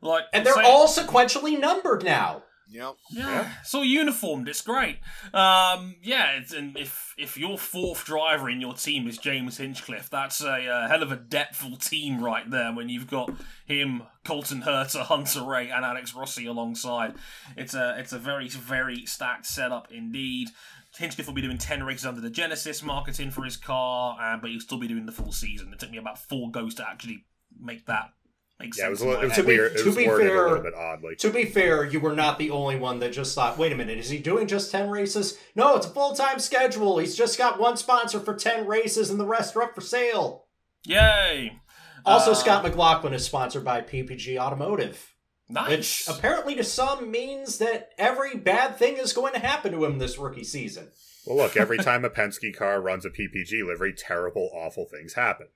Like, 0.00 0.24
And 0.32 0.44
they're 0.44 0.54
say- 0.54 0.64
all 0.64 0.86
sequentially 0.86 1.58
numbered 1.58 2.04
now. 2.04 2.42
Yep. 2.68 2.96
Yeah, 3.10 3.52
it's 3.60 3.74
all 3.74 3.84
uniformed. 3.84 4.48
It's 4.48 4.60
great. 4.60 4.98
Um, 5.32 5.94
yeah, 6.02 6.32
it's, 6.32 6.52
and 6.52 6.76
if 6.76 7.14
if 7.16 7.36
your 7.38 7.58
fourth 7.58 8.04
driver 8.04 8.50
in 8.50 8.60
your 8.60 8.74
team 8.74 9.06
is 9.06 9.18
James 9.18 9.58
Hinchcliffe, 9.58 10.10
that's 10.10 10.42
a 10.42 10.66
uh, 10.66 10.88
hell 10.88 11.04
of 11.04 11.12
a 11.12 11.16
depthful 11.16 11.78
team 11.78 12.22
right 12.22 12.50
there. 12.50 12.74
When 12.74 12.88
you've 12.88 13.06
got 13.06 13.30
him, 13.66 14.02
Colton 14.24 14.62
Herta, 14.62 15.02
Hunter 15.02 15.42
Ray, 15.44 15.70
and 15.70 15.84
Alex 15.84 16.12
Rossi 16.12 16.46
alongside, 16.46 17.14
it's 17.56 17.74
a 17.74 17.94
it's 18.00 18.12
a 18.12 18.18
very 18.18 18.48
very 18.48 19.06
stacked 19.06 19.46
setup 19.46 19.92
indeed. 19.92 20.48
Hinchcliffe 20.96 21.28
will 21.28 21.34
be 21.34 21.42
doing 21.42 21.58
ten 21.58 21.84
races 21.84 22.06
under 22.06 22.20
the 22.20 22.30
Genesis 22.30 22.82
marketing 22.82 23.30
for 23.30 23.44
his 23.44 23.56
car, 23.56 24.18
uh, 24.20 24.38
but 24.38 24.50
he'll 24.50 24.60
still 24.60 24.78
be 24.78 24.88
doing 24.88 25.06
the 25.06 25.12
full 25.12 25.30
season. 25.30 25.72
It 25.72 25.78
took 25.78 25.92
me 25.92 25.98
about 25.98 26.18
four 26.18 26.50
goes 26.50 26.74
to 26.76 26.88
actually 26.88 27.26
make 27.60 27.86
that 27.86 28.10
make 28.58 28.74
sense. 28.74 28.78
Yeah, 28.82 28.86
it 28.86 28.90
was, 28.90 29.00
a 29.02 29.06
little, 29.06 29.20
it 29.22 29.24
was 29.26 29.32
head. 29.36 29.42
To 29.42 29.46
be- 29.48 29.56
weird. 29.58 29.76
to 29.76 29.84
was 29.84 29.96
be 29.96 30.04
fair- 30.06 30.46
a 30.46 30.48
little 30.50 30.64
bit 30.64 30.74
oddly. 30.74 31.16
To 31.16 31.30
be 31.30 31.44
fair, 31.44 31.84
you 31.84 32.00
were 32.00 32.14
not 32.14 32.38
the 32.38 32.50
only 32.50 32.76
one 32.76 32.98
that 33.00 33.12
just 33.12 33.34
thought, 33.34 33.58
wait 33.58 33.72
a 33.72 33.76
minute, 33.76 33.98
is 33.98 34.08
he 34.10 34.18
doing 34.18 34.46
just 34.46 34.70
10 34.70 34.90
races? 34.90 35.38
No, 35.54 35.76
it's 35.76 35.86
a 35.86 35.90
full 35.90 36.14
time 36.14 36.38
schedule. 36.38 36.98
He's 36.98 37.16
just 37.16 37.38
got 37.38 37.58
one 37.60 37.76
sponsor 37.76 38.20
for 38.20 38.34
10 38.34 38.66
races 38.66 39.10
and 39.10 39.18
the 39.20 39.26
rest 39.26 39.54
are 39.56 39.62
up 39.62 39.74
for 39.74 39.80
sale. 39.80 40.46
Yay! 40.84 41.58
Also, 42.04 42.30
Uh, 42.30 42.34
Scott 42.34 42.62
McLaughlin 42.62 43.12
is 43.14 43.24
sponsored 43.24 43.64
by 43.64 43.80
PPG 43.80 44.38
Automotive, 44.38 45.12
Nice. 45.48 45.68
which 45.68 46.04
apparently 46.08 46.54
to 46.54 46.62
some 46.64 47.10
means 47.10 47.58
that 47.58 47.90
every 47.98 48.36
bad 48.36 48.76
thing 48.78 48.96
is 48.96 49.12
going 49.12 49.32
to 49.32 49.40
happen 49.40 49.72
to 49.72 49.84
him 49.84 49.98
this 49.98 50.16
rookie 50.16 50.44
season. 50.44 50.92
Well, 51.26 51.36
look, 51.38 51.56
every 51.56 51.78
time 51.78 52.04
a 52.04 52.10
Penske 52.10 52.56
car 52.56 52.80
runs 52.80 53.04
a 53.04 53.10
PPG 53.10 53.64
livery, 53.66 53.92
terrible, 53.92 54.48
awful 54.54 54.84
things 54.86 55.14
happen. 55.14 55.48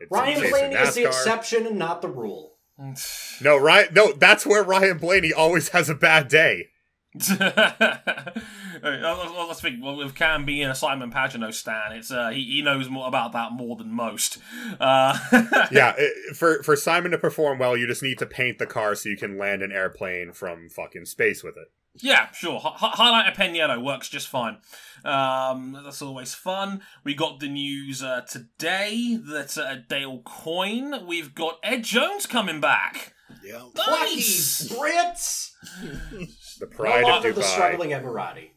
It's 0.00 0.10
Ryan 0.10 0.42
the 0.42 0.48
Blaney 0.48 0.74
is 0.76 0.94
the 0.94 1.06
exception 1.06 1.66
and 1.66 1.78
not 1.78 2.02
the 2.02 2.08
rule. 2.08 2.54
No, 3.40 3.56
Ryan. 3.56 3.94
No, 3.94 4.12
that's 4.12 4.44
where 4.44 4.64
Ryan 4.64 4.98
Blaney 4.98 5.32
always 5.32 5.68
has 5.70 5.88
a 5.88 5.94
bad 5.94 6.28
day. 6.28 6.70
well, 7.40 9.46
let's 9.48 9.60
think. 9.60 9.82
Well, 9.82 9.96
with 9.96 10.14
Cam 10.14 10.44
being 10.44 10.68
a 10.68 10.74
Simon 10.74 11.10
Pagenaud 11.10 11.54
stan, 11.54 11.92
it's 11.92 12.10
uh, 12.10 12.30
he, 12.30 12.44
he 12.44 12.62
knows 12.62 12.88
more 12.88 13.08
about 13.08 13.32
that 13.32 13.52
more 13.52 13.76
than 13.76 13.92
most. 13.92 14.38
Uh, 14.78 15.18
Yeah, 15.70 15.94
it, 15.96 16.36
for 16.36 16.62
for 16.62 16.76
Simon 16.76 17.10
to 17.12 17.18
perform 17.18 17.58
well, 17.58 17.76
you 17.76 17.86
just 17.86 18.02
need 18.02 18.18
to 18.18 18.26
paint 18.26 18.58
the 18.58 18.66
car 18.66 18.94
so 18.94 19.08
you 19.08 19.16
can 19.16 19.38
land 19.38 19.62
an 19.62 19.72
airplane 19.72 20.32
from 20.32 20.68
fucking 20.68 21.06
space 21.06 21.42
with 21.42 21.56
it. 21.56 21.68
Yeah, 22.00 22.30
sure. 22.32 22.58
Hi- 22.60 22.72
hi- 22.76 22.90
highlight 22.94 23.28
a 23.32 23.36
Pinheiro 23.40 23.82
works 23.82 24.08
just 24.08 24.28
fine. 24.28 24.58
Um, 25.04 25.78
that's 25.84 26.02
always 26.02 26.34
fun. 26.34 26.82
We 27.04 27.14
got 27.14 27.40
the 27.40 27.48
news 27.48 28.02
uh, 28.02 28.22
today 28.22 29.16
that 29.30 29.56
uh, 29.58 29.76
Dale 29.88 30.20
Coyne, 30.24 31.06
we've 31.06 31.34
got 31.34 31.58
Ed 31.62 31.84
Jones 31.84 32.26
coming 32.26 32.60
back. 32.60 33.14
Yep. 33.44 33.60
Lucky 33.76 34.14
Nice. 34.16 34.68
Brits! 34.72 35.50
The 36.58 36.66
No 36.66 36.66
pride 36.66 37.02
of 37.04 37.08
longer 37.08 37.32
the 37.32 37.42
struggling 37.42 37.90
Emirati. 37.90 38.50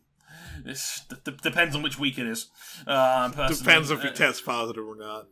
This 0.63 1.01
d- 1.09 1.15
d- 1.25 1.37
depends 1.41 1.75
on 1.75 1.81
which 1.83 1.99
week 1.99 2.17
it 2.19 2.27
is. 2.27 2.49
Uh. 2.87 3.27
Depends 3.47 3.89
if 3.91 4.01
he 4.01 4.09
Uh, 4.09 4.13
tests 4.13 4.41
positive 4.41 4.85
or 4.87 4.95
not. 4.95 5.25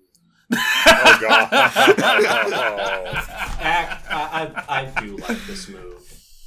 Oh 0.52 1.18
god. 1.22 1.50
Act, 3.62 4.12
I, 4.12 4.52
I, 4.68 4.82
I 4.82 5.02
do 5.02 5.18
like 5.18 5.38
this 5.46 5.70
move. 5.70 5.99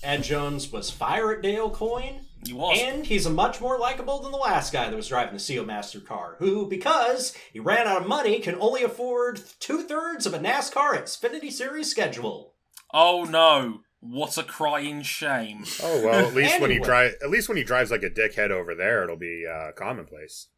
Ed 0.02 0.22
Jones 0.22 0.70
was 0.72 0.90
fire 0.90 1.32
at 1.32 1.42
Dale 1.42 1.70
Coyne, 1.70 2.26
He 2.44 2.52
was. 2.52 2.78
and 2.80 3.06
he's 3.06 3.26
a 3.26 3.30
much 3.30 3.60
more 3.60 3.78
likable 3.78 4.20
than 4.20 4.32
the 4.32 4.38
last 4.38 4.72
guy 4.72 4.88
that 4.90 4.96
was 4.96 5.08
driving 5.08 5.34
the 5.34 5.38
Seal 5.40 5.64
Master 5.64 6.00
car, 6.00 6.36
who, 6.38 6.68
because 6.68 7.36
he 7.52 7.60
ran 7.60 7.86
out 7.86 8.02
of 8.02 8.08
money, 8.08 8.40
can 8.40 8.56
only 8.60 8.82
afford 8.82 9.40
two 9.60 9.82
thirds 9.84 10.26
of 10.26 10.34
a 10.34 10.38
NASCAR 10.38 10.94
Xfinity 11.02 11.52
Series 11.52 11.90
schedule. 11.90 12.54
Oh 12.92 13.24
no! 13.24 13.80
What 14.00 14.36
a 14.36 14.42
crying 14.42 15.02
shame. 15.02 15.64
oh 15.82 16.04
well, 16.04 16.26
at 16.26 16.34
least 16.34 16.60
when 16.60 16.70
he 16.70 16.76
Anyway. 16.76 16.84
drive, 16.86 17.14
at 17.22 17.30
least 17.30 17.48
when 17.48 17.56
he 17.56 17.62
drives 17.64 17.90
like 17.92 18.02
a 18.02 18.10
dickhead 18.10 18.50
over 18.50 18.74
there, 18.74 19.04
it'll 19.04 19.16
be 19.16 19.46
uh, 19.46 19.70
commonplace. 19.72 20.48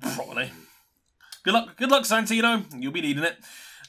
Probably. 0.00 0.50
Good 1.42 1.54
luck, 1.54 1.76
good 1.76 1.90
luck, 1.90 2.04
Santino. 2.04 2.64
You'll 2.78 2.92
be 2.92 3.00
needing 3.00 3.24
it. 3.24 3.36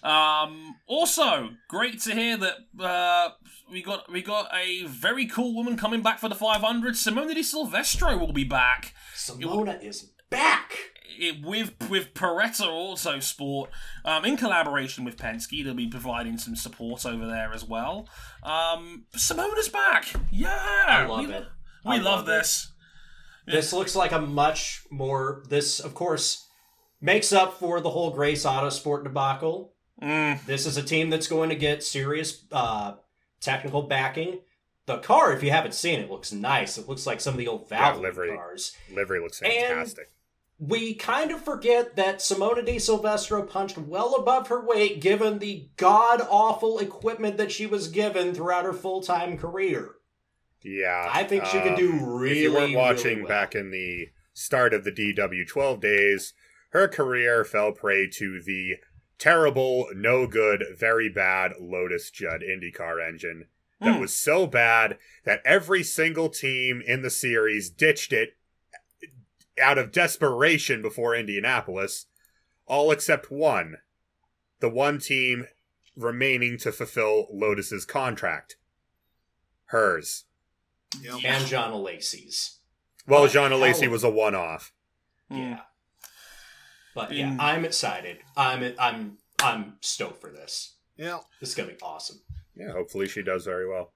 Um, 0.03 0.75
also, 0.87 1.49
great 1.69 2.01
to 2.01 2.13
hear 2.13 2.37
that 2.37 2.55
uh, 2.79 3.29
we 3.71 3.81
got 3.81 4.11
we 4.11 4.21
got 4.21 4.47
a 4.53 4.83
very 4.85 5.25
cool 5.25 5.53
woman 5.55 5.77
coming 5.77 6.01
back 6.01 6.19
for 6.19 6.29
the 6.29 6.35
500. 6.35 6.93
Simona 6.95 7.33
De 7.33 7.43
Silvestro 7.43 8.17
will 8.17 8.33
be 8.33 8.43
back. 8.43 8.93
Simona 9.15 9.83
is 9.83 10.11
back! 10.29 10.73
it, 11.19 11.43
with 11.45 11.73
with 11.89 12.13
Paretta 12.13 12.65
Autosport, 12.67 13.67
um, 14.03 14.25
in 14.25 14.37
collaboration 14.37 15.03
with 15.05 15.17
Penske, 15.17 15.63
they'll 15.63 15.73
be 15.73 15.87
providing 15.87 16.37
some 16.37 16.55
support 16.55 17.05
over 17.05 17.25
there 17.25 17.53
as 17.53 17.63
well. 17.63 18.07
Um, 18.43 19.05
Simona's 19.15 19.69
back. 19.69 20.07
Yeah, 20.31 20.57
I 20.87 21.05
love 21.05 21.27
we, 21.27 21.33
it. 21.33 21.45
We 21.85 21.91
I 21.91 21.97
love, 21.97 22.03
love 22.03 22.21
it. 22.23 22.31
this. 22.31 22.71
This 23.47 23.73
looks 23.73 23.95
like 23.95 24.11
a 24.11 24.19
much 24.21 24.81
more. 24.91 25.43
This, 25.49 25.79
of 25.79 25.93
course, 25.93 26.47
makes 26.99 27.31
up 27.31 27.59
for 27.59 27.79
the 27.79 27.91
whole 27.91 28.11
Grace 28.11 28.45
Auto 28.45 28.69
Sport 28.69 29.03
debacle. 29.03 29.73
Mm, 30.01 30.43
This 30.45 30.65
is 30.65 30.77
a 30.77 30.83
team 30.83 31.09
that's 31.09 31.27
going 31.27 31.49
to 31.49 31.55
get 31.55 31.83
serious 31.83 32.43
uh, 32.51 32.95
technical 33.41 33.83
backing. 33.83 34.39
The 34.85 34.97
car, 34.99 35.33
if 35.33 35.41
you 35.43 35.49
haven't 35.51 35.73
seen 35.73 35.99
it, 35.99 36.11
looks 36.11 36.31
nice. 36.31 36.77
It 36.77 36.87
looks 36.87 37.07
like 37.07 37.19
some 37.19 37.33
of 37.33 37.37
the 37.39 37.47
old 37.47 37.67
Yeah, 37.71 37.93
Valvoline 37.93 38.01
livery. 38.01 38.35
cars. 38.35 38.75
Livery 38.93 39.19
looks 39.19 39.41
And- 39.41 39.51
fantastic. 39.51 40.11
We 40.57 40.93
kind 40.93 41.31
of 41.31 41.43
forget 41.43 41.97
that 41.97 42.19
Simona 42.19 42.63
De 42.65 42.79
Silvestro 42.79 43.43
punched 43.43 43.77
well 43.77 44.15
above 44.15 44.47
her 44.47 44.63
weight 44.65 45.01
given 45.01 45.39
the 45.39 45.67
god 45.75 46.25
awful 46.29 46.79
equipment 46.79 47.35
that 47.37 47.51
she 47.51 47.65
was 47.65 47.89
given 47.89 48.33
throughout 48.33 48.63
her 48.63 48.71
full 48.71 49.01
time 49.01 49.37
career. 49.37 49.95
Yeah, 50.61 51.09
I 51.11 51.25
think 51.25 51.45
she 51.45 51.59
could 51.59 51.75
do 51.75 51.91
um, 51.91 52.05
really, 52.15 52.31
If 52.31 52.37
you 52.43 52.51
weren't 52.53 52.61
really 52.61 52.75
watching 52.77 53.19
well. 53.19 53.27
back 53.27 53.53
in 53.53 53.69
the 53.71 54.09
start 54.33 54.73
of 54.73 54.83
the 54.85 54.91
DW12 54.91 55.79
days, 55.81 56.33
her 56.69 56.87
career 56.87 57.43
fell 57.43 57.71
prey 57.73 58.07
to 58.13 58.41
the 58.41 58.77
terrible, 59.17 59.87
no 59.95 60.27
good, 60.27 60.63
very 60.77 61.09
bad 61.09 61.53
Lotus 61.59 62.09
Judd 62.11 62.41
IndyCar 62.41 63.05
engine 63.05 63.47
that 63.81 63.95
Hmm. 63.95 64.01
was 64.01 64.15
so 64.15 64.47
bad 64.47 64.97
that 65.25 65.41
every 65.45 65.83
single 65.83 66.29
team 66.29 66.81
in 66.85 67.01
the 67.01 67.09
series 67.09 67.69
ditched 67.69 68.13
it 68.13 68.37
out 69.61 69.77
of 69.77 69.91
desperation 69.91 70.81
before 70.81 71.15
Indianapolis, 71.15 72.07
all 72.65 72.91
except 72.91 73.31
one. 73.31 73.77
The 74.59 74.69
one 74.69 74.99
team 74.99 75.47
remaining 75.95 76.57
to 76.59 76.71
fulfill 76.71 77.27
Lotus's 77.31 77.85
contract. 77.85 78.57
Hers. 79.65 80.25
Yep. 81.01 81.19
And 81.23 81.45
Jean 81.45 81.71
Alesi's. 81.71 82.59
Well, 83.07 83.27
John 83.27 83.51
Jean 83.51 83.59
the 83.59 83.87
was 83.91 84.03
a 84.03 84.09
one 84.09 84.35
off. 84.35 84.73
mm. 85.31 85.37
Yeah. 85.37 85.61
But 86.95 87.11
yeah, 87.11 87.33
In- 87.33 87.39
I'm 87.39 87.65
excited. 87.65 88.19
I'm 88.35 88.73
I'm 88.79 89.17
I'm 89.43 89.73
stoked 89.81 90.21
for 90.21 90.31
this. 90.31 90.77
Yeah. 90.97 91.19
This 91.39 91.49
is 91.49 91.55
gonna 91.55 91.69
be 91.69 91.77
awesome. 91.83 92.21
Yeah, 92.55 92.71
hopefully 92.71 93.07
she 93.07 93.21
does 93.21 93.45
very 93.45 93.69
well. 93.69 93.91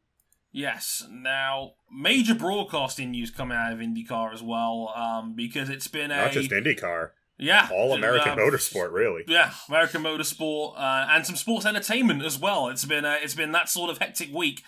Yes. 0.51 1.05
Now, 1.09 1.73
major 1.91 2.35
broadcasting 2.35 3.11
news 3.11 3.31
coming 3.31 3.57
out 3.57 3.71
of 3.71 3.79
IndyCar 3.79 4.33
as 4.33 4.43
well, 4.43 4.91
um, 4.95 5.33
because 5.35 5.69
it's 5.69 5.87
been 5.87 6.11
a 6.11 6.17
Not 6.17 6.31
just 6.31 6.51
IndyCar, 6.51 7.11
yeah 7.37 7.69
all 7.71 7.93
American 7.93 8.33
um, 8.33 8.39
motorsport, 8.39 8.91
really. 8.91 9.23
Yeah, 9.27 9.53
American 9.69 10.03
motorsport 10.03 10.73
uh, 10.77 11.07
and 11.09 11.25
some 11.25 11.37
sports 11.37 11.65
entertainment 11.65 12.23
as 12.23 12.37
well. 12.37 12.67
It's 12.67 12.83
been 12.83 13.05
uh, 13.05 13.15
it's 13.21 13.35
been 13.35 13.53
that 13.53 13.69
sort 13.69 13.89
of 13.89 13.99
hectic 13.99 14.33
week 14.33 14.63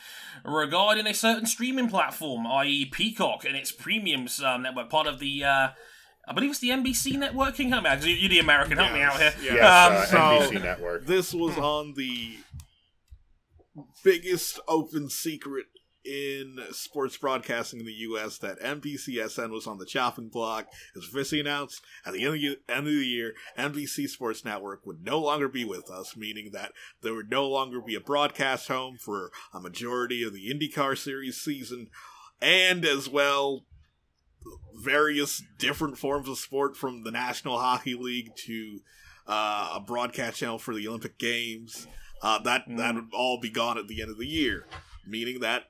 regarding 0.46 1.06
a 1.06 1.14
certain 1.14 1.46
streaming 1.46 1.90
platform, 1.90 2.48
i.e., 2.48 2.86
Peacock 2.86 3.44
and 3.44 3.58
its 3.58 3.74
premium 3.74 4.28
um, 4.46 4.62
network, 4.62 4.90
part 4.90 5.08
of 5.08 5.20
the. 5.20 5.44
Uh, 5.44 5.70
I 6.32 6.34
believe 6.34 6.52
it's 6.52 6.60
the 6.60 6.70
NBC 6.70 7.18
networking. 7.18 7.68
Help 7.68 7.84
me 7.84 7.90
out, 7.90 7.98
'cause 7.98 8.06
you- 8.08 8.16
you're 8.16 8.30
the 8.30 8.40
American. 8.40 8.78
Help 8.78 8.94
me 8.94 9.02
out 9.02 9.18
here. 9.20 9.34
Yes, 9.42 9.44
Yes, 9.44 9.58
Um, 9.60 9.98
uh, 9.98 10.06
so- 10.40 10.46
NBC 10.46 10.64
Network. 10.64 11.06
This 11.06 11.34
was 11.34 11.58
on 11.58 11.94
the 11.96 12.38
biggest 14.06 14.58
open 14.66 15.10
secret 15.10 15.66
in 16.06 16.58
sports 16.72 17.18
broadcasting 17.18 17.82
in 17.82 17.86
the 17.86 17.92
U.S. 17.94 18.38
that 18.38 18.60
NBCSN 18.62 19.52
was 19.52 19.68
on 19.68 19.78
the 19.78 19.86
chopping 19.86 20.30
block. 20.30 20.68
It 20.96 21.00
was 21.00 21.08
officially 21.10 21.42
announced 21.42 21.82
at 22.06 22.14
the 22.14 22.24
end 22.24 22.36
of, 22.36 22.42
the, 22.42 22.58
end 22.70 22.88
of 22.88 22.94
the 22.94 23.06
year, 23.06 23.34
NBC 23.58 24.08
Sports 24.08 24.46
Network 24.46 24.86
would 24.86 25.04
no 25.04 25.20
longer 25.20 25.50
be 25.50 25.66
with 25.66 25.90
us, 25.92 26.16
meaning 26.16 26.52
that 26.54 26.72
there 27.02 27.14
would 27.14 27.30
no 27.30 27.46
longer 27.48 27.82
be 27.82 27.94
a 27.96 28.00
broadcast 28.00 28.70
home 28.70 28.98
for 28.98 29.32
a 29.54 29.60
majority 29.60 30.24
of 30.24 30.34
the 30.34 30.50
IndyCar 30.50 30.98
Series 30.98 31.42
season, 31.42 31.90
and 32.42 32.84
as 32.86 33.08
well 33.08 33.66
various 34.76 35.44
different 35.58 35.98
forms 35.98 36.28
of 36.28 36.38
sport 36.38 36.76
from 36.76 37.04
the 37.04 37.12
National 37.12 37.60
Hockey 37.60 37.96
League 37.96 38.36
to 38.46 38.80
uh, 39.28 39.74
a 39.76 39.80
broadcast 39.80 40.38
channel 40.38 40.58
for 40.58 40.74
the 40.74 40.88
Olympic 40.88 41.18
Games. 41.18 41.88
Uh, 42.22 42.40
that 42.40 42.64
that 42.68 42.96
would 42.96 43.10
all 43.14 43.40
be 43.40 43.50
gone 43.50 43.78
at 43.78 43.88
the 43.88 44.02
end 44.02 44.12
of 44.12 44.18
the 44.18 44.28
year, 44.28 44.68
meaning 45.08 45.40
that 45.40 45.64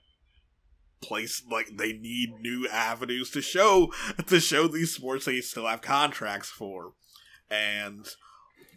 place 1.01 1.43
like 1.49 1.67
they 1.77 1.93
need 1.93 2.29
new 2.41 2.67
avenues 2.67 3.31
to 3.31 3.41
show 3.41 3.91
to 4.27 4.39
show 4.39 4.67
these 4.67 4.93
sports 4.93 5.25
they 5.25 5.41
still 5.41 5.67
have 5.67 5.81
contracts 5.81 6.49
for, 6.49 6.93
and 7.49 8.07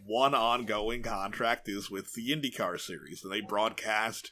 one 0.05 0.35
ongoing 0.35 1.01
contract 1.01 1.67
is 1.67 1.89
with 1.89 2.13
the 2.13 2.29
IndyCar 2.29 2.79
series, 2.79 3.23
and 3.23 3.33
they 3.33 3.41
broadcast 3.41 4.31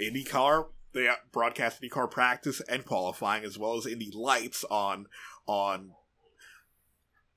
IndyCar. 0.00 0.68
They 0.92 1.08
broadcast 1.32 1.80
IndyCar 1.80 2.10
practice 2.10 2.60
and 2.68 2.84
qualifying, 2.84 3.44
as 3.44 3.58
well 3.58 3.76
as 3.76 3.86
Indy 3.86 4.10
Lights 4.12 4.64
on 4.70 5.06
on 5.46 5.92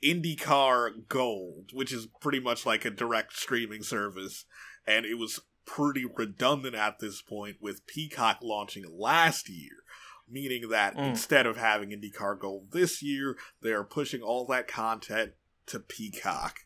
IndyCar 0.03 1.07
Gold, 1.07 1.69
which 1.73 1.93
is 1.93 2.07
pretty 2.19 2.39
much 2.39 2.65
like 2.65 2.83
a 2.85 2.89
direct 2.89 3.33
streaming 3.37 3.83
service, 3.83 4.45
and 4.85 5.05
it 5.05 5.15
was 5.17 5.39
pretty 5.65 6.03
redundant 6.05 6.75
at 6.75 6.99
this 6.99 7.21
point 7.21 7.57
with 7.61 7.87
Peacock 7.87 8.39
launching 8.41 8.83
last 8.91 9.47
year, 9.47 9.83
meaning 10.27 10.67
that 10.69 10.95
Mm. 10.95 11.11
instead 11.11 11.45
of 11.45 11.55
having 11.55 11.91
IndyCar 11.91 12.37
Gold 12.37 12.71
this 12.71 13.01
year, 13.01 13.37
they 13.61 13.71
are 13.71 13.85
pushing 13.85 14.21
all 14.21 14.45
that 14.47 14.67
content 14.67 15.33
to 15.67 15.79
Peacock. 15.79 16.59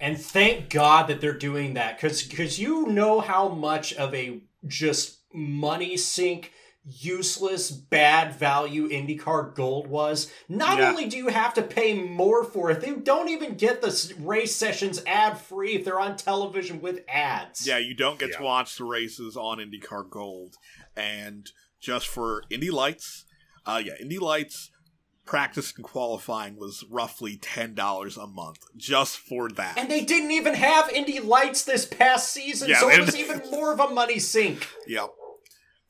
And 0.00 0.18
thank 0.18 0.70
God 0.70 1.08
that 1.08 1.20
they're 1.20 1.32
doing 1.36 1.74
that, 1.74 1.96
because 1.96 2.22
because 2.22 2.58
you 2.58 2.86
know 2.86 3.20
how 3.20 3.48
much 3.48 3.92
of 3.94 4.14
a 4.14 4.40
just 4.66 5.25
money 5.32 5.96
sink, 5.96 6.52
useless, 6.84 7.70
bad 7.70 8.34
value 8.34 8.88
IndyCar 8.88 9.54
Gold 9.54 9.88
was. 9.88 10.32
Not 10.48 10.78
Yeah. 10.78 10.90
only 10.90 11.06
do 11.06 11.16
you 11.16 11.28
have 11.28 11.52
to 11.54 11.62
pay 11.62 11.94
more 11.94 12.44
for 12.44 12.70
it, 12.70 12.80
they 12.80 12.92
don't 12.92 13.28
even 13.28 13.56
get 13.56 13.82
the 13.82 14.14
race 14.20 14.54
sessions 14.54 15.02
ad 15.04 15.38
free 15.40 15.74
if 15.74 15.84
they're 15.84 15.98
on 15.98 16.16
television 16.16 16.80
with 16.80 17.00
ads. 17.08 17.66
Yeah, 17.66 17.78
you 17.78 17.94
don't 17.94 18.18
get 18.20 18.30
Yeah. 18.30 18.36
to 18.38 18.42
watch 18.44 18.76
the 18.76 18.84
races 18.84 19.36
on 19.36 19.58
IndyCar 19.58 20.08
Gold, 20.08 20.54
and 20.96 21.50
just 21.80 22.06
for 22.06 22.44
Indy 22.50 22.70
Lights, 22.70 23.24
uh, 23.66 23.82
yeah, 23.84 23.94
Indy 24.00 24.18
Lights 24.18 24.70
practice 25.26 25.74
and 25.76 25.84
qualifying 25.84 26.56
was 26.56 26.84
roughly 26.88 27.36
ten 27.36 27.74
dollars 27.74 28.16
a 28.16 28.26
month 28.26 28.58
just 28.76 29.18
for 29.18 29.50
that. 29.50 29.76
And 29.76 29.90
they 29.90 30.04
didn't 30.04 30.30
even 30.30 30.54
have 30.54 30.88
Indy 30.90 31.20
Lights 31.20 31.64
this 31.64 31.84
past 31.84 32.32
season, 32.32 32.70
Yeah, 32.70 32.80
so 32.80 32.88
it 32.88 33.00
was 33.00 33.16
even 33.18 33.42
more 33.50 33.72
of 33.72 33.80
a 33.80 33.88
money 33.88 34.18
sink. 34.18 34.68
Yep. 34.86 35.10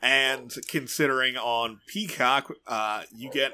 And 0.03 0.53
considering 0.69 1.37
on 1.37 1.81
Peacock, 1.87 2.53
uh, 2.67 3.03
you 3.15 3.31
get 3.31 3.53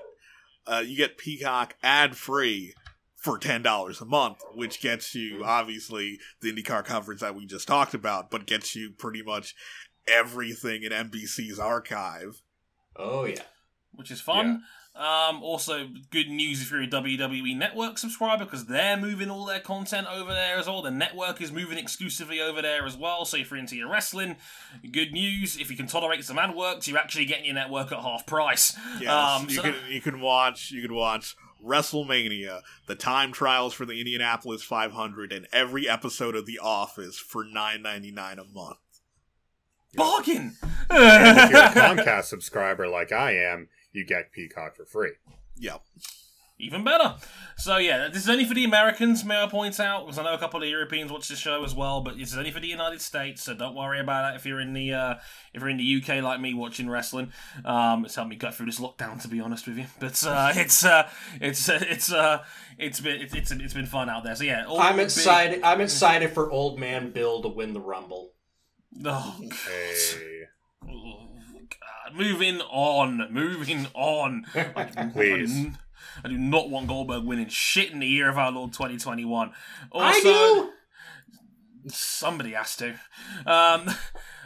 uh, 0.66 0.82
you 0.84 0.96
get 0.96 1.18
Peacock 1.18 1.74
ad 1.82 2.16
free 2.16 2.74
for 3.16 3.38
ten 3.38 3.62
dollars 3.62 4.00
a 4.00 4.04
month, 4.04 4.38
which 4.54 4.80
gets 4.80 5.14
you 5.14 5.42
obviously 5.44 6.18
the 6.40 6.52
IndyCar 6.52 6.84
coverage 6.84 7.20
that 7.20 7.34
we 7.34 7.46
just 7.46 7.68
talked 7.68 7.94
about, 7.94 8.30
but 8.30 8.46
gets 8.46 8.74
you 8.74 8.90
pretty 8.90 9.22
much 9.22 9.54
everything 10.08 10.82
in 10.82 10.92
NBC's 10.92 11.58
archive. 11.58 12.42
Oh 12.96 13.24
yeah. 13.24 13.42
which 13.92 14.10
is 14.10 14.20
fun. 14.20 14.62
Um, 14.94 15.42
also, 15.42 15.88
good 16.10 16.28
news 16.28 16.60
if 16.60 16.70
you're 16.70 16.82
a 16.82 16.86
WWE 16.86 17.56
Network 17.56 17.96
subscriber 17.96 18.44
because 18.44 18.66
they're 18.66 18.96
moving 18.98 19.30
all 19.30 19.46
their 19.46 19.58
content 19.60 20.06
over 20.12 20.30
there 20.32 20.58
as 20.58 20.66
well. 20.66 20.82
The 20.82 20.90
network 20.90 21.40
is 21.40 21.50
moving 21.50 21.78
exclusively 21.78 22.42
over 22.42 22.60
there 22.60 22.84
as 22.84 22.94
well. 22.94 23.24
So 23.24 23.38
if 23.38 23.50
you're 23.50 23.58
into 23.58 23.74
your 23.74 23.88
wrestling, 23.90 24.36
good 24.90 25.12
news. 25.12 25.56
If 25.58 25.70
you 25.70 25.76
can 25.78 25.86
tolerate 25.86 26.22
some 26.24 26.38
ad 26.38 26.54
works, 26.54 26.86
you're 26.88 26.98
actually 26.98 27.24
getting 27.24 27.46
your 27.46 27.54
network 27.54 27.90
at 27.90 28.00
half 28.00 28.26
price. 28.26 28.76
Yes, 29.00 29.08
Um, 29.10 29.48
you 29.48 29.54
so- 29.56 29.62
can 29.62 29.74
you 29.88 30.00
can 30.02 30.20
watch 30.20 30.70
you 30.70 30.82
can 30.82 30.94
watch 30.94 31.36
WrestleMania, 31.64 32.60
the 32.86 32.94
time 32.94 33.32
trials 33.32 33.72
for 33.72 33.86
the 33.86 33.98
Indianapolis 33.98 34.62
500, 34.62 35.32
and 35.32 35.46
every 35.52 35.88
episode 35.88 36.34
of 36.36 36.44
The 36.44 36.58
Office 36.58 37.18
for 37.18 37.44
nine 37.44 37.80
ninety 37.80 38.10
nine 38.10 38.38
a 38.38 38.44
month. 38.44 38.76
Bargain! 39.94 40.56
And 40.90 41.38
if 41.38 41.50
you're 41.50 41.60
a 41.60 41.68
Comcast 41.70 42.24
subscriber 42.24 42.88
like 42.88 43.12
I 43.12 43.36
am, 43.36 43.68
you 43.92 44.04
get 44.04 44.32
Peacock 44.32 44.76
for 44.76 44.84
free. 44.84 45.12
Yep. 45.56 45.82
Even 46.58 46.84
better. 46.84 47.16
So 47.56 47.78
yeah, 47.78 48.06
this 48.08 48.22
is 48.22 48.28
only 48.28 48.44
for 48.44 48.54
the 48.54 48.62
Americans, 48.64 49.24
may 49.24 49.42
I 49.42 49.48
point 49.48 49.80
out, 49.80 50.06
because 50.06 50.16
I 50.16 50.22
know 50.22 50.34
a 50.34 50.38
couple 50.38 50.62
of 50.62 50.68
Europeans 50.68 51.10
watch 51.10 51.26
this 51.26 51.38
show 51.40 51.64
as 51.64 51.74
well. 51.74 52.02
But 52.02 52.16
this 52.18 52.30
is 52.30 52.38
only 52.38 52.52
for 52.52 52.60
the 52.60 52.68
United 52.68 53.00
States, 53.00 53.42
so 53.42 53.52
don't 53.54 53.74
worry 53.74 53.98
about 53.98 54.22
that 54.30 54.36
if 54.36 54.46
you're 54.46 54.60
in 54.60 54.72
the 54.72 54.92
uh, 54.92 55.14
if 55.52 55.60
you're 55.60 55.70
in 55.70 55.76
the 55.78 55.96
UK 56.02 56.22
like 56.22 56.40
me 56.40 56.54
watching 56.54 56.88
wrestling. 56.88 57.32
Um, 57.64 58.04
it's 58.04 58.14
helped 58.14 58.30
me 58.30 58.36
get 58.36 58.54
through 58.54 58.66
this 58.66 58.78
lockdown, 58.78 59.20
to 59.22 59.28
be 59.28 59.40
honest 59.40 59.66
with 59.66 59.76
you. 59.78 59.86
But 59.98 60.24
uh, 60.24 60.52
it's 60.56 60.84
uh, 60.84 61.08
it's 61.40 61.68
uh, 61.68 61.78
it's 61.82 62.12
uh, 62.12 62.44
it's 62.78 63.00
been 63.00 63.20
it's, 63.22 63.34
it's 63.34 63.50
it's 63.50 63.74
been 63.74 63.86
fun 63.86 64.08
out 64.08 64.22
there. 64.22 64.36
So 64.36 64.44
yeah, 64.44 64.64
I'm 64.68 64.96
big- 64.96 65.06
excited. 65.06 65.62
I'm 65.64 65.80
excited 65.80 66.30
for 66.30 66.48
Old 66.48 66.78
Man 66.78 67.10
Bill 67.10 67.42
to 67.42 67.48
win 67.48 67.72
the 67.72 67.80
Rumble. 67.80 68.34
Oh, 69.04 69.36
God. 69.40 69.50
Hey, 69.68 70.42
Oh, 70.88 71.28
God. 71.80 72.16
Moving 72.16 72.60
on, 72.60 73.28
moving 73.30 73.86
on. 73.94 74.46
Please. 75.12 75.68
I 76.24 76.28
do 76.28 76.38
not 76.38 76.70
want 76.70 76.88
Goldberg 76.88 77.24
winning 77.24 77.48
shit 77.48 77.90
in 77.90 78.00
the 78.00 78.06
year 78.06 78.28
of 78.28 78.38
our 78.38 78.52
Lord 78.52 78.72
2021. 78.72 79.52
Also, 79.90 80.06
I 80.06 80.20
do. 80.20 80.70
Somebody 81.88 82.52
has 82.52 82.76
to. 82.76 82.94
Um, 83.46 83.90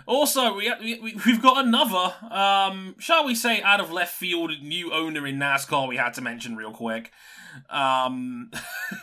also, 0.07 0.55
we, 0.55 0.73
we 0.81 1.17
we've 1.27 1.43
got 1.43 1.65
another, 1.65 2.15
um, 2.31 2.95
shall 2.99 3.27
we 3.27 3.35
say, 3.35 3.61
out 3.63 3.81
of 3.81 3.91
left 3.91 4.15
field 4.15 4.53
new 4.63 4.93
owner 4.93 5.27
in 5.27 5.37
NASCAR. 5.39 5.89
We 5.89 5.97
had 5.97 6.15
to 6.15 6.23
mention 6.23 6.57
real 6.57 6.71
quick. 6.71 7.11
Um, 7.69 8.51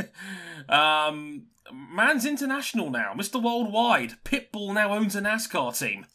um, 0.69 1.47
man's 1.71 2.26
international 2.26 2.89
now, 2.89 3.13
Mr. 3.13 3.41
Worldwide. 3.41 4.13
Pitbull 4.24 4.74
now 4.74 4.93
owns 4.93 5.15
a 5.15 5.21
NASCAR 5.21 5.78
team, 5.78 6.05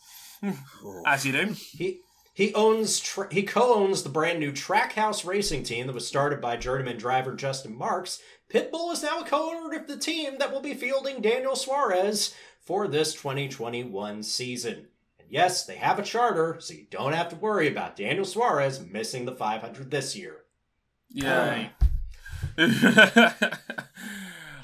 as 1.07 1.25
you 1.25 1.33
do. 1.33 1.53
He 1.53 2.01
he 2.33 2.55
owns 2.55 3.01
tra- 3.01 3.33
he 3.33 3.43
co-owns 3.43 4.03
the 4.03 4.09
brand 4.09 4.39
new 4.39 4.53
Trackhouse 4.53 5.27
Racing 5.27 5.65
team 5.65 5.87
that 5.87 5.93
was 5.93 6.07
started 6.07 6.41
by 6.41 6.57
journeyman 6.57 6.97
driver 6.97 7.35
Justin 7.35 7.77
Marks. 7.77 8.21
Pitbull 8.49 8.93
is 8.93 9.03
now 9.03 9.21
a 9.21 9.25
co-owner 9.25 9.77
of 9.77 9.89
the 9.89 9.99
team 9.99 10.39
that 10.39 10.53
will 10.53 10.61
be 10.61 10.75
fielding 10.75 11.21
Daniel 11.21 11.57
Suarez 11.57 12.35
for 12.61 12.87
this 12.87 13.13
2021 13.15 14.23
season. 14.23 14.87
And 15.19 15.29
yes, 15.29 15.67
they 15.67 15.77
have 15.77 15.99
a 15.99 16.03
charter, 16.03 16.57
so 16.61 16.75
you 16.75 16.87
don't 16.91 17.13
have 17.13 17.29
to 17.31 17.37
worry 17.37 17.69
about 17.69 17.97
Daniel 17.97 18.25
Suarez 18.25 18.81
missing 18.81 19.25
the 19.25 19.35
500 19.35 19.91
this 19.91 20.17
year. 20.17 20.37
Yay. 21.11 21.71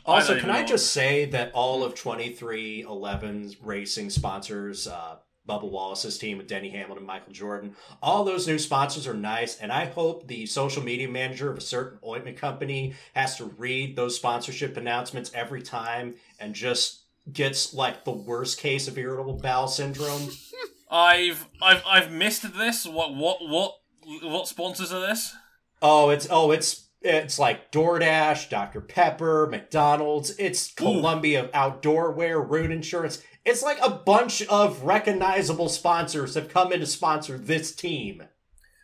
Also, 0.06 0.34
don't 0.34 0.42
can 0.42 0.50
I 0.50 0.64
just 0.64 0.92
say 0.92 1.24
that 1.26 1.50
all 1.54 1.82
of 1.82 1.94
2311's 1.94 3.60
racing 3.62 4.10
sponsors, 4.10 4.86
uh, 4.86 5.16
Bubba 5.48 5.70
Wallace's 5.70 6.18
team 6.18 6.38
with 6.38 6.46
Denny 6.46 6.70
Hamlin, 6.70 6.98
and 6.98 7.06
Michael 7.06 7.32
Jordan, 7.32 7.76
all 8.02 8.24
those 8.24 8.46
new 8.46 8.58
sponsors 8.58 9.06
are 9.06 9.14
nice. 9.14 9.58
And 9.58 9.70
I 9.70 9.86
hope 9.86 10.26
the 10.26 10.46
social 10.46 10.82
media 10.82 11.08
manager 11.08 11.50
of 11.50 11.58
a 11.58 11.62
certain 11.62 11.98
ointment 12.06 12.38
company 12.38 12.94
has 13.14 13.36
to 13.36 13.44
read 13.44 13.94
those 13.94 14.16
sponsorship 14.16 14.76
announcements 14.76 15.30
every 15.34 15.62
time 15.62 16.14
and 16.40 16.54
just 16.54 17.02
gets 17.30 17.74
like 17.74 18.04
the 18.04 18.10
worst 18.12 18.58
case 18.58 18.88
of 18.88 18.96
irritable 18.96 19.38
bowel 19.38 19.68
syndrome. 19.68 20.30
I've 20.90 21.48
I've 21.60 21.82
I've 21.86 22.12
missed 22.12 22.56
this. 22.56 22.86
What 22.86 23.14
what 23.14 23.38
what 23.46 23.74
what 24.22 24.48
sponsors 24.48 24.92
are 24.92 25.00
this? 25.00 25.34
Oh, 25.82 26.10
it's 26.10 26.26
oh, 26.30 26.52
it's 26.52 26.88
it's 27.02 27.38
like 27.38 27.70
DoorDash, 27.70 28.48
Dr. 28.48 28.80
Pepper, 28.80 29.46
McDonald's. 29.50 30.30
It's 30.38 30.72
Columbia 30.72 31.50
Outdoor 31.52 32.12
Wear, 32.12 32.40
Root 32.40 32.70
Insurance. 32.70 33.22
It's 33.44 33.62
like 33.62 33.78
a 33.82 33.90
bunch 33.90 34.42
of 34.46 34.82
recognizable 34.82 35.68
sponsors 35.68 36.34
have 36.34 36.48
come 36.48 36.72
in 36.72 36.80
to 36.80 36.86
sponsor 36.86 37.36
this 37.36 37.74
team. 37.74 38.22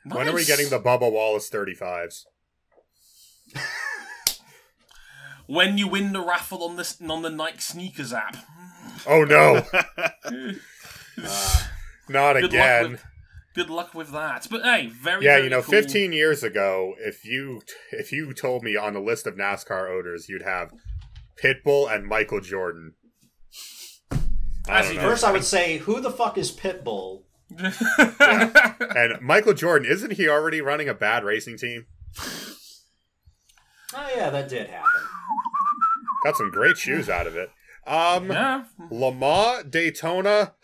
When 0.05 0.29
are 0.29 0.35
we 0.35 0.45
getting 0.45 0.69
the 0.69 0.79
Bubba 0.81 1.11
Wallace 1.11 1.49
35s? 1.51 2.25
when 5.47 5.79
you 5.79 5.89
win 5.89 6.13
the 6.13 6.21
raffle 6.21 6.63
on 6.63 6.77
this 6.77 7.01
on 7.01 7.23
the 7.23 7.31
Nike 7.31 7.61
sneakers 7.61 8.13
app? 8.13 8.37
Oh 9.07 9.25
no, 9.25 9.65
uh, 9.73 11.63
not 12.09 12.35
Good 12.35 12.43
luck 12.43 12.45
again. 12.45 12.91
with 12.93 13.05
good 13.55 13.71
luck 13.71 13.95
with 13.95 14.13
that. 14.13 14.47
But 14.51 14.63
hey, 14.63 14.87
very 14.89 15.25
Yeah, 15.25 15.37
very 15.37 15.45
you 15.45 15.51
know, 15.51 15.63
cool. 15.63 15.73
15 15.73 16.13
years 16.13 16.43
ago, 16.43 16.95
if 16.99 17.25
you 17.25 17.63
if 17.93 18.13
you 18.13 18.33
told 18.33 18.63
me 18.63 18.77
on 18.77 18.95
the 18.95 19.01
list 19.01 19.27
of 19.27 19.35
NASCAR 19.35 19.91
owners 19.91 20.29
you'd 20.29 20.43
have 20.43 20.71
Pitbull 21.43 21.93
and 21.93 22.07
Michael 22.07 22.41
Jordan. 22.41 22.95
I 24.69 24.83
don't 24.83 24.95
you 24.95 25.01
know. 25.01 25.09
First, 25.09 25.25
I 25.25 25.33
would 25.33 25.45
say, 25.45 25.79
who 25.79 26.01
the 26.01 26.11
fuck 26.11 26.37
is 26.39 26.53
Pitbull? 26.53 27.23
And 28.97 29.21
Michael 29.21 29.55
Jordan, 29.55 29.91
isn't 29.91 30.13
he 30.13 30.29
already 30.29 30.61
running 30.61 30.89
a 30.89 30.95
bad 30.95 31.25
racing 31.25 31.57
team? 31.59 31.87
Oh 33.95 34.09
yeah, 34.15 34.31
that 34.31 34.49
did 34.49 34.69
happen. 34.69 34.91
Got 36.25 36.37
some 36.37 36.51
great 36.51 36.77
shoes 36.77 37.09
out 37.09 37.27
of 37.27 37.37
it. 37.37 37.51
Um, 37.87 38.31
yeah, 38.31 38.65
Le 38.91 39.13
Mans, 39.13 39.65
Daytona, 39.69 40.55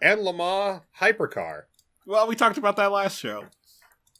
and 0.00 0.20
Le 0.22 0.32
Mans 0.32 0.80
Hypercar. 1.00 1.62
Well, 2.06 2.26
we 2.26 2.36
talked 2.36 2.58
about 2.58 2.76
that 2.76 2.92
last 2.92 3.18
show. 3.18 3.44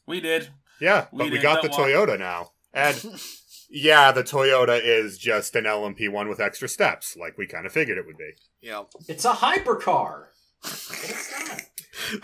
we 0.05 0.19
did. 0.19 0.49
Yeah, 0.81 1.05
We 1.11 1.17
but 1.19 1.23
we 1.25 1.29
did 1.37 1.41
got 1.41 1.61
the 1.61 1.69
that 1.69 1.77
one. 1.79 1.89
Toyota 1.89 2.19
now. 2.19 2.51
And 2.73 2.95
yeah, 3.69 4.11
the 4.11 4.23
Toyota 4.23 4.79
is 4.81 5.17
just 5.17 5.55
an 5.55 5.65
LMP1 5.65 6.29
with 6.29 6.39
extra 6.39 6.67
steps, 6.67 7.17
like 7.19 7.37
we 7.37 7.47
kind 7.47 7.65
of 7.65 7.71
figured 7.71 7.97
it 7.97 8.05
would 8.05 8.17
be. 8.17 8.31
Yeah. 8.61 8.83
It's 9.07 9.25
a 9.25 9.33
hypercar. 9.33 10.27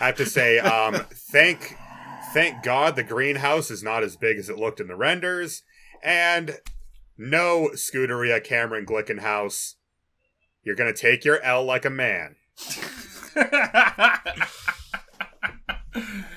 I 0.00 0.06
have 0.06 0.16
to 0.16 0.26
say, 0.26 0.58
um, 0.58 1.06
thank 1.30 1.76
thank 2.32 2.62
God 2.62 2.96
the 2.96 3.02
greenhouse 3.02 3.70
is 3.70 3.82
not 3.82 4.02
as 4.02 4.16
big 4.16 4.38
as 4.38 4.48
it 4.48 4.58
looked 4.58 4.80
in 4.80 4.88
the 4.88 4.96
renders, 4.96 5.62
and 6.02 6.58
no 7.16 7.70
Scuderia 7.74 8.42
Cameron 8.42 8.86
Glickenhaus. 8.86 9.74
You're 10.64 10.76
gonna 10.76 10.92
take 10.92 11.24
your 11.24 11.40
L 11.42 11.64
like 11.64 11.84
a 11.84 11.90
man. 11.90 12.36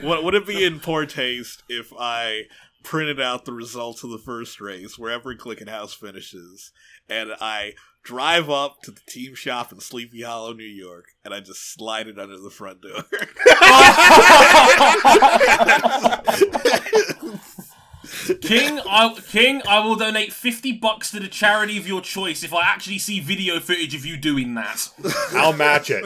What 0.02 0.24
would 0.24 0.36
it 0.36 0.46
be 0.46 0.64
in 0.64 0.80
poor 0.80 1.06
taste 1.06 1.64
if 1.70 1.92
I 1.98 2.44
printed 2.86 3.20
out 3.20 3.44
the 3.44 3.52
results 3.52 4.04
of 4.04 4.12
the 4.12 4.18
first 4.18 4.62
race 4.62 4.98
where 4.98 5.12
every 5.12 5.36
wherever 5.36 5.68
house 5.68 5.94
finishes, 5.94 6.72
and 7.10 7.32
I 7.42 7.74
drive 8.04 8.50
up 8.50 8.82
to 8.84 8.92
the 8.92 9.02
team 9.08 9.36
shop 9.36 9.74
in 9.74 9.82
Sleepy 9.82 10.22
Hollow, 10.22 10.54
New 10.54 10.64
York, 10.64 11.08
and 11.26 11.34
I 11.34 11.42
just 11.42 11.74
slide 11.74 12.08
it 12.08 12.20
under 12.20 12.38
the 12.38 12.52
front 12.52 12.82
door. 12.82 12.92
King, 18.42 18.80
I 18.88 19.20
King, 19.28 19.62
I 19.68 19.84
will 19.84 19.96
donate 19.96 20.32
fifty 20.32 20.72
bucks 20.72 21.12
to 21.12 21.20
the 21.20 21.28
charity 21.28 21.78
of 21.78 21.88
your 21.88 22.02
choice 22.02 22.44
if 22.44 22.54
I 22.54 22.62
actually 22.64 23.00
see 23.00 23.20
video 23.20 23.60
footage 23.60 23.96
of 23.96 24.06
you 24.06 24.16
doing 24.16 24.54
that. 24.54 24.90
I'll 25.32 25.54
match 25.54 25.90
it. 25.90 26.06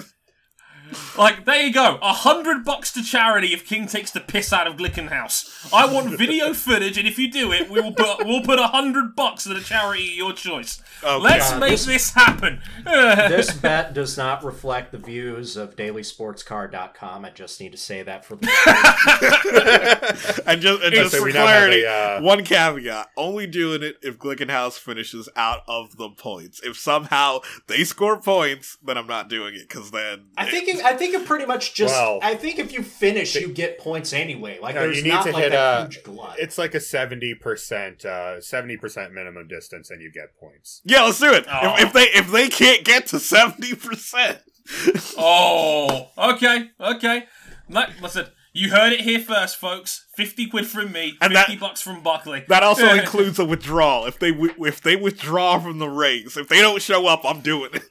Like, 1.17 1.45
there 1.45 1.61
you 1.61 1.73
go, 1.73 1.97
a 2.01 2.13
hundred 2.13 2.63
bucks 2.65 2.91
to 2.93 3.03
charity 3.03 3.53
if 3.53 3.65
King 3.65 3.87
takes 3.87 4.11
the 4.11 4.19
piss 4.19 4.51
out 4.53 4.67
of 4.67 4.75
Glickenhaus. 4.77 5.71
I 5.73 5.91
want 5.91 6.09
video 6.17 6.53
footage, 6.53 6.97
and 6.97 7.07
if 7.07 7.17
you 7.19 7.31
do 7.31 7.51
it, 7.51 7.69
we 7.69 7.79
will 7.81 7.93
put 7.93 8.25
we'll 8.25 8.41
put 8.41 8.59
a 8.59 8.67
hundred 8.67 9.15
bucks 9.15 9.43
to 9.43 9.49
the 9.53 9.61
charity 9.61 10.09
of 10.09 10.15
your 10.15 10.33
choice. 10.33 10.81
Okay. 11.03 11.21
Let's 11.23 11.51
God, 11.51 11.59
make 11.59 11.71
this- 11.71 11.85
this 11.85 12.13
happen. 12.13 12.61
This 13.29 13.53
bet 13.53 13.93
does 13.93 14.17
not 14.17 14.43
reflect 14.43 14.91
the 14.91 14.97
views 14.97 15.55
of 15.55 15.75
dailysportscar.com. 15.75 17.25
I 17.25 17.29
just 17.29 17.59
need 17.61 17.71
to 17.71 17.77
say 17.77 18.03
that 18.03 18.25
for 18.25 18.35
the 18.35 18.47
and 20.45 20.61
just, 20.61 20.83
and 20.83 20.93
just 20.93 21.11
So 21.11 21.19
for 21.19 21.25
we 21.25 21.33
now 21.33 21.45
have 21.45 21.57
clarity, 21.57 21.83
a, 21.83 22.17
uh, 22.17 22.21
one 22.21 22.43
caveat: 22.43 23.07
only 23.17 23.47
doing 23.47 23.83
it 23.83 23.97
if 24.01 24.17
Glickenhaus 24.17 24.77
finishes 24.77 25.29
out 25.35 25.61
of 25.67 25.97
the 25.97 26.09
points. 26.09 26.61
If 26.63 26.77
somehow 26.77 27.39
they 27.67 27.83
score 27.83 28.19
points, 28.21 28.77
then 28.83 28.97
I'm 28.97 29.07
not 29.07 29.29
doing 29.29 29.55
it 29.55 29.67
because 29.69 29.91
then 29.91 30.27
I 30.37 30.49
think 30.49 30.67
it, 30.67 30.78
I 30.83 30.93
think 30.93 31.13
it 31.13 31.25
pretty 31.25 31.45
much 31.45 31.73
just. 31.73 31.93
Well- 31.93 32.19
I 32.21 32.35
think 32.35 32.59
if 32.59 32.71
you 32.73 32.81
finish, 32.83 33.35
you 33.35 33.49
get 33.49 33.77
points 33.79 34.13
anyway. 34.13 34.59
Like 34.61 34.75
No, 34.75 34.81
there's 34.81 34.97
you 34.97 35.03
need 35.03 35.09
not 35.09 35.25
to 35.25 35.31
like 35.31 35.43
hit 35.43 35.51
that 35.51 35.79
a- 35.79 35.83
huge 35.83 36.03
glut. 36.03 36.39
It's 36.39 36.57
like 36.57 36.73
a 36.75 36.79
seventy 36.79 37.33
percent, 37.35 38.05
uh, 38.05 38.41
seventy 38.41 38.77
percent 38.77 39.13
minimum 39.13 39.47
distance, 39.47 39.89
and 39.89 40.01
you 40.01 40.11
get 40.11 40.35
points. 40.39 40.81
yeah, 40.85 41.01
let's 41.03 41.19
do 41.19 41.31
it. 41.33 41.47
Aw. 41.47 41.75
If, 41.75 41.87
if 41.87 41.93
they 41.93 42.03
if 42.03 42.31
they 42.31 42.47
can't 42.49 42.83
get 42.83 43.07
to 43.07 43.19
seventy 43.19 43.75
percent, 43.75 44.39
Oh, 45.17 46.07
okay, 46.17 46.69
okay. 46.79 47.23
No, 47.67 47.85
listen, 48.01 48.27
you 48.53 48.71
heard 48.71 48.93
it 48.93 49.01
here 49.01 49.19
first, 49.19 49.57
folks. 49.57 50.05
Fifty 50.15 50.47
quid 50.47 50.65
from 50.67 50.91
me, 50.91 51.13
And 51.21 51.33
fifty 51.33 51.53
that- 51.53 51.59
bucks 51.59 51.81
from 51.81 52.01
Buckley. 52.01 52.45
that 52.47 52.63
also 52.63 52.93
includes 52.93 53.37
a 53.39 53.45
withdrawal. 53.45 54.05
If 54.05 54.19
they 54.19 54.29
if 54.31 54.81
they 54.81 54.95
withdraw 54.95 55.59
from 55.59 55.79
the 55.79 55.89
race, 55.89 56.35
if 56.37 56.47
they 56.47 56.59
don't 56.61 56.81
show 56.81 57.07
up, 57.07 57.21
I'm 57.25 57.41
doing 57.41 57.69
it. 57.73 57.83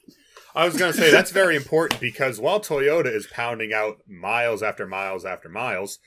I 0.58 0.64
was 0.64 0.76
going 0.76 0.92
to 0.92 0.98
say 0.98 1.12
that's 1.12 1.30
very 1.30 1.54
important 1.54 2.00
because 2.00 2.40
while 2.40 2.58
Toyota 2.58 3.14
is 3.14 3.28
pounding 3.28 3.72
out 3.72 3.98
miles 4.08 4.60
after 4.60 4.88
miles 4.88 5.24
after 5.24 5.48
miles, 5.48 6.00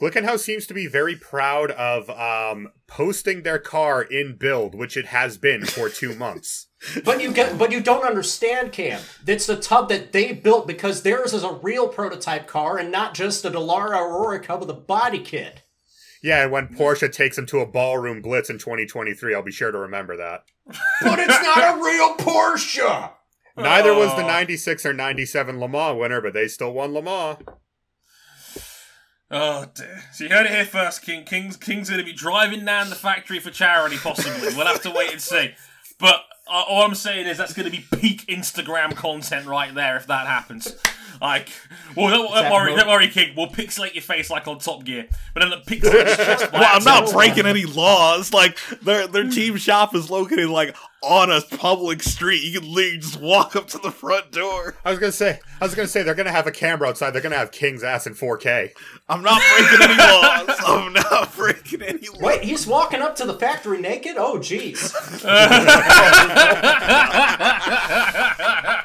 Glickenhaus 0.00 0.40
seems 0.40 0.66
to 0.66 0.74
be 0.74 0.88
very 0.88 1.14
proud 1.14 1.70
of 1.70 2.10
um, 2.10 2.72
posting 2.88 3.44
their 3.44 3.60
car 3.60 4.02
in 4.02 4.34
build, 4.34 4.74
which 4.74 4.96
it 4.96 5.06
has 5.06 5.38
been 5.38 5.64
for 5.64 5.88
two 5.88 6.14
months. 6.18 6.66
But 7.04 7.22
you 7.22 7.30
get, 7.30 7.56
but 7.56 7.70
you 7.70 7.80
don't 7.80 8.04
understand, 8.04 8.72
Cam. 8.72 9.00
It's 9.24 9.46
the 9.46 9.54
tub 9.54 9.88
that 9.88 10.10
they 10.10 10.32
built 10.32 10.66
because 10.66 11.02
theirs 11.02 11.32
is 11.32 11.44
a 11.44 11.52
real 11.52 11.86
prototype 11.86 12.48
car 12.48 12.76
and 12.76 12.90
not 12.90 13.14
just 13.14 13.44
a 13.44 13.52
Dallara 13.52 14.00
Aurora 14.00 14.58
with 14.58 14.68
a 14.68 14.74
body 14.74 15.20
kit. 15.20 15.62
Yeah, 16.24 16.42
and 16.42 16.50
when 16.50 16.74
Porsche 16.74 17.12
takes 17.12 17.36
them 17.36 17.46
to 17.46 17.60
a 17.60 17.66
ballroom 17.66 18.20
blitz 18.20 18.50
in 18.50 18.58
2023, 18.58 19.32
I'll 19.32 19.42
be 19.42 19.52
sure 19.52 19.70
to 19.70 19.78
remember 19.78 20.16
that. 20.16 20.42
But 21.02 21.20
it's 21.20 21.28
not 21.28 21.78
a 21.78 21.84
real 21.84 22.16
Porsche. 22.16 23.12
Neither 23.56 23.94
was 23.94 24.10
the 24.16 24.24
Oh. 24.24 24.26
96 24.26 24.84
or 24.86 24.92
97 24.92 25.60
Le 25.60 25.68
Mans 25.68 25.98
winner, 25.98 26.20
but 26.20 26.34
they 26.34 26.48
still 26.48 26.72
won 26.72 26.92
Le 26.92 27.02
Mans. 27.02 27.38
Oh 29.30 29.66
dear. 29.74 30.02
So 30.12 30.24
you 30.24 30.30
heard 30.30 30.46
it 30.46 30.52
here 30.52 30.64
first, 30.64 31.02
King. 31.02 31.24
King's 31.24 31.56
King's 31.56 31.88
going 31.88 31.98
to 32.00 32.04
be 32.04 32.12
driving 32.12 32.64
down 32.64 32.90
the 32.90 32.96
factory 32.96 33.38
for 33.40 33.50
charity, 33.50 33.96
possibly. 33.96 34.48
we'll 34.54 34.66
have 34.66 34.82
to 34.82 34.90
wait 34.90 35.12
and 35.12 35.20
see. 35.20 35.54
But 35.98 36.16
uh, 36.46 36.62
all 36.68 36.82
I'm 36.84 36.94
saying 36.94 37.26
is 37.26 37.38
that's 37.38 37.54
going 37.54 37.70
to 37.70 37.76
be 37.76 37.84
peak 37.98 38.26
Instagram 38.26 38.94
content 38.94 39.46
right 39.46 39.74
there 39.74 39.96
if 39.96 40.06
that 40.08 40.26
happens. 40.26 40.76
Like, 41.22 41.48
well, 41.96 42.10
don't, 42.10 42.30
don't 42.34 42.52
worry, 42.52 42.72
mo- 42.72 42.76
don't 42.76 42.88
worry, 42.88 43.08
King. 43.08 43.34
We'll 43.36 43.46
pixelate 43.46 43.94
your 43.94 44.02
face 44.02 44.30
like 44.30 44.46
on 44.48 44.58
Top 44.58 44.84
Gear, 44.84 45.06
but 45.32 45.40
then 45.40 45.50
the 45.50 45.56
pixelate 45.58 46.06
his 46.06 46.16
chest 46.16 46.52
Well, 46.52 46.66
I'm 46.66 46.84
not 46.84 47.10
breaking 47.12 47.46
any 47.46 47.64
laws. 47.64 48.32
Like 48.32 48.58
their 48.82 49.06
their 49.06 49.30
team 49.30 49.56
shop 49.56 49.94
is 49.94 50.10
located 50.10 50.50
like 50.50 50.76
on 51.04 51.30
a 51.30 51.40
public 51.56 52.02
street. 52.02 52.42
You 52.42 52.58
can 52.60 52.68
literally 52.72 52.98
just 52.98 53.20
walk 53.20 53.56
up 53.56 53.68
to 53.68 53.78
the 53.78 53.90
front 53.90 54.32
door. 54.32 54.74
I 54.84 54.90
was 54.90 54.98
gonna 54.98 55.12
say, 55.12 55.40
I 55.60 55.64
was 55.64 55.74
gonna 55.74 55.88
say 55.88 56.02
they're 56.02 56.14
gonna 56.14 56.32
have 56.32 56.46
a 56.46 56.52
camera 56.52 56.88
outside. 56.88 57.10
They're 57.10 57.22
gonna 57.22 57.36
have 57.36 57.52
King's 57.52 57.82
ass 57.84 58.06
in 58.06 58.14
4K. 58.14 58.70
I'm 59.08 59.22
not 59.22 59.40
breaking 59.56 59.82
any 59.90 59.98
laws. 59.98 60.60
I'm 60.66 60.92
not 60.92 61.36
breaking 61.36 61.82
any 61.82 62.08
laws. 62.08 62.20
Wait, 62.20 62.42
he's 62.42 62.66
walking 62.66 63.00
up 63.02 63.16
to 63.16 63.26
the 63.26 63.34
factory 63.34 63.80
naked? 63.80 64.14
Oh, 64.16 64.38
jeez. 64.38 64.94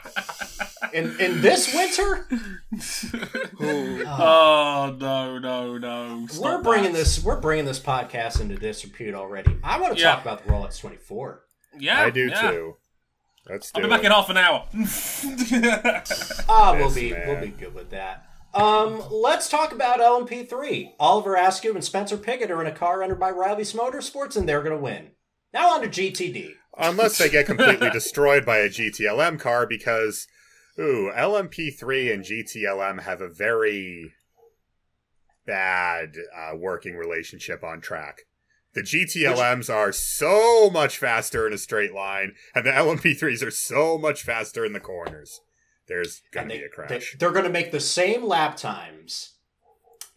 In 0.93 1.20
in 1.20 1.41
this 1.41 1.72
winter, 1.76 2.28
oh 3.59 4.95
no, 4.99 5.38
no, 5.38 5.78
no! 5.78 6.26
Stop 6.28 6.43
we're 6.43 6.61
bringing 6.63 6.93
that. 6.93 6.97
this 6.97 7.24
we're 7.24 7.39
bringing 7.39 7.65
this 7.65 7.80
podcast 7.80 8.41
into 8.41 8.55
disrepute 8.55 9.13
already. 9.13 9.55
I 9.63 9.80
want 9.80 9.95
to 9.95 10.01
Yeah. 10.01 10.13
talk 10.15 10.24
about 10.24 10.43
the 10.43 10.51
Rolex 10.51 10.80
24. 10.80 11.41
Yeah, 11.80 12.01
I 12.01 12.09
do 12.09 12.27
yeah. 12.27 12.51
too. 12.51 12.75
Let's 13.49 13.71
do 13.71 13.82
I'll 13.82 13.88
be 13.88 13.89
back 13.89 14.03
it. 14.03 14.05
in 14.07 14.11
half 14.11 14.30
an 14.30 14.38
hour. 14.38 14.67
Ah, 16.49 16.73
we'll 16.73 16.86
Yes, 16.88 16.95
be 16.95 17.11
man. 17.11 17.27
we'll 17.27 17.41
be 17.41 17.47
good 17.47 17.73
with 17.73 17.89
that. 17.91 18.25
Um, 18.53 19.03
let's 19.11 19.47
talk 19.49 19.71
about 19.71 19.99
LMP3. 19.99 20.93
Oliver 20.99 21.36
Askew 21.36 21.73
and 21.75 21.84
Spencer 21.84 22.17
Pigot 22.17 22.49
are 22.49 22.61
in 22.61 22.67
a 22.67 22.71
car 22.75 23.03
owned 23.03 23.19
by 23.19 23.30
Riley's 23.30 23.73
Motorsports, 23.73 24.36
and 24.36 24.47
they're 24.49 24.63
going 24.63 24.75
to 24.75 24.82
win. 24.82 25.11
Now 25.53 25.69
on 25.73 25.82
to 25.82 25.88
GTD. 25.88 26.53
Unless 26.77 27.17
they 27.17 27.30
get 27.30 27.45
completely 27.45 27.89
destroyed 27.91 28.45
by 28.45 28.57
a 28.57 28.69
GTLM 28.69 29.39
car, 29.39 29.67
because 29.67 30.27
ooh, 30.80 31.11
LMP3 31.15 32.13
and 32.13 32.23
GTLM 32.23 33.01
have 33.03 33.21
a 33.21 33.30
very 33.30 34.13
bad 35.45 36.13
uh, 36.36 36.55
working 36.55 36.95
relationship 36.95 37.63
on 37.63 37.82
track. 37.82 38.21
The 38.74 38.82
GTLMs 38.82 39.74
are 39.74 39.91
so 39.91 40.70
much 40.70 40.97
faster 40.97 41.47
in 41.47 41.53
a 41.53 41.57
straight 41.57 41.93
line, 41.93 42.34
and 42.53 42.65
the 42.65 42.72
LMP3s 42.72 43.45
are 43.45 43.51
so 43.51 43.97
much 43.97 44.22
faster 44.22 44.63
in 44.63 44.74
the 44.74 44.80
corners. 44.80 45.41
There's 45.88 46.22
gonna 46.32 46.49
they, 46.49 46.59
be 46.59 46.63
a 46.65 46.70
crash. 46.70 47.15
They, 47.17 47.26
are 47.26 47.32
going 47.32 47.45
to 47.45 47.49
make 47.49 47.72
the 47.72 47.80
same 47.80 48.24
lap 48.24 48.57
times 48.57 49.34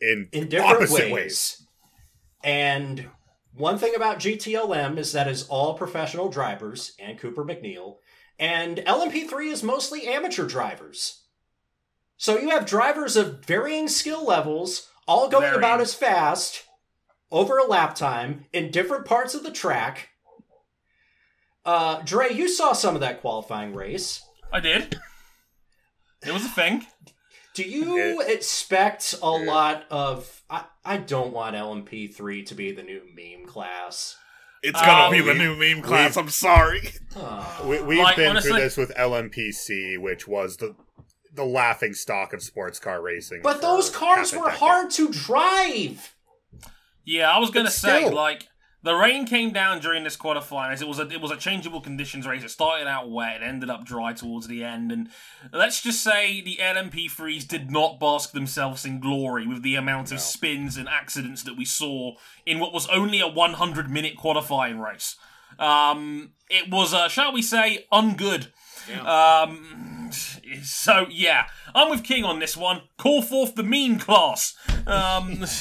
in, 0.01 0.29
in 0.33 0.49
different 0.49 0.91
ways. 0.91 1.13
ways. 1.13 1.67
And 2.45 3.09
one 3.55 3.79
thing 3.79 3.95
about 3.95 4.19
GTLM 4.19 4.99
is 4.99 5.13
that 5.13 5.29
is 5.29 5.49
all 5.49 5.75
professional 5.75 6.29
drivers 6.29 6.93
and 6.99 7.19
Cooper 7.19 7.45
MacNeil, 7.45 7.97
and 8.39 8.79
LMP3 8.79 9.51
is 9.51 9.63
mostly 9.63 10.07
amateur 10.07 10.47
drivers. 10.47 11.23
So 12.19 12.39
you 12.39 12.51
have 12.51 12.67
drivers 12.67 13.17
of 13.17 13.45
varying 13.47 13.89
skill 13.89 14.27
levels, 14.27 14.89
all 15.09 15.29
going 15.29 15.43
Varying. 15.43 15.59
about 15.59 15.81
as 15.81 15.95
fast 15.95 16.65
over 17.33 17.59
a 17.59 17.65
lap 17.67 17.97
time 17.97 18.45
in 18.53 18.71
different 18.71 19.05
parts 19.07 19.35
of 19.35 19.43
the 19.43 19.51
track. 19.51 20.11
Uh, 21.65 22.03
Dre, 22.03 22.33
you 22.33 22.49
saw 22.49 22.73
some 22.73 22.95
of 22.95 23.01
that 23.01 23.21
qualifying 23.21 23.75
race. 23.75 24.23
I 24.53 24.61
did. 24.61 25.01
It 26.25 26.33
was 26.33 26.45
a 26.45 26.49
thing. 26.49 26.87
Do 27.55 27.63
you 27.63 28.21
expect 28.23 29.15
a 29.23 29.27
Yeah. 29.39 29.51
lot 29.53 29.85
of? 29.91 30.43
I, 30.49 30.65
I 30.85 30.97
don't 30.97 31.33
want 31.33 31.55
LMP3 31.57 32.47
to 32.47 32.55
be 32.55 32.73
the 32.73 32.83
new 32.83 33.03
meme 33.15 33.47
class. 33.47 34.17
It's 34.63 34.81
gonna 34.81 35.05
Um, 35.07 35.13
be 35.13 35.21
the 35.21 35.33
we- 35.33 35.39
new 35.39 35.57
meme 35.57 35.83
class. 35.83 36.17
I'm 36.17 36.29
sorry. 36.31 36.93
Oh. 37.17 37.63
We, 37.67 37.81
we've 37.83 37.99
Like, 37.99 38.17
been 38.17 38.31
honestly- 38.31 38.53
through 38.53 38.61
this 38.61 38.77
with 38.77 38.93
LMPC, 38.97 39.99
which 39.99 40.27
was 40.29 40.57
the 40.59 40.75
the 41.35 41.45
laughing 41.47 41.95
stock 41.95 42.35
of 42.35 42.43
sports 42.43 42.79
car 42.79 43.01
racing. 43.01 43.41
But 43.43 43.57
for 43.57 43.63
those 43.63 43.89
cars 43.89 44.33
half 44.33 44.39
a 44.39 44.43
were 44.43 44.47
decade. 44.49 44.61
hard 44.61 44.91
to 44.93 45.09
drive. 45.11 46.15
Yeah, 47.05 47.31
I 47.31 47.39
was 47.39 47.51
gonna 47.51 47.71
say 47.71 48.05
still. 48.05 48.15
like 48.15 48.49
the 48.85 48.95
rain 48.95 49.27
came 49.27 49.53
down 49.53 49.81
during 49.81 50.03
this 50.05 50.17
qualifying. 50.17 50.73
As 50.73 50.83
it 50.83 50.89
was 50.89 50.99
a 50.99 51.09
it 51.09 51.21
was 51.21 51.31
a 51.31 51.37
changeable 51.37 51.81
conditions 51.81 52.27
race. 52.27 52.43
It 52.43 52.51
started 52.51 52.87
out 52.87 53.11
wet, 53.11 53.43
it 53.43 53.45
ended 53.45 53.71
up 53.71 53.85
dry 53.85 54.13
towards 54.13 54.49
the 54.49 54.65
end, 54.65 54.91
and 54.93 55.09
let's 55.53 55.81
just 55.83 56.03
say 56.03 56.41
the 56.41 56.59
LMP3s 56.61 57.47
did 57.47 57.71
not 57.71 58.01
bask 58.01 58.33
themselves 58.33 58.85
in 58.85 59.01
glory 59.01 59.47
with 59.47 59.63
the 59.63 59.77
amount 59.77 60.13
of 60.13 60.21
spins 60.21 60.77
and 60.77 60.89
accidents 60.89 61.43
that 61.45 61.57
we 61.57 61.65
saw 61.65 62.15
in 62.45 62.59
what 62.59 62.73
was 62.73 62.89
only 62.89 63.21
a 63.21 63.29
100 63.29 63.91
minute 63.91 64.17
qualifying 64.17 64.81
race. 64.81 65.17
Um, 65.59 66.33
it 66.49 66.71
was, 66.71 66.95
uh, 66.95 67.09
shall 67.09 67.33
we 67.33 67.43
say, 67.43 67.87
ungood. 67.93 68.49
Um, 69.07 70.11
so 70.63 71.07
yeah, 71.09 71.47
I'm 71.75 71.89
with 71.89 72.03
King 72.03 72.25
on 72.25 72.41
this 72.41 72.57
one. 72.57 72.83
Call 72.97 73.23
forth 73.23 73.55
the 73.55 73.63
mean 73.63 73.99
class. 73.99 74.57
Um, 74.87 75.45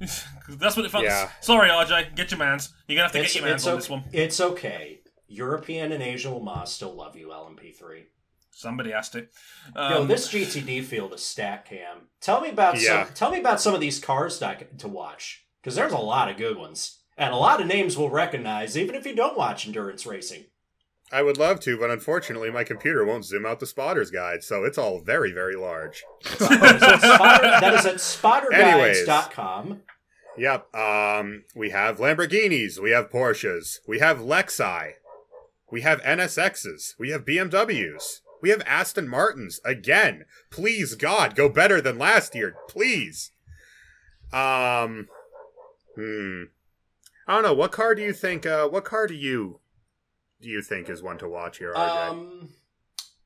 that's 0.48 0.76
what 0.76 0.84
it 0.84 0.90
felt. 0.90 1.04
Yeah. 1.04 1.30
Sorry, 1.40 1.68
RJ, 1.68 2.14
get 2.16 2.30
your 2.30 2.38
mans. 2.38 2.72
You're 2.88 2.96
gonna 2.96 3.04
have 3.04 3.12
to 3.12 3.20
It's, 3.20 3.32
get 3.32 3.40
your 3.40 3.48
mans 3.48 3.66
on 3.66 3.72
o- 3.72 3.76
this 3.76 3.88
one. 3.90 4.04
it's 4.12 4.40
okay. 4.40 5.00
European 5.26 5.90
and 5.92 6.02
Asian 6.02 6.34
Le 6.34 6.44
Mans 6.44 6.70
still 6.70 6.94
love 6.94 7.16
you, 7.16 7.28
LMP3. 7.28 8.04
Somebody 8.50 8.92
has 8.92 9.08
to. 9.10 9.26
Um, 9.74 9.92
Yo, 9.92 10.04
this 10.04 10.28
GTD 10.28 10.84
field 10.84 11.12
is 11.14 11.24
stat 11.24 11.64
cam. 11.64 12.08
Tell 12.20 12.40
me 12.40 12.50
about 12.50 12.80
Yeah. 12.80 13.06
some. 13.06 13.14
Tell 13.14 13.30
me 13.32 13.40
about 13.40 13.60
some 13.60 13.74
of 13.74 13.80
these 13.80 13.98
cars 13.98 14.38
to, 14.38 14.56
to 14.78 14.86
watch, 14.88 15.44
because 15.60 15.74
there's 15.74 15.92
a 15.92 15.98
lot 15.98 16.30
of 16.30 16.36
good 16.36 16.56
ones, 16.56 17.00
and 17.16 17.32
a 17.32 17.36
lot 17.36 17.60
of 17.60 17.66
names 17.66 17.96
we'll 17.98 18.10
recognize, 18.10 18.78
even 18.78 18.94
if 18.94 19.04
you 19.06 19.14
don't 19.16 19.36
watch 19.36 19.66
endurance 19.66 20.06
racing. 20.06 20.44
I 21.12 21.22
would 21.22 21.36
love 21.36 21.60
to, 21.60 21.78
but 21.78 21.90
unfortunately, 21.90 22.50
my 22.50 22.64
computer 22.64 23.04
won't 23.04 23.24
zoom 23.24 23.44
out 23.44 23.60
the 23.60 23.66
spotters 23.66 24.10
guide, 24.10 24.42
so 24.44 24.64
it's 24.64 24.78
all 24.78 25.00
very, 25.00 25.32
very 25.32 25.54
large. 25.56 26.02
Spotter, 26.24 27.42
that 27.60 27.74
is 27.74 27.86
at 27.86 28.52
Anyways. 28.54 29.06
spotterguides.com. 29.06 29.82
Yep. 30.36 30.74
Um, 30.74 31.44
we 31.54 31.70
have 31.70 31.98
Lamborghinis, 31.98 32.78
we 32.78 32.90
have 32.90 33.10
Porsches, 33.10 33.78
we 33.86 34.00
have 34.00 34.18
Lexi, 34.18 34.92
we 35.70 35.82
have 35.82 36.02
NSXs, 36.02 36.94
we 36.98 37.10
have 37.10 37.24
BMWs, 37.24 38.20
we 38.42 38.50
have 38.50 38.62
Aston 38.66 39.08
Martins. 39.08 39.60
Again, 39.64 40.24
please 40.50 40.94
God, 40.96 41.34
go 41.36 41.48
better 41.48 41.80
than 41.80 41.98
last 41.98 42.34
year, 42.34 42.56
please. 42.68 43.30
Um, 44.32 45.08
hmm. 45.94 46.44
I 47.26 47.34
don't 47.34 47.42
know. 47.42 47.54
What 47.54 47.72
car 47.72 47.94
do 47.94 48.02
you 48.02 48.12
think? 48.12 48.44
Uh, 48.44 48.68
what 48.68 48.84
car 48.84 49.06
do 49.06 49.14
you 49.14 49.60
do 50.42 50.48
you 50.48 50.60
think 50.60 50.90
is 50.90 51.02
one 51.02 51.16
to 51.18 51.28
watch 51.28 51.58
here, 51.58 51.72
RJ? 51.72 52.10
Um, 52.10 52.48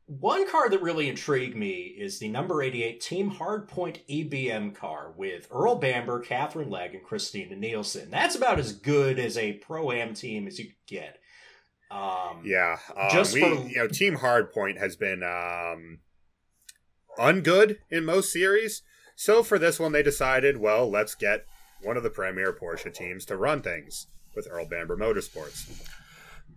one 0.09 0.51
car 0.51 0.71
that 0.71 0.81
really 0.81 1.09
intrigued 1.09 1.55
me 1.55 1.73
is 1.99 2.19
the 2.19 2.29
number 2.29 2.63
88 2.63 3.01
Team 3.01 3.31
Hardpoint 3.31 3.99
EBM 4.09 4.75
car 4.75 5.13
with 5.15 5.47
Earl 5.53 5.75
Bamber, 5.77 6.19
Katherine 6.21 6.71
Legge, 6.71 6.95
and 6.95 7.05
Christina 7.05 7.55
Nielsen. 7.55 8.11
That's 8.11 8.35
about 8.35 8.59
as 8.59 8.73
good 8.73 9.19
as 9.19 9.37
a 9.37 9.53
pro 9.55 9.93
am 9.93 10.15
team 10.15 10.47
as 10.47 10.59
you 10.59 10.67
could 10.67 10.75
get. 10.87 11.19
Um, 11.91 12.43
Yeah, 12.43 12.79
um, 12.97 13.11
Just 13.13 13.35
we, 13.35 13.41
for- 13.41 13.69
you 13.69 13.77
know, 13.77 13.89
Team 13.89 14.17
Hardpoint 14.17 14.79
has 14.79 14.97
been 14.97 15.23
um, 15.23 15.99
ungood 17.19 17.77
in 17.91 18.07
most 18.07 18.33
series. 18.33 18.83
So 19.15 19.43
for 19.43 19.59
this 19.59 19.79
one, 19.79 19.93
they 19.93 20.03
decided, 20.03 20.57
well, 20.57 20.91
let's 20.91 21.15
get 21.15 21.45
one 21.83 21.99
of 21.99 22.03
the 22.03 22.11
premier 22.11 22.53
Porsche 22.59 22.93
teams 22.93 23.27
to 23.27 23.37
run 23.37 23.61
things 23.61 24.07
with 24.35 24.49
Earl 24.51 24.67
Bamber 24.67 24.97
Motorsports. 24.97 25.69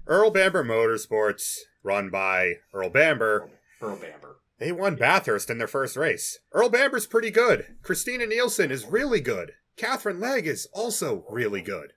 Earl 0.08 0.32
Bamber 0.32 0.64
Motorsports, 0.64 1.58
run 1.84 2.10
by 2.10 2.56
Earl 2.74 2.90
Bamber, 2.90 3.50
Earl 3.82 3.98
Bamber. 3.98 4.38
they 4.60 4.72
won 4.72 4.96
Bathurst 4.96 5.50
in 5.50 5.58
their 5.58 5.68
first 5.68 5.96
race. 5.96 6.40
Earl 6.52 6.70
Bamber's 6.70 7.08
pretty 7.08 7.32
good. 7.32 7.76
Christina 7.82 8.26
Nielsen 8.26 8.72
is 8.72 8.86
really 8.86 9.22
good. 9.22 9.54
Katherine 9.78 10.20
Legge 10.20 10.48
is 10.48 10.68
also 10.74 11.26
really 11.30 11.62
good. 11.62 11.94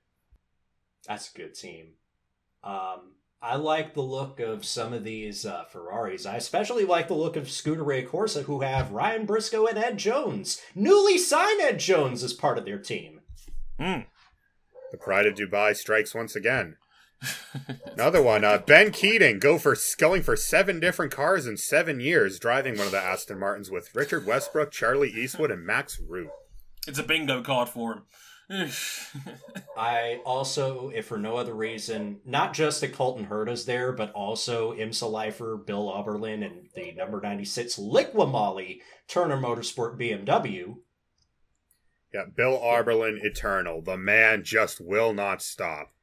That's 1.06 1.30
a 1.34 1.36
good 1.36 1.54
team. 1.54 1.94
Um, 2.62 3.14
I 3.42 3.56
like 3.56 3.92
the 3.92 4.00
look 4.00 4.40
of 4.40 4.64
some 4.64 4.92
of 4.94 5.04
these 5.04 5.44
uh, 5.44 5.64
Ferraris. 5.64 6.24
I 6.24 6.36
especially 6.36 6.84
like 6.86 7.08
the 7.08 7.14
look 7.14 7.36
of 7.36 7.44
Scuderia 7.44 8.08
Corsa, 8.08 8.44
who 8.44 8.60
have 8.60 8.92
Ryan 8.92 9.26
Briscoe 9.26 9.66
and 9.66 9.76
Ed 9.76 9.98
Jones. 9.98 10.62
Newly 10.74 11.18
signed 11.18 11.60
Ed 11.60 11.78
Jones 11.78 12.22
as 12.22 12.32
part 12.32 12.56
of 12.56 12.64
their 12.64 12.78
team. 12.78 13.20
hmm. 13.78 14.00
The 14.92 14.98
pride 14.98 15.26
of 15.26 15.34
Dubai 15.34 15.76
strikes 15.76 16.14
once 16.14 16.36
again. 16.36 16.76
Another 17.92 18.22
one, 18.22 18.44
uh, 18.44 18.58
Ben 18.58 18.90
Keating, 18.90 19.38
go 19.38 19.58
for 19.58 19.76
going 19.98 20.22
for 20.22 20.36
seven 20.36 20.80
different 20.80 21.12
cars 21.12 21.46
in 21.46 21.56
seven 21.56 22.00
years, 22.00 22.38
driving 22.38 22.76
one 22.76 22.86
of 22.86 22.92
the 22.92 23.00
Aston 23.00 23.38
Martins 23.38 23.70
with 23.70 23.94
Richard 23.94 24.26
Westbrook, 24.26 24.70
Charlie 24.70 25.10
Eastwood, 25.10 25.50
and 25.50 25.64
Max 25.64 26.00
Root. 26.00 26.30
It's 26.86 26.98
a 26.98 27.02
bingo 27.02 27.42
card 27.42 27.68
for 27.68 27.92
him. 27.92 28.02
I 29.76 30.20
also, 30.26 30.90
if 30.90 31.06
for 31.06 31.18
no 31.18 31.36
other 31.36 31.54
reason, 31.54 32.20
not 32.26 32.52
just 32.52 32.80
that 32.82 32.92
Colton 32.92 33.24
Herta's 33.24 33.64
there, 33.64 33.92
but 33.92 34.12
also 34.12 34.74
IMSA 34.74 35.10
lifer 35.10 35.56
Bill 35.56 35.86
Auberlen 35.86 36.44
and 36.44 36.68
the 36.74 36.92
number 36.92 37.20
96 37.20 37.76
Liqui 37.76 38.30
Moly 38.30 38.82
Turner 39.08 39.38
Motorsport 39.38 39.98
BMW. 39.98 40.76
Yeah, 42.12 42.24
Bill 42.34 42.58
Auberlen, 42.58 43.24
Eternal. 43.24 43.82
The 43.82 43.96
man 43.96 44.44
just 44.44 44.80
will 44.80 45.12
not 45.12 45.42
stop. 45.42 45.93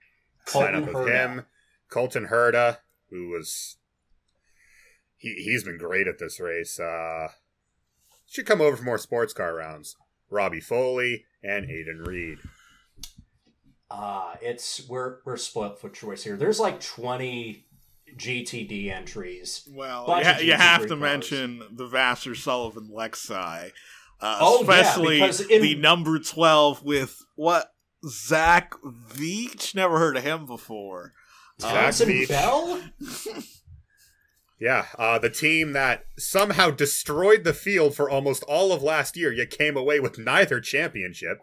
Sign 0.47 0.73
Colton 0.73 0.75
up 0.75 0.85
with 0.87 0.95
Herta. 0.95 1.11
him, 1.35 1.45
Colton 1.89 2.27
Herta, 2.27 2.77
who 3.09 3.29
was 3.29 3.77
he 5.17 5.33
he's 5.35 5.63
been 5.63 5.77
great 5.77 6.07
at 6.07 6.19
this 6.19 6.39
race. 6.39 6.79
Uh, 6.79 7.27
should 8.27 8.45
come 8.45 8.61
over 8.61 8.77
for 8.77 8.83
more 8.83 8.97
sports 8.97 9.33
car 9.33 9.53
rounds. 9.55 9.95
Robby 10.29 10.59
Foley 10.61 11.25
and 11.43 11.65
Aidan 11.69 12.03
Read. 12.05 12.37
Uh 13.89 14.35
it's 14.41 14.87
we're 14.87 15.17
we're 15.25 15.35
spoilt 15.37 15.79
for 15.79 15.89
choice 15.89 16.23
here. 16.23 16.37
There's 16.37 16.59
like 16.59 16.79
20 16.79 17.65
GTD 18.17 18.89
entries. 18.89 19.67
Well, 19.69 20.05
you, 20.07 20.23
ha- 20.25 20.39
you 20.41 20.53
have 20.53 20.83
to 20.83 20.87
cars. 20.89 20.99
mention 20.99 21.61
the 21.71 21.87
Vasser 21.87 22.35
Sullivan 22.35 22.89
Lexi, 22.93 23.71
uh, 24.21 24.37
Oh, 24.41 24.61
especially 24.61 25.19
because 25.19 25.41
in- 25.41 25.61
the 25.61 25.75
number 25.75 26.19
twelve 26.19 26.83
with 26.83 27.17
what 27.35 27.73
Zach 28.07 28.73
Veach. 28.83 29.75
Never 29.75 29.99
heard 29.99 30.17
of 30.17 30.23
him 30.23 30.45
before. 30.45 31.13
Zach 31.59 31.73
Townsend 31.73 32.11
Veach. 32.11 32.27
Bell? 32.29 32.81
Yeah, 34.59 34.85
uh, 34.99 35.17
the 35.17 35.29
team 35.31 35.73
that 35.73 36.05
somehow 36.19 36.69
destroyed 36.69 37.43
the 37.43 37.53
field 37.53 37.95
for 37.95 38.07
almost 38.09 38.43
all 38.43 38.71
of 38.71 38.83
last 38.83 39.17
year, 39.17 39.33
yet 39.33 39.49
came 39.49 39.75
away 39.75 39.99
with 39.99 40.19
neither 40.19 40.59
championship, 40.61 41.39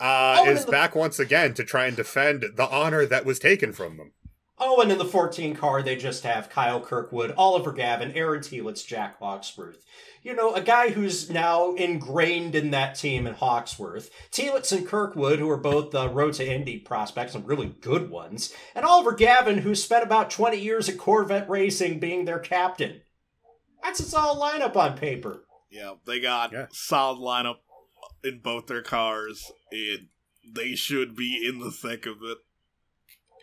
uh, 0.00 0.38
Oh, 0.40 0.50
is 0.50 0.64
the- 0.64 0.72
back 0.72 0.96
once 0.96 1.20
again 1.20 1.54
to 1.54 1.62
try 1.62 1.86
and 1.86 1.96
defend 1.96 2.44
the 2.56 2.66
honor 2.68 3.06
that 3.06 3.24
was 3.24 3.38
taken 3.38 3.72
from 3.72 3.98
them. 3.98 4.12
Oh, 4.58 4.80
and 4.80 4.90
in 4.90 4.96
the 4.96 5.04
14 5.04 5.54
car, 5.54 5.82
they 5.82 5.96
just 5.96 6.24
have 6.24 6.48
Kyle 6.48 6.80
Kirkwood, 6.80 7.34
Oliver 7.36 7.72
Gavin, 7.72 8.12
Aaron 8.12 8.40
Telitz, 8.40 8.86
Jack 8.86 9.18
Hawksworth. 9.18 9.84
You 10.22 10.34
know, 10.34 10.54
a 10.54 10.62
guy 10.62 10.88
who's 10.90 11.28
now 11.28 11.74
ingrained 11.74 12.54
in 12.54 12.70
that 12.70 12.94
team 12.94 13.26
in 13.26 13.34
Hawksworth. 13.34 14.10
Telitz 14.32 14.76
and 14.76 14.86
Kirkwood, 14.86 15.38
who 15.38 15.50
are 15.50 15.58
both 15.58 15.94
uh, 15.94 16.08
Road 16.08 16.32
to 16.34 16.50
Indy 16.50 16.78
prospects, 16.78 17.34
and 17.34 17.46
really 17.46 17.66
good 17.80 18.08
ones. 18.10 18.52
And 18.74 18.86
Oliver 18.86 19.12
Gavin, 19.12 19.58
who 19.58 19.74
spent 19.74 20.02
about 20.02 20.30
20 20.30 20.56
years 20.56 20.88
at 20.88 20.96
Corvette 20.98 21.48
Racing 21.50 22.00
being 22.00 22.24
their 22.24 22.38
captain. 22.38 23.02
That's 23.82 24.00
a 24.00 24.04
solid 24.04 24.40
lineup 24.40 24.74
on 24.74 24.96
paper. 24.96 25.44
Yeah, 25.70 25.94
they 26.06 26.18
got 26.18 26.52
Yeah. 26.52 26.66
solid 26.72 27.18
lineup 27.18 27.58
in 28.24 28.40
both 28.40 28.66
their 28.66 28.82
cars, 28.82 29.52
and 29.70 30.08
they 30.50 30.74
should 30.74 31.14
be 31.14 31.46
in 31.46 31.58
the 31.60 31.70
thick 31.70 32.06
of 32.06 32.16
it. 32.22 32.38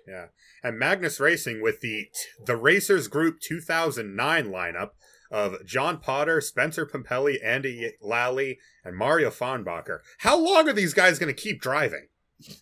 Yeah, 0.08 0.28
and 0.64 0.78
Magnus 0.78 1.20
Racing 1.20 1.62
with 1.62 1.82
the 1.82 2.08
the 2.45 2.58
Racers 2.58 3.08
Group 3.08 3.39
2009 3.39 4.47
lineup 4.47 4.89
of 5.32 5.66
John 5.66 5.97
Potter, 5.99 6.41
Spencer 6.41 6.86
Pumpelly, 6.86 7.38
Andy 7.43 7.93
Lally, 8.01 8.60
and 8.84 8.95
Mario 8.95 9.30
Farnbacher. 9.30 9.99
How 10.20 10.38
long 10.38 10.70
are 10.70 10.74
these 10.74 10.93
guys 10.93 11.18
going 11.18 11.34
to 11.34 11.41
keep 11.41 11.60
driving? 11.60 12.08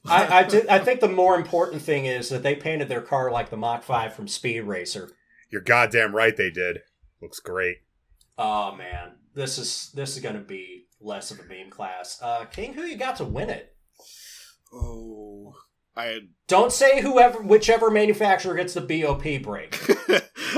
I, 0.06 0.40
I, 0.40 0.44
did, 0.44 0.68
I 0.68 0.80
think 0.80 1.02
the 1.02 1.10
more 1.10 1.36
important 1.36 1.82
thing 1.82 2.06
is 2.06 2.30
that 2.30 2.44
they 2.44 2.56
painted 2.56 2.88
their 2.88 3.02
car 3.02 3.32
like 3.32 3.50
the 3.50 3.58
Mach 3.58 3.84
5 3.84 4.14
from 4.14 4.28
Speed 4.28 4.62
Racer. 4.62 5.10
You're 5.50 5.62
goddamn 5.62 6.16
right 6.16 6.36
they 6.36 6.50
did. 6.50 6.80
Looks 7.22 7.40
great. 7.40 7.78
Oh 8.38 8.74
man, 8.74 9.12
this 9.36 9.58
is 9.58 9.92
this 9.94 10.16
is 10.16 10.24
gonna 10.24 10.40
be 10.40 10.88
less 11.00 11.30
of 11.30 11.40
a 11.40 11.44
meme 11.44 11.70
class. 11.70 12.20
Uh, 12.22 12.46
King, 12.46 12.74
who 12.74 12.84
you 12.84 12.96
got 12.96 13.18
to 13.18 13.26
win 13.26 13.50
it? 13.50 13.76
Oh, 14.74 15.54
I 15.96 16.20
Don't 16.48 16.72
say 16.72 17.02
whoever, 17.02 17.42
whichever 17.42 17.90
manufacturer 17.92 18.56
gets 18.56 18.74
the 18.74 18.82
BOP 18.82 19.42
break. 19.44 19.78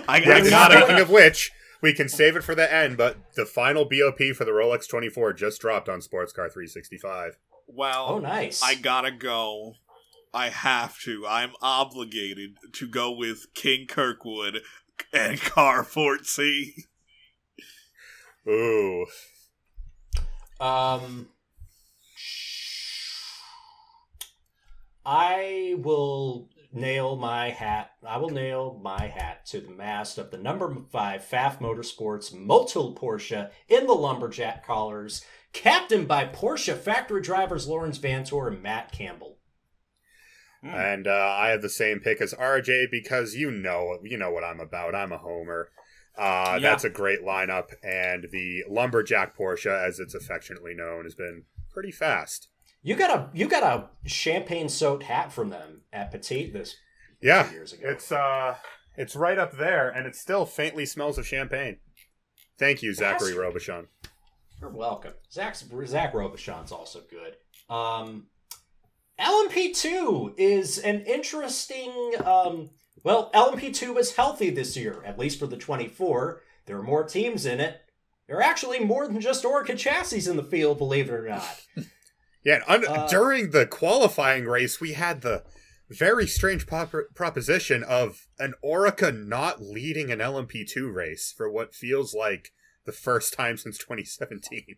I, 0.07 0.21
I 0.21 0.49
gotta. 0.49 0.77
speaking 0.77 0.99
of 1.01 1.09
which, 1.09 1.51
we 1.81 1.93
can 1.93 2.07
save 2.07 2.36
it 2.36 2.43
for 2.43 2.53
the 2.55 2.71
end, 2.71 2.97
but 2.97 3.17
the 3.36 3.45
final 3.45 3.84
BOP 3.86 4.36
for 4.36 4.45
the 4.45 4.51
Rolex 4.51 4.88
24 4.88 5.34
just 5.34 5.59
dropped 5.59 5.89
on 5.89 6.01
Sports 6.01 6.34
Car 6.34 6.49
365. 6.49 7.38
Well, 7.67 8.05
Oh, 8.09 8.19
nice. 8.19 8.61
I 8.61 8.75
gotta 8.75 9.11
go. 9.11 9.73
I 10.34 10.49
have 10.49 10.99
to. 11.01 11.25
I'm 11.27 11.51
obligated 11.61 12.57
to 12.73 12.88
go 12.88 13.11
with 13.11 13.47
King 13.53 13.86
Kirkwood 13.88 14.59
and 15.11 15.39
Car 15.39 15.84
14. 15.84 16.73
Ooh. 18.47 19.05
Um, 20.59 21.29
I 25.05 25.75
will 25.77 26.49
nail 26.71 27.15
my 27.15 27.49
hat. 27.49 27.91
I 28.05 28.17
will 28.17 28.29
nail 28.29 28.79
my 28.81 29.07
hat 29.07 29.45
to 29.47 29.61
the 29.61 29.71
mast 29.71 30.17
of 30.17 30.31
the 30.31 30.37
number 30.37 30.75
five 30.91 31.21
Pfaff 31.21 31.59
Motorsports 31.59 32.33
Motul 32.33 32.97
Porsche 32.97 33.51
in 33.67 33.85
the 33.85 33.93
lumberjack 33.93 34.65
collars, 34.65 35.23
captained 35.51 36.07
by 36.07 36.25
Porsche 36.25 36.75
factory 36.75 37.21
drivers 37.21 37.67
Laurens 37.67 37.99
Vanthoor 37.99 38.47
and 38.47 38.61
Matt 38.61 38.91
Campbell. 38.91 39.37
And 40.63 41.07
uh, 41.07 41.35
I 41.37 41.49
have 41.49 41.61
the 41.61 41.69
same 41.69 41.99
pick 41.99 42.21
as 42.21 42.33
RJ 42.33 42.85
because 42.89 43.35
you 43.35 43.51
know 43.51 43.99
you 44.01 44.17
know 44.17 44.31
what 44.31 44.45
I'm 44.45 44.61
about. 44.61 44.95
I'm 44.95 45.11
a 45.11 45.17
homer. 45.17 45.69
Uh, 46.17 46.57
Yeah. 46.61 46.69
That's 46.69 46.85
a 46.85 46.89
great 46.89 47.21
lineup, 47.21 47.73
and 47.83 48.27
the 48.31 48.63
lumberjack 48.69 49.35
Porsche, 49.35 49.71
as 49.71 49.99
it's 49.99 50.15
affectionately 50.15 50.73
known, 50.73 51.03
has 51.03 51.15
been 51.15 51.43
pretty 51.69 51.91
fast. 51.91 52.47
You 52.84 52.95
got 52.95 53.09
a 53.17 53.29
you 53.34 53.47
got 53.47 53.63
a 53.63 54.07
champagne 54.07 54.67
soaked 54.67 55.03
hat 55.03 55.31
from 55.31 55.49
them 55.49 55.81
at 55.93 56.11
Petit 56.11 56.51
this 56.51 56.75
Yeah, 57.21 57.49
years 57.51 57.71
ago. 57.71 57.89
it's 57.89 58.11
uh, 58.11 58.55
it's 58.97 59.15
right 59.15 59.39
up 59.39 59.57
there, 59.57 59.89
and 59.89 60.05
it 60.05 60.15
still 60.15 60.45
faintly 60.45 60.86
smells 60.86 61.17
of 61.17 61.25
champagne. 61.25 61.77
Thank 62.59 62.84
you, 62.84 62.91
Zacharie 62.91 63.36
Robichon. 63.36 63.88
You're 64.59 64.69
welcome. 64.69 65.13
Zach 65.31 65.55
Zach 65.55 66.13
Robichon's 66.13 66.71
also 66.73 67.01
good. 67.09 67.38
Um, 67.73 68.27
LMP2 69.19 70.34
is 70.38 70.77
an 70.79 71.01
interesting. 71.01 72.13
Um, 72.23 72.69
well, 73.03 73.31
LMP2 73.34 73.93
was 73.95 74.15
healthy 74.15 74.49
this 74.49 74.77
year, 74.77 75.01
at 75.05 75.17
least 75.19 75.39
for 75.39 75.47
the 75.47 75.57
24. 75.57 76.41
There 76.65 76.77
are 76.77 76.84
more 76.84 77.03
teams 77.03 77.45
in 77.45 77.59
it. 77.59 77.81
There 78.27 78.38
are 78.38 78.41
actually 78.43 78.79
more 78.79 79.07
than 79.07 79.19
just 79.19 79.43
Oreca 79.43 79.77
chassis 79.77 80.29
in 80.29 80.38
the 80.38 80.43
field, 80.43 80.77
believe 80.77 81.09
it 81.09 81.13
or 81.13 81.27
not. 81.27 81.61
Yeah, 82.43 82.61
un- 82.67 82.85
Uh, 82.87 83.07
during 83.07 83.51
the 83.51 83.65
qualifying 83.65 84.45
race, 84.45 84.81
we 84.81 84.93
had 84.93 85.21
the 85.21 85.43
very 85.89 86.27
strange 86.27 86.65
prop- 86.67 86.93
proposition 87.15 87.83
of 87.83 88.27
an 88.39 88.53
Oreca 88.63 89.11
not 89.11 89.61
leading 89.61 90.11
an 90.11 90.19
LMP2 90.19 90.91
race 90.93 91.33
for 91.35 91.49
what 91.49 91.75
feels 91.75 92.13
like 92.13 92.51
the 92.86 92.91
first 92.91 93.34
time 93.34 93.57
since 93.57 93.77
2017. 93.77 94.75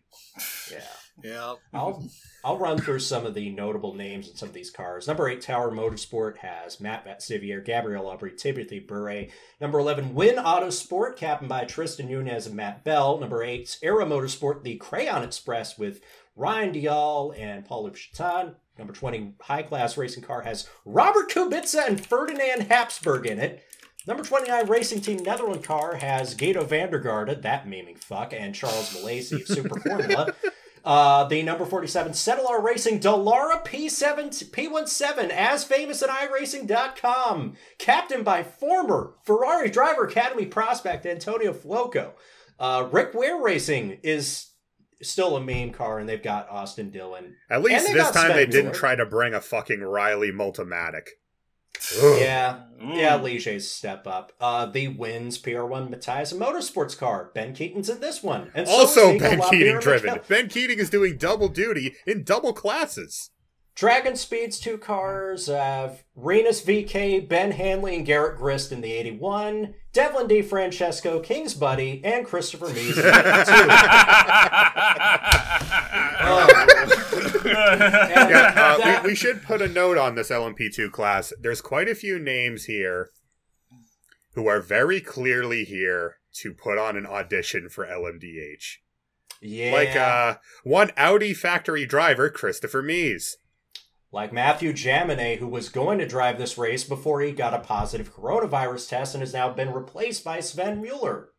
Yeah. 0.70 0.78
Yeah. 1.22 1.54
I'll 1.72 2.08
I'll 2.44 2.58
run 2.58 2.78
through 2.78 3.00
some 3.00 3.24
of 3.26 3.34
the 3.34 3.50
notable 3.50 3.94
names 3.94 4.28
in 4.28 4.36
some 4.36 4.48
of 4.48 4.54
these 4.54 4.70
cars. 4.70 5.06
Number 5.06 5.28
eight, 5.28 5.40
Tower 5.40 5.70
Motorsport 5.70 6.38
has 6.38 6.80
Matt 6.80 7.06
Vaxiviere, 7.06 7.64
Gabriel 7.64 8.04
Aubry, 8.04 8.36
Timothy 8.36 8.80
Buret. 8.86 9.30
Number 9.60 9.78
eleven, 9.78 10.14
Win 10.14 10.36
Autosport, 10.36 11.16
captained 11.16 11.48
by 11.48 11.64
Tristan 11.64 12.08
Nunez 12.08 12.46
and 12.46 12.54
Matt 12.54 12.84
Bell. 12.84 13.18
Number 13.18 13.42
eight, 13.42 13.78
Era 13.82 14.04
Motorsport, 14.04 14.62
the 14.62 14.76
Crayon 14.76 15.22
Express 15.22 15.78
with 15.78 16.00
Ryan 16.36 16.72
Dalziel 16.72 17.38
and 17.38 17.64
Paul 17.64 17.90
Chatin. 17.90 18.56
Number 18.78 18.92
twenty, 18.92 19.32
High 19.40 19.62
Class 19.62 19.96
Racing 19.96 20.22
Car 20.22 20.42
has 20.42 20.68
Robert 20.84 21.30
Kubica 21.30 21.86
and 21.88 22.04
Ferdinand 22.04 22.64
Habsburg 22.64 23.26
in 23.26 23.38
it. 23.38 23.62
Number 24.06 24.22
29 24.22 24.66
Racing 24.66 25.00
Team 25.00 25.18
Nederland 25.18 25.64
car 25.64 25.96
has 25.96 26.34
Giedo 26.34 26.66
van 26.66 26.90
der 26.90 27.00
Garde, 27.00 27.42
that 27.42 27.66
memeing 27.66 27.98
fuck, 27.98 28.32
and 28.32 28.54
Charles 28.54 28.94
Milesi 28.94 29.40
of 29.40 29.46
Super 29.48 29.80
Formula. 29.80 30.34
Uh, 30.86 31.24
the 31.24 31.42
number 31.42 31.64
47 31.64 32.14
Settler 32.14 32.60
Racing 32.60 33.00
Dallara 33.00 33.66
P7 33.66 34.28
P17, 34.52 35.30
as 35.30 35.64
famous 35.64 36.00
at 36.00 36.08
iRacing.com, 36.08 37.56
captained 37.78 38.24
by 38.24 38.44
former 38.44 39.14
Ferrari 39.24 39.68
Driver 39.68 40.04
Academy 40.04 40.46
prospect 40.46 41.04
Antonio 41.04 41.52
Fuoco. 41.52 42.12
Uh, 42.60 42.86
Rick 42.92 43.14
Ware 43.14 43.42
Racing 43.42 43.98
is 44.04 44.52
still 45.02 45.36
a 45.36 45.40
meme 45.40 45.72
car, 45.72 45.98
and 45.98 46.08
they've 46.08 46.22
got 46.22 46.48
Austin 46.48 46.90
Dillon. 46.90 47.34
At 47.50 47.64
least 47.64 47.92
this 47.92 48.12
time 48.12 48.26
Sven 48.26 48.36
they 48.36 48.46
didn't 48.46 48.74
try 48.74 48.94
to 48.94 49.06
bring 49.06 49.34
a 49.34 49.40
fucking 49.40 49.80
Riley 49.80 50.30
Multimatic. 50.30 51.08
Ugh. 52.02 52.18
Yeah, 52.20 52.60
Mm. 52.82 52.96
yeah, 52.96 53.16
Liege's 53.16 53.70
step 53.70 54.06
up. 54.06 54.32
Uh, 54.40 54.66
the 54.66 54.88
wins 54.88 55.38
PR1 55.38 55.88
Matthias 55.88 56.30
a 56.32 56.34
motorsports 56.36 56.96
car. 56.96 57.30
Ben 57.34 57.54
Keating's 57.54 57.88
in 57.88 58.00
this 58.00 58.22
one, 58.22 58.50
and 58.54 58.68
so 58.68 58.74
Also, 58.74 59.12
is 59.14 59.20
Ben 59.22 59.38
LaPierre 59.38 59.50
Keating 59.50 59.80
driven. 59.80 60.10
Mikel- 60.14 60.24
Ben 60.28 60.48
Keating 60.48 60.78
is 60.78 60.90
doing 60.90 61.16
double 61.16 61.48
duty 61.48 61.94
in 62.06 62.22
double 62.22 62.52
classes. 62.52 63.30
Dragon 63.74 64.16
Speed's 64.16 64.58
two 64.58 64.78
cars 64.78 65.48
have 65.48 66.02
Renus 66.18 66.62
VK, 66.64 67.20
Ben 67.20 67.50
Hanley, 67.52 67.96
and 67.96 68.06
Garrett 68.06 68.38
Grist 68.38 68.72
in 68.72 68.80
the 68.80 68.90
81, 68.92 69.74
Devlin 69.92 70.26
DeFrancesco, 70.28 71.22
King's 71.22 71.52
Buddy, 71.52 72.00
and 72.02 72.24
Christopher 72.26 72.66
Mies 72.68 72.96
in 72.96 73.02
the 73.02 73.18
82. 73.18 73.70
And 76.20 76.48
Yeah, 77.52 78.52
uh, 78.56 79.00
we, 79.02 79.10
we 79.10 79.14
should 79.14 79.42
put 79.42 79.62
a 79.62 79.68
note 79.68 79.98
on 79.98 80.14
this 80.14 80.30
LMP2 80.30 80.90
class. 80.92 81.32
There's 81.40 81.60
quite 81.60 81.88
a 81.88 81.94
few 81.94 82.18
names 82.18 82.64
here 82.64 83.10
who 84.34 84.46
are 84.48 84.60
very 84.60 85.00
clearly 85.00 85.64
here 85.64 86.16
to 86.34 86.52
put 86.52 86.78
on 86.78 86.96
an 86.96 87.06
audition 87.06 87.68
for 87.70 87.86
LMDH. 87.86 88.76
yeah, 89.40 89.72
Like 89.72 89.96
uh, 89.96 90.36
one 90.64 90.90
Audi 90.96 91.32
factory 91.32 91.86
driver, 91.86 92.28
Christopher 92.28 92.82
Mies. 92.82 93.36
like 94.12 94.32
Mathieu 94.32 94.72
Jaminet, 94.74 95.38
who 95.38 95.48
was 95.48 95.68
going 95.70 95.98
to 95.98 96.06
drive 96.06 96.38
this 96.38 96.58
race 96.58 96.84
before 96.84 97.20
he 97.22 97.32
got 97.32 97.54
a 97.54 97.58
positive 97.60 98.14
coronavirus 98.14 98.88
test 98.90 99.14
and 99.14 99.22
has 99.22 99.32
now 99.32 99.48
been 99.50 99.72
replaced 99.72 100.22
by 100.24 100.40
Sven 100.40 100.82
Mueller, 100.82 101.30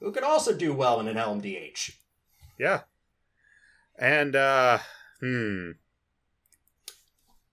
who 0.00 0.10
could 0.12 0.24
also 0.24 0.54
do 0.54 0.72
well 0.72 0.98
in 1.00 1.08
an 1.08 1.16
LMDH. 1.16 1.92
Yeah. 2.58 2.80
And 3.98 4.34
uh 4.34 4.78
hmm. 5.20 5.70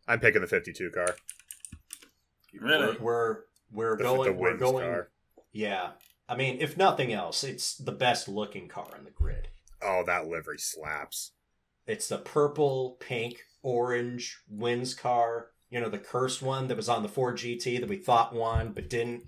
I'm 0.08 0.20
picking 0.20 0.42
the 0.42 0.48
52 0.48 0.90
car. 0.92 1.16
Really? 2.54 2.98
We're 3.00 3.00
we're, 3.00 3.38
we're 3.72 3.98
The, 3.98 4.04
going 4.04 4.32
the 4.32 4.38
we're 4.38 4.58
going 4.58 4.86
car. 4.86 5.10
Yeah. 5.52 5.92
I 6.30 6.36
mean, 6.36 6.58
if 6.60 6.78
nothing 6.78 7.14
else, 7.14 7.44
it's 7.44 7.76
the 7.76 7.92
best 7.92 8.28
looking 8.28 8.68
car 8.68 8.90
in 8.98 9.06
the 9.06 9.12
grid. 9.12 9.50
Oh, 9.82 10.04
that 10.06 10.28
livery 10.28 10.60
slaps. 10.60 11.32
It's 11.86 12.10
the 12.10 12.18
purple, 12.18 12.98
pink, 13.00 13.44
orange 13.64 14.40
wins 14.50 14.94
car. 14.94 15.48
You 15.70 15.80
know, 15.80 15.90
the 15.90 15.98
cursed 15.98 16.42
one 16.42 16.68
that 16.68 16.78
was 16.78 16.90
on 16.90 17.04
the 17.04 17.10
Ford 17.10 17.38
GT 17.38 17.80
that 17.80 17.90
we 17.90 17.98
thought 17.98 18.34
won 18.34 18.72
but 18.74 18.90
didn't. 18.90 19.24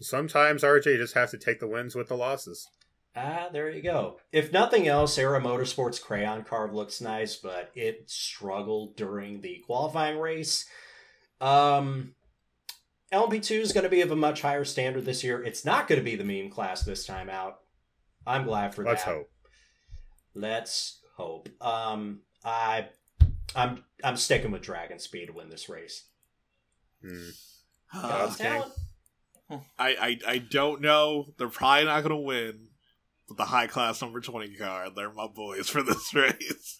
Sometimes 0.00 0.62
RJ 0.62 0.86
you 0.86 0.96
just 0.98 1.14
have 1.14 1.30
to 1.30 1.38
take 1.38 1.60
the 1.60 1.68
wins 1.68 1.94
with 1.94 2.08
the 2.08 2.16
losses. 2.16 2.68
Ah, 3.14 3.48
there 3.52 3.70
you 3.70 3.82
go. 3.82 4.18
If 4.32 4.52
nothing 4.52 4.88
else, 4.88 5.18
Era 5.18 5.40
Motorsports 5.40 6.00
crayon 6.00 6.44
card 6.44 6.72
looks 6.72 7.00
nice, 7.00 7.36
but 7.36 7.70
it 7.74 8.08
struggled 8.10 8.96
during 8.96 9.42
the 9.42 9.62
qualifying 9.66 10.18
race. 10.18 10.64
Um, 11.40 12.14
LMP2 13.12 13.60
is 13.60 13.72
going 13.72 13.84
to 13.84 13.90
be 13.90 14.00
of 14.00 14.10
a 14.10 14.16
much 14.16 14.40
higher 14.40 14.64
standard 14.64 15.04
this 15.04 15.22
year. 15.22 15.42
It's 15.42 15.64
not 15.64 15.88
going 15.88 16.00
to 16.00 16.04
be 16.04 16.16
the 16.16 16.24
meme 16.24 16.50
class 16.50 16.84
this 16.84 17.04
time 17.04 17.28
out. 17.28 17.58
I'm 18.26 18.44
glad 18.44 18.74
for 18.74 18.82
that. 18.84 18.90
Let's 18.90 19.02
hope. 19.02 19.30
Let's 20.34 21.00
hope. 21.16 21.50
Um, 21.60 22.20
I, 22.42 22.86
I'm 23.54 23.84
I'm 24.02 24.16
sticking 24.16 24.52
with 24.52 24.62
Dragon 24.62 24.98
Speed 24.98 25.26
to 25.26 25.32
win 25.34 25.50
this 25.50 25.68
race. 25.68 26.04
Got 27.92 28.02
God's 28.02 28.36
the 28.38 28.44
king. 28.44 28.52
talent. 28.52 28.72
I, 29.78 29.88
I 29.88 30.18
I 30.26 30.38
don't 30.38 30.80
know. 30.80 31.34
They're 31.36 31.48
probably 31.48 31.84
not 31.84 32.02
gonna 32.02 32.16
win. 32.16 32.68
But 33.28 33.36
the 33.36 33.44
high 33.44 33.66
class 33.66 34.00
number 34.02 34.20
twenty 34.20 34.54
car, 34.56 34.88
they're 34.94 35.12
my 35.12 35.26
boys 35.34 35.68
for 35.68 35.82
this 35.82 36.12
race. 36.14 36.78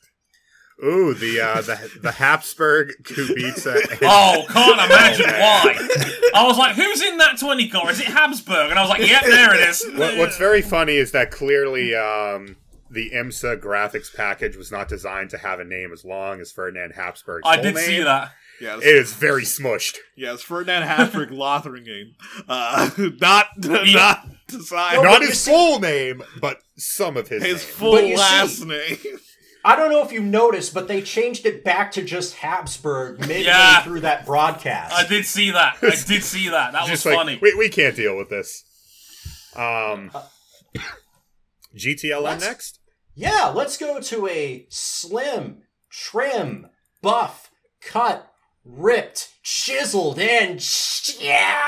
Ooh, 0.85 1.15
the 1.15 1.41
uh 1.41 1.61
the 1.61 1.91
the 2.03 2.13
Habsburg 2.13 2.93
Kubica. 3.05 3.99
Oh, 4.03 4.45
can't 4.49 4.91
imagine 4.91 5.27
why. 5.31 5.77
I 6.35 6.45
was 6.47 6.59
like, 6.59 6.75
who's 6.75 7.01
in 7.03 7.19
that 7.19 7.39
20 7.39 7.69
car? 7.69 7.91
Is 7.91 8.01
it 8.01 8.07
Habsburg? 8.07 8.71
And 8.71 8.79
I 8.79 8.83
was 8.83 8.91
like, 8.91 9.07
yep, 9.09 9.23
there 9.23 9.55
it 9.55 9.69
is. 9.69 9.85
What, 9.95 10.17
what's 10.19 10.39
very 10.39 10.63
funny 10.63 10.97
is 10.97 11.13
that 11.13 11.31
clearly 11.31 11.95
um, 11.95 12.57
the 12.91 13.11
IMSA 13.11 13.61
graphics 13.61 14.13
package 14.13 14.57
was 14.57 14.73
not 14.73 14.89
designed 14.89 15.31
to 15.31 15.39
have 15.39 15.61
a 15.61 15.65
name 15.65 15.93
as 15.93 16.05
long 16.05 16.41
as 16.41 16.51
Ferdinand 16.51 16.95
Habsburg's 16.95 17.43
I 17.47 17.61
did 17.61 17.75
name. 17.77 17.85
see 17.85 18.03
that. 18.03 18.33
Yes, 18.63 18.79
It 18.83 18.95
is 18.97 19.13
very 19.13 19.43
smushed. 19.43 19.97
yes, 20.17 20.41
Ferdinand 20.43 20.83
Habsburg 20.85 21.31
Lothringen. 21.33 22.13
Uh, 22.49 22.91
not 23.21 23.47
not 23.59 24.27
design 24.47 24.95
No, 24.97 25.03
not 25.03 25.13
but 25.15 25.21
you 25.23 25.29
his 25.29 25.41
see- 25.41 25.51
full 25.51 25.81
name, 25.81 26.23
but 26.41 26.59
some 26.77 27.17
of 27.17 27.27
his, 27.29 27.43
his 27.43 27.53
name. 27.65 27.75
full 27.75 27.93
But 27.93 28.07
you 28.07 28.17
last 28.17 28.59
see- 28.59 28.65
name. 28.67 28.99
I 29.65 29.77
don't 29.77 29.91
know 29.91 30.03
if 30.05 30.11
you 30.13 30.21
noticed, 30.21 30.75
but 30.75 30.89
they 30.89 31.03
changed 31.03 31.47
it 31.47 31.63
back 31.65 31.93
to 31.93 32.03
just 32.03 32.35
Habsburg 32.37 33.21
midway 33.21 33.43
Yeah. 33.45 33.83
through 33.83 34.01
that 34.01 34.27
broadcast. 34.27 34.93
I 34.93 35.07
did 35.07 35.25
see 35.25 35.51
that. 35.53 35.77
I 35.83 35.91
did 35.91 36.23
see 36.25 36.49
that. 36.49 36.73
That 36.73 36.83
was 36.83 36.91
Just 36.91 37.07
like 37.07 37.15
funny. 37.15 37.39
we, 37.41 37.55
we 37.55 37.69
can't 37.69 37.95
deal 37.95 38.17
with 38.17 38.29
this. 38.29 38.65
Um, 39.55 40.11
GTLM 41.77 42.23
Let's- 42.23 42.45
next. 42.45 42.79
Yeah, 43.15 43.49
let's 43.55 43.77
go 43.77 44.01
to 44.01 44.27
a 44.27 44.67
slim, 44.71 45.63
trim, 45.91 46.67
buff, 47.03 47.51
cut, 47.83 48.32
ripped, 48.65 49.31
chiseled, 49.43 50.19
and 50.19 50.61
yeah. 51.21 51.61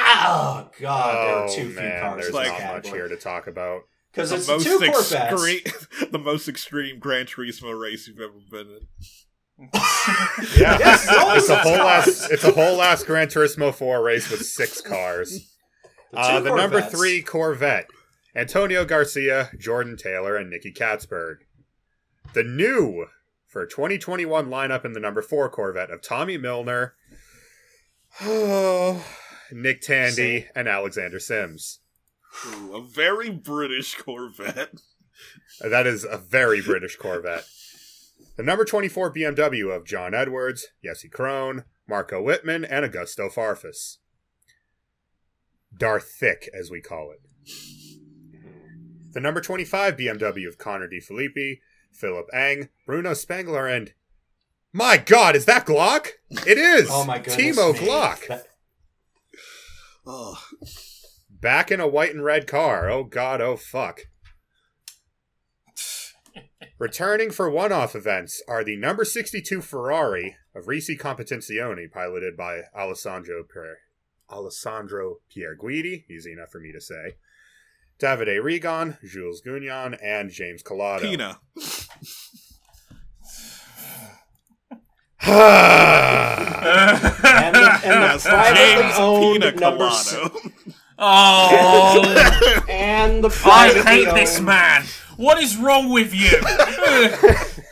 Oh 0.00 0.70
god, 0.80 1.14
there 1.14 1.34
oh 1.34 1.44
are 1.44 1.48
too 1.48 1.66
few 1.70 1.74
man, 1.74 2.00
cars 2.00 2.14
there's 2.22 2.26
in 2.28 2.32
this 2.42 2.50
like- 2.50 2.62
not 2.64 2.74
much 2.74 2.88
here 2.88 3.08
to 3.08 3.16
talk 3.16 3.46
about. 3.46 3.82
Because 4.12 4.30
The 4.30 4.36
it's 4.36 4.46
the 4.46 4.52
most 4.54 4.64
two 4.64 4.78
Corvettes. 4.78 5.12
extreme, 5.12 6.10
the 6.12 6.18
most 6.18 6.48
extreme 6.48 6.98
Gran 6.98 7.26
Turismo 7.26 7.78
race 7.78 8.08
you've 8.08 8.18
ever 8.20 8.32
been 8.50 8.66
in. 8.68 9.68
Yeah, 10.56 10.78
Yes, 10.78 11.04
it's 11.04 11.12
always 11.12 11.48
a 11.50 11.56
whole 11.58 11.72
last 11.78 12.30
it's 12.30 12.44
a 12.44 12.52
whole 12.52 12.76
last 12.76 13.06
Gran 13.06 13.26
Turismo 13.26 13.74
4 13.74 14.02
race 14.02 14.30
with 14.30 14.46
six 14.46 14.80
cars. 14.82 15.52
The, 16.12 16.18
Uh, 16.18 16.40
the 16.40 16.54
number 16.54 16.80
three 16.80 17.20
Corvette, 17.22 17.86
Antonio 18.34 18.84
Garcia, 18.84 19.50
Jordan 19.58 19.96
Taylor, 19.96 20.36
and 20.36 20.48
Nikki 20.48 20.72
Catsburg. 20.72 21.38
The 22.34 22.44
new 22.44 23.06
for 23.48 23.66
2021 23.66 24.46
lineup 24.48 24.84
in 24.84 24.92
the 24.92 25.00
number 25.00 25.22
four 25.22 25.48
Corvette 25.48 25.90
of 25.90 26.02
Tommy 26.02 26.36
Milner, 26.38 26.94
Nick 29.52 29.80
Tandy, 29.80 30.40
Same. 30.42 30.44
and 30.54 30.68
Alexander 30.68 31.18
Sims. 31.18 31.80
Ooh, 32.46 32.76
a 32.76 32.82
very 32.82 33.30
British 33.30 33.96
Corvette. 33.96 34.74
Uh, 35.64 35.68
that 35.68 35.86
is 35.86 36.04
a 36.04 36.18
very 36.18 36.60
British 36.60 36.96
Corvette. 36.96 37.44
The 38.36 38.42
number 38.44 38.64
24 38.64 39.12
BMW 39.12 39.74
of 39.74 39.84
John 39.84 40.14
Edwards, 40.14 40.68
Jesse 40.84 41.08
Krohn, 41.08 41.64
Marco 41.88 42.22
Wittmann, 42.22 42.66
and 42.70 42.84
Augusto 42.86 43.32
Farfus. 43.32 43.96
Darth 45.76 46.12
Thick, 46.20 46.48
as 46.56 46.70
we 46.70 46.80
call 46.80 47.10
it. 47.10 47.20
The 49.12 49.20
number 49.20 49.40
25 49.40 49.96
BMW 49.96 50.46
of 50.46 50.58
Connor 50.58 50.86
De 50.86 51.00
Phillippi, 51.00 51.60
Philipp 51.98 52.26
Eng, 52.32 52.68
Bruno 52.86 53.14
Spengler, 53.14 53.66
and. 53.66 53.92
My 54.72 54.96
god, 54.98 55.34
is 55.34 55.46
that 55.46 55.66
Glock? 55.66 56.08
It 56.30 56.58
is! 56.58 56.88
Oh 56.92 57.04
my 57.04 57.18
goodness. 57.18 57.36
Timo 57.58 57.72
me. 57.72 57.78
Glock! 57.80 58.26
That- 58.28 58.46
Oh, 60.06 60.42
Back 61.30 61.70
in 61.70 61.80
a 61.80 61.86
white 61.86 62.14
and 62.14 62.24
red 62.24 62.46
car. 62.46 62.88
Oh 62.90 63.04
god, 63.04 63.40
oh 63.42 63.56
fuck. 63.56 64.00
Returning 66.78 67.30
for 67.30 67.50
one 67.50 67.72
off 67.72 67.94
events 67.94 68.42
are 68.48 68.62
the 68.64 68.76
number 68.76 69.04
62 69.04 69.60
Ferrari 69.60 70.36
of 70.54 70.64
Risi 70.66 70.98
Competizione, 70.98 71.90
piloted 71.90 72.36
by 72.36 72.62
Alessandro 72.76 73.42
per- 73.44 73.78
Alessandro 74.30 75.16
Pier 75.30 75.56
Guidi, 75.60 76.04
easy 76.10 76.32
enough 76.32 76.50
for 76.50 76.60
me 76.60 76.72
to 76.72 76.80
say, 76.80 77.16
Davide 78.00 78.40
Rigon, 78.40 78.96
Jules 79.02 79.42
Gounon, 79.44 79.98
and 80.02 80.30
James 80.30 80.62
Calado. 80.62 81.00
Pina. 81.02 81.40
And 85.20 85.34
the, 87.54 87.80
and 87.84 88.20
the 88.20 88.20
privately 88.28 88.82
James 88.82 88.94
owned 88.98 89.42
Pina 89.42 89.52
number 89.52 89.84
s- 89.86 90.16
oh, 90.98 92.64
and 92.68 93.22
the 93.24 93.28
I 93.28 93.32
privately 93.72 93.82
hate 94.04 94.14
this 94.14 94.40
man. 94.40 94.84
What 95.16 95.42
is 95.42 95.56
wrong 95.56 95.90
with 95.90 96.14
you? 96.14 96.30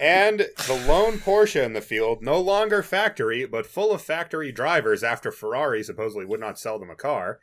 And 0.00 0.46
the 0.68 0.84
lone 0.86 1.18
Porsche 1.18 1.60
in 1.64 1.72
the 1.72 1.80
field, 1.80 2.22
no 2.22 2.38
longer 2.40 2.84
factory, 2.84 3.44
but 3.46 3.66
full 3.66 3.90
of 3.90 4.00
factory 4.00 4.52
drivers 4.52 5.02
after 5.02 5.32
Ferrari 5.32 5.82
supposedly 5.82 6.24
would 6.24 6.38
not 6.38 6.56
sell 6.56 6.78
them 6.78 6.88
a 6.88 6.94
car. 6.94 7.40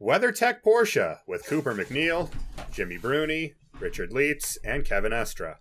WeatherTech 0.00 0.62
Porsche 0.64 1.18
with 1.26 1.44
Cooper 1.46 1.74
MacNeil, 1.74 2.30
Jimmy 2.70 2.96
Bruni, 2.96 3.54
Richard 3.80 4.12
Lietz, 4.12 4.56
and 4.64 4.84
Kevin 4.84 5.10
Estre. 5.10 5.56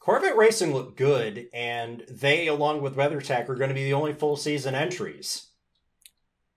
Corvette 0.00 0.36
Racing 0.36 0.72
looked 0.72 0.96
good, 0.96 1.48
and 1.52 2.04
they, 2.08 2.46
along 2.46 2.80
with 2.80 2.96
WeatherTech, 2.96 3.48
are 3.48 3.54
going 3.54 3.68
to 3.68 3.74
be 3.74 3.84
the 3.84 3.92
only 3.92 4.14
full 4.14 4.34
season 4.34 4.74
entries. 4.74 5.48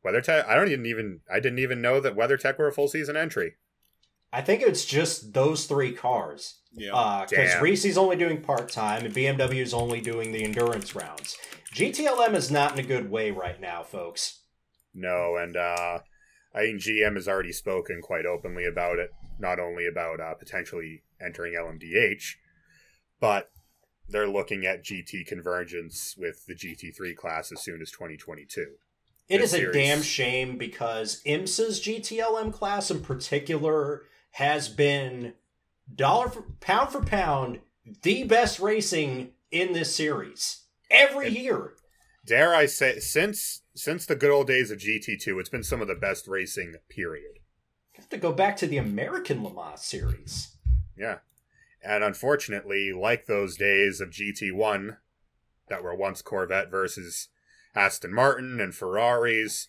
WeatherTech, 0.06 0.48
I 0.48 0.56
don't 0.56 0.70
even, 0.70 0.86
even 0.86 1.20
I 1.32 1.42
didn't 1.42 1.60
even 1.60 1.82
know 1.82 2.00
that 2.00 2.16
WeatherTech 2.16 2.58
were 2.58 2.68
a 2.68 2.74
full 2.74 2.88
season 2.88 3.18
entry. 3.18 3.56
I 4.32 4.42
think 4.42 4.62
it's 4.62 4.86
just 4.86 5.34
those 5.34 5.66
three 5.66 5.92
cars. 5.92 6.60
Yeah. 6.74 7.26
Because 7.30 7.52
Damn. 7.52 7.64
Risi's 7.64 7.98
only 7.98 8.16
doing 8.16 8.42
part 8.42 8.70
time, 8.70 9.06
and 9.06 9.14
BMW 9.14 9.58
is 9.58 9.74
only 9.74 10.00
doing 10.02 10.32
the 10.32 10.44
endurance 10.44 10.96
rounds. 10.96 11.38
GTLM 11.76 12.34
is 12.34 12.50
not 12.50 12.74
in 12.74 12.80
a 12.80 12.88
good 12.88 13.12
way 13.12 13.30
right 13.30 13.60
now, 13.60 13.84
folks. 13.84 14.40
No, 14.94 15.36
and 15.38 15.58
uh, 15.58 16.00
I 16.56 16.62
think 16.62 16.82
GM 16.82 17.16
has 17.16 17.28
already 17.28 17.52
spoken 17.52 18.02
quite 18.02 18.26
openly 18.26 18.66
about 18.66 19.00
it, 19.00 19.12
not 19.38 19.60
only 19.60 19.86
about 19.86 20.20
uh, 20.20 20.34
potentially 20.36 21.04
entering 21.24 21.54
LMDH, 21.54 22.36
but 23.24 23.50
they're 24.10 24.28
looking 24.28 24.66
at 24.66 24.84
GT 24.84 25.26
convergence 25.26 26.14
with 26.18 26.46
the 26.46 26.54
GT3 26.54 27.16
class 27.16 27.54
as 27.54 27.62
soon 27.62 27.82
as 27.82 27.90
2022. 27.90 28.74
It 29.30 29.40
is 29.40 29.54
is 29.54 29.62
a 29.62 29.72
damn 29.72 30.02
shame 30.02 30.58
because 30.58 31.24
IMSA's 31.26 31.80
GTLM 31.80 32.52
class 32.52 32.92
in 32.92 33.00
particular 33.00 34.02
has 34.32 34.68
been 34.68 35.36
dollar 35.96 36.28
for 36.28 36.42
pound 36.60 36.90
for 36.90 37.02
pound 37.02 37.62
the 38.02 38.26
best 38.26 38.60
racing 38.60 39.32
in 39.52 39.72
this 39.72 39.96
series 39.96 40.66
every 40.92 41.28
It- 41.28 41.34
year. 41.40 41.76
Dare 42.26 42.54
I 42.54 42.66
say, 42.66 43.00
since 43.00 43.62
since 43.74 44.06
the 44.06 44.18
good 44.18 44.32
old 44.32 44.48
days 44.48 44.70
of 44.70 44.80
GT2, 44.80 45.40
it's 45.40 45.48
been 45.50 45.64
some 45.64 45.82
of 45.82 45.88
the 45.88 45.96
best 45.96 46.28
racing. 46.28 46.76
Period. 46.90 47.36
You 47.94 48.00
have 48.00 48.10
to 48.10 48.18
go 48.18 48.34
back 48.34 48.58
to 48.58 48.68
the 48.68 48.78
American 48.78 49.42
Le 49.46 49.54
Mans 49.54 49.82
series. 49.82 50.58
Yeah, 50.98 51.20
and 51.84 52.04
unfortunately, 52.04 52.92
like 52.94 53.26
those 53.26 53.58
days 53.58 54.00
of 54.00 54.10
GT1 54.10 54.98
that 55.70 55.84
were 55.84 55.96
once 55.96 56.22
Corvette 56.22 56.72
versus 56.72 57.30
Aston 57.76 58.14
Martin 58.14 58.60
and 58.60 58.74
Ferraris, 58.74 59.68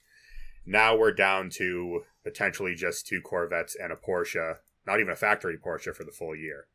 Now 0.66 0.96
we're 0.96 1.12
down 1.12 1.50
to 1.56 2.02
potentially 2.22 2.74
just 2.74 3.06
two 3.06 3.20
Corvettes 3.20 3.76
and 3.80 3.92
a 3.92 3.96
Porsche, 3.96 4.56
not 4.86 5.00
even 5.00 5.12
a 5.12 5.16
factory 5.16 5.58
Porsche 5.58 5.94
for 5.94 6.04
the 6.04 6.12
full 6.12 6.34
year. 6.34 6.66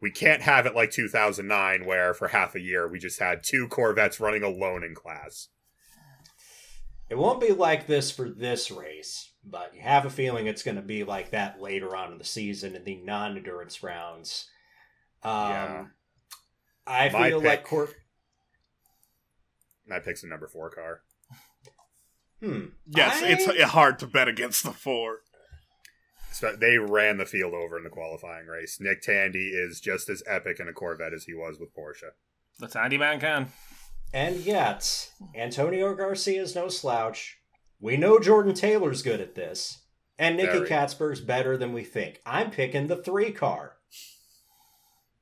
We 0.00 0.10
can't 0.10 0.42
have 0.42 0.66
it 0.66 0.74
like 0.74 0.90
2009, 0.90 1.86
where 1.86 2.12
for 2.12 2.28
half 2.28 2.54
a 2.54 2.60
year 2.60 2.86
we 2.88 2.98
just 2.98 3.18
had 3.18 3.42
two 3.42 3.66
Corvettes 3.68 4.20
running 4.20 4.42
alone 4.42 4.84
in 4.84 4.94
class. 4.94 5.48
It 7.08 7.16
won't 7.16 7.40
be 7.40 7.52
like 7.52 7.86
this 7.86 8.10
for 8.10 8.28
this 8.28 8.70
race, 8.70 9.30
but 9.44 9.72
you 9.74 9.80
have 9.80 10.04
a 10.04 10.10
feeling 10.10 10.46
it's 10.46 10.62
going 10.62 10.76
to 10.76 10.82
be 10.82 11.04
like 11.04 11.30
that 11.30 11.60
later 11.60 11.94
on 11.94 12.12
in 12.12 12.18
the 12.18 12.24
season 12.24 12.74
in 12.74 12.84
the 12.84 12.96
non-endurance 12.96 13.82
rounds. 13.82 14.48
Um, 15.22 15.50
Yeah. 15.50 15.86
I 16.86 17.08
My 17.10 17.28
feel 17.30 17.40
pick- 17.40 17.48
like 17.48 17.64
Cor- 17.64 17.88
My 19.86 19.98
pick's 20.00 20.22
a 20.22 20.26
number 20.26 20.48
four 20.48 20.70
car. 20.70 21.02
hmm. 22.40 22.66
Yes, 22.86 23.22
I- 23.22 23.28
it's 23.28 23.62
hard 23.70 23.98
to 24.00 24.06
bet 24.06 24.28
against 24.28 24.62
the 24.64 24.72
four. 24.72 25.20
So 26.32 26.54
they 26.54 26.76
ran 26.76 27.16
the 27.16 27.24
field 27.24 27.54
over 27.54 27.78
in 27.78 27.84
the 27.84 27.88
qualifying 27.90 28.46
race. 28.46 28.78
Nick 28.78 29.00
Tandy 29.00 29.48
is 29.50 29.80
just 29.80 30.08
as 30.10 30.22
epic 30.26 30.60
in 30.60 30.68
a 30.68 30.72
Corvette 30.72 31.14
as 31.14 31.24
he 31.24 31.32
was 31.34 31.58
with 31.58 31.74
Porsche. 31.74 32.10
The 32.58 32.68
Tandy 32.68 32.98
Man 32.98 33.18
can. 33.20 33.52
And 34.12 34.36
yet, 34.36 35.10
Antonio 35.34 35.94
Garcia 35.94 36.42
is 36.42 36.54
no 36.54 36.68
slouch. 36.68 37.38
We 37.80 37.96
know 37.96 38.18
Jordan 38.18 38.54
Taylor's 38.54 39.02
good 39.02 39.20
at 39.20 39.34
this. 39.34 39.82
And 40.18 40.36
Nicky 40.36 40.52
Very. 40.52 40.68
Catsburg's 40.68 41.20
better 41.20 41.56
than 41.56 41.72
we 41.72 41.84
think. 41.84 42.20
I'm 42.26 42.50
picking 42.50 42.86
the 42.86 42.96
three 43.02 43.32
car. 43.32 43.75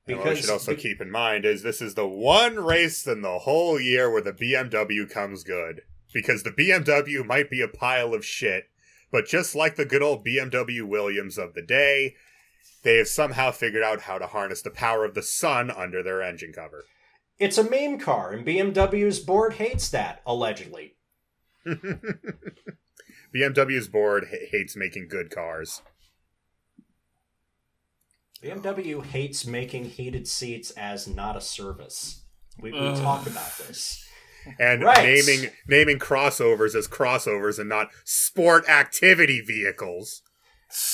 And 0.06 0.18
what 0.18 0.28
we 0.28 0.36
should 0.36 0.50
also 0.50 0.74
keep 0.76 1.00
in 1.00 1.10
mind 1.10 1.44
is 1.46 1.62
this 1.62 1.80
is 1.80 1.94
the 1.94 2.06
one 2.06 2.56
race 2.56 3.06
in 3.06 3.22
the 3.22 3.38
whole 3.40 3.80
year 3.80 4.10
where 4.10 4.20
the 4.22 4.32
BMW 4.32 5.08
comes 5.08 5.44
good. 5.44 5.80
Because 6.12 6.42
the 6.42 6.50
BMW 6.52 7.24
might 7.26 7.50
be 7.50 7.60
a 7.60 7.68
pile 7.68 8.14
of 8.14 8.24
shit, 8.24 8.64
but 9.10 9.26
just 9.26 9.54
like 9.54 9.76
the 9.76 9.84
good 9.86 10.02
old 10.02 10.24
BMW 10.24 10.82
Williams 10.86 11.38
of 11.38 11.54
the 11.54 11.62
day, 11.62 12.14
they 12.82 12.98
have 12.98 13.08
somehow 13.08 13.50
figured 13.50 13.82
out 13.82 14.02
how 14.02 14.18
to 14.18 14.26
harness 14.26 14.62
the 14.62 14.70
power 14.70 15.04
of 15.04 15.14
the 15.14 15.22
sun 15.22 15.70
under 15.70 16.02
their 16.02 16.22
engine 16.22 16.52
cover. 16.52 16.84
it's 17.38 17.58
a 17.58 17.68
meme 17.68 17.98
car, 17.98 18.30
and 18.32 18.46
BMW's 18.46 19.18
board 19.18 19.54
hates 19.54 19.88
that, 19.88 20.20
allegedly. 20.26 20.94
BMW's 23.34 23.88
board 23.88 24.28
ha- 24.30 24.46
hates 24.50 24.76
making 24.76 25.08
good 25.08 25.30
cars. 25.30 25.82
BMW 28.44 29.02
hates 29.04 29.46
making 29.46 29.84
heated 29.86 30.28
seats 30.28 30.70
as 30.72 31.08
not 31.08 31.36
a 31.36 31.40
service. 31.40 32.22
We, 32.60 32.72
we 32.72 32.78
Ugh. 32.78 32.96
talked 33.00 33.26
about 33.26 33.56
this. 33.58 34.06
And 34.58 34.82
Right. 34.82 35.02
naming 35.02 35.50
naming 35.66 35.98
crossovers 35.98 36.74
as 36.74 36.86
crossovers 36.86 37.58
and 37.58 37.68
not 37.68 37.88
sport 38.04 38.68
activity 38.68 39.40
vehicles. 39.40 40.20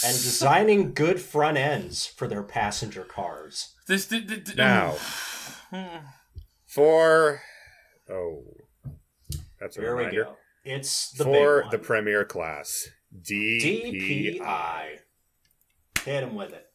And 0.05 0.15
designing 0.15 0.93
good 0.95 1.21
front 1.21 1.57
ends 1.57 2.07
for 2.07 2.29
their 2.29 2.43
passenger 2.45 3.03
cars. 3.03 3.75
This, 3.89 4.07
th- 4.07 4.29
th- 4.29 4.45
th- 4.45 4.57
Now. 4.57 4.97
Hmm. 5.71 6.07
For 6.67 7.43
oh 8.09 8.45
that's 9.59 9.77
a 9.77 9.81
Here 9.81 9.97
we 9.97 10.05
reminder. 10.05 10.25
go. 10.25 10.37
It's 10.65 11.11
the 11.13 11.25
For 11.25 11.63
big 11.63 11.71
the 11.73 11.77
one. 11.79 11.85
premier 11.87 12.25
class. 12.25 12.87
DPI. 13.21 14.39
DPI. 14.39 14.99
Hit 16.05 16.23
him 16.23 16.35
with 16.37 16.53
it. 16.53 16.67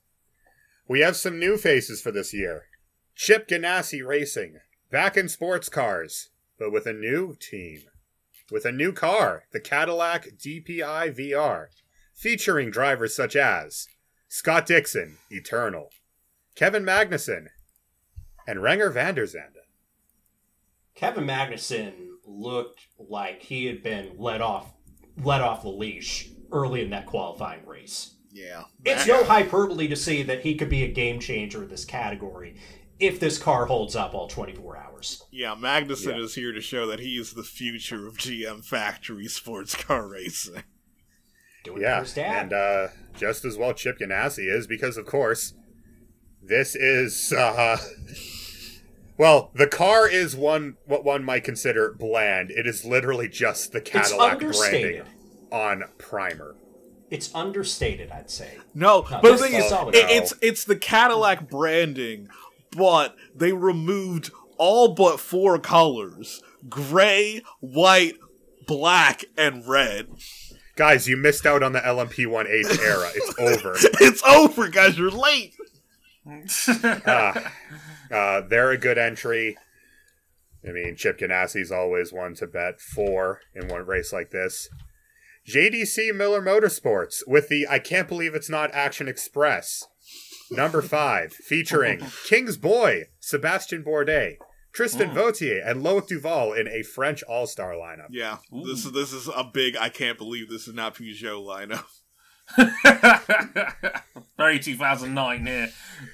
We 0.88 1.00
have 1.00 1.16
some 1.16 1.40
new 1.40 1.58
faces 1.58 2.00
for 2.02 2.12
this 2.12 2.34
year. 2.34 2.66
Chip 3.16 3.48
Ganassi 3.48 4.06
Racing, 4.06 4.60
back 4.92 5.18
in 5.18 5.28
sports 5.28 5.68
cars, 5.68 6.30
but 6.60 6.72
with 6.72 6.86
a 6.86 6.94
new 6.94 7.36
team. 7.36 7.82
With 8.52 8.66
a 8.66 8.72
new 8.72 8.94
car, 8.94 9.46
the 9.52 9.60
Cadillac 9.60 10.28
DPI 10.38 11.18
VR, 11.18 11.68
featuring 12.14 12.70
drivers 12.70 13.16
such 13.16 13.36
as 13.36 13.88
Scott 14.28 14.68
Dixon, 14.68 15.18
Eternal, 15.32 15.90
Kevin 16.56 16.84
Magnussen, 16.84 17.48
and 18.48 18.60
Renger 18.60 18.94
van 18.94 19.16
der 19.16 19.26
Zande. 19.26 19.66
Kevin 20.94 21.26
Magnussen 21.26 21.94
looked 22.26 22.88
like 23.00 23.42
he 23.42 23.66
had 23.66 23.82
been 23.82 24.12
let 24.18 24.42
off 24.42 24.74
let 25.24 25.42
off 25.42 25.64
the 25.64 25.70
leash 25.70 26.30
early 26.52 26.84
in 26.84 26.90
that 26.92 27.06
qualifying 27.06 27.66
race. 27.66 28.15
Yeah. 28.36 28.64
It's 28.84 29.08
no 29.08 29.24
hyperbole 29.24 29.88
to 29.88 29.96
say 29.96 30.22
that 30.24 30.42
he 30.42 30.56
could 30.56 30.68
be 30.70 30.84
a 30.84 30.90
game 30.92 31.22
changer 31.22 31.64
in 31.64 31.70
this 31.70 31.86
category 31.86 32.58
if 33.00 33.18
this 33.20 33.38
car 33.38 33.66
holds 33.66 33.96
up 33.96 34.14
all 34.14 34.28
24 34.28 34.78
hours. 34.78 35.24
Yeah, 35.32 35.56
Magnussen 35.58 36.18
Yeah. 36.18 36.24
is 36.24 36.36
here 36.36 36.52
to 36.52 36.60
show 36.60 36.86
that 36.88 37.00
he 37.00 37.18
is 37.18 37.32
the 37.34 37.44
future 37.44 38.06
of 38.08 38.18
GM 38.18 38.62
factory 38.62 39.28
sports 39.28 39.74
car 39.76 40.06
racing. 40.10 40.64
Doing 41.64 41.82
Yeah, 41.82 42.02
his 42.02 42.14
dad. 42.14 42.44
and 42.44 42.54
uh, 42.54 42.88
just 43.18 43.46
as 43.46 43.58
well 43.58 43.74
Chip 43.74 44.00
Ganassi 44.00 44.52
is 44.54 44.68
because, 44.68 44.98
of 44.98 45.06
course, 45.06 45.54
this 46.44 46.76
is 46.76 47.32
uh, 47.32 47.78
well, 49.18 49.52
the 49.56 49.68
car 49.68 50.10
is 50.10 50.36
one 50.36 50.76
what 50.86 51.06
one 51.06 51.24
might 51.24 51.44
consider 51.46 51.94
bland. 51.98 52.52
It 52.52 52.68
is 52.68 52.84
literally 52.84 53.30
just 53.30 53.72
the 53.72 53.80
Cadillac 53.82 54.40
branding 54.40 55.04
on 55.52 55.86
primer. 55.98 56.56
It's 57.12 57.34
understated, 57.36 58.12
I'd 58.12 58.30
say. 58.32 58.58
No, 58.74 59.06
No, 59.10 59.20
but 59.22 59.32
the 59.34 59.38
thing 59.38 59.54
is 59.54 59.66
is, 59.66 59.70
solid. 59.70 59.96
it, 59.96 60.10
it's 60.10 60.34
it's 60.42 60.64
the 60.66 60.76
Cadillac 60.76 61.50
branding, 61.50 62.30
but 62.76 63.16
they 63.36 63.52
removed 63.54 64.32
all 64.58 64.94
but 64.96 65.20
four 65.20 65.60
colors: 65.60 66.42
gray, 66.68 67.42
white, 67.60 68.16
black, 68.68 69.26
and 69.38 69.68
red. 69.68 70.08
Guys, 70.76 71.08
you 71.08 71.16
missed 71.16 71.46
out 71.46 71.64
on 71.64 71.72
the 71.72 71.80
LMP1H 71.80 72.80
era. 72.80 73.10
It's 73.16 73.40
over. 73.40 73.76
it's 74.02 74.24
over, 74.24 74.68
guys. 74.68 74.98
You're 74.98 75.12
late. 75.12 75.56
Ah, 77.08 77.52
uh, 78.12 78.42
they're 78.42 78.72
a 78.72 78.78
good 78.80 78.98
entry. 78.98 79.58
I 80.68 80.72
mean, 80.72 80.96
Chip 80.96 81.20
Ganassi's 81.20 81.72
always 81.72 82.12
one 82.12 82.34
to 82.36 82.48
bet 82.48 82.82
for 82.82 83.42
in 83.54 83.68
one 83.68 83.86
race 83.86 84.12
like 84.12 84.32
this. 84.32 84.68
JDC 85.48 86.16
Miller 86.16 86.42
Motorsports 86.42 87.18
with 87.28 87.50
the 87.50 87.68
I 87.70 87.80
can't 87.80 88.08
believe 88.08 88.34
it's 88.36 88.50
not 88.50 88.74
Action 88.74 89.08
Express. 89.08 89.84
Number 90.52 90.82
five, 90.82 91.34
featuring 91.34 92.02
King's 92.28 92.58
Boy, 92.58 93.06
Sebastian 93.20 93.84
Bourdais, 93.84 94.38
Tristan 94.74 95.10
Mm. 95.10 95.14
Vautier, 95.16 95.62
and 95.68 95.82
Loic 95.84 96.08
Duval 96.08 96.54
in 96.54 96.68
a 96.68 96.84
French 96.84 97.24
All 97.24 97.48
Star 97.48 97.74
lineup. 97.74 98.08
Yeah, 98.12 98.38
Ooh. 98.54 98.64
this 98.66 98.86
is 98.86 98.92
this 98.92 99.14
is 99.14 99.28
a 99.28 99.44
big. 99.44 99.76
I 99.78 99.90
can't 99.90 100.18
believe 100.18 100.50
this 100.50 100.68
is 100.68 100.74
not 100.76 100.96
Peugeot 100.96 101.44
lineup. 101.44 101.86
Very 104.38 104.60
2009 104.60 105.46
here. 105.46 105.70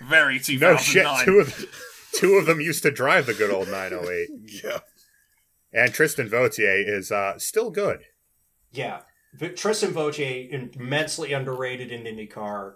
Very 0.07 0.39
2009. 0.39 0.73
No 0.73 0.77
shit, 0.77 1.25
two 1.25 1.39
of 1.39 1.65
two 2.13 2.34
of 2.36 2.45
them 2.45 2.61
used 2.61 2.84
to 2.84 2.91
drive 2.91 3.25
the 3.25 3.34
good 3.34 3.51
old 3.51 3.67
908. 3.69 4.29
Yeah, 4.63 4.79
And 5.73 5.93
Tristan 5.93 6.29
Vautier 6.29 6.84
is 6.88 7.11
uh, 7.11 7.38
still 7.39 7.69
good. 7.71 8.01
Yeah. 8.71 9.01
V- 9.34 9.49
Tristan 9.49 9.91
Vautier, 9.91 10.75
immensely 10.75 11.34
underrated 11.34 11.91
in 11.91 12.03
IndyCar. 12.03 12.73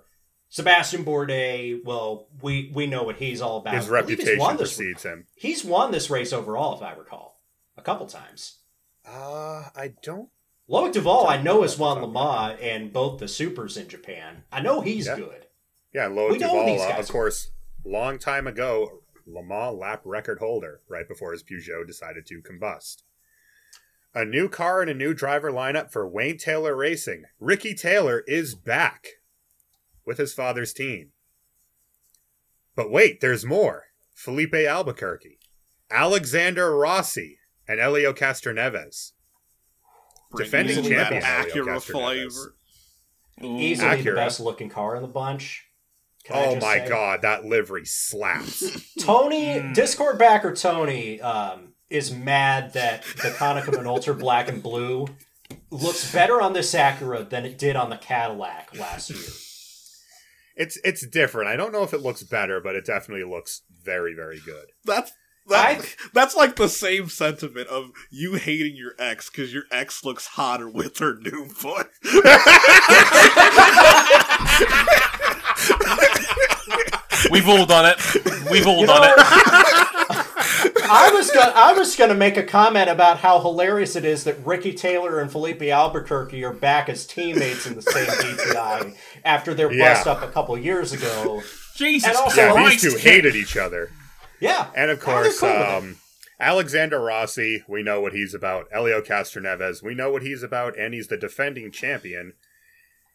Sebastian 0.49 1.03
Bourdais, 1.03 1.83
well, 1.83 2.27
we, 2.41 2.71
we 2.73 2.87
know 2.87 3.03
what 3.03 3.17
he's 3.17 3.41
all 3.41 3.57
about. 3.57 3.73
His 3.73 3.83
I 3.83 3.85
he's 3.85 3.89
reputation 3.91 4.39
won 4.39 4.57
this- 4.57 4.75
precedes 4.77 5.03
him. 5.03 5.25
He's 5.35 5.65
won 5.65 5.91
this 5.91 6.09
race 6.09 6.31
overall, 6.31 6.75
if 6.75 6.81
I 6.81 6.93
recall, 6.93 7.41
a 7.77 7.81
couple 7.81 8.05
times. 8.07 8.59
Uh, 9.05 9.65
I 9.75 9.93
don't. 10.01 10.29
Loic 10.69 10.93
Duval, 10.93 11.27
I 11.27 11.41
know, 11.41 11.61
has 11.61 11.73
Off 11.73 11.77
the 11.77 11.83
won 11.83 12.01
Le 12.01 12.11
Mans 12.11 12.59
and 12.61 12.91
both 12.93 13.19
the 13.19 13.27
Supers 13.27 13.77
in 13.77 13.87
Japan. 13.87 14.43
I 14.51 14.61
know 14.61 14.81
he's 14.81 15.05
Yeah. 15.07 15.15
good. 15.17 15.45
Yeah, 15.93 16.07
Loic 16.09 16.31
We 16.31 16.37
know 16.39 16.49
Duval, 16.51 16.65
these 16.65 16.81
uh, 16.81 16.89
guys 16.89 16.99
of 17.01 17.09
are- 17.09 17.11
course, 17.13 17.51
long 17.83 18.17
time 18.17 18.47
ago, 18.47 19.01
Le 19.27 19.43
Mans 19.43 19.75
lap 19.77 20.01
record 20.05 20.39
holder, 20.39 20.81
right 20.87 21.07
before 21.07 21.31
his 21.33 21.43
Peugeot 21.43 21.85
decided 21.85 22.25
to 22.27 22.41
combust. 22.41 23.03
A 24.15 24.23
new 24.23 24.47
car 24.47 24.81
and 24.81 24.89
a 24.89 24.93
new 24.93 25.13
driver 25.13 25.51
lineup 25.51 25.91
for 25.91 26.07
Wayne 26.07 26.37
Taylor 26.37 26.73
Racing. 26.75 27.23
Ricky 27.39 27.73
Taylor 27.75 28.23
is 28.27 28.55
back 28.55 29.07
with 30.05 30.17
his 30.17 30.33
father's 30.33 30.71
team. 30.73 31.09
But 32.75 32.89
wait, 32.89 33.19
there's 33.19 33.45
more. 33.45 33.83
Filipe 34.15 34.53
Albuquerque, 34.55 35.37
Alexander 35.91 36.73
Rossi, 36.75 37.37
and 37.67 37.79
Helio 37.81 38.13
Castroneves. 38.13 39.11
Defending 40.37 40.83
champion, 40.83 41.21
Elio 41.23 41.65
Acura 41.65 41.81
flavor. 41.81 42.55
Easily 43.41 43.89
Acura. 43.89 44.03
the 44.05 44.11
best 44.13 44.39
looking 44.39 44.69
car 44.69 44.95
in 44.95 45.01
the 45.01 45.07
bunch. 45.09 45.65
Can 46.23 46.35
Oh 46.37 46.55
my 46.55 46.79
say? 46.79 46.87
god, 46.89 47.21
that 47.21 47.43
livery 47.45 47.85
slaps. 47.85 48.63
Tony, 49.01 49.59
Hmm. 49.61 49.73
Discord 49.73 50.17
backer 50.17 50.53
Tony, 50.55 51.19
um, 51.21 51.73
is 51.89 52.11
mad 52.11 52.73
that 52.73 53.03
the 53.03 53.29
Konica 53.29 53.65
Minolta 53.65 54.17
Black 54.17 54.47
and 54.49 54.61
Blue 54.63 55.07
looks 55.69 56.11
better 56.11 56.41
on 56.41 56.53
this 56.53 56.73
Acura 56.73 57.29
than 57.29 57.45
it 57.45 57.57
did 57.57 57.75
on 57.75 57.89
the 57.89 57.97
Cadillac 57.97 58.77
last 58.77 59.09
year. 59.09 59.19
It's 60.55 60.77
it's 60.83 61.05
different. 61.07 61.49
I 61.49 61.55
don't 61.57 61.71
know 61.73 61.83
if 61.83 61.93
it 61.93 62.01
looks 62.01 62.23
better, 62.23 62.59
but 62.61 62.75
it 62.75 62.85
definitely 62.85 63.29
looks 63.29 63.61
very 63.83 64.15
very 64.15 64.39
good. 64.43 64.65
That's 64.85 65.11
That, 65.47 65.79
I- 65.81 65.85
that's 66.13 66.35
like 66.35 66.55
the 66.55 66.69
same 66.69 67.09
sentiment 67.09 67.67
of 67.67 67.91
you 68.09 68.35
hating 68.35 68.75
your 68.75 68.93
ex 68.97 69.29
because 69.29 69.53
your 69.53 69.63
ex 69.69 70.03
looks 70.05 70.25
hotter 70.27 70.69
with 70.69 70.97
her 70.99 71.15
new 71.19 71.47
foot. 71.49 71.87
We've 77.31 77.47
all 77.49 77.65
done 77.65 77.85
it. 77.97 77.97
We've 78.51 78.67
all 78.67 78.81
You 78.81 78.87
done 78.87 79.01
know, 79.01 79.13
it. 79.17 79.64
I 80.89 81.11
was 81.13 81.31
gonna 81.31 81.51
I 81.55 81.73
was 81.73 81.95
gonna 81.95 82.13
make 82.15 82.37
a 82.37 82.43
comment 82.43 82.89
about 82.89 83.19
how 83.19 83.39
hilarious 83.39 83.95
it 83.95 84.05
is 84.05 84.23
that 84.25 84.37
Ricky 84.45 84.73
Taylor 84.73 85.19
and 85.19 85.31
Filipe 85.31 85.61
Albuquerque 85.61 86.43
are 86.43 86.53
back 86.53 86.89
as 86.89 87.05
teammates 87.05 87.65
in 87.65 87.75
the 87.75 87.81
same 87.81 88.05
DPI 88.07 88.95
after 89.23 89.53
their 89.53 89.71
Yeah. 89.71 89.93
bust 89.93 90.07
up 90.07 90.21
a 90.23 90.31
couple 90.31 90.57
years 90.57 90.93
ago. 90.93 91.41
Jesus 91.75 92.07
And 92.09 92.17
also- 92.17 92.41
Yeah, 92.41 92.51
Christ. 92.53 92.83
these 92.83 92.93
two 92.93 92.99
hated 92.99 93.35
each 93.35 93.57
other. 93.57 93.89
Yeah, 94.39 94.69
And 94.75 94.91
of 94.91 94.99
course, 94.99 95.39
cool 95.39 95.49
um, 95.49 95.97
Alexander 96.39 96.99
Rossi, 96.99 97.63
we 97.69 97.81
know 97.83 98.01
what 98.01 98.11
he's 98.13 98.33
about. 98.33 98.65
Helio 98.71 99.01
Castroneves, 99.01 99.81
we 99.81 99.95
know 99.95 100.11
what 100.11 100.21
he's 100.23 100.43
about, 100.43 100.77
and 100.77 100.93
he's 100.93 101.07
the 101.07 101.15
defending 101.17 101.71
champion. 101.71 102.33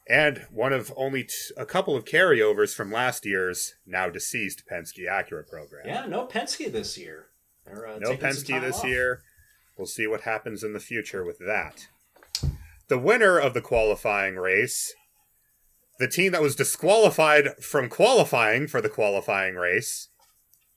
And 0.09 0.47
one 0.51 0.73
of 0.73 0.93
only 0.97 1.25
t- 1.25 1.31
a 1.57 1.67
couple 1.67 1.95
of 1.95 2.05
carryovers 2.07 2.75
from 2.75 2.91
last 2.91 3.25
year's 3.27 3.75
now 3.87 4.09
deceased 4.09 4.65
Penske 4.71 5.07
Acura 5.09 5.47
program. 5.47 5.87
yeah, 5.87 6.07
no 6.07 6.27
Penske 6.27 6.73
this 6.73 6.97
year. 6.99 7.27
They're, 7.73 7.87
uh, 7.87 7.99
no 7.99 8.11
taking 8.11 8.27
Penske 8.29 8.61
this 8.61 8.79
off. 8.79 8.85
year. 8.87 9.23
We'll 9.77 9.87
see 9.87 10.07
what 10.07 10.23
happens 10.23 10.63
in 10.63 10.73
the 10.73 10.81
future 10.81 11.25
with 11.25 11.39
that. 11.39 11.89
The 12.89 12.99
winner 12.99 13.39
of 13.39 13.55
the 13.55 13.61
qualifying 13.61 14.37
race, 14.37 14.95
the 15.99 16.09
team 16.09 16.33
that 16.33 16.43
was 16.43 16.57
disqualified 16.57 17.63
from 17.63 17.89
qualifying 17.89 18.67
for 18.67 18.81
the 18.81 18.89
qualifying 18.89 19.55
race, 19.55 20.09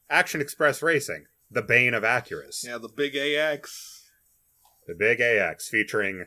Action 0.10 0.40
Express 0.42 0.82
Racing, 0.82 1.26
the 1.50 1.62
bane 1.62 1.94
of 1.94 2.04
Acuras. 2.04 2.64
yeah, 2.66 2.78
the 2.78 2.90
big 2.90 3.16
AX. 3.16 4.00
The 4.86 4.96
Big 4.96 5.22
AX 5.22 5.70
featuring 5.70 6.26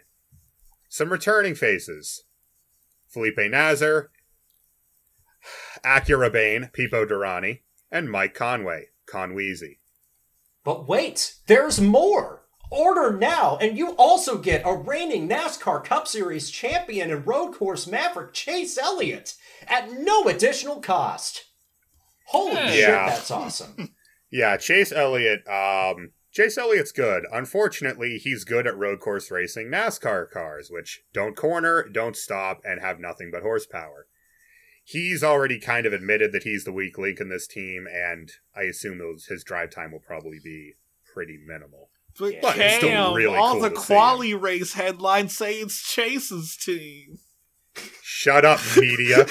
some 0.89 1.11
returning 1.13 1.55
faces. 1.55 2.25
Felipe 3.07 3.39
Nasr, 3.39 4.11
Acura 5.85 6.33
Bane, 6.33 6.71
Pipo 6.73 7.07
Derani, 7.07 7.61
and 7.91 8.11
Mike 8.11 8.35
Conway, 8.35 8.87
Conweezy. 9.07 9.79
But 10.67 10.89
wait, 10.89 11.37
there's 11.47 11.81
more. 11.81 12.43
Order 12.73 13.17
now, 13.17 13.57
and 13.59 13.79
you 13.79 13.91
also 13.93 14.37
get 14.37 14.63
a 14.67 14.75
reigning 14.75 15.29
NASCAR 15.29 15.85
Cup 15.85 16.09
Series 16.09 16.51
champion 16.51 17.13
and 17.13 17.25
road 17.25 17.55
course 17.55 17.87
maverick 17.87 18.33
Chase 18.33 18.77
Elliott 18.77 19.35
at 19.69 19.93
no 19.93 20.25
additional 20.25 20.81
cost. 20.81 21.45
Holy 22.27 22.55
Yeah. 22.57 22.71
shit, 22.71 22.87
that's 22.89 23.31
awesome. 23.31 23.95
Yeah, 24.29 24.57
Chase 24.57 24.91
Elliott. 24.91 25.47
Um, 25.49 26.11
Chase 26.33 26.59
Elliott's 26.59 26.91
good. 26.91 27.23
Unfortunately, 27.33 28.19
he's 28.19 28.43
good 28.43 28.67
at 28.67 28.77
road 28.77 28.99
course 28.99 29.31
racing 29.31 29.69
NASCAR 29.69 30.29
cars, 30.29 30.69
which 30.69 31.05
don't 31.13 31.37
corner, 31.37 31.85
don't 31.89 32.17
stop, 32.17 32.61
and 32.65 32.81
have 32.81 32.99
nothing 32.99 33.31
but 33.31 33.43
horsepower. 33.43 34.09
He's 34.89 35.25
already 35.25 35.59
kind 35.59 35.85
of 35.85 35.93
admitted 35.93 36.31
that 36.31 36.45
he's 36.45 36.63
the 36.63 36.71
weak 36.71 36.97
link 36.97 37.19
in 37.19 37.29
this 37.29 37.49
team, 37.49 37.89
and 37.93 38.31
I 38.55 38.63
assume 38.63 38.99
those 38.99 39.27
his 39.27 39.43
drive 39.43 39.71
time 39.71 39.91
will 39.91 39.99
probably 39.99 40.39
be 40.43 40.75
pretty 41.13 41.37
minimal. 41.45 41.91
But 42.17 42.35
Yeah. 42.35 42.39
But 42.41 42.57
it's 42.57 42.77
still 42.77 42.89
damn, 42.91 43.15
really 43.15 43.37
all 43.37 43.55
cool 43.55 43.63
the 43.63 43.71
to 43.71 43.75
quali 43.75 44.33
race 44.33 44.75
headlines 44.75 45.37
say 45.37 45.55
it's 45.55 45.83
Chase's 45.83 46.57
team. 46.57 47.19
Shut 48.01 48.45
up, 48.45 48.61
media. 48.77 49.27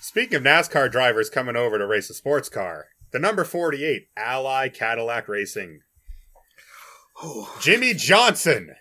Speaking 0.00 0.36
of 0.36 0.42
NASCAR 0.42 0.90
drivers 0.90 1.30
coming 1.30 1.54
over 1.54 1.78
to 1.78 1.86
race 1.86 2.10
a 2.10 2.14
sports 2.14 2.48
car, 2.48 2.86
the 3.12 3.20
number 3.20 3.44
48 3.44 4.08
Ally 4.16 4.70
Cadillac 4.70 5.28
Racing. 5.28 5.82
Jimmie 7.60 7.94
Johnson, 7.94 8.74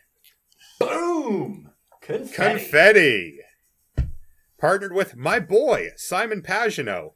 Boom! 0.79 1.69
Confetti. 2.05 2.59
Confetti. 2.59 3.39
Partnered 4.59 4.93
with 4.93 5.15
my 5.15 5.39
boy, 5.39 5.89
Simon 5.95 6.41
Pagenaud. 6.41 7.13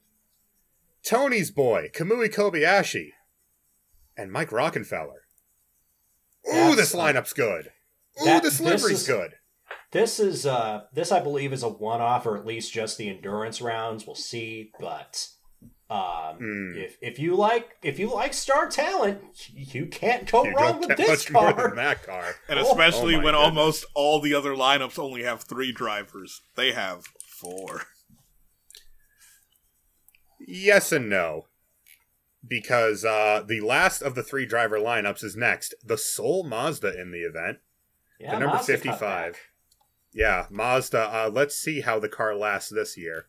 Tony's 1.03 1.51
boy, 1.51 1.89
Kamui 1.93 2.33
Kobayashi. 2.33 3.11
And 4.17 4.31
Mike 4.31 4.49
Rockenfeller. 4.49 5.21
Ooh, 6.47 6.51
That's- 6.53 6.75
this 6.77 6.95
lineup's 6.95 7.33
good. 7.33 7.71
Ooh, 8.21 8.25
that- 8.25 8.43
this 8.43 8.59
livery's 8.59 9.01
is- 9.01 9.07
good. 9.07 9.33
This 9.91 10.19
is 10.19 10.45
uh 10.45 10.81
this 10.91 11.11
I 11.13 11.21
believe 11.21 11.53
is 11.53 11.63
a 11.63 11.69
one 11.69 12.01
off 12.01 12.25
or 12.25 12.35
at 12.37 12.45
least 12.45 12.73
just 12.73 12.97
the 12.97 13.07
endurance 13.09 13.61
rounds. 13.61 14.05
We'll 14.05 14.15
see, 14.15 14.71
but 14.79 15.29
um 15.89 16.35
Hmm. 16.37 16.73
if 16.77 16.97
if 17.01 17.17
you 17.19 17.35
like 17.35 17.77
if 17.81 17.97
you 17.97 18.13
like 18.13 18.33
star 18.33 18.67
talent, 18.69 19.21
you 19.53 19.85
can't 19.85 20.29
go 20.29 20.43
You 20.43 20.53
wrong 20.53 20.79
with 20.81 20.97
this 20.97 21.07
much 21.07 21.31
more 21.31 21.53
car. 21.53 21.67
than 21.69 21.77
that 21.77 22.03
car. 22.05 22.35
And 22.49 22.59
Oh, 22.59 22.69
especially 22.69 23.15
oh 23.15 23.19
my 23.19 23.23
when 23.23 23.33
goodness. 23.33 23.45
almost 23.49 23.85
all 23.95 24.19
the 24.19 24.33
other 24.33 24.53
lineups 24.53 24.99
only 24.99 25.23
have 25.23 25.43
three 25.43 25.71
drivers. 25.71 26.41
They 26.55 26.73
have 26.73 27.05
four. 27.25 27.83
Yes 30.45 30.91
and 30.91 31.09
no. 31.09 31.45
Because 32.47 33.03
uh, 33.03 33.43
the 33.45 33.61
last 33.61 34.01
of 34.01 34.15
the 34.15 34.23
three 34.23 34.45
driver 34.45 34.77
lineups 34.77 35.23
is 35.23 35.35
next. 35.35 35.73
The 35.83 35.97
sole 35.97 36.43
Mazda 36.43 36.99
in 36.99 37.11
the 37.11 37.19
event. 37.21 37.57
Yeah, 38.19 38.33
the 38.35 38.39
number 38.39 38.57
55. 38.59 39.37
Yeah, 40.13 40.45
Mazda. 40.49 40.99
Uh, 40.99 41.29
let's 41.31 41.55
see 41.57 41.81
how 41.81 41.99
the 41.99 42.07
car 42.09 42.35
lasts 42.35 42.69
this 42.69 42.97
year. 42.97 43.25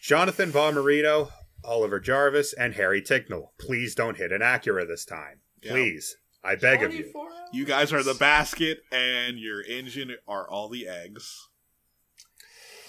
Jonathan 0.00 0.50
Bomarito, 0.52 1.30
Oliver 1.64 2.00
Jarvis, 2.00 2.52
and 2.52 2.74
Harry 2.74 3.02
Tincknell. 3.02 3.48
Please 3.58 3.94
don't 3.94 4.16
hit 4.16 4.32
an 4.32 4.40
Acura 4.40 4.86
this 4.86 5.04
time. 5.04 5.40
Yeah. 5.62 5.72
Please. 5.72 6.16
I 6.44 6.54
beg 6.56 6.82
of 6.82 6.94
you. 6.94 7.12
hours? 7.16 7.32
You 7.52 7.64
guys 7.64 7.92
are 7.92 8.02
the 8.02 8.14
basket, 8.14 8.80
and 8.92 9.38
your 9.38 9.62
engine 9.62 10.16
are 10.26 10.48
all 10.48 10.68
the 10.68 10.86
eggs. 10.88 11.48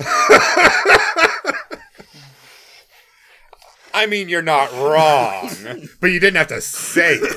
I 3.94 4.06
mean, 4.06 4.28
you're 4.28 4.42
not 4.42 4.70
wrong, 4.72 5.50
but 6.00 6.08
you 6.08 6.20
didn't 6.20 6.36
have 6.36 6.48
to 6.48 6.60
say 6.60 7.14
it. 7.14 7.36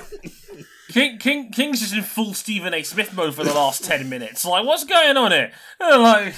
King, 0.90 1.18
King, 1.18 1.52
King's 1.52 1.80
just 1.80 1.94
in 1.94 2.04
full 2.04 2.34
Stephen 2.34 2.74
A. 2.74 2.84
Smith 2.84 3.14
mode 3.16 3.34
for 3.34 3.44
the 3.46 3.54
last 3.54 3.86
ten 3.86 4.10
minutes. 4.10 4.44
Like, 4.46 4.66
what's 4.66 4.84
going 4.84 5.18
on 5.18 5.32
here? 5.32 5.52
Like, 5.80 6.36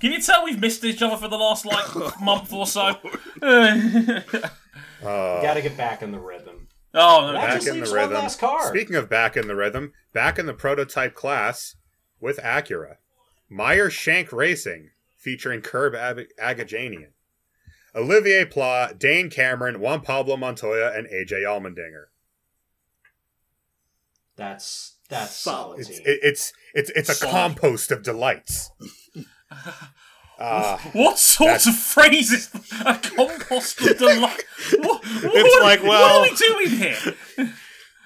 can 0.00 0.12
you 0.12 0.20
tell 0.20 0.44
we've 0.44 0.60
missed 0.60 0.84
each 0.84 1.02
other 1.02 1.16
for 1.16 1.28
the 1.28 1.36
last 1.36 1.64
like 1.64 2.20
month 2.20 2.52
or 2.52 2.66
so? 2.66 2.96
Uh, 3.42 4.20
Uh, 5.02 5.42
Got 5.42 5.54
to 5.54 5.62
get 5.62 5.76
back 5.76 6.00
in 6.02 6.12
the 6.12 6.18
rhythm. 6.18 6.68
oh, 6.94 7.26
no, 7.26 7.32
That 7.34 7.46
back 7.46 7.54
just 7.56 7.66
in 7.66 7.74
the 7.74 7.80
leaves 7.80 7.90
one 7.90 8.00
rhythm. 8.00 8.14
last 8.14 8.38
car. 8.40 8.68
Speaking 8.68 8.96
of 8.96 9.10
back 9.10 9.36
in 9.36 9.48
the 9.48 9.54
rhythm, 9.54 9.92
back 10.14 10.38
in 10.38 10.46
the 10.46 10.54
prototype 10.54 11.14
class 11.14 11.76
with 12.20 12.38
Acura, 12.38 12.96
Meyer 13.50 13.90
Shank 13.90 14.32
Racing 14.32 14.90
featuring 15.18 15.60
Curb 15.60 15.94
Ab- 15.94 16.20
Agajanian, 16.40 17.08
Olivier 17.94 18.46
Pla, 18.46 18.92
Dane 18.96 19.28
Cameron, 19.28 19.78
Juan 19.78 20.00
Pablo 20.00 20.36
Montoya, 20.38 20.90
and 20.96 21.06
AJ 21.08 21.42
Allmendinger. 21.42 22.06
That's 24.36 24.94
that's 25.08 25.36
Solid. 25.36 25.76
solid. 25.76 25.80
It's 25.80 25.88
team. 25.90 26.00
it, 26.06 26.18
it's 26.22 26.52
it's 26.74 26.90
it's 26.90 27.08
a 27.10 27.14
Solid. 27.14 27.30
compost 27.32 27.90
of 27.92 28.02
delights. 28.02 28.70
Uh, 30.38 30.78
What 30.92 31.18
sort 31.18 31.66
of 31.66 31.74
phrase 31.76 32.32
is 32.32 32.50
a 32.84 32.94
compost 32.98 33.80
of 33.80 33.98
delight? 33.98 34.44
What, 34.78 35.00
It's 35.04 35.54
what- 35.54 35.62
like, 35.62 35.82
what 35.82 36.00
are 36.02 36.22
we 36.22 36.34
doing 36.36 36.68
here? 36.70 37.14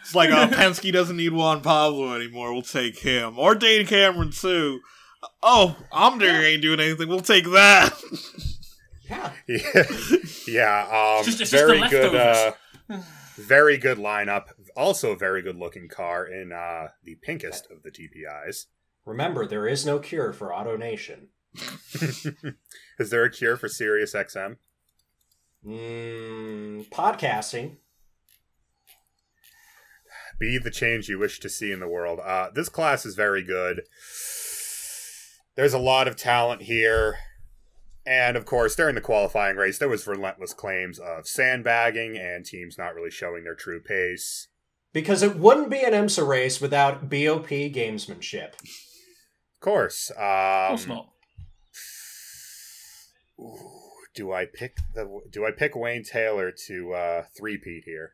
It's 0.02 0.14
like 0.14 0.30
uh, 0.30 0.48
Penske 0.48 0.92
doesn't 0.92 1.16
need 1.16 1.32
Juan 1.32 1.60
Pablo 1.60 2.14
anymore. 2.14 2.52
We'll 2.52 2.62
take 2.62 2.98
him. 2.98 3.38
Or 3.38 3.54
Dane 3.54 3.86
Cameron, 3.86 4.30
too. 4.30 4.80
Oh, 5.42 5.76
Omdinger 5.92 6.44
ain't 6.44 6.62
doing 6.62 6.80
anything. 6.80 7.08
We'll 7.08 7.20
take 7.20 7.44
that. 7.44 7.92
yeah. 9.08 9.32
yeah, 9.46 9.82
yeah 10.46 10.82
um, 10.84 11.18
It's 11.20 11.26
just- 11.26 11.40
it's 11.40 11.50
just 11.50 11.52
very 11.52 11.80
the 11.80 11.88
good. 11.88 12.14
Uh, 12.14 12.52
very 13.36 13.76
good 13.78 13.98
lineup. 13.98 14.44
Also, 14.76 15.12
a 15.12 15.16
very 15.16 15.42
good 15.42 15.56
looking 15.56 15.88
car 15.88 16.26
in 16.26 16.52
uh, 16.52 16.88
the 17.04 17.16
pinkest 17.22 17.68
of 17.70 17.82
the 17.82 17.90
DPIs. 17.90 18.66
Remember, 19.04 19.46
there 19.46 19.66
is 19.66 19.84
no 19.84 19.98
cure 19.98 20.32
for 20.32 20.50
AutoNation. 20.50 21.28
Is 22.98 23.10
there 23.10 23.24
a 23.24 23.30
cure 23.30 23.56
for 23.56 23.68
Sirius 23.68 24.14
XM? 24.14 24.56
Mm, 25.66 26.88
podcasting. 26.90 27.76
Be 30.38 30.58
the 30.58 30.70
change 30.70 31.08
you 31.08 31.18
wish 31.18 31.40
to 31.40 31.48
see 31.48 31.72
in 31.72 31.80
the 31.80 31.88
world. 31.88 32.20
Uh, 32.20 32.50
this 32.54 32.68
class 32.68 33.04
is 33.04 33.14
very 33.14 33.42
good. 33.42 33.82
There's 35.56 35.74
a 35.74 35.78
lot 35.78 36.06
of 36.06 36.16
talent 36.16 36.62
here. 36.62 37.16
And 38.06 38.36
of 38.36 38.46
course, 38.46 38.76
during 38.76 38.94
the 38.94 39.00
qualifying 39.00 39.56
race, 39.56 39.78
there 39.78 39.88
was 39.88 40.06
relentless 40.06 40.54
claims 40.54 40.98
of 40.98 41.26
sandbagging 41.26 42.16
and 42.16 42.44
teams 42.44 42.78
not 42.78 42.94
really 42.94 43.10
showing 43.10 43.44
their 43.44 43.56
true 43.56 43.80
pace. 43.82 44.48
Because 44.92 45.22
it 45.22 45.36
wouldn't 45.36 45.70
be 45.70 45.82
an 45.82 45.92
IMSA 45.92 46.26
race 46.26 46.60
without 46.60 47.10
BOP 47.10 47.48
gamesmanship. 47.48 48.54
Of 48.54 49.60
course. 49.60 50.10
Um, 50.16 50.22
Of 50.24 50.68
course 50.68 50.86
not. 50.86 51.10
Do 54.15 54.32
I 54.32 54.47
pick 54.47 54.78
the 54.94 55.20
do 55.31 55.47
I 55.47 55.51
pick 55.52 55.77
Wayne 55.77 56.02
Taylor 56.02 56.52
to 56.66 56.93
uh 56.93 57.23
three-peat 57.36 57.85
here? 57.85 58.12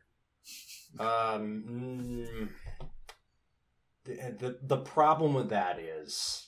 Um, 0.99 1.63
mm, 1.67 2.49
the, 4.05 4.35
the 4.37 4.59
the 4.61 4.77
problem 4.77 5.33
with 5.33 5.49
that 5.49 5.79
is, 5.79 6.47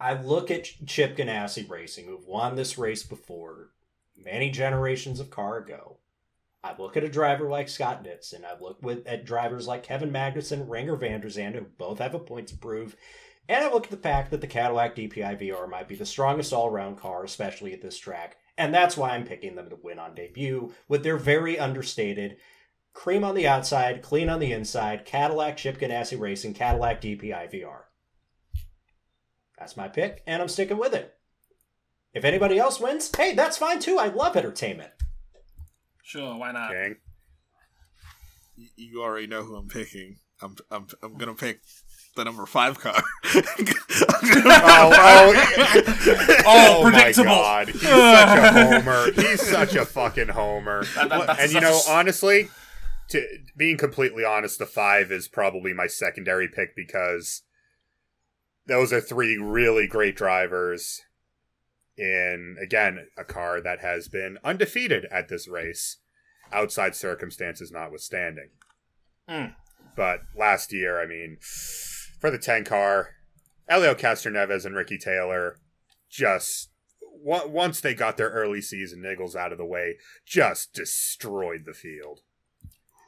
I 0.00 0.14
look 0.14 0.50
at 0.50 0.64
Chip 0.86 1.16
Ganassi 1.16 1.68
Racing, 1.68 2.06
who've 2.06 2.26
won 2.26 2.56
this 2.56 2.76
race 2.76 3.02
before, 3.02 3.70
many 4.16 4.50
generations 4.50 5.20
of 5.20 5.30
car 5.30 5.58
ago. 5.58 5.98
I 6.64 6.74
look 6.76 6.96
at 6.96 7.04
a 7.04 7.08
driver 7.08 7.48
like 7.48 7.68
Scott 7.68 8.02
Dixon. 8.02 8.44
I 8.44 8.60
look 8.60 8.82
with 8.82 9.06
at 9.06 9.24
drivers 9.24 9.68
like 9.68 9.84
Kevin 9.84 10.10
Magnussen, 10.10 10.66
Renger 10.66 10.98
van 10.98 11.20
der 11.20 11.28
Zande, 11.28 11.54
who 11.54 11.66
both 11.78 12.00
have 12.00 12.14
a 12.14 12.18
point 12.18 12.48
to 12.48 12.56
prove. 12.56 12.96
And 13.48 13.64
I 13.64 13.72
look 13.72 13.84
at 13.84 13.90
the 13.90 13.96
fact 13.96 14.30
that 14.30 14.40
the 14.40 14.46
Cadillac 14.46 14.94
DPI 14.94 15.40
VR 15.40 15.68
might 15.68 15.88
be 15.88 15.94
the 15.94 16.04
strongest 16.04 16.52
all 16.52 16.68
around 16.68 16.98
car, 16.98 17.24
especially 17.24 17.72
at 17.72 17.80
this 17.80 17.96
track. 17.96 18.36
And 18.58 18.74
that's 18.74 18.96
why 18.96 19.10
I'm 19.10 19.24
picking 19.24 19.54
them 19.54 19.70
to 19.70 19.78
win 19.82 19.98
on 19.98 20.14
debut 20.14 20.74
with 20.86 21.02
their 21.02 21.16
very 21.16 21.58
understated 21.58 22.36
cream 22.92 23.24
on 23.24 23.34
the 23.34 23.46
outside, 23.46 24.02
clean 24.02 24.28
on 24.28 24.40
the 24.40 24.52
inside, 24.52 25.04
Cadillac 25.04 25.56
Chip 25.56 25.78
Ganassi 25.78 26.18
Racing, 26.18 26.54
Cadillac 26.54 27.00
DPI 27.00 27.52
VR. 27.52 27.82
That's 29.58 29.76
my 29.76 29.88
pick, 29.88 30.22
and 30.26 30.42
I'm 30.42 30.48
sticking 30.48 30.78
with 30.78 30.94
it. 30.94 31.14
If 32.12 32.24
anybody 32.24 32.58
else 32.58 32.80
wins, 32.80 33.10
hey, 33.16 33.34
that's 33.34 33.56
fine 33.58 33.80
too. 33.80 33.98
I 33.98 34.08
love 34.08 34.36
entertainment. 34.36 34.90
Sure, 36.02 36.36
why 36.36 36.52
not? 36.52 36.70
Gang. 36.70 36.96
You 38.76 39.02
already 39.02 39.26
know 39.26 39.42
who 39.42 39.56
I'm 39.56 39.68
picking. 39.68 40.16
I'm 40.42 40.56
I'm 40.70 40.86
I'm 41.02 41.16
gonna 41.16 41.34
pick 41.34 41.60
the 42.18 42.24
number 42.24 42.44
five 42.46 42.78
car. 42.78 43.02
Oh, 44.50 44.92
oh, 44.94 46.42
Oh, 46.46 46.90
my 46.90 47.12
god. 47.12 47.68
He's 47.68 47.80
such 47.80 48.38
a 48.38 48.52
homer. 48.52 49.12
He's 49.12 49.42
such 49.48 49.74
a 49.74 49.84
fucking 49.84 50.28
homer. 50.28 50.84
That- 50.94 51.08
that- 51.08 51.40
and 51.40 51.52
you 51.52 51.60
know, 51.60 51.72
a 51.72 51.76
s- 51.76 51.88
honestly, 51.88 52.48
to 53.08 53.24
being 53.56 53.76
completely 53.78 54.24
honest, 54.24 54.58
the 54.58 54.66
five 54.66 55.10
is 55.10 55.28
probably 55.28 55.72
my 55.72 55.86
secondary 55.86 56.48
pick 56.48 56.74
because 56.76 57.42
those 58.66 58.92
are 58.92 59.00
three 59.00 59.36
really 59.38 59.86
great 59.86 60.16
drivers 60.16 61.02
in 61.96 62.56
again 62.62 63.08
a 63.16 63.24
car 63.24 63.60
that 63.60 63.80
has 63.80 64.08
been 64.08 64.38
undefeated 64.44 65.06
at 65.10 65.28
this 65.28 65.48
race, 65.48 65.96
outside 66.52 66.94
circumstances 66.94 67.70
notwithstanding. 67.72 68.50
Mm. 69.28 69.54
But 69.96 70.20
last 70.36 70.72
year, 70.72 71.00
I 71.02 71.06
mean, 71.06 71.38
for 72.18 72.30
the 72.30 72.38
ten 72.38 72.64
car, 72.64 73.14
Helio 73.68 73.94
Castroneves 73.94 74.64
and 74.64 74.74
Ricky 74.74 74.98
Taylor 74.98 75.56
just 76.10 76.70
on- 77.26 77.50
once 77.52 77.80
they 77.80 77.94
got 77.94 78.16
their 78.16 78.30
early 78.30 78.60
season 78.62 79.00
niggles 79.02 79.34
out 79.36 79.52
of 79.52 79.58
the 79.58 79.64
way, 79.66 79.96
just 80.24 80.72
destroyed 80.72 81.64
the 81.66 81.74
field. 81.74 82.20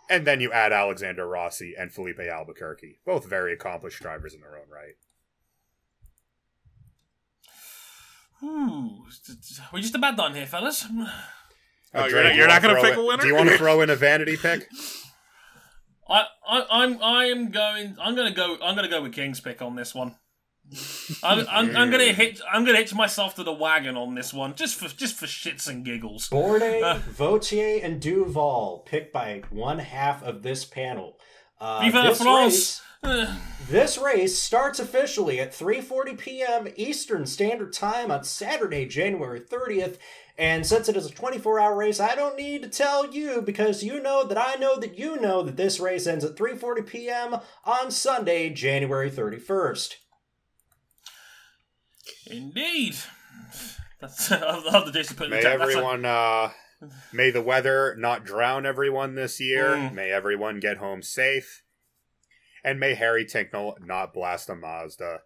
And 0.08 0.26
then 0.26 0.40
you 0.40 0.50
add 0.52 0.72
Alexander 0.72 1.26
Rossi 1.26 1.74
and 1.78 1.92
Filipe 1.92 2.18
Albuquerque, 2.18 2.98
both 3.06 3.28
very 3.28 3.52
accomplished 3.52 4.00
drivers 4.02 4.34
in 4.34 4.40
their 4.40 4.56
own 4.56 4.68
right. 4.68 4.94
Ooh, 8.42 9.04
we're 9.72 9.80
just 9.82 9.94
about 9.94 10.16
done 10.16 10.34
here, 10.34 10.46
fellas. 10.46 10.86
Oh, 11.92 12.06
you're 12.06 12.22
not- 12.22 12.30
do 12.30 12.36
you're 12.36 12.46
you 12.46 12.46
not 12.46 12.62
gonna 12.62 12.80
pick 12.80 12.94
in- 12.94 12.98
a 12.98 13.04
winner? 13.04 13.22
Do 13.22 13.28
you 13.28 13.34
want 13.34 13.50
to 13.50 13.58
throw 13.58 13.80
in 13.82 13.90
a 13.90 13.96
vanity 13.96 14.36
pick? 14.40 14.66
I, 16.10 16.24
I, 16.48 16.66
I'm, 16.70 17.02
I 17.02 17.24
am 17.26 17.50
going. 17.50 17.96
I'm 18.02 18.14
gonna 18.16 18.32
go. 18.32 18.56
I'm 18.62 18.74
gonna 18.74 18.88
go 18.88 19.02
with 19.02 19.12
King's 19.12 19.40
pick 19.40 19.62
on 19.62 19.76
this 19.76 19.94
one. 19.94 20.16
I'm, 21.22 21.40
I'm, 21.50 21.76
I'm 21.76 21.90
gonna 21.90 22.12
hit. 22.12 22.40
I'm 22.52 22.64
gonna 22.64 22.78
hitch 22.78 22.94
myself 22.94 23.34
to 23.36 23.44
the 23.44 23.52
wagon 23.52 23.96
on 23.96 24.14
this 24.14 24.34
one, 24.34 24.54
just 24.54 24.76
for, 24.76 24.88
just 24.88 25.16
for 25.16 25.26
shits 25.26 25.68
and 25.68 25.84
giggles. 25.84 26.28
Bourdais, 26.28 26.82
Uh. 26.82 26.98
Vautier, 27.10 27.80
and 27.84 28.00
Duval 28.00 28.82
picked 28.86 29.12
by 29.12 29.42
one 29.50 29.78
half 29.78 30.22
of 30.22 30.42
this 30.42 30.64
panel. 30.64 31.16
Uh, 31.60 31.80
Vive 31.90 31.92
this 32.04 32.20
France! 32.22 32.82
race- 33.04 33.28
This 33.68 33.96
race 33.98 34.36
starts 34.38 34.78
officially 34.80 35.38
at 35.40 35.52
3:40 35.52 36.18
p.m. 36.18 36.68
Eastern 36.76 37.24
Standard 37.26 37.72
Time 37.72 38.10
on 38.10 38.24
Saturday, 38.24 38.84
January 38.86 39.40
30th. 39.40 39.96
And 40.40 40.66
since 40.66 40.88
it 40.88 40.96
is 40.96 41.04
a 41.04 41.12
24-hour 41.12 41.76
race, 41.76 42.00
I 42.00 42.14
don't 42.14 42.34
need 42.34 42.62
to 42.62 42.68
tell 42.70 43.12
you 43.12 43.42
because 43.42 43.84
you 43.84 44.02
know 44.02 44.24
that 44.24 44.38
I 44.38 44.54
know 44.54 44.80
that 44.80 44.98
you 44.98 45.20
know 45.20 45.42
that 45.42 45.58
this 45.58 45.78
race 45.78 46.06
ends 46.06 46.24
at 46.24 46.34
3:40 46.34 46.86
p.m. 46.86 47.36
on 47.66 47.90
Sunday, 47.90 48.48
January 48.48 49.10
31st. 49.10 49.96
indeed. 52.26 52.96
That's. 54.00 54.32
I 54.32 54.58
love 54.58 54.86
the 54.86 54.92
Jason 54.92 55.16
putting 55.16 55.32
May 55.32 55.42
the 55.42 55.42
ta- 55.42 55.50
a- 55.50 55.60
everyone, 55.60 56.06
uh, 56.06 56.52
may 57.12 57.30
the 57.30 57.42
weather 57.42 57.94
not 57.98 58.24
drown 58.24 58.64
everyone 58.64 59.16
this 59.16 59.40
year. 59.40 59.76
Mm. 59.76 59.92
May 59.92 60.10
everyone 60.10 60.58
get 60.58 60.78
home 60.78 61.02
safe. 61.02 61.64
And 62.64 62.80
may 62.80 62.94
Harry 62.94 63.26
Tincknell 63.26 63.74
not 63.84 64.14
blast 64.14 64.48
a 64.48 64.54
Mazda 64.54 65.20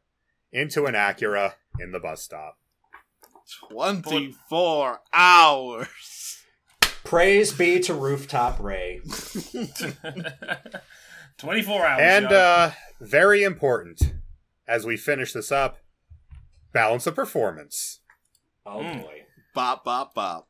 into 0.53 0.87
an 0.87 0.95
Acura 0.95 1.55
in 1.79 1.93
the 1.93 2.01
bus 2.01 2.21
stop. 2.21 2.59
Twenty 3.71 4.35
four 4.49 5.01
hours. 5.13 6.39
Praise 7.05 7.53
be 7.53 7.81
to 7.81 7.93
Rooftop 7.95 8.59
Ray. 8.61 9.01
24 11.39 11.87
hours. 11.87 12.01
And 12.03 12.27
uh, 12.27 12.71
very 13.01 13.43
important, 13.43 14.15
as 14.67 14.87
we 14.87 14.97
finish 14.97 15.33
this 15.33 15.53
up, 15.53 15.79
balance 16.73 17.07
of 17.07 17.15
performance. 17.15 18.01
Oh 18.65 18.79
Mm. 18.79 19.03
boy. 19.03 19.21
Bop 19.55 19.85
bop 19.85 20.15
bop. 20.15 20.49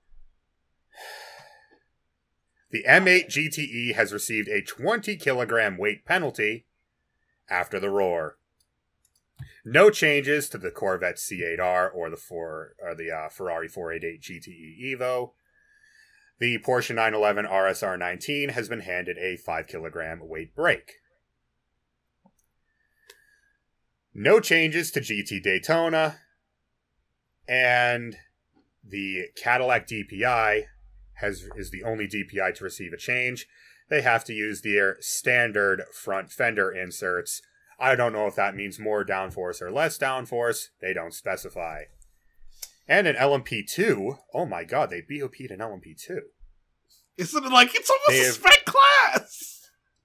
The 2.71 2.85
M8 2.89 3.27
GTE 3.29 3.95
has 3.95 4.13
received 4.13 4.49
a 4.49 4.63
20 4.63 5.17
kilogram 5.17 5.77
weight 5.77 6.05
penalty 6.05 6.67
after 7.51 7.79
the 7.81 7.91
roar. 7.91 8.37
No 9.65 9.89
changes 9.89 10.49
to 10.51 10.59
the 10.59 10.71
Corvette 10.71 11.17
C8R 11.17 11.91
or 11.95 12.11
the 12.11 12.17
four 12.17 12.75
or 12.83 12.95
the 12.95 13.11
uh, 13.11 13.29
Ferrari 13.31 13.69
488 13.69 14.21
GTE 14.21 14.99
Evo. 14.99 15.33
The 16.39 16.59
Porsche 16.59 16.95
911 16.95 17.47
RSR 17.47 17.99
19 17.99 18.51
has 18.51 18.69
been 18.69 18.81
handed 18.81 19.17
a 19.19 19.37
5 19.37 19.67
kilogram 19.67 20.21
weight 20.23 20.55
break. 20.55 20.95
No 24.13 24.39
changes 24.39 24.91
to 24.91 25.01
GT 25.01 25.43
Daytona. 25.43 26.17
And 27.49 28.17
the 28.87 29.29
Cadillac 29.37 29.89
DPI 29.89 30.65
has 31.15 31.49
is 31.57 31.71
the 31.71 31.85
only 31.85 32.07
DPI 32.07 32.55
to 32.57 32.65
receive 32.65 32.93
a 32.93 32.99
change. 32.99 33.47
They 33.89 34.03
have 34.03 34.25
to 34.25 34.33
use 34.33 34.63
their 34.63 34.97
standard 35.01 35.85
front 35.93 36.31
fender 36.31 36.71
inserts. 36.71 37.41
I 37.79 37.95
don't 37.97 38.13
know 38.13 38.27
if 38.27 38.35
that 38.37 38.55
means 38.55 38.79
more 38.79 39.05
downforce 39.05 39.61
or 39.61 39.71
less 39.71 39.99
downforce. 39.99 40.69
They 40.81 40.93
don't 40.93 41.15
specify. 41.15 41.85
And 42.87 43.07
an 43.07 43.17
LMP2. 43.17 44.19
Oh 44.35 44.47
my 44.47 44.65
god, 44.65 44.91
they 44.91 45.01
BOP'd 45.01 45.51
an 45.51 45.61
LMP2. 45.61 46.19
Isn't 47.17 47.45
it 47.45 47.53
like 47.53 47.75
it's 47.75 47.91
almost 47.91 48.09
They 48.09 48.21
a 48.21 48.25
have- 48.27 48.35
spec 48.35 48.65
class? 48.65 49.51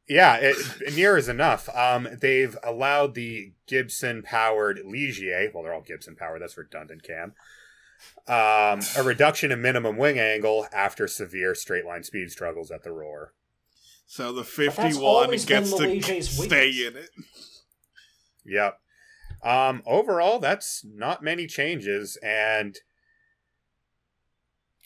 Yeah, 0.07 0.37
it, 0.41 0.95
near 0.95 1.17
is 1.17 1.29
enough. 1.29 1.69
Um, 1.75 2.07
they've 2.19 2.57
allowed 2.63 3.13
the 3.13 3.53
Gibson 3.67 4.23
powered 4.23 4.79
Ligier, 4.83 5.51
well, 5.53 5.61
they're 5.63 5.73
all 5.73 5.81
Gibson 5.81 6.15
powered, 6.15 6.41
that's 6.41 6.57
redundant, 6.57 7.03
Cam. 7.03 7.33
Um, 8.27 8.79
a 8.97 9.03
reduction 9.03 9.51
in 9.51 9.61
minimum 9.61 9.97
wing 9.97 10.17
angle 10.17 10.67
after 10.73 11.07
severe 11.07 11.53
straight 11.53 11.85
line 11.85 12.03
speed 12.03 12.31
struggles 12.31 12.71
at 12.71 12.83
the 12.83 12.91
roar. 12.91 13.33
So 14.07 14.31
the 14.31 14.43
fifty 14.43 14.93
one 14.95 15.29
gets 15.29 15.71
to 15.75 16.21
stay 16.23 16.69
in 16.87 16.95
it. 16.97 17.09
Yep. 18.49 18.79
Um, 19.43 19.83
overall, 19.85 20.39
that's 20.39 20.83
not 20.83 21.23
many 21.23 21.47
changes, 21.47 22.17
and 22.23 22.75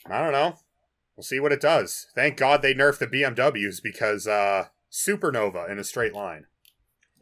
I 0.06 0.20
don't 0.22 0.32
know. 0.34 0.56
We'll 1.16 1.24
see 1.24 1.40
what 1.40 1.52
it 1.52 1.62
does. 1.62 2.08
Thank 2.16 2.38
God 2.38 2.62
they 2.62 2.74
nerfed 2.74 3.00
the 3.00 3.08
BMWs 3.08 3.82
because 3.82 4.28
uh, 4.28 4.66
Supernova 4.92 5.70
in 5.70 5.80
a 5.80 5.84
straight 5.84 6.14
line. 6.14 6.46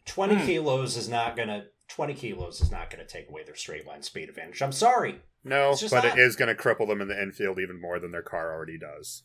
20 0.06 0.36
Hmm. 0.36 0.46
kilos 0.46 0.98
is 0.98 1.08
not 1.08 1.38
gonna 1.38 1.66
20 1.88 2.14
kilos 2.16 2.60
is 2.62 2.72
not 2.72 2.90
gonna 2.90 3.06
take 3.06 3.30
away 3.30 3.44
their 3.44 3.56
straight 3.56 3.86
line 3.86 4.02
speed 4.02 4.30
advantage. 4.30 4.62
I'm 4.62 4.72
sorry. 4.72 5.22
No, 5.44 5.76
but 5.90 6.04
not. 6.04 6.06
it 6.06 6.20
is 6.20 6.36
going 6.36 6.56
to 6.56 6.62
cripple 6.62 6.88
them 6.88 7.02
in 7.02 7.08
the 7.08 7.20
infield 7.20 7.58
even 7.60 7.82
more 7.82 8.00
than 8.00 8.12
their 8.12 8.22
car 8.22 8.54
already 8.54 8.78
does. 8.78 9.24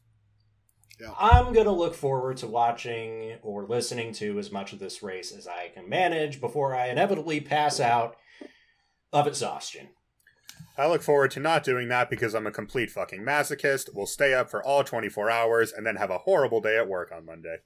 I'm 1.19 1.53
gonna 1.53 1.73
look 1.73 1.95
forward 1.95 2.39
to 2.39 2.47
watching 2.47 3.37
or 3.43 3.65
listening 3.65 4.13
to 4.15 4.39
as 4.39 4.51
much 4.51 4.73
of 4.73 4.79
this 4.79 5.03
race 5.03 5.33
as 5.33 5.47
I 5.47 5.69
can 5.69 5.89
manage 5.89 6.41
before 6.41 6.75
I 6.75 6.89
inevitably 6.89 7.41
pass 7.41 7.81
out 7.81 8.17
of 9.13 9.27
exhaustion. 9.27 9.89
I 10.79 10.87
look 10.89 11.03
forward 11.03 11.31
to 11.33 11.41
not 11.41 11.65
doing 11.65 11.89
that 11.89 12.11
because 12.11 12.35
I'm 12.35 12.47
a 12.47 12.51
complete 12.51 12.91
fucking 12.91 13.23
masochist. 13.23 13.95
Will 13.95 14.07
stay 14.07 14.35
up 14.35 14.51
for 14.51 14.63
all 14.63 14.85
24 14.85 15.31
hours 15.31 15.73
and 15.73 15.87
then 15.87 15.97
have 15.97 16.11
a 16.11 16.19
horrible 16.19 16.61
day 16.61 16.77
at 16.77 16.89
work 16.89 17.13
on 17.15 17.25
Monday. 17.25 17.59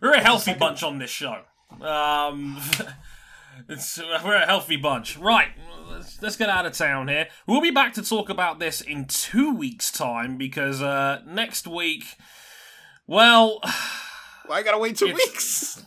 We're 0.00 0.14
a 0.14 0.22
healthy 0.22 0.54
bunch 0.54 0.82
on 0.82 0.98
this 0.98 1.10
show. 1.10 1.42
Um, 1.80 2.58
It's, 3.68 3.98
uh, 3.98 4.20
we're 4.24 4.36
a 4.36 4.46
healthy 4.46 4.76
bunch. 4.76 5.16
Right, 5.18 5.48
let's, 5.90 6.20
let's 6.22 6.36
get 6.36 6.48
out 6.48 6.66
of 6.66 6.72
town 6.72 7.08
here. 7.08 7.28
We'll 7.46 7.60
be 7.60 7.70
back 7.70 7.92
to 7.94 8.02
talk 8.02 8.28
about 8.28 8.58
this 8.58 8.80
in 8.80 9.06
two 9.06 9.54
weeks' 9.54 9.90
time 9.90 10.36
because 10.36 10.80
uh, 10.82 11.22
next 11.26 11.66
week, 11.66 12.04
well, 13.06 13.60
I 14.50 14.62
gotta 14.62 14.78
wait 14.78 14.96
two 14.96 15.06
weeks. 15.14 15.84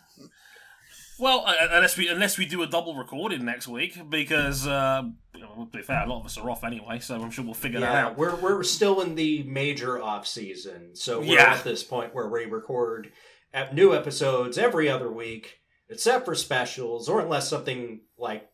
well, 1.19 1.43
uh, 1.45 1.53
unless 1.71 1.97
we 1.97 2.07
unless 2.07 2.37
we 2.37 2.45
do 2.45 2.61
a 2.63 2.67
double 2.67 2.95
recording 2.95 3.43
next 3.45 3.67
week 3.67 3.97
because 4.09 4.65
uh, 4.67 5.03
you 5.35 5.41
know, 5.41 5.67
to 5.71 5.77
be 5.77 5.83
fair, 5.83 6.03
a 6.03 6.07
lot 6.07 6.19
of 6.21 6.25
us 6.25 6.37
are 6.37 6.49
off 6.49 6.63
anyway, 6.63 6.99
so 6.99 7.15
I'm 7.21 7.31
sure 7.31 7.43
we'll 7.45 7.53
figure 7.53 7.79
that 7.81 7.91
Yeah, 7.91 8.05
out. 8.07 8.17
we're 8.17 8.35
we're 8.35 8.63
still 8.63 9.01
in 9.01 9.15
the 9.15 9.43
major 9.43 10.01
off 10.01 10.25
season, 10.27 10.95
so 10.95 11.19
we're 11.19 11.35
Yeah. 11.39 11.53
at 11.55 11.63
this 11.63 11.83
point 11.83 12.13
where 12.15 12.27
we 12.29 12.45
record 12.45 13.11
ep- 13.53 13.73
new 13.73 13.93
episodes 13.93 14.57
every 14.57 14.87
other 14.89 15.11
week, 15.11 15.59
except 15.93 16.25
for 16.25 16.35
specials, 16.35 17.07
or 17.09 17.19
unless 17.21 17.49
something 17.49 18.01
like 18.17 18.49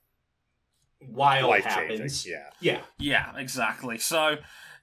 wild 1.07 1.49
Life 1.49 1.63
happens. 1.65 2.23
changing. 2.23 2.41
Yeah. 2.59 2.73
Yeah, 2.73 2.81
Yeah, 3.33 3.37
exactly. 3.39 3.97
So, 3.97 4.37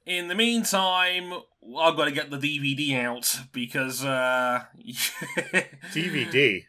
in 0.04 0.28
the 0.28 0.34
meantime, 0.34 1.32
I've 1.78 1.96
got 1.96 2.06
to 2.06 2.12
get 2.12 2.30
the 2.30 2.38
DVD 2.38 3.02
out 3.02 3.40
because, 3.52 4.04
uh, 4.04 4.64
DVD. 5.92 6.64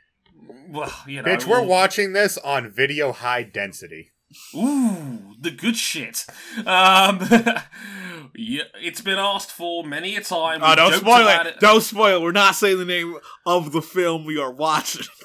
well, 0.69 0.91
you 1.07 1.21
know, 1.21 1.29
Bitch, 1.29 1.45
we're 1.45 1.61
watching 1.63 2.13
this 2.13 2.37
on 2.39 2.69
video 2.71 3.11
high 3.11 3.43
density. 3.43 4.11
Ooh, 4.55 5.35
the 5.39 5.51
good 5.51 5.77
shit. 5.77 6.25
Um, 6.65 7.19
yeah, 8.35 8.63
it's 8.81 8.99
been 9.01 9.17
asked 9.17 9.51
for 9.51 9.83
many 9.85 10.15
a 10.17 10.21
time. 10.21 10.59
Oh, 10.61 10.75
don't 10.75 10.93
spoil 10.93 11.21
about 11.21 11.47
it. 11.47 11.59
Don't 11.59 11.81
spoil. 11.81 12.21
We're 12.21 12.33
not 12.33 12.55
saying 12.55 12.77
the 12.77 12.85
name 12.85 13.15
of 13.45 13.71
the 13.71 13.81
film 13.81 14.25
we 14.25 14.37
are 14.37 14.51
watching. 14.51 15.05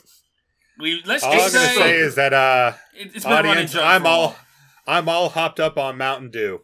We 0.82 1.00
let's 1.06 1.22
All 1.22 1.30
I'm 1.30 1.38
just 1.38 1.54
gonna 1.54 1.68
say, 1.68 1.74
say 1.76 1.96
is 1.98 2.16
that 2.16 2.32
uh 2.32 2.72
it, 2.92 3.14
has 3.14 3.22
been 3.22 3.46
audience, 3.46 3.72
joke. 3.72 3.84
I'm 3.84 4.04
all. 4.04 4.36
I'm 4.84 5.08
all 5.08 5.28
hopped 5.28 5.60
up 5.60 5.78
on 5.78 5.96
Mountain 5.96 6.30
Dew. 6.32 6.62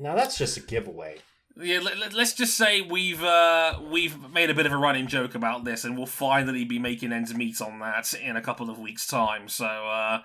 now 0.00 0.16
that's 0.16 0.36
just 0.36 0.56
a 0.56 0.60
giveaway. 0.60 1.18
Yeah, 1.58 1.78
let, 1.78 1.96
let, 1.96 2.14
us 2.14 2.34
just 2.34 2.56
say 2.56 2.82
we've 2.82 3.22
uh, 3.22 3.80
we've 3.88 4.30
made 4.32 4.50
a 4.50 4.54
bit 4.54 4.66
of 4.66 4.72
a 4.72 4.76
running 4.76 5.06
joke 5.06 5.36
about 5.36 5.64
this, 5.64 5.84
and 5.84 5.96
we'll 5.96 6.06
finally 6.06 6.64
be 6.64 6.80
making 6.80 7.12
ends 7.12 7.32
meet 7.32 7.62
on 7.62 7.78
that 7.78 8.12
in 8.14 8.36
a 8.36 8.42
couple 8.42 8.68
of 8.68 8.80
weeks' 8.80 9.06
time. 9.06 9.48
So 9.48 9.64
uh, 9.64 10.22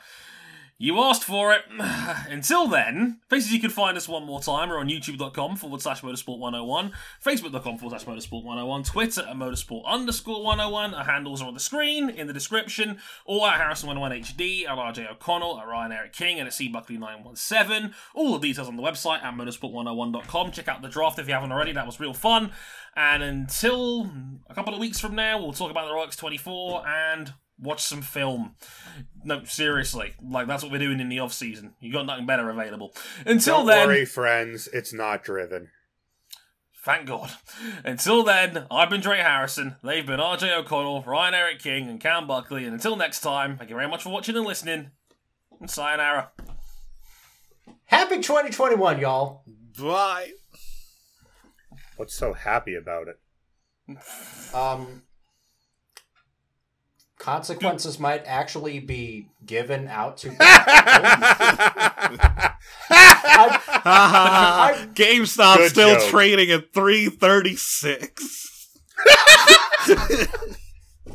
you 0.82 1.00
asked 1.00 1.24
for 1.24 1.54
it. 1.54 1.62
Until 2.28 2.68
then, 2.68 3.20
places 3.30 3.54
you 3.54 3.60
can 3.60 3.70
find 3.70 3.96
us 3.96 4.10
one 4.10 4.26
more 4.26 4.42
time 4.42 4.72
are 4.72 4.80
on 4.80 4.90
youtube.com 4.90 5.56
forward 5.56 5.80
slash 5.80 6.02
motorsport 6.02 6.40
101, 6.40 6.92
facebook.com 7.24 7.78
forward 7.78 8.02
slash 8.02 8.06
motorsport 8.06 8.44
101, 8.44 8.84
Twitter 8.84 9.22
at 9.22 9.36
motorsport 9.36 9.86
underscore 9.86 10.44
101. 10.44 10.96
Our 10.96 11.04
handles 11.04 11.40
are 11.40 11.48
on 11.48 11.54
the 11.54 11.60
screen, 11.60 12.10
in 12.10 12.26
the 12.26 12.34
description, 12.34 12.98
or 13.26 13.48
at 13.48 13.62
Harrison101HD, 13.62 14.68
at 14.68 14.76
RJ 14.76 15.12
O'Connell, 15.12 15.60
at 15.60 15.68
Ryan 15.68 15.92
Eric 15.92 16.14
King, 16.14 16.40
and 16.40 16.48
at 16.48 16.54
C 16.54 16.68
Buckley917. 16.68 17.94
All 18.16 18.40
the 18.40 18.48
details 18.48 18.68
on 18.68 18.76
the 18.76 18.82
website 18.84 19.24
at 19.24 19.36
motorsport101.com. 19.36 20.52
Check 20.52 20.68
out 20.68 20.82
the 20.82 20.90
draft 20.90 21.20
if 21.20 21.28
you 21.28 21.36
haven't 21.36 21.52
already, 21.52 21.74
that 21.74 21.86
was 21.86 22.00
real 22.00 22.16
fun. 22.16 22.52
And 22.96 23.22
until 23.22 24.10
a 24.50 24.56
couple 24.56 24.74
of 24.74 24.80
weeks 24.80 25.00
from 25.00 25.14
now, 25.14 25.38
we'll 25.40 25.54
talk 25.54 25.70
about 25.70 25.88
the 25.88 25.94
RX 25.94 26.16
24 26.16 26.88
and 26.88 27.34
watch 27.62 27.84
some 27.84 28.02
film. 28.02 28.56
No, 29.24 29.44
seriously, 29.44 30.14
like 30.22 30.48
that's 30.48 30.64
what 30.64 30.72
we're 30.72 30.80
doing 30.80 31.00
in 31.00 31.10
the 31.10 31.20
off 31.20 31.34
season. 31.34 31.74
You 31.80 31.94
got 31.94 32.06
nothing 32.06 32.26
better 32.26 32.50
available. 32.50 32.94
Until 33.26 33.58
Don't 33.60 33.68
then, 33.68 33.88
worry, 33.88 34.06
friends, 34.06 34.68
it's 34.74 34.94
not 34.94 35.24
driven. 35.24 35.70
thank 36.84 37.06
God. 37.08 37.32
Until 37.84 38.24
then, 38.24 38.66
I've 38.72 38.90
been 38.90 39.02
Dre 39.02 39.20
Harrison. 39.20 39.76
They've 39.84 40.06
been 40.06 40.20
RJ 40.20 40.58
O'Connell, 40.58 41.04
Ryan 41.06 41.34
Eric 41.36 41.60
King, 41.60 41.88
and 41.88 42.00
Cam 42.02 42.26
Buckley. 42.28 42.66
And 42.66 42.74
until 42.74 42.96
next 42.96 43.20
time, 43.22 43.58
thank 43.58 43.70
you 43.70 43.76
very 43.76 43.88
much 43.88 44.02
for 44.04 44.10
watching 44.10 44.36
and 44.36 44.46
listening. 44.46 44.90
And 45.60 45.70
sayonara. 45.70 46.32
Happy 47.86 48.16
2021, 48.16 49.00
y'all. 49.00 49.44
Bye. 49.80 50.32
What's 51.98 52.16
so 52.16 52.34
happy 52.34 52.74
about 52.74 53.08
it? 53.10 53.20
Um, 54.56 55.04
consequences 57.22 58.00
might 58.00 58.24
actually 58.26 58.80
be 58.80 59.28
given 59.46 59.88
out 59.88 60.18
to. 60.18 60.30
I- 62.94 64.88
GameStop 64.94 65.58
Good 65.58 65.70
still 65.72 66.00
joke. 66.00 66.10
trading 66.10 66.52
at 66.52 66.74
three 66.74 67.08
thirty 67.10 67.56
six. 67.56 68.80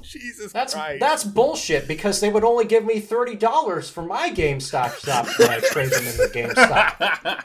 Jesus 0.02 0.52
That's 0.52 0.74
Christ. 0.74 1.00
that's 1.00 1.24
bullshit 1.24 1.88
because 1.88 2.20
they 2.20 2.28
would 2.30 2.44
only 2.44 2.64
give 2.64 2.84
me 2.84 3.00
thirty 3.00 3.34
dollars 3.34 3.90
for 3.90 4.02
my 4.02 4.30
GameStop 4.30 4.90
stock 4.96 5.26
when 5.38 5.50
I 5.50 5.58
trade 5.60 5.90
them 5.90 6.06
in 6.06 6.16
the 6.16 6.28
GameStop. 6.32 7.44